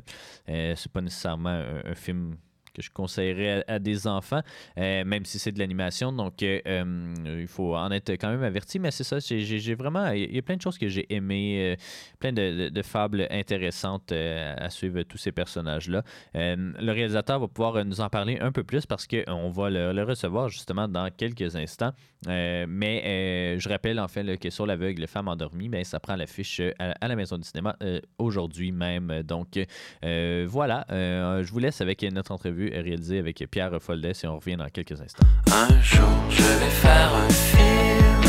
C'est 0.47 0.91
pas 0.91 1.01
nécessairement 1.01 1.61
un 1.85 1.95
film 1.95 2.37
que 2.77 2.81
je 2.83 2.91
conseillerais 2.91 3.65
à, 3.67 3.79
des 3.79 4.07
enfants, 4.07 4.41
euh, 4.77 5.03
même 5.03 5.25
si 5.25 5.39
c'est 5.39 5.51
de 5.51 5.59
l'animation. 5.59 6.13
Donc, 6.13 6.43
euh, 6.43 6.59
euh, 6.67 7.37
il 7.41 7.47
faut 7.47 7.75
en 7.75 7.91
être 7.91 8.11
quand 8.11 8.29
même 8.29 8.43
averti. 8.43 8.79
Mais 8.79 8.91
c'est 8.91 9.03
ça, 9.03 9.17
j'ai 9.19 9.75
vraiment. 9.75 10.09
Il 10.11 10.33
y 10.33 10.37
a 10.37 10.41
plein 10.41 10.55
de 10.55 10.61
choses 10.61 10.77
que 10.77 10.87
j'ai 10.87 11.11
aimées, 11.13 11.75
plein 12.19 12.31
de, 12.31 12.81
fables 12.83 13.27
intéressantes 13.31 14.11
à 14.11 14.69
suivre 14.69 15.01
tous 15.01 15.17
ces 15.17 15.31
personnages-là. 15.31 16.03
le 16.33 16.91
réalisateur 16.91 17.39
va 17.39 17.47
pouvoir 17.47 17.83
nous 17.83 17.99
en 17.99 18.09
parler 18.09 18.37
un 18.39 18.51
peu 18.51 18.63
plus 18.63 18.85
parce 18.85 19.07
qu'on 19.07 19.49
va 19.49 19.69
le, 19.69 20.03
recevoir 20.03 20.47
justement 20.47 20.87
dans 20.87 21.09
quelques 21.09 21.55
instants. 21.55 21.91
mais 22.27 23.57
je 23.59 23.69
rappelle 23.69 23.99
en 23.99 24.07
fait 24.07 24.37
que 24.37 24.49
sur 24.49 24.65
l'aveugle, 24.65 25.07
femme 25.07 25.27
endormie, 25.27 25.69
ben, 25.69 25.83
ça 25.83 25.99
prend 25.99 26.15
l'affiche 26.15 26.61
à, 26.79 26.93
à, 27.01 27.07
la 27.07 27.15
maison 27.15 27.37
du 27.37 27.43
cinéma 27.43 27.75
aujourd'hui 28.19 28.71
même. 28.71 29.23
Donc, 29.23 29.59
voilà, 30.01 30.85
je 30.89 31.51
vous 31.51 31.59
laisse 31.59 31.81
avec 31.81 32.03
notre 32.03 32.31
entrevue 32.31 32.66
réalisé 32.69 33.19
avec 33.19 33.43
Pierre 33.49 33.71
Foldet 33.81 34.13
et 34.23 34.27
on 34.27 34.37
revient 34.37 34.55
dans 34.57 34.69
quelques 34.69 34.99
instants. 35.01 35.25
Un 35.51 35.81
jour, 35.81 36.07
je 36.29 36.41
vais 36.41 36.69
faire 36.69 37.13
un 37.13 37.29
film. 37.29 38.21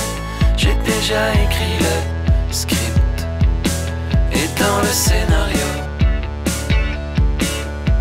J'ai 0.57 0.74
déjà 0.84 1.32
écrit 1.32 1.78
le 1.80 2.53
script 2.53 3.26
et 4.32 4.61
dans 4.61 4.80
le 4.80 4.86
scénario, 4.86 5.66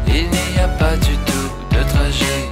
il 0.08 0.30
n'y 0.30 0.60
a 0.60 0.68
pas 0.80 0.96
du 0.98 1.16
tout 1.26 1.76
de 1.76 1.84
trajet. 1.90 2.48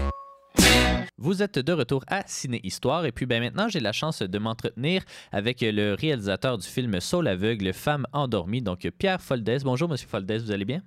Vous 1.18 1.42
êtes 1.42 1.58
de 1.58 1.74
retour 1.74 2.04
à 2.08 2.22
Ciné 2.28 2.60
Histoire 2.64 3.06
et 3.06 3.12
puis 3.12 3.26
ben 3.26 3.42
maintenant 3.42 3.68
j'ai 3.68 3.80
la 3.80 3.92
chance 3.94 4.22
de 4.22 4.38
m'entretenir 4.38 5.02
avec 5.32 5.62
le 5.62 5.96
réalisateur 5.96 6.60
du 6.60 6.68
film 6.68 7.00
Saul 7.00 7.28
aveugle, 7.28 7.74
femme 7.74 8.06
endormie, 8.14 8.62
donc 8.62 8.88
Pierre 9.00 9.20
Foldes. 9.20 9.64
Bonjour 9.64 9.90
Monsieur 9.90 10.08
Foldes, 10.08 10.32
vous 10.32 10.52
allez 10.52 10.66
bien? 10.66 10.84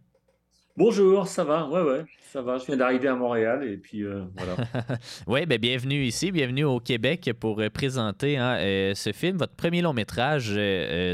Bonjour, 0.78 1.26
ça 1.26 1.42
va, 1.42 1.66
ouais, 1.68 1.82
ouais, 1.82 2.04
ça 2.32 2.40
va. 2.40 2.56
Je 2.58 2.66
viens 2.66 2.76
d'arriver 2.76 3.08
à 3.08 3.16
Montréal 3.16 3.64
et 3.64 3.78
puis 3.78 4.04
euh, 4.04 4.22
voilà. 4.36 4.54
oui, 5.26 5.44
ben, 5.44 5.58
bienvenue 5.58 6.04
ici, 6.04 6.30
bienvenue 6.30 6.62
au 6.62 6.78
Québec 6.78 7.32
pour 7.40 7.58
euh, 7.58 7.68
présenter 7.68 8.36
hein, 8.36 8.54
euh, 8.58 8.94
ce 8.94 9.12
film, 9.12 9.38
votre 9.38 9.54
premier 9.54 9.82
long 9.82 9.92
métrage, 9.92 10.54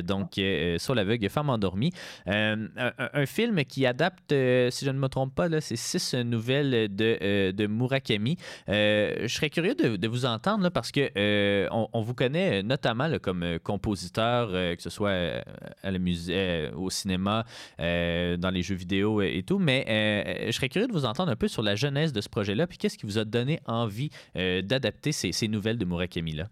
donc 0.05 0.39
sur 0.77 0.95
l'aveugle, 0.95 1.31
Femme 1.31 1.49
endormie. 1.49 1.93
Un, 2.27 3.25
film 3.25 3.65
qui 3.65 3.87
adapte, 3.87 4.33
si 4.33 4.85
je 4.85 4.91
ne 4.91 4.99
me 4.99 5.09
trompe 5.09 5.35
pas, 5.35 5.49
c'est 5.63 5.77
six 5.77 6.13
nouvelles 6.13 6.95
de, 6.95 7.53
de 7.53 7.67
Murakami. 7.67 8.37
je 8.69 9.27
serais 9.29 9.49
curieux 9.49 9.75
de, 9.75 10.09
vous 10.09 10.27
entendre 10.27 10.69
parce 10.69 10.93
que 10.93 11.69
on, 11.71 12.03
vous 12.03 12.15
connaît 12.15 12.63
notamment 12.63 13.09
comme 13.19 13.59
compositeur, 13.63 14.51
que 14.51 14.83
ce 14.83 14.91
soit 14.91 15.43
à 15.83 15.91
la 15.91 15.99
musique, 15.99 16.35
au 16.77 16.91
cinéma, 16.91 17.47
dans 17.79 18.51
les 18.53 18.61
jeux 18.61 18.75
vidéo 18.75 19.23
et 19.23 19.43
tout 19.43 19.54
mais 19.59 19.85
euh, 19.89 20.47
je 20.47 20.53
serais 20.53 20.69
curieux 20.69 20.89
de 20.89 20.93
vous 20.93 21.05
entendre 21.05 21.31
un 21.31 21.37
peu 21.37 21.49
sur 21.49 21.63
la 21.63 21.75
genèse 21.75 22.13
de 22.13 22.21
ce 22.21 22.29
projet-là, 22.29 22.67
puis 22.67 22.79
qu'est-ce 22.79 22.99
qui 22.99 23.07
vous 23.07 23.19
a 23.19 23.25
donné 23.25 23.61
envie 23.67 24.11
euh, 24.37 24.63
d'adapter 24.63 25.13
ces, 25.13 25.49
nouvelles 25.49 25.79
de 25.79 25.85
Murakami-là? 25.85 26.49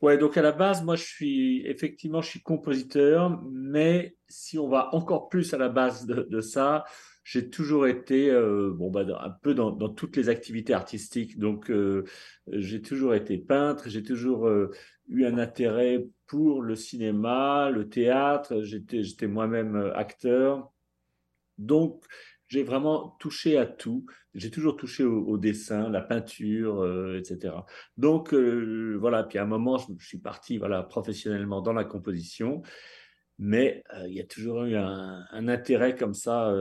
Ouais, 0.00 0.18
donc 0.18 0.36
à 0.36 0.42
la 0.42 0.52
base, 0.52 0.82
moi, 0.82 0.96
je 0.96 1.04
suis 1.04 1.66
effectivement, 1.66 2.22
je 2.22 2.28
suis 2.28 2.42
compositeur, 2.42 3.40
mais 3.52 4.16
si 4.28 4.58
on 4.58 4.68
va 4.68 4.92
encore 4.94 5.28
plus 5.28 5.54
à 5.54 5.58
la 5.58 5.68
base 5.68 6.06
de, 6.06 6.40
ça, 6.40 6.84
j'ai 7.22 7.50
toujours 7.50 7.86
été, 7.86 8.28
euh, 8.30 8.72
bon, 8.74 8.90
bah, 8.90 9.04
un 9.22 9.30
peu 9.30 9.54
dans, 9.54 9.88
toutes 9.90 10.16
les 10.16 10.28
activités 10.28 10.74
artistiques. 10.74 11.38
Donc, 11.38 11.70
j'ai 12.48 12.82
toujours 12.82 13.14
été 13.14 13.38
peintre, 13.38 13.88
j'ai 13.88 14.02
toujours 14.02 14.50
eu 15.08 15.24
un 15.24 15.38
intérêt 15.38 16.04
pour 16.26 16.62
le 16.62 16.74
cinéma, 16.74 17.70
le 17.70 17.88
théâtre. 17.88 18.62
J'étais 18.62 19.26
moi-même 19.28 19.92
acteur. 19.94 20.71
Donc, 21.58 22.04
j'ai 22.52 22.64
vraiment 22.64 23.16
touché 23.18 23.56
à 23.56 23.64
tout. 23.64 24.04
J'ai 24.34 24.50
toujours 24.50 24.76
touché 24.76 25.04
au, 25.04 25.38
dessin, 25.38 25.88
la 25.88 26.02
peinture, 26.02 26.82
euh, 26.82 27.18
etc. 27.18 27.54
Donc, 27.96 28.34
euh, 28.34 28.94
voilà. 29.00 29.22
Puis 29.24 29.38
à 29.38 29.44
un 29.44 29.46
moment, 29.46 29.78
je, 29.78 30.06
suis 30.06 30.18
parti 30.18 30.58
voilà, 30.58 30.82
professionnellement 30.82 31.62
dans 31.62 31.72
la 31.72 31.84
composition. 31.84 32.60
Mais 33.38 33.82
euh, 33.94 34.06
il 34.06 34.14
y 34.14 34.20
a 34.20 34.24
toujours 34.24 34.64
eu 34.64 34.76
un, 34.76 35.24
intérêt 35.48 35.96
comme 35.96 36.12
ça 36.12 36.54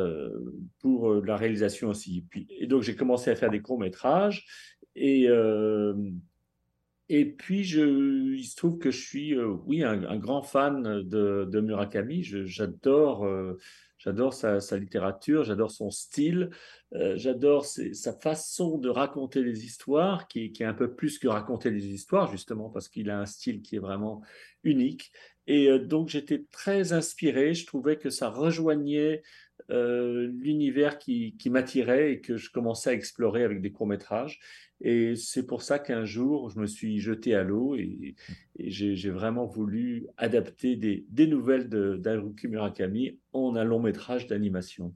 pour 0.80 1.14
la 1.16 1.36
réalisation 1.36 1.90
aussi. 1.90 2.26
Et 2.50 2.68
donc, 2.68 2.84
j'ai 2.84 2.96
commencé 2.96 3.30
à 3.30 3.36
faire 3.36 3.50
des 3.50 3.62
courts-métrages. 3.62 4.46
Et, 4.96 5.28
et 7.10 7.26
puis, 7.26 7.68
il 7.70 8.46
se 8.46 8.56
trouve 8.56 8.78
que 8.78 8.92
je 8.92 9.02
suis, 9.02 9.38
oui, 9.38 9.84
un, 9.84 10.18
grand 10.18 10.42
fan 10.42 11.04
de 11.04 11.60
Murakami. 11.60 12.24
J'adore 12.24 13.28
J'adore 14.04 14.34
sa, 14.34 14.58
littérature, 14.80 15.44
j'adore 15.44 15.70
son 15.70 15.92
style, 15.92 16.50
euh, 16.96 17.14
j'adore 17.18 17.66
sa 17.66 18.14
façon 18.14 18.80
de 18.80 18.90
raconter 18.90 19.44
les 19.44 19.64
histoires, 19.64 20.28
qui, 20.28 20.52
est 20.60 20.64
un 20.64 20.74
peu 20.74 20.96
plus 20.96 21.20
que 21.20 21.28
raconter 21.28 21.70
des 21.70 21.86
histoires, 21.86 22.32
justement, 22.32 22.72
parce 22.72 22.90
qu'il 22.90 23.12
a 23.12 23.20
un 23.20 23.28
style 23.28 23.62
qui 23.62 23.76
est 23.76 23.80
vraiment 23.80 24.24
unique. 24.64 25.12
Et 25.46 25.68
euh, 25.68 25.78
donc, 25.78 26.10
j'étais 26.10 26.44
très 26.52 26.94
inspiré, 26.94 27.54
je 27.54 27.68
trouvais 27.68 27.98
que 27.98 28.10
ça 28.10 28.30
rejoignait 28.30 29.22
euh, 29.72 30.28
l'univers 30.28 30.98
qui, 30.98 31.36
m'attirait 31.50 32.14
et 32.14 32.22
que 32.22 32.38
je 32.38 32.52
commençais 32.52 32.90
à 32.90 32.94
explorer 32.94 33.44
avec 33.44 33.62
des 33.62 33.72
courts-métrages. 33.72 34.40
Et 34.82 35.16
c'est 35.16 35.46
pour 35.46 35.62
ça 35.62 35.80
qu'un 35.80 36.06
jour, 36.06 36.50
je 36.50 36.60
me 36.60 36.66
suis 36.66 37.00
jeté 37.00 37.36
à 37.36 37.44
l'eau 37.44 37.76
et, 37.76 38.16
j'ai 38.60 39.10
vraiment 39.10 39.46
voulu 39.46 40.08
adapter 40.18 40.76
des, 40.76 41.06
des 41.10 41.28
nouvelles 41.28 41.68
d'Haruki 41.70 42.48
Murakami 42.48 43.18
en 43.34 43.56
un 43.56 43.64
long 43.64 43.80
métrage 43.80 44.28
d'animation. 44.28 44.94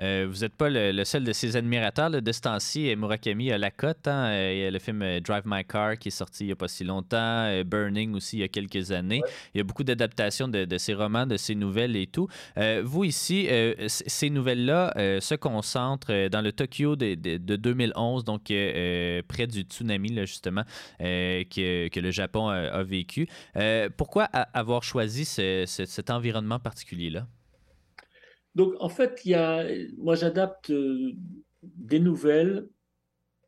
Euh, 0.00 0.28
vous 0.30 0.40
n'êtes 0.40 0.54
pas 0.54 0.70
le, 0.70 1.04
seul 1.04 1.24
de 1.24 1.32
ses 1.32 1.56
admirateurs. 1.56 2.10
De 2.10 2.32
ce 2.32 2.40
temps-ci, 2.40 2.94
Murakami 2.96 3.50
a 3.50 3.58
la 3.58 3.70
cote. 3.70 4.06
Hein. 4.06 4.32
Il 4.52 4.58
y 4.58 4.64
a 4.64 4.70
le 4.70 4.78
film 4.78 5.20
Drive 5.20 5.42
My 5.44 5.64
Car 5.64 5.98
qui 5.98 6.08
est 6.08 6.12
sorti 6.12 6.44
il 6.44 6.46
n'y 6.46 6.52
a 6.52 6.56
pas 6.56 6.68
si 6.68 6.84
longtemps. 6.84 7.62
Burning 7.64 8.14
aussi 8.14 8.36
il 8.36 8.40
y 8.40 8.44
a 8.44 8.48
quelques 8.48 8.92
années. 8.92 9.22
Il 9.54 9.58
y 9.58 9.60
a 9.60 9.64
beaucoup 9.64 9.84
d'adaptations 9.84 10.48
de, 10.48 10.64
de, 10.64 10.78
ses 10.78 10.94
romans, 10.94 11.26
de 11.26 11.36
ses 11.36 11.54
nouvelles 11.54 11.96
et 11.96 12.06
tout. 12.06 12.28
vous 12.84 13.04
ici, 13.04 13.48
ces 13.88 14.30
nouvelles-là 14.30 15.20
se 15.20 15.34
concentrent 15.34 16.28
dans 16.28 16.42
le 16.42 16.52
Tokyo 16.52 16.96
de, 16.96 17.14
de 17.14 17.56
2011, 17.56 18.24
donc 18.24 18.44
près 18.44 19.46
du 19.46 19.62
tsunami, 19.62 20.10
là, 20.10 20.24
justement, 20.24 20.64
que, 20.98 21.88
que, 21.88 22.00
le 22.00 22.10
Japon 22.10 22.48
a, 22.48 22.82
vécu. 22.82 23.28
pourquoi 23.96 24.24
avoir 24.24 24.82
choisi 24.82 25.24
cet 25.24 26.10
environnement 26.10 26.58
particulier-là? 26.58 27.26
Donc, 28.58 28.74
en 28.80 28.88
fait, 28.88 29.20
il 29.24 29.30
y 29.30 29.34
a, 29.34 29.64
moi, 29.98 30.16
j'adapte 30.16 30.70
euh, 30.70 31.12
des 31.62 32.00
nouvelles 32.00 32.66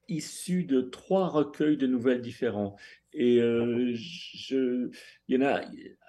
issues 0.06 0.62
de 0.62 0.82
trois 0.82 1.26
recueils 1.26 1.76
de 1.76 1.88
nouvelles 1.88 2.20
différents. 2.20 2.76
Et 3.12 3.42
euh, 3.42 3.90
je, 3.94 4.88
il 5.26 5.34
y 5.34 5.44
en 5.44 5.48
a 5.48 5.62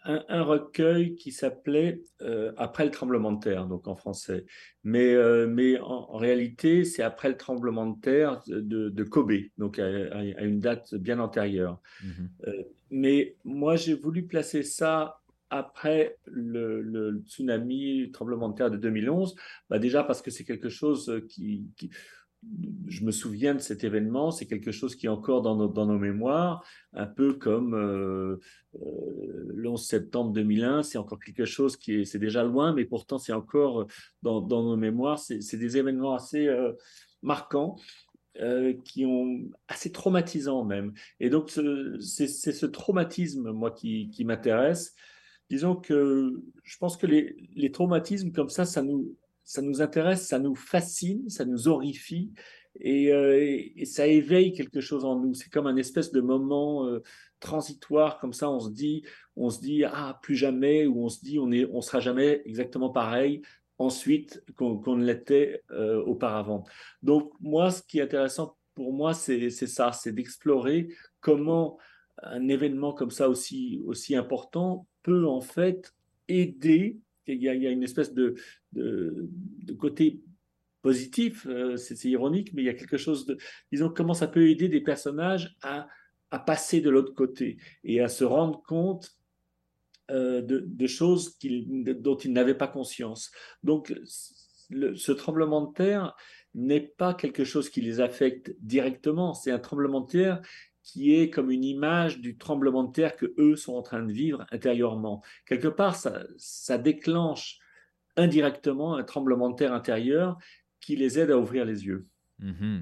un, 0.04 0.44
recueil 0.44 1.16
qui 1.16 1.32
s'appelait 1.32 2.04
euh, 2.22 2.52
Après 2.58 2.86
le 2.86 2.92
tremblement 2.92 3.32
de 3.32 3.40
terre, 3.40 3.66
donc 3.66 3.88
en 3.88 3.96
français. 3.96 4.46
Mais, 4.84 5.16
mais 5.48 5.80
en, 5.80 6.18
réalité, 6.18 6.86
c'est 6.86 7.02
après 7.02 7.30
le 7.30 7.38
tremblement 7.38 7.88
de 7.88 8.00
terre 8.00 8.44
de, 8.46 9.04
Kobe, 9.04 9.34
donc 9.58 9.80
à, 9.80 10.22
une 10.44 10.60
date 10.60 10.94
bien 10.94 11.18
antérieure. 11.18 11.82
Mmh 12.04 12.52
mais 12.92 13.38
moi, 13.46 13.78
j'ai 13.78 13.94
voulu 13.94 14.28
placer 14.28 14.64
ça 14.64 15.21
après 15.52 16.18
le, 16.26 17.22
tsunami, 17.28 18.00
le 18.00 18.12
tremblement 18.12 18.50
de 18.50 18.56
terre 18.56 18.72
de 18.72 18.78
2011 18.78 19.36
bah 19.70 19.78
Déjà 19.78 20.04
parce 20.04 20.22
que 20.22 20.32
c'est 20.32 20.46
quelque 20.46 20.70
chose 20.70 21.22
qui, 21.28 21.68
Je 22.88 23.04
me 23.04 23.12
souviens 23.12 23.54
de 23.54 23.60
cet 23.60 23.84
événement, 23.84 24.32
c'est 24.32 24.46
quelque 24.48 24.72
chose 24.72 24.96
qui 24.96 25.08
est 25.08 25.10
encore 25.10 25.42
dans 25.42 25.56
nos, 25.58 26.00
mémoires, 26.00 26.66
un 26.94 27.06
peu 27.06 27.34
comme 27.34 27.76
euh, 27.76 28.40
euh, 28.76 29.52
le 29.54 29.70
11 29.70 29.86
septembre 29.86 30.32
2001, 30.32 30.84
c'est 30.84 30.98
encore 30.98 31.20
quelque 31.20 31.46
chose 31.46 31.76
qui 31.76 31.96
est... 31.96 32.06
C'est 32.06 32.18
déjà 32.18 32.44
loin, 32.44 32.74
mais 32.74 32.86
pourtant 32.86 33.18
c'est 33.18 33.34
encore 33.34 33.88
dans, 34.24 34.42
nos 34.48 34.78
mémoires. 34.78 35.20
C'est 35.20 35.58
des 35.58 35.78
événements 35.78 36.16
assez 36.16 36.48
euh, 36.48 36.72
marquants. 37.22 37.76
qui 38.86 39.06
ont 39.06 39.50
assez 39.68 39.92
traumatisants 39.92 40.64
même. 40.64 40.94
Et 41.20 41.30
donc, 41.30 41.52
c'est 42.00 42.28
ce 42.28 42.66
traumatisme, 42.66 43.52
moi, 43.52 43.72
qui 43.72 44.24
m'intéresse 44.24 44.96
disons 45.52 45.76
que 45.76 46.42
je 46.64 46.78
pense 46.78 46.96
que 46.96 47.06
les, 47.06 47.72
traumatismes 47.74 48.32
comme 48.32 48.48
ça, 48.48 48.64
ça 48.64 48.82
nous, 48.82 49.18
ça 49.44 49.62
nous 49.62 49.82
intéresse, 49.82 50.26
ça 50.26 50.40
nous 50.40 50.56
fascine, 50.56 51.30
ça 51.30 51.44
nous 51.44 51.68
horrifie 51.68 52.32
et, 52.80 53.12
euh, 53.12 53.60
ça 53.84 54.08
éveille 54.08 54.54
quelque 54.54 54.80
chose 54.80 55.04
en 55.04 55.20
nous. 55.20 55.34
C'est 55.34 55.50
comme 55.50 55.68
un 55.68 55.76
espèce 55.76 56.14
de 56.14 56.22
moment 56.22 56.88
euh, 56.88 57.04
transitoire, 57.42 58.18
comme 58.20 58.32
ça, 58.32 58.50
on 58.50 58.62
se 58.62 58.70
dit, 58.70 59.04
on 59.36 59.50
se 59.50 59.60
dit 59.60 59.84
ah 59.84 60.18
plus 60.24 60.36
jamais, 60.36 60.86
ou 60.86 61.04
on 61.04 61.10
se 61.10 61.20
dit 61.20 61.38
on 61.38 61.52
est, 61.52 61.66
on 61.66 61.82
sera 61.82 62.00
jamais 62.00 62.42
exactement 62.46 62.90
pareil 62.90 63.42
ensuite 63.78 64.42
qu'on 64.56 64.96
ne 64.96 65.04
l'était 65.04 65.64
euh, 65.72 66.02
auparavant. 66.04 66.64
Donc 67.02 67.34
moi, 67.42 67.72
ce 67.72 67.84
qui 67.84 68.00
est 68.00 68.04
intéressant 68.04 68.56
pour 68.74 68.94
moi, 68.94 69.14
c'est 69.14 69.50
ça, 69.50 69.92
c'est 69.92 70.14
d'explorer 70.14 70.88
comment 71.20 71.78
un 72.24 72.48
événement 72.48 72.94
comme 72.94 73.12
ça 73.12 73.28
aussi, 73.28 73.82
aussi 73.86 74.16
important 74.16 74.88
peut 75.04 75.28
en 75.28 75.42
fait 75.42 75.94
aider. 76.28 77.00
Il 77.28 77.42
y 77.42 77.50
a, 77.50 77.54
une 77.54 77.84
espèce 77.84 78.14
de, 78.14 78.36
côté 79.80 80.22
positif, 80.82 81.46
euh, 81.48 81.78
c'est 81.78 82.04
ironique, 82.06 82.54
mais 82.54 82.64
il 82.64 82.66
y 82.66 82.70
a 82.70 82.74
quelque 82.74 82.98
chose 82.98 83.26
de, 83.26 83.38
disons, 83.72 83.90
comment 83.90 84.16
ça 84.16 84.28
peut 84.28 84.50
aider 84.50 84.68
des 84.68 84.82
personnages 84.82 85.56
à, 85.62 85.88
à 86.32 86.40
passer 86.40 86.82
de 86.82 86.90
l'autre 86.90 87.14
côté 87.14 87.58
et 87.84 88.02
à 88.02 88.10
se 88.10 88.24
rendre 88.24 88.64
compte 88.64 89.16
euh, 90.12 90.42
de, 90.42 90.88
choses 90.88 91.38
dont 91.40 92.18
ils 92.18 92.34
n'avaient 92.34 92.58
pas 92.58 92.68
conscience. 92.68 93.32
Donc, 93.64 93.94
ce 94.06 95.12
tremblement 95.14 95.62
de 95.62 95.74
terre 95.74 96.16
n'est 96.54 96.82
pas 96.82 97.14
quelque 97.14 97.46
chose 97.46 97.70
qui 97.70 97.80
les 97.80 98.02
affecte 98.02 98.54
directement, 98.60 99.34
c'est 99.34 99.52
un 99.52 99.60
tremblement 99.60 100.02
de 100.02 100.12
terre 100.12 100.42
qui 100.84 101.16
est 101.16 101.30
comme 101.30 101.52
une 101.52 101.64
image 101.64 102.20
du 102.20 102.38
tremblement 102.38 102.84
de 102.84 102.92
terre 102.92 103.16
que 103.16 103.34
eux 103.38 103.56
sont 103.56 103.74
en 103.74 103.82
train 103.82 104.02
de 104.02 104.12
vivre 104.12 104.46
intérieurement. 104.52 105.22
Quelque 105.46 105.68
part, 105.68 105.96
ça, 105.96 106.78
déclenche 106.78 107.60
indirectement 108.18 108.96
un 108.96 109.04
tremblement 109.04 109.50
de 109.50 109.56
terre 109.56 109.74
intérieur 109.74 110.38
qui 110.80 110.96
les 110.96 111.20
aide 111.20 111.32
à 111.32 111.38
ouvrir 111.38 111.66
les 111.66 111.86
yeux. 111.86 112.08
Mm-hmm. 112.42 112.82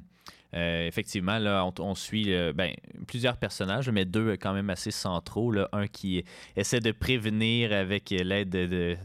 Euh, 0.55 0.87
effectivement, 0.87 1.37
là, 1.37 1.69
on, 1.79 1.95
suit 1.95 2.33
euh, 2.33 2.53
ben, 2.53 2.73
plusieurs 3.07 3.37
personnages, 3.37 3.89
mais 3.89 4.05
deux 4.05 4.31
quand 4.37 4.53
même 4.53 4.69
assez 4.69 4.91
centraux. 4.91 5.53
Un 5.71 5.87
qui 5.87 6.23
essaie 6.55 6.79
de 6.79 6.91
prévenir 6.91 7.71
avec 7.71 8.09
l'aide 8.09 8.49
de, 8.49 8.97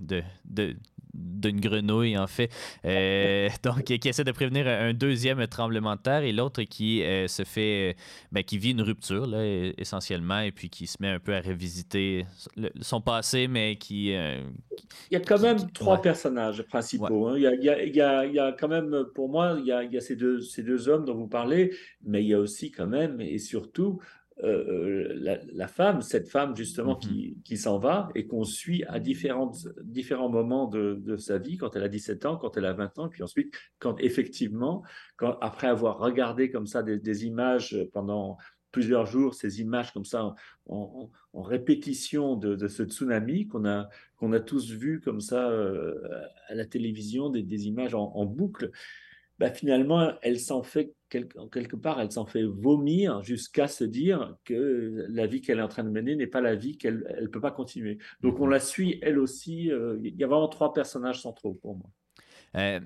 de, 0.45 0.77
d'une 1.15 1.61
grenouille, 1.61 2.19
en 2.19 2.27
fait. 2.27 2.51
Euh, 2.85 3.49
donc, 3.63 3.85
qui 3.85 4.09
essaie 4.09 4.25
de 4.25 4.33
prévenir 4.33 4.67
un 4.67 4.93
deuxième 4.93 5.47
tremblement 5.47 5.97
de 5.97 6.01
terre 6.01 6.23
et 6.23 6.33
l'autre 6.33 6.63
qui 6.63 7.03
euh, 7.03 7.29
se 7.29 7.45
fait, 7.45 7.97
ben, 8.33 8.43
qui 8.43 8.59
vit 8.59 8.73
une 8.73 8.83
rupture, 8.83 9.27
là, 9.27 9.45
essentiellement, 9.79 10.41
et 10.41 10.53
puis 10.53 10.69
qui 10.69 10.87
se 10.87 10.97
met 11.01 11.09
un 11.09 11.21
peu 11.21 11.35
à 11.35 11.41
revisiter 11.41 12.27
son 12.81 13.01
passé, 13.01 13.49
mais 13.49 13.77
qui. 13.77 14.15
Euh, 14.15 14.41
il 15.11 15.15
y 15.15 15.17
a 15.17 15.21
quand 15.21 15.41
même 15.41 15.71
trois 15.73 16.01
personnages 16.03 16.63
principaux. 16.63 17.29
Hein. 17.29 17.35
Il, 17.37 17.43
y 17.43 17.47
a, 17.47 17.55
il, 17.55 17.95
y 17.95 18.01
a, 18.01 18.27
il, 18.27 18.35
y 18.35 18.39
a, 18.39 18.53
quand 18.53 18.69
même, 18.69 19.05
pour 19.15 19.29
moi, 19.29 19.57
il 19.59 19.67
y 19.67 19.73
a, 19.73 19.83
il 19.83 19.93
y 19.93 19.97
a 19.97 20.01
ces, 20.01 20.17
deux, 20.17 20.41
ces 20.41 20.63
deux 20.63 20.89
hommes 20.89 21.05
dont 21.05 21.15
vous 21.15 21.29
parlez, 21.29 21.75
mais 22.03 22.23
il 22.23 22.29
y 22.29 22.35
a 22.35 22.39
aussi 22.39 22.71
quand 22.71 22.87
même, 22.87 23.21
et 23.21 23.39
surtout, 23.39 24.01
euh, 24.43 25.39
la, 25.53 25.69
femme, 25.69 26.03
cette 26.03 26.29
femme 26.29 26.57
justement 26.57 26.97
qui, 26.97 27.39
qui 27.45 27.57
s'en 27.57 27.79
va 27.79 28.09
et 28.17 28.27
qu'on 28.27 28.43
suit 28.43 28.83
à 28.89 28.99
différentes, 28.99 29.69
différents 29.85 30.29
moments 30.29 30.67
de, 30.67 30.99
de, 31.01 31.17
sa 31.17 31.39
vie, 31.39 31.57
quand 31.57 31.77
elle 31.77 31.85
a 31.85 31.89
17 31.89 32.27
ans, 32.27 32.37
quand 32.37 32.57
elle 32.57 32.67
a 32.67 32.73
20 32.73 32.99
ans, 32.99 33.09
puis 33.09 33.23
ensuite, 33.23 33.55
quand 33.79 33.97
effectivement, 34.01 34.83
quand, 35.17 35.39
après 35.41 35.69
avoir 35.69 35.99
regardé 35.99 36.51
comme 36.51 36.67
ça 36.67 36.83
des, 36.83 37.27
images 37.27 37.79
pendant 37.93 38.37
plusieurs 38.73 39.07
jours, 39.07 39.35
ces 39.35 39.61
images 39.61 39.93
comme 39.93 40.05
ça 40.05 40.35
en, 40.67 41.11
en, 41.33 41.43
répétition 41.43 42.35
de, 42.35 42.57
de, 42.57 42.67
ce 42.67 42.83
tsunami 42.83 43.47
qu'on 43.47 43.65
a, 43.65 43.89
qu'on 44.17 44.33
a 44.33 44.41
tous 44.41 44.73
vu 44.73 45.01
comme 45.01 45.21
ça 45.21 45.49
euh, 45.49 45.95
à 46.49 46.57
la 46.57 46.67
télévision, 46.67 47.31
des, 47.31 47.45
des 47.45 47.69
images 47.69 47.95
en, 47.95 48.11
en 48.17 48.27
boucle, 48.27 48.73
bah, 49.39 49.51
finalement, 49.51 50.13
elle 50.23 50.39
s'en 50.41 50.63
fait 50.63 50.95
quelque, 51.15 51.49
quelque 51.49 51.77
part, 51.77 52.01
elle 52.01 52.11
s'en 52.11 52.27
fait 52.27 52.43
vomir 52.43 53.23
jusqu'à 53.23 53.69
se 53.69 53.85
dire 53.85 54.37
que 54.45 55.07
la 55.09 55.27
vie 55.27 55.41
qu'elle 55.41 55.59
est 55.59 55.63
en 55.63 55.69
train 55.69 55.85
de 55.85 55.91
mener 55.91 56.17
n'est 56.17 56.27
pas 56.27 56.41
la 56.41 56.57
vie 56.57 56.77
qu'elle 56.77 57.05
ne 57.21 57.27
peut 57.29 57.41
pas 57.41 57.53
continuer. 57.53 57.99
Donc 58.21 58.41
on 58.41 58.47
mhm. 58.47 58.51
la 58.51 58.61
suit 58.61 58.99
elle 59.03 59.19
aussi. 59.19 59.71
Euh, 59.71 59.97
il 60.03 60.17
y 60.17 60.25
a 60.25 60.27
vraiment 60.27 60.49
trois 60.49 60.73
personnages 60.73 61.23
centraux 61.23 61.55
pour 61.55 61.77
moi. 61.77 61.91
Euh, 62.57 62.81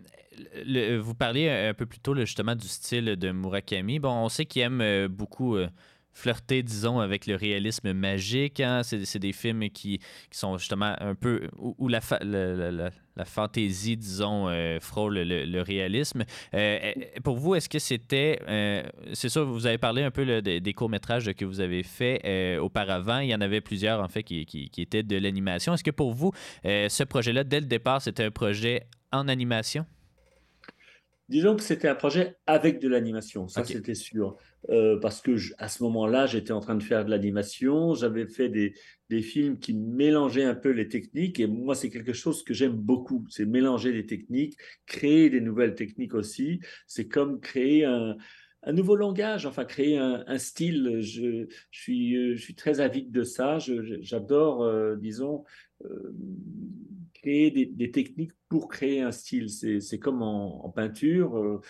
vous 1.00 1.14
parliez 1.14 1.48
un 1.50 1.74
peu 1.74 1.86
plus 1.86 2.00
tôt 2.00 2.14
justement 2.14 2.54
du 2.54 2.68
style 2.68 3.16
de 3.16 3.32
Murakami. 3.32 3.98
Bon, 3.98 4.10
on 4.10 4.28
sait 4.28 4.46
qu'il 4.46 4.62
aime 4.62 4.80
euh, 4.80 5.08
beaucoup 5.08 5.56
flirter, 6.12 6.62
disons, 6.62 6.98
avec 6.98 7.26
le 7.26 7.36
réalisme 7.36 7.92
magique. 7.92 8.60
Hein. 8.60 8.82
C'est 8.82 9.18
des 9.18 9.32
films 9.32 9.70
qui, 9.70 10.00
sont 10.30 10.58
justement 10.58 10.94
un 11.00 11.14
peu 11.14 11.48
où, 11.58 11.88
la, 11.88 12.00
la, 12.22 13.24
fantaisie, 13.24 13.96
disons, 13.96 14.48
euh, 14.48 14.78
frôle 14.80 15.18
le, 15.18 15.62
réalisme. 15.62 16.24
Euh, 16.54 16.78
euh, 16.84 16.92
pour 17.22 17.36
vous, 17.36 17.54
est-ce 17.54 17.68
que 17.68 17.78
c'était... 17.78 18.38
c'est 19.12 19.28
ça, 19.28 19.42
vous 19.42 19.66
avez 19.66 19.78
parlé 19.78 20.02
un 20.02 20.10
peu 20.10 20.42
des, 20.42 20.72
courts-métrages 20.72 21.32
que 21.34 21.44
vous 21.44 21.60
avez 21.60 21.82
fait 21.82 22.58
auparavant. 22.58 23.18
Il 23.20 23.28
y 23.28 23.34
en 23.34 23.40
avait 23.40 23.60
plusieurs, 23.60 24.02
en 24.02 24.08
fait, 24.08 24.22
qui, 24.22 24.46
qui 24.46 24.82
étaient 24.82 25.02
de 25.02 25.16
l'animation. 25.16 25.74
Est-ce 25.74 25.84
que 25.84 25.90
pour 25.90 26.12
vous, 26.14 26.32
ce 26.64 27.04
projet-là, 27.04 27.44
dès 27.44 27.60
le 27.60 27.66
départ, 27.66 28.02
c'était 28.02 28.24
un 28.24 28.30
projet 28.30 28.86
en 29.12 29.28
animation? 29.28 29.86
Disons 31.28 31.56
que 31.56 31.62
c'était 31.62 31.88
un 31.88 31.94
projet 31.94 32.36
avec 32.46 32.80
de 32.80 32.88
l'animation, 32.88 33.48
ça 33.48 33.62
c'était 33.62 33.94
sûr. 33.94 34.36
Euh, 34.70 34.98
parce 34.98 35.20
que 35.20 35.36
à 35.58 35.68
ce 35.68 35.82
moment-là, 35.82 36.26
j'étais 36.26 36.52
en 36.52 36.60
train 36.60 36.74
de 36.74 36.82
faire 36.82 37.04
de 37.04 37.10
l'animation, 37.10 37.94
j'avais 37.94 38.26
fait 38.26 38.48
des, 38.48 38.74
des, 39.10 39.20
films 39.20 39.58
qui 39.58 39.74
mélangeaient 39.74 40.44
un 40.44 40.54
peu 40.54 40.70
les 40.70 40.88
techniques, 40.88 41.38
et 41.38 41.46
moi 41.46 41.74
c'est 41.74 41.90
quelque 41.90 42.14
chose 42.14 42.42
que 42.42 42.54
j'aime 42.54 42.72
beaucoup, 42.72 43.26
c'est 43.28 43.44
mélanger 43.44 43.92
les 43.92 44.06
techniques, 44.06 44.56
créer 44.86 45.28
des 45.28 45.42
nouvelles 45.42 45.74
techniques 45.74 46.14
aussi. 46.14 46.60
C'est 46.86 47.08
comme 47.08 47.40
créer 47.40 47.84
un, 47.84 48.16
un, 48.62 48.72
nouveau 48.72 48.96
langage, 48.96 49.44
enfin 49.44 49.66
créer 49.66 49.98
un, 49.98 50.24
un 50.26 50.38
style. 50.38 50.98
Je, 51.00 51.46
je, 51.70 51.78
suis, 51.78 52.36
je 52.36 52.42
suis 52.42 52.54
très 52.54 52.80
avide 52.80 53.10
de 53.10 53.22
ça, 53.22 53.58
j'adore, 53.58 54.62
euh, 54.62 54.96
disons, 54.96 55.44
euh, 55.84 56.12
créer 57.20 57.50
des, 57.50 57.90
techniques 57.90 58.32
pour 58.48 58.68
créer 58.68 59.00
un 59.00 59.12
style. 59.12 59.48
C'est 59.50 59.98
comme 59.98 60.22
en, 60.22 60.70
peinture, 60.70 61.36
euh, 61.38 61.60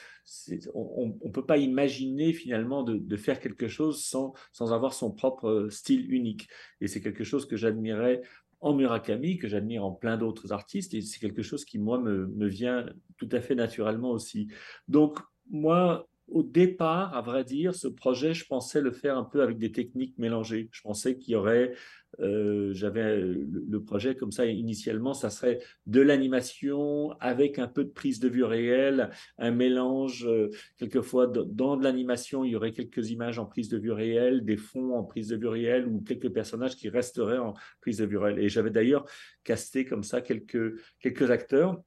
on 0.74 1.14
ne 1.24 1.30
peut 1.30 1.46
pas 1.46 1.58
imaginer 1.58 2.32
finalement 2.32 2.82
de, 2.82 3.16
faire 3.16 3.40
quelque 3.40 3.68
chose 3.68 4.04
sans, 4.04 4.34
sans 4.52 4.72
avoir 4.72 4.92
son 4.92 5.10
propre 5.12 5.68
style 5.70 6.12
unique. 6.12 6.48
Et 6.80 6.88
c'est 6.88 7.00
quelque 7.00 7.24
chose 7.24 7.46
que 7.46 7.56
j'admirais 7.56 8.22
en 8.60 8.74
Murakami, 8.74 9.38
que 9.38 9.48
j'admire 9.48 9.84
en 9.84 9.92
plein 9.92 10.16
d'autres 10.16 10.52
artistes, 10.52 10.92
et 10.94 11.00
c'est 11.00 11.20
quelque 11.20 11.42
chose 11.42 11.64
qui, 11.64 11.78
moi, 11.78 12.00
me, 12.00 12.26
me, 12.26 12.48
vient 12.48 12.86
tout 13.16 13.28
à 13.30 13.40
fait 13.40 13.54
naturellement 13.54 14.10
aussi. 14.10 14.48
Donc, 14.88 15.18
moi, 15.48 16.08
au 16.30 16.42
départ, 16.42 17.16
à 17.16 17.22
vrai 17.22 17.44
dire, 17.44 17.74
ce 17.74 17.88
projet, 17.88 18.34
je 18.34 18.46
pensais 18.46 18.80
le 18.80 18.92
faire 18.92 19.16
un 19.16 19.24
peu 19.24 19.42
avec 19.42 19.58
des 19.58 19.72
techniques 19.72 20.16
mélangées. 20.18 20.68
Je 20.72 20.82
pensais 20.82 21.16
qu'il 21.16 21.32
y 21.32 21.36
aurait, 21.36 21.74
euh, 22.20 22.72
j'avais 22.72 23.16
le, 23.16 23.82
projet 23.82 24.14
comme 24.14 24.32
ça 24.32 24.46
initialement, 24.46 25.14
ça 25.14 25.30
serait 25.30 25.60
de 25.86 26.00
l'animation 26.00 27.12
avec 27.20 27.58
un 27.58 27.68
peu 27.68 27.84
de 27.84 27.90
prise 27.90 28.18
de 28.20 28.28
vue 28.28 28.44
réelle, 28.44 29.10
un 29.38 29.50
mélange. 29.50 30.26
Euh, 30.26 30.50
quelquefois, 30.76 31.26
dans 31.26 31.76
de 31.76 31.84
l'animation, 31.84 32.44
il 32.44 32.52
y 32.52 32.56
aurait 32.56 32.72
quelques 32.72 33.10
images 33.10 33.38
en 33.38 33.46
prise 33.46 33.68
de 33.68 33.78
vue 33.78 33.92
réelle, 33.92 34.44
des 34.44 34.56
fonds 34.56 34.94
en 34.94 35.04
prise 35.04 35.28
de 35.28 35.36
vue 35.36 35.48
réelle 35.48 35.86
ou 35.86 36.00
quelques 36.00 36.30
personnages 36.30 36.76
qui 36.76 36.88
resteraient 36.88 37.38
en 37.38 37.54
prise 37.80 37.98
de 37.98 38.06
vue 38.06 38.18
réelle. 38.18 38.40
Et 38.40 38.48
j'avais 38.48 38.70
d'ailleurs 38.70 39.04
casté 39.44 39.84
comme 39.84 40.02
ça 40.02 40.20
quelques, 40.20 40.80
quelques 41.00 41.30
acteurs 41.30 41.80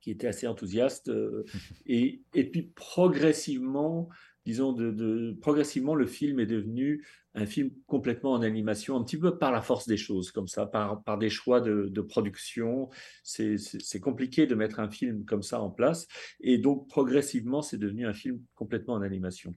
qui 0.00 0.10
était 0.10 0.28
assez 0.28 0.46
enthousiaste. 0.46 1.08
Euh, 1.08 1.44
et, 1.86 2.22
et 2.34 2.44
puis 2.44 2.70
progressivement, 2.74 4.08
disons, 4.48 4.72
de, 4.72 5.36
progressivement, 5.42 5.94
le 5.94 6.06
film 6.06 6.40
est 6.40 6.46
devenu 6.46 7.04
un 7.34 7.44
film 7.44 7.70
complètement 7.86 8.32
en 8.32 8.40
animation, 8.40 8.96
un 8.96 9.04
petit 9.04 9.18
peu 9.18 9.36
par 9.36 9.52
la 9.52 9.60
force 9.60 9.86
des 9.86 9.98
choses, 9.98 10.32
comme 10.32 10.48
ça, 10.48 10.64
par, 10.64 11.02
par 11.04 11.18
des 11.18 11.28
choix 11.28 11.60
de, 11.60 12.00
production. 12.00 12.88
C'est 13.22 14.00
compliqué 14.00 14.46
de 14.46 14.54
mettre 14.54 14.80
un 14.80 14.88
film 14.88 15.26
comme 15.26 15.42
ça 15.42 15.60
en 15.60 15.68
place. 15.68 16.06
Et 16.40 16.56
donc, 16.56 16.88
progressivement, 16.88 17.60
c'est 17.60 17.76
devenu 17.76 18.06
un 18.06 18.14
film 18.14 18.40
complètement 18.54 18.94
en 18.94 19.02
animation. 19.02 19.52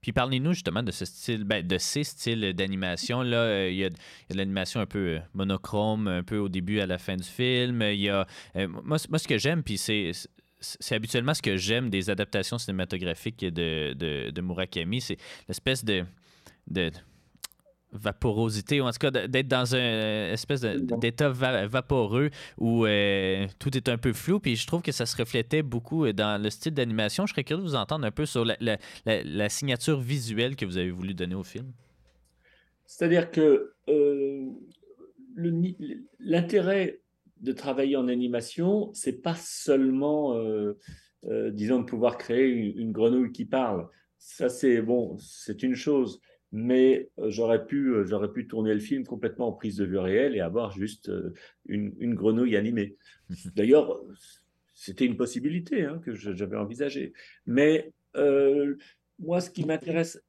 Puis 0.00 0.10
parlez-nous 0.10 0.54
justement 0.54 0.82
de 0.82 0.90
ce 0.90 1.04
style, 1.04 1.44
ben, 1.44 1.64
de 1.64 1.78
ces 1.78 2.02
styles 2.02 2.52
d'animation. 2.54 3.22
Là, 3.22 3.42
euh, 3.42 3.70
il 3.70 3.76
y 3.76 3.84
a, 3.84 3.90
l'animation 4.30 4.80
un 4.80 4.86
peu 4.86 4.98
euh, 4.98 5.18
monochrome, 5.32 6.08
un 6.08 6.24
peu 6.24 6.38
au 6.38 6.48
début 6.48 6.80
à 6.80 6.86
la 6.86 6.98
fin 6.98 7.16
du 7.16 7.22
film. 7.22 7.82
Il 7.82 8.00
y 8.00 8.08
a, 8.08 8.26
euh, 8.56 8.66
moi, 8.66 8.96
moi, 9.08 9.18
ce 9.20 9.28
que 9.28 9.38
j'aime, 9.38 9.62
puis 9.62 9.78
c'est 9.78 10.10
c'est 10.62 10.94
habituellement 10.94 11.34
ce 11.34 11.42
que 11.42 11.56
j'aime 11.56 11.90
des 11.90 12.08
adaptations 12.08 12.56
cinématographiques 12.56 13.40
de, 13.40 13.92
de, 13.94 14.30
de 14.30 14.40
Murakami, 14.40 15.00
c'est 15.00 15.18
l'espèce 15.48 15.84
de, 15.84 16.04
de, 16.68 16.90
vaporosité, 17.92 18.80
ou 18.80 18.84
en 18.84 18.90
tout 18.90 18.98
cas 18.98 19.10
d'être 19.10 19.48
dans 19.48 19.74
un 19.74 20.32
espèce 20.32 20.62
d'état 20.62 21.28
vaporeux 21.28 22.30
où 22.58 22.86
euh, 22.86 23.46
tout 23.58 23.76
est 23.76 23.88
un 23.88 23.98
peu 23.98 24.12
flou. 24.12 24.40
Puis 24.40 24.56
je 24.56 24.66
trouve 24.66 24.82
que 24.82 24.92
ça 24.92 25.06
se 25.06 25.16
reflétait 25.16 25.62
beaucoup 25.62 26.06
euh, 26.06 26.12
dans 26.12 26.42
le 26.42 26.50
style 26.50 26.74
d'animation. 26.74 27.26
Je 27.26 27.32
serais 27.32 27.44
curieux 27.44 27.62
de 27.62 27.68
vous 27.68 27.74
entendre 27.74 28.06
un 28.06 28.10
peu 28.10 28.26
sur 28.26 28.44
la, 28.44 29.48
signature 29.48 30.00
visuelle 30.00 30.56
que 30.56 30.64
vous 30.64 30.78
avez 30.78 30.90
voulu 30.90 31.14
donner 31.14 31.34
au 31.34 31.44
film. 31.44 31.72
C'est-à-dire 32.86 33.30
que 33.30 33.74
euh, 33.88 34.46
l'intérêt 36.18 37.01
de 37.42 37.52
travailler 37.52 37.96
en 37.96 38.08
animation, 38.08 38.90
c'est 38.94 39.20
pas 39.20 39.34
seulement, 39.34 40.34
disons, 41.24 41.80
de 41.80 41.84
pouvoir 41.84 42.16
créer 42.16 42.48
une 42.48 42.92
grenouille 42.92 43.32
qui 43.32 43.44
parle. 43.44 43.88
Ça, 44.18 44.48
c'est 44.48 44.80
bon, 44.80 45.18
c'est 45.18 45.62
une 45.62 45.74
chose 45.74 46.20
mais 46.52 47.08
euh, 47.18 47.30
j'aurais 47.30 47.66
pu, 47.66 47.88
euh, 47.88 48.04
j'aurais 48.04 48.30
pu 48.30 48.46
tourner 48.46 48.74
le 48.74 48.80
film 48.80 49.04
complètement 49.04 49.48
en 49.48 49.52
prise 49.52 49.76
de 49.76 49.86
vue 49.86 49.98
réelle 49.98 50.36
et 50.36 50.40
avoir 50.40 50.70
juste 50.70 51.08
euh, 51.08 51.32
une, 51.66 51.94
une 51.98 52.14
grenouille 52.14 52.56
animée. 52.56 52.96
D'ailleurs, 53.56 54.00
c'était 54.74 55.06
une 55.06 55.16
possibilité 55.16 55.84
hein, 55.84 56.00
que 56.04 56.14
j'avais 56.14 56.56
envisagée. 56.56 57.14
Mais 57.46 57.92
moi, 59.18 59.40
ce 59.40 59.50
qui 59.50 59.64
m'intéresse 59.64 60.22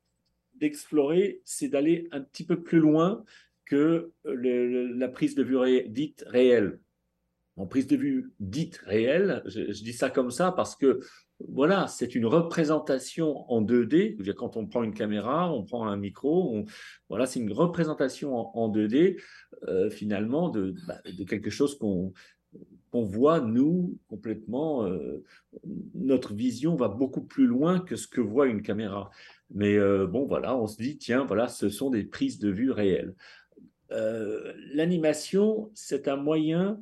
d'explorer, 0.55 1.41
c'est 1.43 1.67
d'aller 1.67 2.07
un 2.11 2.21
petit 2.21 2.45
peu 2.45 2.61
plus 2.61 2.79
loin 2.79 3.25
que 3.65 4.11
la 4.23 5.07
prise 5.09 5.35
de 5.35 5.43
vue 5.43 5.57
dite 5.89 6.23
réelle. 6.27 6.79
En 7.55 7.67
prise 7.67 7.85
de 7.85 7.95
vue 7.95 8.33
dite 8.39 8.77
réelle, 8.77 9.43
je, 9.45 9.61
dis 9.61 9.93
ça 9.93 10.09
comme 10.09 10.31
ça 10.31 10.51
parce 10.51 10.75
que 10.75 10.99
voilà, 11.49 11.87
c'est 11.87 12.15
une 12.15 12.25
représentation 12.25 13.49
en 13.51 13.61
2D. 13.61 14.33
Quand 14.33 14.57
on 14.57 14.65
prend 14.65 14.81
une 14.81 14.93
caméra, 14.93 15.53
on 15.53 15.63
prend 15.63 15.85
un 15.85 15.97
micro, 15.97 16.63
voilà, 17.09 17.27
c'est 17.27 17.39
une 17.39 17.51
représentation 17.51 18.35
en, 18.57 18.69
2D 18.69 19.21
euh, 19.67 19.89
finalement 19.91 20.49
bah, 20.49 20.99
de, 21.05 21.23
quelque 21.25 21.51
chose 21.51 21.77
qu'on 21.77 22.13
voit 22.91 23.39
nous 23.39 23.99
complètement. 24.07 24.87
Euh, 24.87 25.23
notre 25.93 26.33
vision 26.33 26.75
va 26.75 26.87
beaucoup 26.87 27.23
plus 27.23 27.45
loin 27.45 27.79
que 27.79 27.95
ce 27.95 28.07
que 28.07 28.21
voit 28.21 28.47
une 28.47 28.63
caméra. 28.63 29.11
Mais 29.53 29.75
euh, 29.75 30.07
bon, 30.07 30.25
voilà, 30.25 30.57
on 30.57 30.65
se 30.65 30.81
dit 30.81 30.97
tiens, 30.97 31.23
voilà, 31.25 31.47
ce 31.47 31.69
sont 31.69 31.91
des 31.91 32.03
prises 32.03 32.39
de 32.39 32.49
vue 32.49 32.71
réelles. 32.71 33.13
L'animation, 34.73 35.69
c'est 35.75 36.07
un 36.07 36.15
moyen 36.15 36.81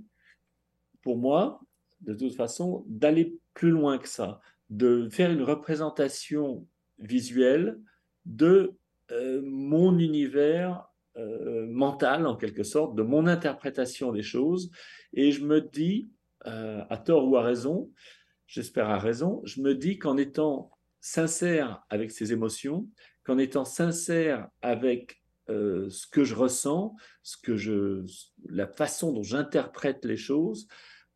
pour 1.02 1.18
moi, 1.18 1.62
de 2.02 2.14
toute 2.14 2.36
façon, 2.36 2.84
d'aller 2.88 3.38
plus 3.54 3.72
loin 3.72 3.98
que 3.98 4.08
ça, 4.08 4.40
de 4.70 5.08
faire 5.10 5.32
une 5.32 5.44
représentation 5.44 6.66
visuelle 7.00 7.80
de 8.26 8.74
euh, 9.12 9.42
mon 9.44 10.00
univers 10.00 10.86
euh, 11.18 11.68
mental, 11.68 12.26
en 12.26 12.36
quelque 12.36 12.64
sorte, 12.64 12.96
de 12.96 13.04
mon 13.04 13.28
interprétation 13.28 14.12
des 14.12 14.24
choses. 14.24 14.72
Et 15.14 15.32
je 15.32 15.44
me 15.44 15.62
dis, 15.62 16.10
euh, 16.48 16.84
à 16.90 16.98
tort 16.98 17.28
ou 17.28 17.36
à 17.36 17.44
raison, 17.44 17.92
j'espère 18.48 18.90
à 18.90 19.00
raison, 19.00 19.42
je 19.44 19.62
me 19.62 19.76
dis 19.76 20.00
qu'en 20.00 20.18
étant 20.18 20.72
sincère 21.02 21.84
avec 21.90 22.12
ces 22.12 22.32
émotions, 22.32 22.88
qu'en 23.24 23.38
étant 23.38 23.66
sincère 23.66 24.48
avec 24.62 25.18
ce 25.48 26.08
que 26.08 26.24
je 26.24 26.34
ressens, 26.34 26.96
ce 27.24 27.36
que 27.36 27.58
je, 27.58 28.06
la 28.48 28.68
façon 28.68 29.12
dont 29.12 29.24
j'interprète 29.24 30.06
les 30.06 30.16
choses, 30.16 30.70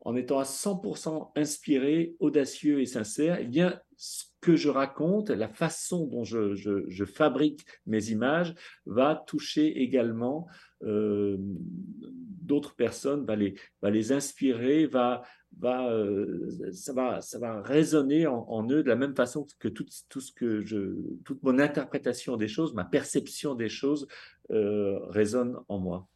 en 0.05 0.15
étant 0.15 0.39
à 0.39 0.43
100% 0.43 1.31
inspiré, 1.35 2.15
audacieux 2.19 2.79
et 2.79 2.85
sincère, 2.85 3.39
eh 3.41 3.45
bien, 3.45 3.79
ce 3.97 4.25
que 4.39 4.55
je 4.55 4.69
raconte, 4.69 5.31
la 5.31 5.49
façon 5.49 6.05
dont 6.05 6.23
je, 6.23 7.05
fabrique 7.05 7.65
mes 7.87 8.11
images 8.11 8.53
va 8.85 9.23
toucher 9.27 9.81
également 9.81 10.47
euh, 10.83 11.37
d'autres 11.39 12.75
personnes, 12.75 13.25
va 13.25 13.35
les, 13.35 14.11
inspirer, 14.11 14.87
euh, 15.63 16.49
ça, 16.71 16.93
va, 16.93 17.21
ça 17.21 17.39
va 17.39 17.63
résonner 17.63 18.27
en, 18.27 18.69
eux 18.69 18.83
de 18.83 18.87
la 18.87 18.95
même 18.95 19.15
façon 19.15 19.47
que 19.57 19.67
toute 19.67 19.89
mon 21.41 21.57
interprétation 21.57 22.37
des 22.37 22.47
choses, 22.47 22.75
ma 22.75 22.85
perception 22.85 23.55
des 23.55 23.69
choses 23.69 24.07
euh, 24.51 24.99
résonne 25.07 25.57
en 25.67 25.79
moi. 25.79 26.07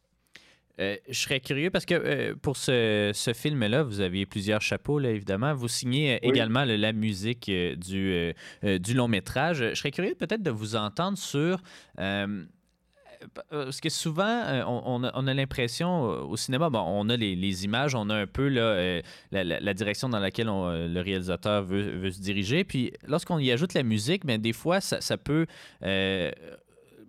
Euh, 0.80 0.96
je 1.08 1.18
serais 1.18 1.40
curieux 1.40 1.70
parce 1.70 1.84
que 1.84 1.94
euh, 1.94 2.34
pour 2.40 2.56
ce, 2.56 3.32
film-là, 3.34 3.82
vous 3.82 4.00
aviez 4.00 4.24
plusieurs 4.26 4.62
chapeaux, 4.62 4.98
là, 4.98 5.10
évidemment. 5.10 5.54
Vous 5.54 5.68
signez 5.68 6.14
euh, 6.14 6.18
également 6.22 6.64
la 6.64 6.92
musique 6.92 7.50
du, 7.50 8.32
du 8.62 8.94
long 8.94 9.08
métrage. 9.08 9.58
Je 9.70 9.74
serais 9.74 9.90
curieux 9.90 10.14
peut-être 10.14 10.42
de 10.42 10.50
vous 10.50 10.76
entendre 10.76 11.18
sur. 11.18 11.60
parce 11.96 13.80
que 13.80 13.90
souvent, 13.90 14.64
on, 14.66 15.04
a, 15.04 15.34
l'impression 15.34 16.02
au 16.02 16.36
cinéma, 16.36 16.70
bon, 16.70 16.84
on 16.86 17.08
a 17.10 17.16
les, 17.16 17.64
images, 17.64 17.94
on 17.94 18.08
a 18.08 18.14
un 18.14 18.26
peu 18.26 18.48
là, 18.48 19.02
la, 19.32 19.74
direction 19.74 20.08
dans 20.08 20.18
laquelle 20.20 20.46
le 20.46 21.00
réalisateur 21.00 21.62
veut, 21.62 22.10
se 22.10 22.20
diriger. 22.20 22.64
Puis 22.64 22.92
lorsqu'on 23.06 23.38
y 23.38 23.50
ajoute 23.50 23.74
la 23.74 23.82
musique, 23.82 24.24
bien, 24.24 24.38
des 24.38 24.54
fois, 24.54 24.80
ça, 24.80 25.00
ça 25.00 25.18
peut 25.18 25.46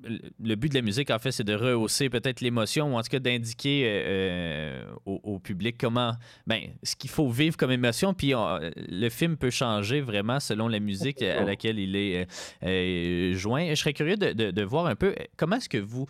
le 0.03 0.55
but 0.55 0.69
de 0.69 0.75
la 0.75 0.81
musique, 0.81 1.11
en 1.11 1.19
fait, 1.19 1.31
c'est 1.31 1.43
de 1.43 1.53
rehausser 1.53 2.09
peut-être 2.09 2.41
l'émotion 2.41 2.93
ou 2.93 2.97
en 2.97 3.01
tout 3.01 3.09
cas 3.09 3.19
d'indiquer 3.19 3.83
euh, 3.85 4.83
euh, 5.07 5.19
au, 5.23 5.39
public 5.39 5.77
comment, 5.79 6.13
ben, 6.47 6.61
ce 6.83 6.95
qu'il 6.95 7.09
faut 7.09 7.29
vivre 7.29 7.57
comme 7.57 7.71
émotion. 7.71 8.13
Puis 8.13 8.33
le 8.35 9.09
film 9.09 9.37
peut 9.37 9.49
changer 9.49 10.01
vraiment 10.01 10.39
selon 10.39 10.67
la 10.67 10.79
musique 10.79 11.21
à 11.21 11.43
laquelle 11.43 11.79
il 11.79 11.95
est 11.95 12.27
euh, 12.63 13.33
joint. 13.35 13.69
Je 13.69 13.75
serais 13.75 13.93
curieux 13.93 14.17
de, 14.17 14.61
voir 14.63 14.85
un 14.85 14.95
peu 14.95 15.15
comment 15.37 15.57
est-ce 15.57 15.69
que 15.69 15.77
vous 15.77 16.05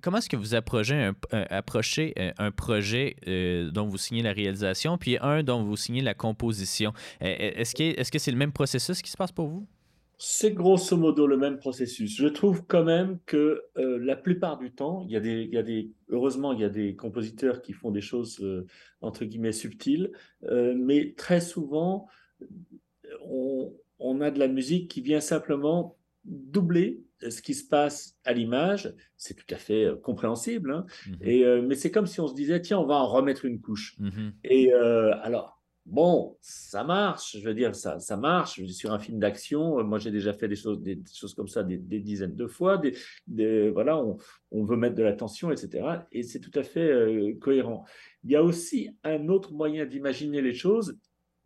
comment 0.00 0.18
est-ce 0.18 0.28
que 0.28 0.36
vous 0.36 0.54
approchez 0.54 0.94
un, 0.94 1.14
approchez 1.50 2.14
un 2.38 2.50
projet 2.50 3.16
dont 3.72 3.86
vous 3.86 3.98
signez 3.98 4.22
la 4.22 4.32
réalisation, 4.32 4.98
puis 4.98 5.18
un 5.20 5.42
dont 5.42 5.62
vous 5.62 5.76
signez 5.76 6.02
la 6.02 6.14
composition? 6.14 6.92
Est-ce 7.20 7.74
que 7.74 8.02
c'est 8.02 8.16
-ce 8.16 8.18
c'est 8.18 8.30
le 8.30 8.36
même 8.36 8.52
processus 8.52 9.02
qui 9.02 9.10
se 9.10 9.16
passe 9.16 9.32
pour 9.32 9.48
vous? 9.48 9.66
C'est 10.26 10.52
grosso 10.52 10.96
modo 10.96 11.26
le 11.26 11.36
même 11.36 11.58
processus. 11.58 12.16
Je 12.16 12.28
trouve 12.28 12.64
quand 12.66 12.82
même 12.82 13.18
que 13.26 13.62
euh, 13.76 13.98
la 13.98 14.16
plupart 14.16 14.56
du 14.56 14.72
temps, 14.72 15.04
il 15.06 15.12
y, 15.12 15.16
a 15.16 15.20
des, 15.20 15.42
il 15.42 15.52
y 15.52 15.58
a 15.58 15.62
des, 15.62 15.92
heureusement, 16.08 16.54
il 16.54 16.60
y 16.60 16.64
a 16.64 16.70
des 16.70 16.96
compositeurs 16.96 17.60
qui 17.60 17.74
font 17.74 17.90
des 17.90 18.00
choses 18.00 18.40
euh, 18.40 18.66
entre 19.02 19.26
guillemets 19.26 19.52
subtiles, 19.52 20.12
euh, 20.44 20.74
mais 20.74 21.12
très 21.14 21.42
souvent, 21.42 22.08
on, 23.26 23.74
on, 23.98 24.22
a 24.22 24.30
de 24.30 24.38
la 24.38 24.48
musique 24.48 24.90
qui 24.90 25.02
vient 25.02 25.20
simplement 25.20 25.98
doubler 26.24 27.04
ce 27.20 27.42
qui 27.42 27.52
se 27.52 27.68
passe 27.68 28.16
à 28.24 28.32
l'image. 28.32 28.94
C'est 29.18 29.34
tout 29.34 29.54
à 29.54 29.58
fait 29.58 29.90
compréhensible, 30.02 30.72
hein. 30.72 30.86
mmh 31.06 31.12
et, 31.20 31.60
mais 31.60 31.74
c'est 31.74 31.90
comme 31.90 32.06
si 32.06 32.22
on 32.22 32.28
se 32.28 32.34
disait 32.34 32.62
tiens, 32.62 32.78
on 32.78 32.86
va 32.86 32.94
en 32.94 33.08
remettre 33.08 33.44
une 33.44 33.60
couche. 33.60 33.96
Mmh 33.98 34.30
et 34.44 34.72
alors 34.72 35.53
Bon, 35.86 36.38
ça 36.40 36.82
marche, 36.82 37.36
je 37.38 37.46
veux 37.46 37.52
dire, 37.52 37.74
ça, 37.74 37.98
ça 37.98 38.16
marche. 38.16 38.64
Sur 38.68 38.92
un 38.92 38.98
film 38.98 39.18
d'action, 39.18 39.78
euh, 39.78 39.82
moi 39.82 39.98
j'ai 39.98 40.10
déjà 40.10 40.32
fait 40.32 40.48
des 40.48 40.56
choses, 40.56 41.34
comme 41.34 41.48
ça 41.48 41.62
des, 41.62 41.76
dizaines 41.76 42.34
de 42.34 42.46
fois. 42.46 42.80
Voilà, 43.28 44.02
on, 44.50 44.64
veut 44.64 44.76
mettre 44.76 44.94
de 44.94 45.02
l'attention, 45.02 45.50
etc. 45.50 46.06
Et 46.10 46.22
c'est 46.22 46.40
tout 46.40 46.58
à 46.58 46.62
fait 46.62 46.90
euh, 46.90 47.34
cohérent. 47.38 47.84
Il 48.24 48.30
y 48.30 48.36
a 48.36 48.42
aussi 48.42 48.96
un 49.04 49.28
autre 49.28 49.52
moyen 49.52 49.84
d'imaginer 49.84 50.40
les 50.40 50.54
choses. 50.54 50.96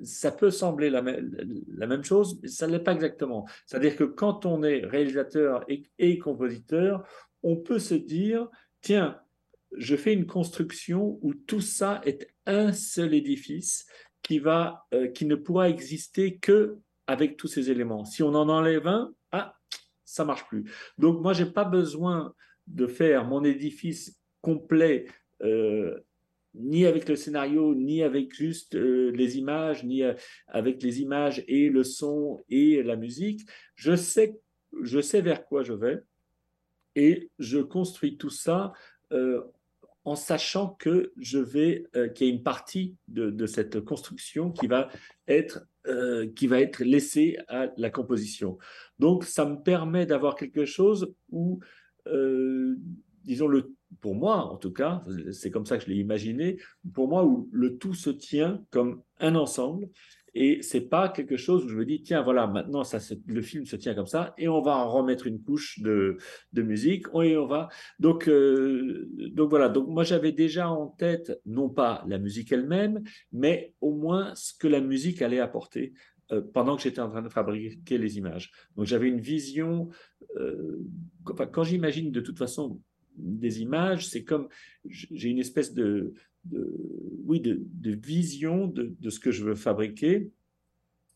Ça 0.05 0.31
peut 0.31 0.53
sembler 0.53 0.89
la, 0.91 1.03
la 1.03 1.87
même 1.89 2.05
chose, 2.05 2.39
mais 2.41 2.49
ça 2.49 2.69
ne 2.69 2.73
l'est 2.73 2.79
pas 2.85 2.95
exactement. 2.95 3.45
C'est-à-dire 3.67 3.97
que 3.97 4.05
quand 4.05 4.47
on 4.47 4.63
est 4.63 4.87
réalisateur 4.87 5.65
et 5.99 6.19
compositeur, 6.21 7.05
on 7.43 7.57
peut 7.57 7.81
se 7.81 7.95
dire, 7.95 8.49
tiens, 8.81 9.21
je 9.77 9.97
fais 9.97 10.13
une 10.13 10.27
construction 10.27 11.19
où 11.23 11.35
tout 11.35 11.61
ça 11.61 12.01
est 12.05 12.29
un 12.47 12.73
seul 12.73 13.15
édifice 13.15 13.87
qui, 14.23 14.39
va, 14.39 14.87
euh, 14.95 15.09
qui 15.09 15.27
ne 15.27 15.35
pourra 15.35 15.69
exister 15.69 16.37
que 16.39 16.79
avec 17.07 17.37
tous 17.37 17.49
ces 17.49 17.71
éléments. 17.71 18.05
Si 18.05 18.23
on 18.23 18.35
en 18.35 18.49
enlève 18.49 18.87
un, 18.87 19.13
ah, 19.33 19.57
ça 20.05 20.25
marche 20.25 20.47
plus. 20.47 20.71
Donc 20.99 21.21
moi, 21.21 21.33
j'ai 21.33 21.47
pas 21.47 21.65
besoin 21.65 22.35
de 22.67 22.87
faire 22.87 23.25
mon 23.25 23.45
édifice 23.45 24.21
complet 24.43 25.07
euh, 25.43 25.99
ni 26.55 26.87
avec 26.87 27.09
le 27.09 27.17
scénario, 27.17 27.75
ni 27.75 28.03
avec 28.03 28.35
juste 28.35 28.75
euh, 28.75 29.11
les 29.13 29.39
images, 29.39 29.85
ni 29.85 30.03
avec 30.47 30.83
les 30.83 31.01
images 31.01 31.45
et 31.47 31.71
le 31.71 31.85
son 31.85 32.45
et 32.49 32.83
la 32.83 32.97
musique. 32.97 33.49
Je 33.75 33.97
sais, 33.97 34.39
je 34.83 35.01
sais 35.01 35.23
vers 35.23 35.47
quoi 35.47 35.63
je 35.63 35.73
vais 35.73 36.01
et 36.95 37.31
je 37.39 37.59
construis 37.59 38.19
tout 38.19 38.31
ça 38.31 38.73
en 40.09 40.17
sachant 40.17 40.71
que 40.79 41.13
je 41.19 41.39
vais, 41.39 41.85
euh, 41.95 42.09
qu'il 42.09 42.27
y 42.27 42.31
a 42.31 42.33
une 42.33 42.43
partie 42.43 42.97
de, 43.09 43.47
cette 43.47 43.81
construction 43.81 44.51
qui 44.51 44.67
va 44.67 44.89
être 45.27 45.67
euh, 45.87 46.27
qui 46.35 46.47
va 46.47 46.61
être 46.61 46.83
laissée 46.83 47.37
à 47.49 47.69
la 47.77 47.91
composition. 47.91 48.59
Donc, 48.99 49.25
ça 49.25 49.45
me 49.45 49.63
permet 49.63 50.07
d'avoir 50.07 50.35
quelque 50.35 50.65
chose 50.65 51.15
où, 51.31 51.61
euh, 52.07 52.77
disons 53.25 53.49
le, 53.49 53.75
pour 54.01 54.15
moi 54.15 54.47
en 54.47 54.57
tout 54.57 54.73
cas, 54.73 55.03
c'est 55.33 55.51
comme 55.51 55.67
ça 55.67 55.77
que 55.77 55.85
je 55.85 55.91
l'ai 55.91 55.97
imaginé, 55.97 56.59
pour 56.95 57.09
moi 57.09 57.25
où 57.25 57.49
le 57.53 57.77
tout 57.77 57.95
se 57.95 58.11
tient 58.11 58.65
comme 58.71 59.03
un 59.19 59.35
ensemble 59.35 59.89
et 60.41 60.63
c'est 60.63 60.89
pas 60.89 61.09
quelque 61.09 61.37
chose 61.37 61.65
où 61.65 61.69
je 61.69 61.75
me 61.75 61.85
dis, 61.85 62.01
tiens, 62.01 62.23
voilà, 62.23 62.47
maintenant, 62.47 62.85
ça, 62.85 62.99
le 63.27 63.43
film 63.43 63.65
se 63.65 63.75
tient 63.75 63.93
comme 63.93 64.07
ça, 64.07 64.35
et 64.39 64.47
on 64.47 64.63
va 64.63 64.77
en 64.77 64.89
remettre 64.89 65.27
une 65.27 65.43
couche 65.43 65.81
de, 65.81 66.17
musique, 66.55 67.07
et 67.25 67.37
on 67.37 67.47
va. 67.47 67.69
Donc, 67.99 68.29
euh, 68.29 69.09
donc 69.33 69.51
voilà. 69.51 69.69
Donc, 69.69 69.89
moi, 69.89 70.05
j'avais 70.05 70.31
déjà 70.31 70.71
en 70.71 70.87
tête, 70.87 71.41
non 71.45 71.69
pas 71.69 72.05
la 72.07 72.19
musique 72.19 72.53
elle-même, 72.53 73.03
mais 73.33 73.75
au 73.81 73.93
moins 73.93 74.33
ce 74.37 74.53
que 74.57 74.69
la 74.69 74.81
musique 74.81 75.23
allait 75.23 75.41
apporter 75.41 75.93
euh, 76.31 76.41
pendant 76.55 76.77
que 76.77 76.83
j'étais 76.83 77.01
en 77.01 77.11
train 77.11 77.23
de 77.23 77.29
fabriquer 77.29 77.99
les 77.99 78.17
images. 78.17 78.53
Donc, 78.77 78.87
j'avais 78.87 79.09
une 79.09 79.21
vision. 79.21 79.89
Euh, 80.37 80.79
quand 81.25 81.65
j'imagine 81.65 82.13
de 82.13 82.21
toute 82.21 82.39
façon 82.39 82.81
des 83.19 83.61
images, 83.61 84.07
c'est 84.09 84.25
comme 84.25 84.49
j'ai 84.89 85.29
une 85.29 85.39
espèce 85.39 85.75
de, 85.75 86.15
oui, 87.27 87.41
de, 87.41 87.91
vision 87.91 88.67
de, 88.67 89.11
ce 89.11 89.21
que 89.21 89.31
je 89.31 89.45
veux 89.45 89.55
fabriquer, 89.55 90.31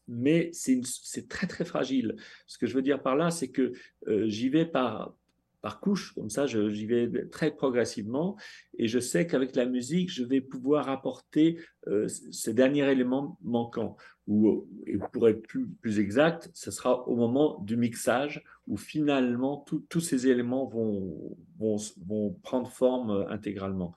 mais 0.09 0.51
c'est 0.53 1.29
très 1.29 1.47
très 1.47 1.65
fragile. 1.65 2.17
Ce 2.47 2.59
que 2.59 2.67
je 2.67 2.75
veux 2.75 2.83
dire 2.83 3.03
par 3.03 3.17
là, 3.17 3.31
c'est 3.31 3.49
que 3.49 3.73
euh, 4.09 4.27
j'y 4.27 4.49
vais 4.49 4.67
par, 4.67 5.17
par 5.63 5.81
couche, 5.81 6.13
comme 6.15 6.29
ça, 6.29 6.47
j'y 6.47 6.87
vais 6.87 7.29
très 7.31 7.55
progressivement, 7.55 8.37
et 8.77 8.89
je 8.89 8.99
sais 8.99 9.27
qu'avec 9.27 9.55
la 9.55 9.65
musique, 9.65 10.13
je 10.13 10.25
vais 10.25 10.41
pouvoir 10.41 10.89
apporter 10.89 11.59
euh, 11.87 12.09
ce 12.09 12.51
dernier 12.51 12.91
élément 12.91 13.39
manquant. 13.43 13.97
Ou, 14.29 14.69
et 14.87 14.99
pour 15.13 15.29
être 15.29 15.43
plus, 15.43 15.67
plus 15.67 15.99
exact, 15.99 16.49
ce 16.55 16.71
sera 16.71 17.09
au 17.09 17.17
moment 17.17 17.59
du 17.61 17.77
mixage 17.77 18.45
où 18.69 18.77
finalement 18.77 19.65
tous 19.89 20.01
ces 20.01 20.29
éléments 20.29 20.67
vont, 20.67 21.37
vont, 21.59 21.77
vont 22.07 22.31
prendre 22.43 22.71
forme 22.71 23.11
euh, 23.11 23.29
intégralement. 23.29 23.97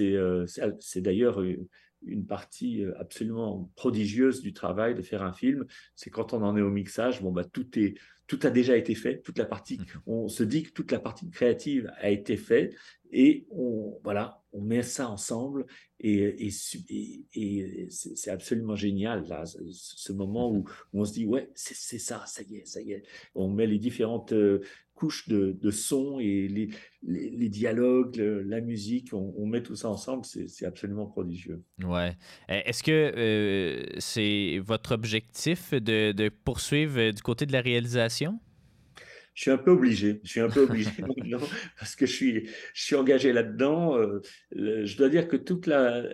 Euh, 0.00 0.46
c'est 0.46 1.00
d'ailleurs 1.00 1.42
une 2.02 2.26
partie 2.26 2.84
euh, 2.84 2.98
absolument 2.98 3.70
prodigieuse 3.74 4.40
du 4.40 4.52
travail 4.52 4.94
de 4.94 5.02
faire 5.02 5.22
un 5.22 5.32
film. 5.32 5.66
C'est 5.94 6.10
quand 6.10 6.32
on 6.32 6.42
en 6.42 6.56
est 6.56 6.62
au 6.62 6.70
mixage, 6.70 7.22
bon, 7.22 7.32
bah, 7.32 7.44
tout, 7.44 7.78
est, 7.78 7.94
tout 8.26 8.40
a 8.42 8.50
déjà 8.50 8.76
été 8.76 8.94
fait. 8.94 9.20
Toute 9.22 9.38
la 9.38 9.46
partie, 9.46 9.78
mmh. 9.78 9.84
on 10.06 10.28
se 10.28 10.42
dit 10.42 10.64
que 10.64 10.72
toute 10.72 10.92
la 10.92 10.98
partie 10.98 11.28
créative 11.30 11.90
a 11.98 12.10
été 12.10 12.36
faite 12.36 12.74
et 13.12 13.46
on, 13.50 13.98
voilà, 14.02 14.42
on 14.52 14.60
met 14.60 14.82
ça 14.82 15.08
ensemble 15.08 15.66
et, 16.00 16.46
et, 16.46 17.88
c'est 17.90 18.30
absolument 18.30 18.74
génial 18.74 19.26
là, 19.28 19.44
ce 19.46 20.12
moment 20.12 20.52
où, 20.52 20.64
on 20.92 21.04
se 21.04 21.12
dit 21.12 21.26
ouais, 21.26 21.50
c'est 21.54 21.98
ça, 21.98 22.24
ça 22.26 22.42
y 22.42 22.56
est, 22.56 22.66
ça 22.66 22.80
y 22.80 22.92
est. 22.92 23.02
On 23.34 23.48
met 23.48 23.66
les 23.66 23.78
différentes 23.78 24.32
euh, 24.32 24.60
couches 24.96 25.28
de, 25.28 25.56
de 25.60 25.70
son 25.70 26.18
et 26.18 26.48
les, 26.48 26.70
les, 27.02 27.48
dialogues, 27.48 28.16
la 28.16 28.60
musique, 28.60 29.12
on, 29.12 29.46
met 29.46 29.62
tout 29.62 29.76
ça 29.76 29.88
ensemble, 29.88 30.24
c'est 30.24 30.66
absolument 30.66 31.06
prodigieux. 31.06 31.62
Ouais. 31.84 32.16
Eh, 32.48 32.68
est-ce 32.68 32.82
que 32.82 33.12
euh, 33.16 33.84
c'est 33.98 34.58
votre 34.64 34.92
objectif 34.92 35.72
de, 35.72 36.10
de 36.10 36.28
poursuivre 36.28 37.12
du 37.12 37.22
côté 37.22 37.46
de 37.46 37.52
la 37.52 37.60
réalisation? 37.60 38.40
je 39.36 39.42
suis 39.42 39.50
un 39.50 39.58
peu 39.58 39.70
obligé. 39.70 40.20
Je 40.24 40.30
suis 40.30 40.40
un 40.40 40.48
peu 40.48 40.62
obligé 40.62 40.90
parce 41.78 41.94
que 41.94 42.06
je 42.06 42.12
suis, 42.12 42.48
je 42.72 42.82
suis 42.82 42.96
engagé 42.96 43.34
là-dedans. 43.34 43.94
Euh, 43.98 44.22
je 44.50 44.96
dois 44.96 45.10
dire 45.10 45.28
que 45.28 45.36
toute 45.36 45.66
la, 45.66 46.04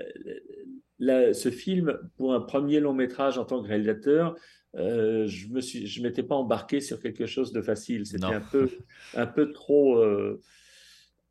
ce 0.99 1.51
film, 1.51 1.99
pour 2.17 2.35
un 2.35 2.41
premier 2.41 2.81
long 2.81 2.95
métrage 2.95 3.39
en 3.39 3.45
tant 3.45 3.63
que 3.63 3.69
réalisateur, 3.69 4.35
euh, 4.77 5.27
je 5.27 5.49
me 5.49 5.61
suis, 5.61 5.87
je 5.87 6.03
m'étais 6.03 6.23
pas 6.23 6.35
embarqué 6.35 6.81
sur 6.81 7.01
quelque 7.01 7.27
chose 7.27 7.53
de 7.53 7.61
facile. 7.61 8.07
C'était 8.07 8.25
un 8.25 8.41
peu, 8.41 8.71
un 9.15 9.27
peu 9.27 9.53
trop, 9.53 9.99
euh, 9.99 10.41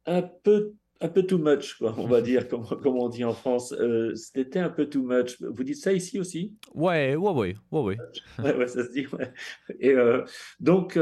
un 0.06 0.22
peu 0.22 0.74
un 1.04 1.10
peu 1.10 1.24
too 1.24 1.40
much, 1.40 1.80
quoi, 1.80 1.96
on 1.98 2.06
va 2.06 2.22
dire, 2.22 2.48
comme, 2.48 2.64
comme 2.64 2.96
on 2.96 3.10
dit 3.10 3.24
en 3.24 3.34
France. 3.34 3.74
C'était 4.14 4.60
un 4.60 4.70
peu 4.70 4.88
too 4.88 5.02
much. 5.02 5.42
Vous 5.42 5.64
dites 5.64 5.78
ça 5.78 5.94
ici 5.94 6.20
aussi? 6.20 6.54
Ouais, 6.76 7.16
ouais, 7.16 7.32
ouais, 7.32 7.56
ouais, 7.72 7.98
ouais. 8.44 8.56
ouais, 8.56 8.68
ça 8.68 8.86
se 8.86 8.92
dit. 8.92 9.08
Ouais. 9.08 9.34
Et 9.80 9.96
donc, 10.60 10.96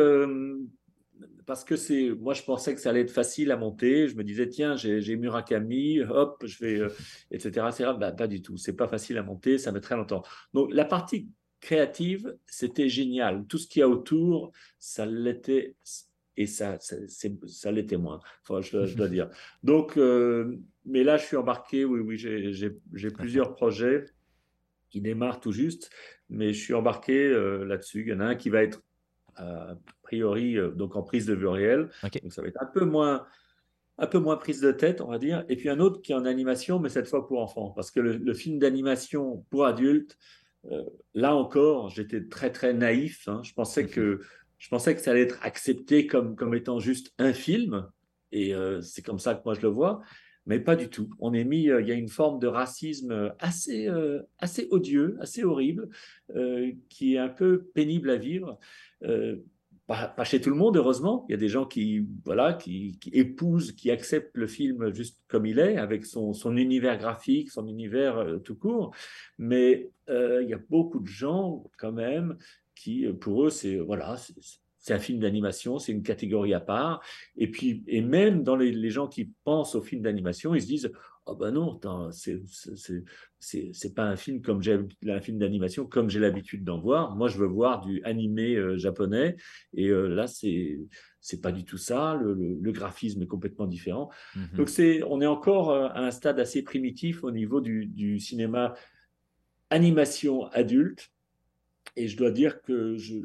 parce 1.49 1.63
que 1.63 1.75
c'est, 1.75 2.11
moi, 2.11 2.35
je 2.35 2.43
pensais 2.43 2.75
que 2.75 2.79
ça 2.79 2.91
allait 2.91 3.01
être 3.01 3.09
facile 3.09 3.49
à 3.49 3.57
monter. 3.57 4.07
Je 4.07 4.15
me 4.15 4.23
disais, 4.23 4.47
tiens, 4.47 4.75
j'ai 4.75 5.15
Murakami, 5.15 5.99
hop, 6.01 6.43
je 6.45 6.63
vais, 6.63 6.79
euh, 6.79 6.89
etc., 7.31 7.65
etc. 7.69 7.93
Bah, 7.99 8.11
pas 8.11 8.27
du 8.27 8.43
tout. 8.43 8.55
C'est 8.57 8.75
pas 8.75 8.87
facile 8.87 9.17
à 9.17 9.23
monter. 9.23 9.57
Ça 9.57 9.71
met 9.71 9.79
très 9.79 9.95
longtemps. 9.95 10.21
Donc, 10.53 10.71
la 10.71 10.85
partie 10.85 11.27
créative, 11.59 12.37
c'était 12.45 12.89
génial. 12.89 13.45
Tout 13.47 13.57
ce 13.57 13.67
qu'il 13.67 13.81
y 13.81 13.83
a 13.83 13.89
autour, 13.89 14.51
ça 14.77 15.05
l'était 15.05 15.75
et 16.37 16.47
ça, 16.47 16.79
ça, 16.79 16.95
ça 17.47 17.71
l'était 17.71 17.97
moins. 17.97 18.21
Enfin, 18.47 18.61
je, 18.61 18.95
dois 18.95 19.09
dire. 19.09 19.29
Donc, 19.63 19.97
euh, 19.97 20.57
mais 20.85 21.03
là, 21.03 21.17
je 21.17 21.25
suis 21.25 21.35
embarqué. 21.35 21.83
Oui, 21.83 21.99
oui, 21.99 22.17
j'ai 22.17 23.11
plusieurs 23.11 23.55
projets 23.55 24.05
qui 24.89 25.01
démarrent 25.01 25.41
tout 25.41 25.51
juste, 25.51 25.91
mais 26.29 26.53
je 26.53 26.59
suis 26.59 26.73
embarqué 26.73 27.27
euh, 27.27 27.65
là-dessus. 27.65 28.03
Il 28.03 28.07
y 28.07 28.13
en 28.13 28.21
a 28.21 28.25
un 28.25 28.35
qui 28.35 28.49
va 28.49 28.63
être 28.63 28.81
a 29.35 29.75
priori 30.03 30.57
euh, 30.57 30.69
donc 30.71 30.95
en 30.95 31.03
prise 31.03 31.25
de 31.25 31.33
vue 31.33 31.47
réelle. 31.47 31.89
Donc 32.23 32.33
ça 32.33 32.41
va 32.41 32.47
être 32.47 32.61
un 32.61 32.65
peu 32.65 32.85
moins 32.85 33.25
un 34.01 34.07
peu 34.07 34.17
moins 34.17 34.37
prise 34.37 34.61
de 34.61 34.71
tête, 34.71 35.01
on 35.01 35.07
va 35.07 35.19
dire. 35.19 35.43
Et 35.49 35.57
puis 35.57 35.69
un 35.69 35.79
autre 35.79 36.01
qui 36.01 36.13
est 36.13 36.15
en 36.15 36.25
animation, 36.25 36.79
mais 36.79 36.89
cette 36.89 37.07
fois 37.07 37.27
pour 37.27 37.41
enfants, 37.41 37.71
parce 37.71 37.91
que 37.91 37.99
le, 37.99 38.33
film 38.33 38.57
d'animation 38.57 39.45
pour 39.49 39.65
adultes, 39.65 40.17
euh, 40.17 40.17
là 41.13 41.35
encore, 41.35 41.89
j'étais 41.89 42.25
très 42.25 42.51
très 42.51 42.73
naïf. 42.73 43.27
Hein. 43.27 43.41
Je 43.43 43.53
pensais 43.53 43.87
que 43.87 44.21
je 44.57 44.67
pensais 44.69 44.93
que 44.93 45.01
ça 45.01 45.11
allait 45.11 45.21
être 45.21 45.39
accepté 45.41 46.05
comme 46.05 46.35
comme 46.35 46.53
étant 46.53 46.79
juste 46.79 47.13
un 47.17 47.33
film, 47.33 47.89
et 48.31 48.53
euh, 48.53 48.81
c'est 48.81 49.01
comme 49.01 49.19
ça 49.19 49.35
que 49.35 49.41
moi 49.45 49.53
je 49.53 49.61
le 49.61 49.69
vois. 49.69 50.01
Mais 50.45 50.59
pas 50.59 50.75
du 50.75 50.89
tout. 50.89 51.09
On 51.19 51.33
est 51.33 51.43
mis, 51.43 51.63
il 51.63 51.87
y 51.87 51.91
a 51.91 51.95
une 51.95 52.09
forme 52.09 52.39
de 52.39 52.47
racisme 52.47 53.33
assez, 53.37 53.87
assez 54.39 54.67
odieux, 54.71 55.15
assez 55.19 55.43
horrible, 55.43 55.89
qui 56.89 57.13
est 57.13 57.19
un 57.19 57.29
peu 57.29 57.65
pénible 57.75 58.09
à 58.09 58.15
vivre. 58.15 58.57
Euh, 59.89 60.07
pas, 60.07 60.23
chez 60.23 60.41
tout 60.41 60.49
le 60.49 60.55
monde, 60.55 60.77
heureusement. 60.77 61.25
Il 61.27 61.31
y 61.31 61.35
a 61.35 61.37
des 61.37 61.47
gens 61.47 61.65
qui, 61.65 62.05
voilà, 62.25 62.53
qui, 62.53 62.97
épousent, 63.11 63.71
qui 63.71 63.91
acceptent 63.91 64.35
le 64.35 64.47
film 64.47 64.93
juste 64.93 65.19
comme 65.27 65.45
il 65.45 65.59
est, 65.59 65.77
avec 65.77 66.05
son, 66.05 66.33
son 66.33 66.57
univers 66.57 66.97
graphique, 66.97 67.51
son 67.51 67.67
univers 67.67 68.17
euh, 68.17 68.37
tout 68.37 68.55
court. 68.55 68.93
Mais 69.37 69.89
euh, 70.09 70.41
il 70.43 70.49
y 70.49 70.53
a 70.53 70.59
beaucoup 70.69 70.99
de 70.99 71.07
gens, 71.07 71.63
quand 71.77 71.91
même, 71.91 72.37
qui, 72.75 73.07
pour 73.19 73.45
eux, 73.45 73.49
c'est 73.49 73.77
voilà, 73.77 74.15
c'est 74.77 74.93
un 74.93 74.99
film 74.99 75.19
d'animation, 75.19 75.79
c'est 75.79 75.91
une 75.91 76.03
catégorie 76.03 76.53
à 76.53 76.61
part. 76.61 77.01
Et 77.35 77.49
puis, 77.51 77.83
et 77.87 78.01
même 78.01 78.43
dans 78.43 78.55
les, 78.55 78.71
les 78.71 78.89
gens 78.89 79.07
qui 79.07 79.31
pensent 79.43 79.75
au 79.75 79.81
film 79.81 80.01
d'animation, 80.01 80.55
ils 80.55 80.61
se 80.61 80.67
disent 80.67 80.91
oh 81.29 81.35
ben 81.35 81.51
non, 81.51 81.79
c'est 82.11 82.41
c'est 83.39 83.95
pas 83.95 84.03
un 84.03 84.15
film 84.15 84.41
comme 84.41 84.61
j'ai 84.61 84.79
un 85.07 85.21
film 85.21 85.37
d'animation 85.37 85.85
comme 85.85 86.09
j'ai 86.09 86.19
l'habitude 86.19 86.63
d'en 86.63 86.79
voir. 86.79 87.15
Moi, 87.15 87.27
je 87.27 87.37
veux 87.37 87.47
voir 87.47 87.81
du 87.85 88.03
animé 88.03 88.55
euh, 88.55 88.77
japonais 88.77 89.37
et 89.73 89.87
euh, 89.89 90.07
là, 90.07 90.27
c'est 90.27 90.79
c'est 91.21 91.41
pas 91.41 91.51
du 91.51 91.65
tout 91.65 91.77
ça. 91.77 92.15
Le, 92.15 92.33
le, 92.33 92.71
graphisme 92.71 93.21
est 93.21 93.27
complètement 93.27 93.67
différent. 93.67 94.09
Mm-hmm. 94.35 94.55
Donc 94.55 94.69
c'est 94.69 95.03
on 95.03 95.21
est 95.21 95.27
encore 95.27 95.71
euh, 95.71 95.87
à 95.89 96.05
un 96.05 96.11
stade 96.11 96.39
assez 96.39 96.63
primitif 96.63 97.23
au 97.23 97.31
niveau 97.31 97.61
du, 97.61 97.85
du 97.85 98.19
cinéma 98.19 98.73
animation 99.69 100.45
adulte. 100.47 101.11
Et 101.95 102.07
je 102.07 102.17
dois 102.17 102.31
dire 102.31 102.61
que 102.61 102.97
je, 102.97 103.15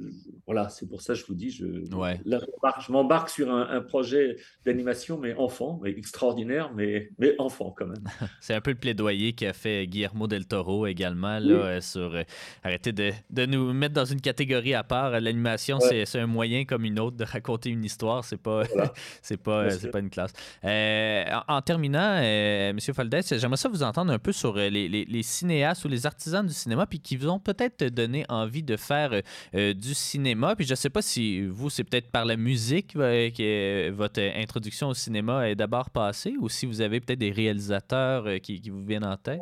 voilà, 0.46 0.68
c'est 0.68 0.88
pour 0.88 1.02
ça 1.02 1.14
que 1.14 1.20
je 1.20 1.26
vous 1.26 1.34
dis, 1.34 1.50
je, 1.50 1.66
je 1.66 2.92
m'embarque 2.92 3.28
sur 3.28 3.52
un, 3.52 3.80
projet 3.82 4.36
d'animation, 4.64 5.18
mais 5.18 5.34
enfant, 5.34 5.80
mais 5.82 5.90
extraordinaire, 5.90 6.72
mais, 6.74 7.10
mais 7.18 7.34
enfant 7.38 7.74
quand 7.76 7.86
même. 7.86 8.04
c'est 8.40 8.54
un 8.54 8.60
peu 8.60 8.70
le 8.70 8.76
plaidoyer 8.76 9.32
qu'a 9.32 9.52
fait 9.52 9.86
Guillermo 9.86 10.26
del 10.26 10.46
Toro 10.46 10.86
également, 10.86 11.38
là, 11.38 11.54
euh, 11.54 11.80
sur 11.80 12.14
euh, 12.14 12.22
arrêter 12.62 12.92
de, 12.92 13.12
de, 13.30 13.46
nous 13.46 13.72
mettre 13.72 13.94
dans 13.94 14.04
une 14.04 14.20
catégorie 14.20 14.74
à 14.74 14.82
part. 14.82 15.20
L'animation, 15.20 15.78
c'est 15.80 16.18
un 16.18 16.26
moyen 16.26 16.64
comme 16.64 16.84
une 16.84 16.98
autre 16.98 17.16
de 17.16 17.24
raconter 17.24 17.70
une 17.70 17.84
histoire, 17.84 18.24
c'est 18.24 18.40
pas, 18.40 18.62
c'est 19.22 19.36
pas, 19.36 19.70
c'est 19.70 19.90
pas 19.90 20.00
une 20.00 20.10
classe. 20.10 20.32
Euh, 20.64 21.24
en, 21.48 21.60
terminant, 21.62 22.16
M. 22.16 22.78
Faldes, 22.80 23.20
j'aimerais 23.30 23.56
ça 23.56 23.68
vous 23.68 23.82
entendre 23.82 24.12
un 24.12 24.18
peu 24.18 24.32
sur 24.32 24.56
les, 24.56 24.70
les, 24.70 25.04
les 25.04 25.22
cinéastes 25.22 25.84
ou 25.84 25.88
les 25.88 26.06
artisans 26.06 26.46
du 26.46 26.54
cinéma, 26.54 26.86
puis 26.86 27.00
qui 27.00 27.16
vous 27.16 27.28
ont 27.28 27.38
peut-être 27.38 27.84
donné 27.84 28.24
envie 28.28 28.53
de 28.62 28.76
faire 28.76 29.12
euh, 29.12 29.20
euh, 29.54 29.74
du 29.74 29.94
cinéma. 29.94 30.54
Puis 30.56 30.66
je 30.66 30.72
ne 30.72 30.76
sais 30.76 30.90
pas 30.90 31.02
si 31.02 31.46
vous, 31.46 31.70
c'est 31.70 31.84
peut-être 31.84 32.10
par 32.10 32.24
la 32.24 32.36
musique 32.36 32.94
euh, 32.96 33.30
que 33.30 33.90
votre 33.90 34.20
introduction 34.20 34.88
au 34.88 34.94
cinéma 34.94 35.48
est 35.48 35.54
d'abord 35.54 35.90
passée 35.90 36.34
ou 36.40 36.48
si 36.48 36.66
vous 36.66 36.80
avez 36.80 37.00
peut-être 37.00 37.18
des 37.18 37.32
réalisateurs 37.32 38.40
qui, 38.40 38.62
vous 38.70 38.84
viennent 38.84 39.04
en 39.04 39.16
tête? 39.16 39.40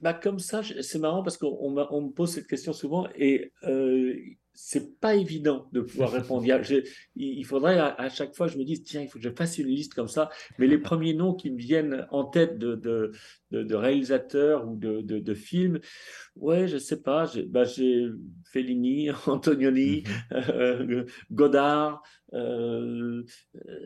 bah 0.00 0.14
comme 0.14 0.40
ça, 0.40 0.62
c'est 0.80 0.98
marrant 0.98 1.22
parce 1.22 1.36
qu'on 1.36 1.70
me 1.70 2.10
pose 2.10 2.32
cette 2.32 2.48
question 2.48 2.72
souvent 2.72 3.06
et 3.16 3.52
c'est 4.54 5.00
pas 5.00 5.14
évident 5.14 5.68
de 5.72 5.80
pouvoir 5.80 6.10
répondre. 6.12 6.46
Il, 7.16 7.44
faudrait 7.44 7.78
à, 7.78 8.08
chaque 8.08 8.34
fois, 8.34 8.46
je 8.46 8.58
me 8.58 8.64
dise, 8.64 8.82
tiens, 8.82 9.02
il 9.02 9.08
faut 9.08 9.18
que 9.18 9.24
je 9.24 9.30
fasse 9.30 9.58
une 9.58 9.68
liste 9.68 9.94
comme 9.94 10.08
ça. 10.08 10.30
Mais 10.58 10.66
les 10.66 10.78
premiers 10.78 11.14
noms 11.14 11.34
qui 11.34 11.50
me 11.50 11.58
viennent 11.58 12.06
en 12.10 12.24
tête 12.24 12.58
de, 12.58 12.74
de, 12.74 13.12
de, 13.50 13.74
réalisateurs 13.74 14.68
ou 14.68 14.76
de, 14.76 15.00
de, 15.00 15.34
films, 15.34 15.80
ouais, 16.36 16.68
je 16.68 16.78
sais 16.78 17.00
pas. 17.00 17.26
J'ai 17.26 17.44
bah, 17.44 17.64
Fellini, 18.44 19.10
Antonioni, 19.26 20.04
mhm. 20.30 20.38
euh, 20.50 21.04
Godard, 21.30 22.02
euh, 22.34 23.22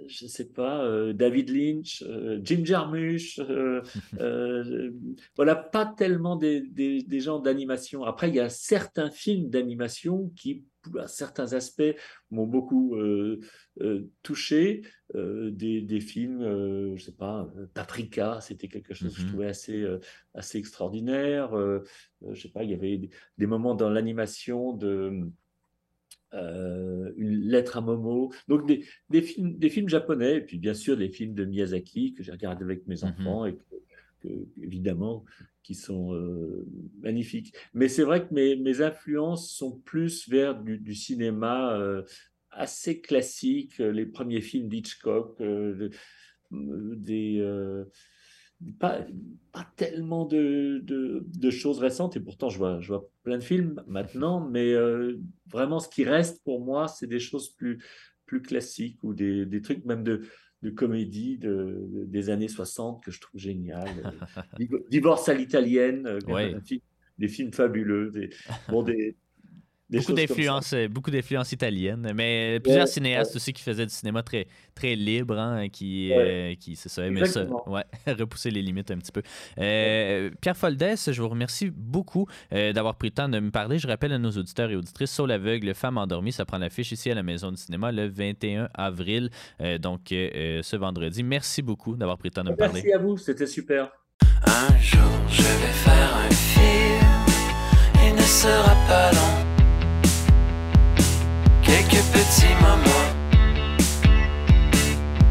je 0.06 0.26
sais 0.26 0.48
pas, 0.48 0.84
euh, 0.84 1.12
David 1.12 1.50
Lynch, 1.50 2.02
euh, 2.06 2.40
Jim 2.42 2.64
Jarmusch. 2.64 3.40
voilà, 5.36 5.56
pas 5.56 5.86
tellement 5.86 6.36
des, 6.36 6.60
des, 6.60 7.02
des 7.02 7.20
gens 7.20 7.38
d'animation. 7.38 8.04
Après, 8.04 8.28
il 8.28 8.34
y 8.34 8.40
a 8.40 8.48
certains 8.48 9.10
films 9.10 9.50
d'animation 9.50 10.30
qui 10.36 10.64
certains 11.06 11.52
aspects 11.52 11.94
m'ont 12.30 12.46
beaucoup 12.46 12.96
euh, 12.96 13.40
euh, 13.80 14.08
touché. 14.22 14.82
Euh, 15.14 15.50
des, 15.52 15.80
des, 15.82 16.00
films, 16.00 16.96
je 16.96 17.02
sais 17.02 17.12
pas, 17.12 17.48
Paprika, 17.74 18.40
c'était 18.40 18.66
quelque 18.66 18.92
chose 18.92 19.14
que 19.14 19.20
je 19.20 19.26
mmh 19.26 19.28
trouvais 19.28 19.46
assez, 19.46 19.86
assez 20.34 20.58
extraordinaire. 20.58 21.52
je 22.28 22.40
sais 22.40 22.48
pas, 22.48 22.64
il 22.64 22.70
y 22.70 22.74
avait 22.74 23.08
des, 23.38 23.46
moments 23.46 23.74
dans 23.74 23.88
l'animation 23.88 24.72
de 24.72 25.30
une 27.16 27.40
lettre 27.40 27.78
à 27.78 27.80
Momo. 27.80 28.32
Donc 28.48 28.66
des, 28.66 28.84
des, 29.10 29.22
films, 29.22 29.56
des 29.58 29.70
films 29.70 29.88
japonais, 29.88 30.36
et 30.36 30.40
puis 30.40 30.58
bien 30.58 30.74
sûr 30.74 30.96
des 30.96 31.08
films 31.08 31.34
de 31.34 31.44
Miyazaki 31.44 32.14
que 32.14 32.22
j'ai 32.22 32.32
regardé 32.32 32.64
avec 32.64 32.86
mes 32.86 32.96
mmh 32.96 33.04
enfants 33.04 33.46
et 33.46 33.56
que, 34.22 34.28
évidemment 34.60 35.24
qui 35.66 35.74
sont 35.74 36.14
euh, 36.14 36.64
magnifiques. 37.00 37.52
Mais 37.74 37.88
c'est 37.88 38.04
vrai 38.04 38.24
que 38.24 38.32
mes, 38.32 38.54
mes, 38.54 38.82
influences 38.82 39.50
sont 39.50 39.80
plus 39.80 40.28
vers 40.28 40.54
du, 40.62 40.94
cinéma 40.94 41.76
euh, 41.76 42.04
assez 42.52 43.00
classique, 43.00 43.80
euh, 43.80 43.90
les 43.90 44.06
premiers 44.06 44.42
films 44.42 44.68
d'Hitchcock, 44.68 45.42
des, 46.52 47.84
pas, 48.78 49.00
pas, 49.52 49.66
tellement 49.76 50.24
de, 50.24 50.82
de, 50.84 51.50
choses 51.50 51.78
récentes, 51.78 52.16
et 52.16 52.20
pourtant 52.20 52.48
je 52.48 52.58
vois, 52.58 52.80
je 52.80 52.88
vois 52.88 53.08
plein 53.22 53.38
de 53.38 53.44
films 53.44 53.82
maintenant, 53.86 54.40
mais 54.40 54.74
vraiment 55.50 55.78
ce 55.78 55.88
qui 55.88 56.04
reste 56.04 56.42
pour 56.44 56.60
moi, 56.60 56.88
c'est 56.88 57.06
des 57.06 57.20
choses 57.20 57.50
plus, 57.50 57.82
plus 58.24 58.42
classiques 58.42 58.98
ou 59.02 59.14
des, 59.14 59.46
des 59.46 59.62
trucs 59.62 59.84
même 59.84 60.02
de 60.02 60.22
de 60.62 60.70
comédie 60.70 61.38
de, 61.38 62.04
des 62.06 62.30
années 62.30 62.48
60 62.48 63.02
que 63.04 63.10
je 63.10 63.20
trouve 63.20 63.40
génial. 63.40 63.88
Divorce 64.90 65.28
à 65.28 65.34
l'italienne, 65.34 66.06
euh, 66.06 66.60
des 67.18 67.28
films 67.28 67.52
fabuleux. 67.52 68.10
Des, 68.10 68.30
bon, 68.68 68.82
des, 68.82 69.16
beaucoup 69.90 70.12
d'influences 70.12 70.72
euh, 70.72 70.88
beaucoup 70.88 71.10
d'influences 71.10 71.52
italiennes 71.52 72.12
mais 72.14 72.60
plusieurs 72.60 72.88
cinéastes 72.88 73.36
aussi 73.36 73.52
qui 73.52 73.62
faisaient 73.62 73.86
du 73.86 73.92
cinéma 73.92 74.22
très 74.22 74.46
très 74.74 74.96
libre 74.96 75.38
hein, 75.38 75.68
qui 75.68 76.12
euh, 76.12 76.54
qui 76.56 76.76
c'est 76.76 76.88
ça 76.88 77.08
mais 77.08 77.24
ça 77.26 77.46
ouais 77.66 77.84
repousser 78.06 78.50
les 78.50 78.62
limites 78.62 78.90
un 78.90 78.98
petit 78.98 79.12
peu. 79.12 79.22
Euh, 79.58 80.30
Pierre 80.40 80.56
Foldès 80.56 80.96
je 81.10 81.22
vous 81.22 81.28
remercie 81.28 81.70
beaucoup 81.70 82.26
d'avoir 82.50 82.96
pris 82.96 83.08
le 83.08 83.14
temps 83.14 83.28
de 83.28 83.38
me 83.38 83.50
parler. 83.50 83.78
Je 83.78 83.86
rappelle 83.86 84.12
à 84.12 84.18
nos 84.18 84.30
auditeurs 84.30 84.70
et 84.70 84.76
auditrices 84.76 85.10
Saul 85.10 85.30
aveugle 85.30 85.74
femme 85.74 85.98
endormie 85.98 86.32
ça 86.32 86.44
prend 86.44 86.58
l'affiche 86.58 86.92
ici 86.92 87.10
à 87.10 87.14
la 87.14 87.22
maison 87.22 87.50
du 87.50 87.56
cinéma 87.56 87.92
le 87.92 88.06
21 88.08 88.68
avril 88.74 89.30
donc 89.80 90.00
ce 90.10 90.76
vendredi. 90.76 91.22
Merci 91.22 91.62
beaucoup 91.62 91.96
d'avoir 91.96 92.18
pris 92.18 92.28
le 92.28 92.34
temps 92.34 92.44
de 92.44 92.50
me 92.50 92.56
parler. 92.56 92.82
Merci 92.82 92.92
à 92.92 92.98
vous 92.98 93.16
c'était 93.16 93.46
super. 93.46 93.90
Un 94.42 94.78
jour 94.80 95.00
je 95.30 95.42
vais 95.42 95.72
faire 95.84 96.16
un 96.16 96.30
film 96.30 98.06
il 98.08 98.14
ne 98.14 98.22
sera 98.22 98.74
pas 98.88 99.12
long 99.12 99.45
moments 102.60 103.06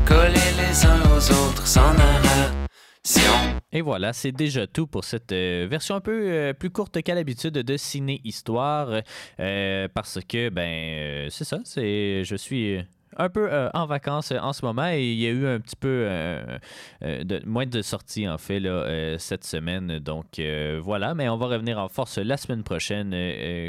collés 0.06 0.54
les 0.58 0.86
uns 0.86 1.02
aux 1.12 1.32
autres 1.32 1.66
sans 1.66 1.94
narration. 1.94 3.56
Et 3.72 3.82
voilà, 3.82 4.14
c'est 4.14 4.32
déjà 4.32 4.68
tout 4.68 4.88
pour 4.88 5.04
cette 5.04 5.32
euh, 5.32 5.68
version 5.70 5.96
un 5.96 6.02
peu 6.02 6.32
euh, 6.32 6.54
plus 6.54 6.70
courte 6.70 7.02
qu'à 7.02 7.14
l'habitude 7.14 7.54
de 7.54 7.78
Ciné 7.78 8.22
Histoire. 8.24 9.02
Euh, 9.40 9.88
parce 9.94 10.20
que, 10.28 10.50
ben, 10.50 11.30
c'est 11.30 11.44
ça, 11.44 11.60
c'est 11.66 12.24
je 12.24 12.36
suis 12.36 12.80
un 13.18 13.30
peu 13.30 13.52
euh, 13.52 13.70
en 13.74 13.86
vacances 13.86 14.32
euh, 14.32 14.40
en 14.40 14.54
ce 14.54 14.66
moment 14.66 14.90
et 14.90 15.04
il 15.04 15.20
y 15.20 15.28
a 15.28 15.30
eu 15.30 15.48
un 15.48 15.60
petit 15.60 15.76
peu 15.76 15.88
euh, 16.10 16.58
de, 17.02 17.42
moins 17.46 17.66
de 17.66 17.82
sorties 17.82 18.28
en 18.28 18.38
fait 18.38 18.60
là, 18.60 19.18
cette 19.20 19.44
semaine. 19.44 20.00
Donc 20.00 20.40
voilà, 20.82 21.14
mais 21.16 21.30
on 21.30 21.38
va 21.38 21.48
revenir 21.48 21.80
en 21.80 21.88
force 21.88 22.18
la 22.18 22.38
semaine 22.38 22.64
prochaine. 22.64 23.12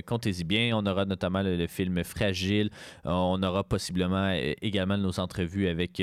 Comptez-y 0.02 0.44
bien. 0.44 0.76
On 0.76 0.86
aura 0.86 1.04
notamment 1.04 1.42
le, 1.42 1.66
film 1.66 2.02
Fragile. 2.04 2.70
On 3.04 3.42
aura 3.42 3.64
possiblement 3.64 4.32
également 4.62 4.96
nos 4.96 5.18
entrevues 5.20 5.68
avec 5.68 6.02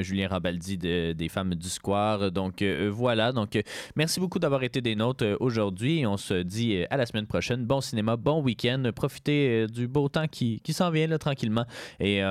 Julien 0.00 0.28
Rambaldi 0.28 0.78
des 0.78 1.28
Femmes 1.28 1.54
du 1.54 1.68
Square. 1.68 2.32
Donc 2.32 2.62
voilà. 2.62 3.32
Donc 3.32 3.60
merci 3.96 4.20
beaucoup 4.20 4.38
d'avoir 4.38 4.62
été 4.62 4.80
des 4.80 4.96
nôtres 4.96 5.36
aujourd'hui. 5.40 6.06
On 6.06 6.16
se 6.16 6.42
dit 6.42 6.84
à 6.90 6.96
la 6.96 7.06
semaine 7.06 7.26
prochaine. 7.26 7.64
Bon 7.64 7.80
cinéma, 7.80 8.16
bon 8.16 8.42
week-end. 8.42 8.82
Profitez 8.94 9.66
du 9.66 9.88
beau 9.88 10.08
temps 10.08 10.28
qui, 10.28 10.60
qui 10.60 10.72
s'en 10.72 10.90
vient 10.90 11.06
là, 11.06 11.18
tranquillement. 11.18 11.64
Et 12.00 12.22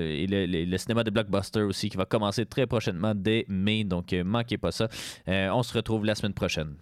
et 0.00 0.26
le, 0.26 0.76
cinéma 0.76 1.04
de 1.04 1.10
Blockbuster 1.10 1.62
aussi 1.62 1.88
qui 1.88 1.96
va 1.96 2.04
commencer 2.04 2.46
très 2.46 2.66
prochainement 2.66 3.14
dès 3.14 3.44
mai. 3.48 3.84
Donc, 3.84 4.12
euh, 4.12 4.24
manquez 4.24 4.58
pas 4.58 4.72
ça. 4.72 4.88
Euh, 5.28 5.48
on 5.50 5.62
se 5.62 5.72
retrouve 5.72 6.04
la 6.04 6.14
semaine 6.14 6.34
prochaine. 6.34 6.74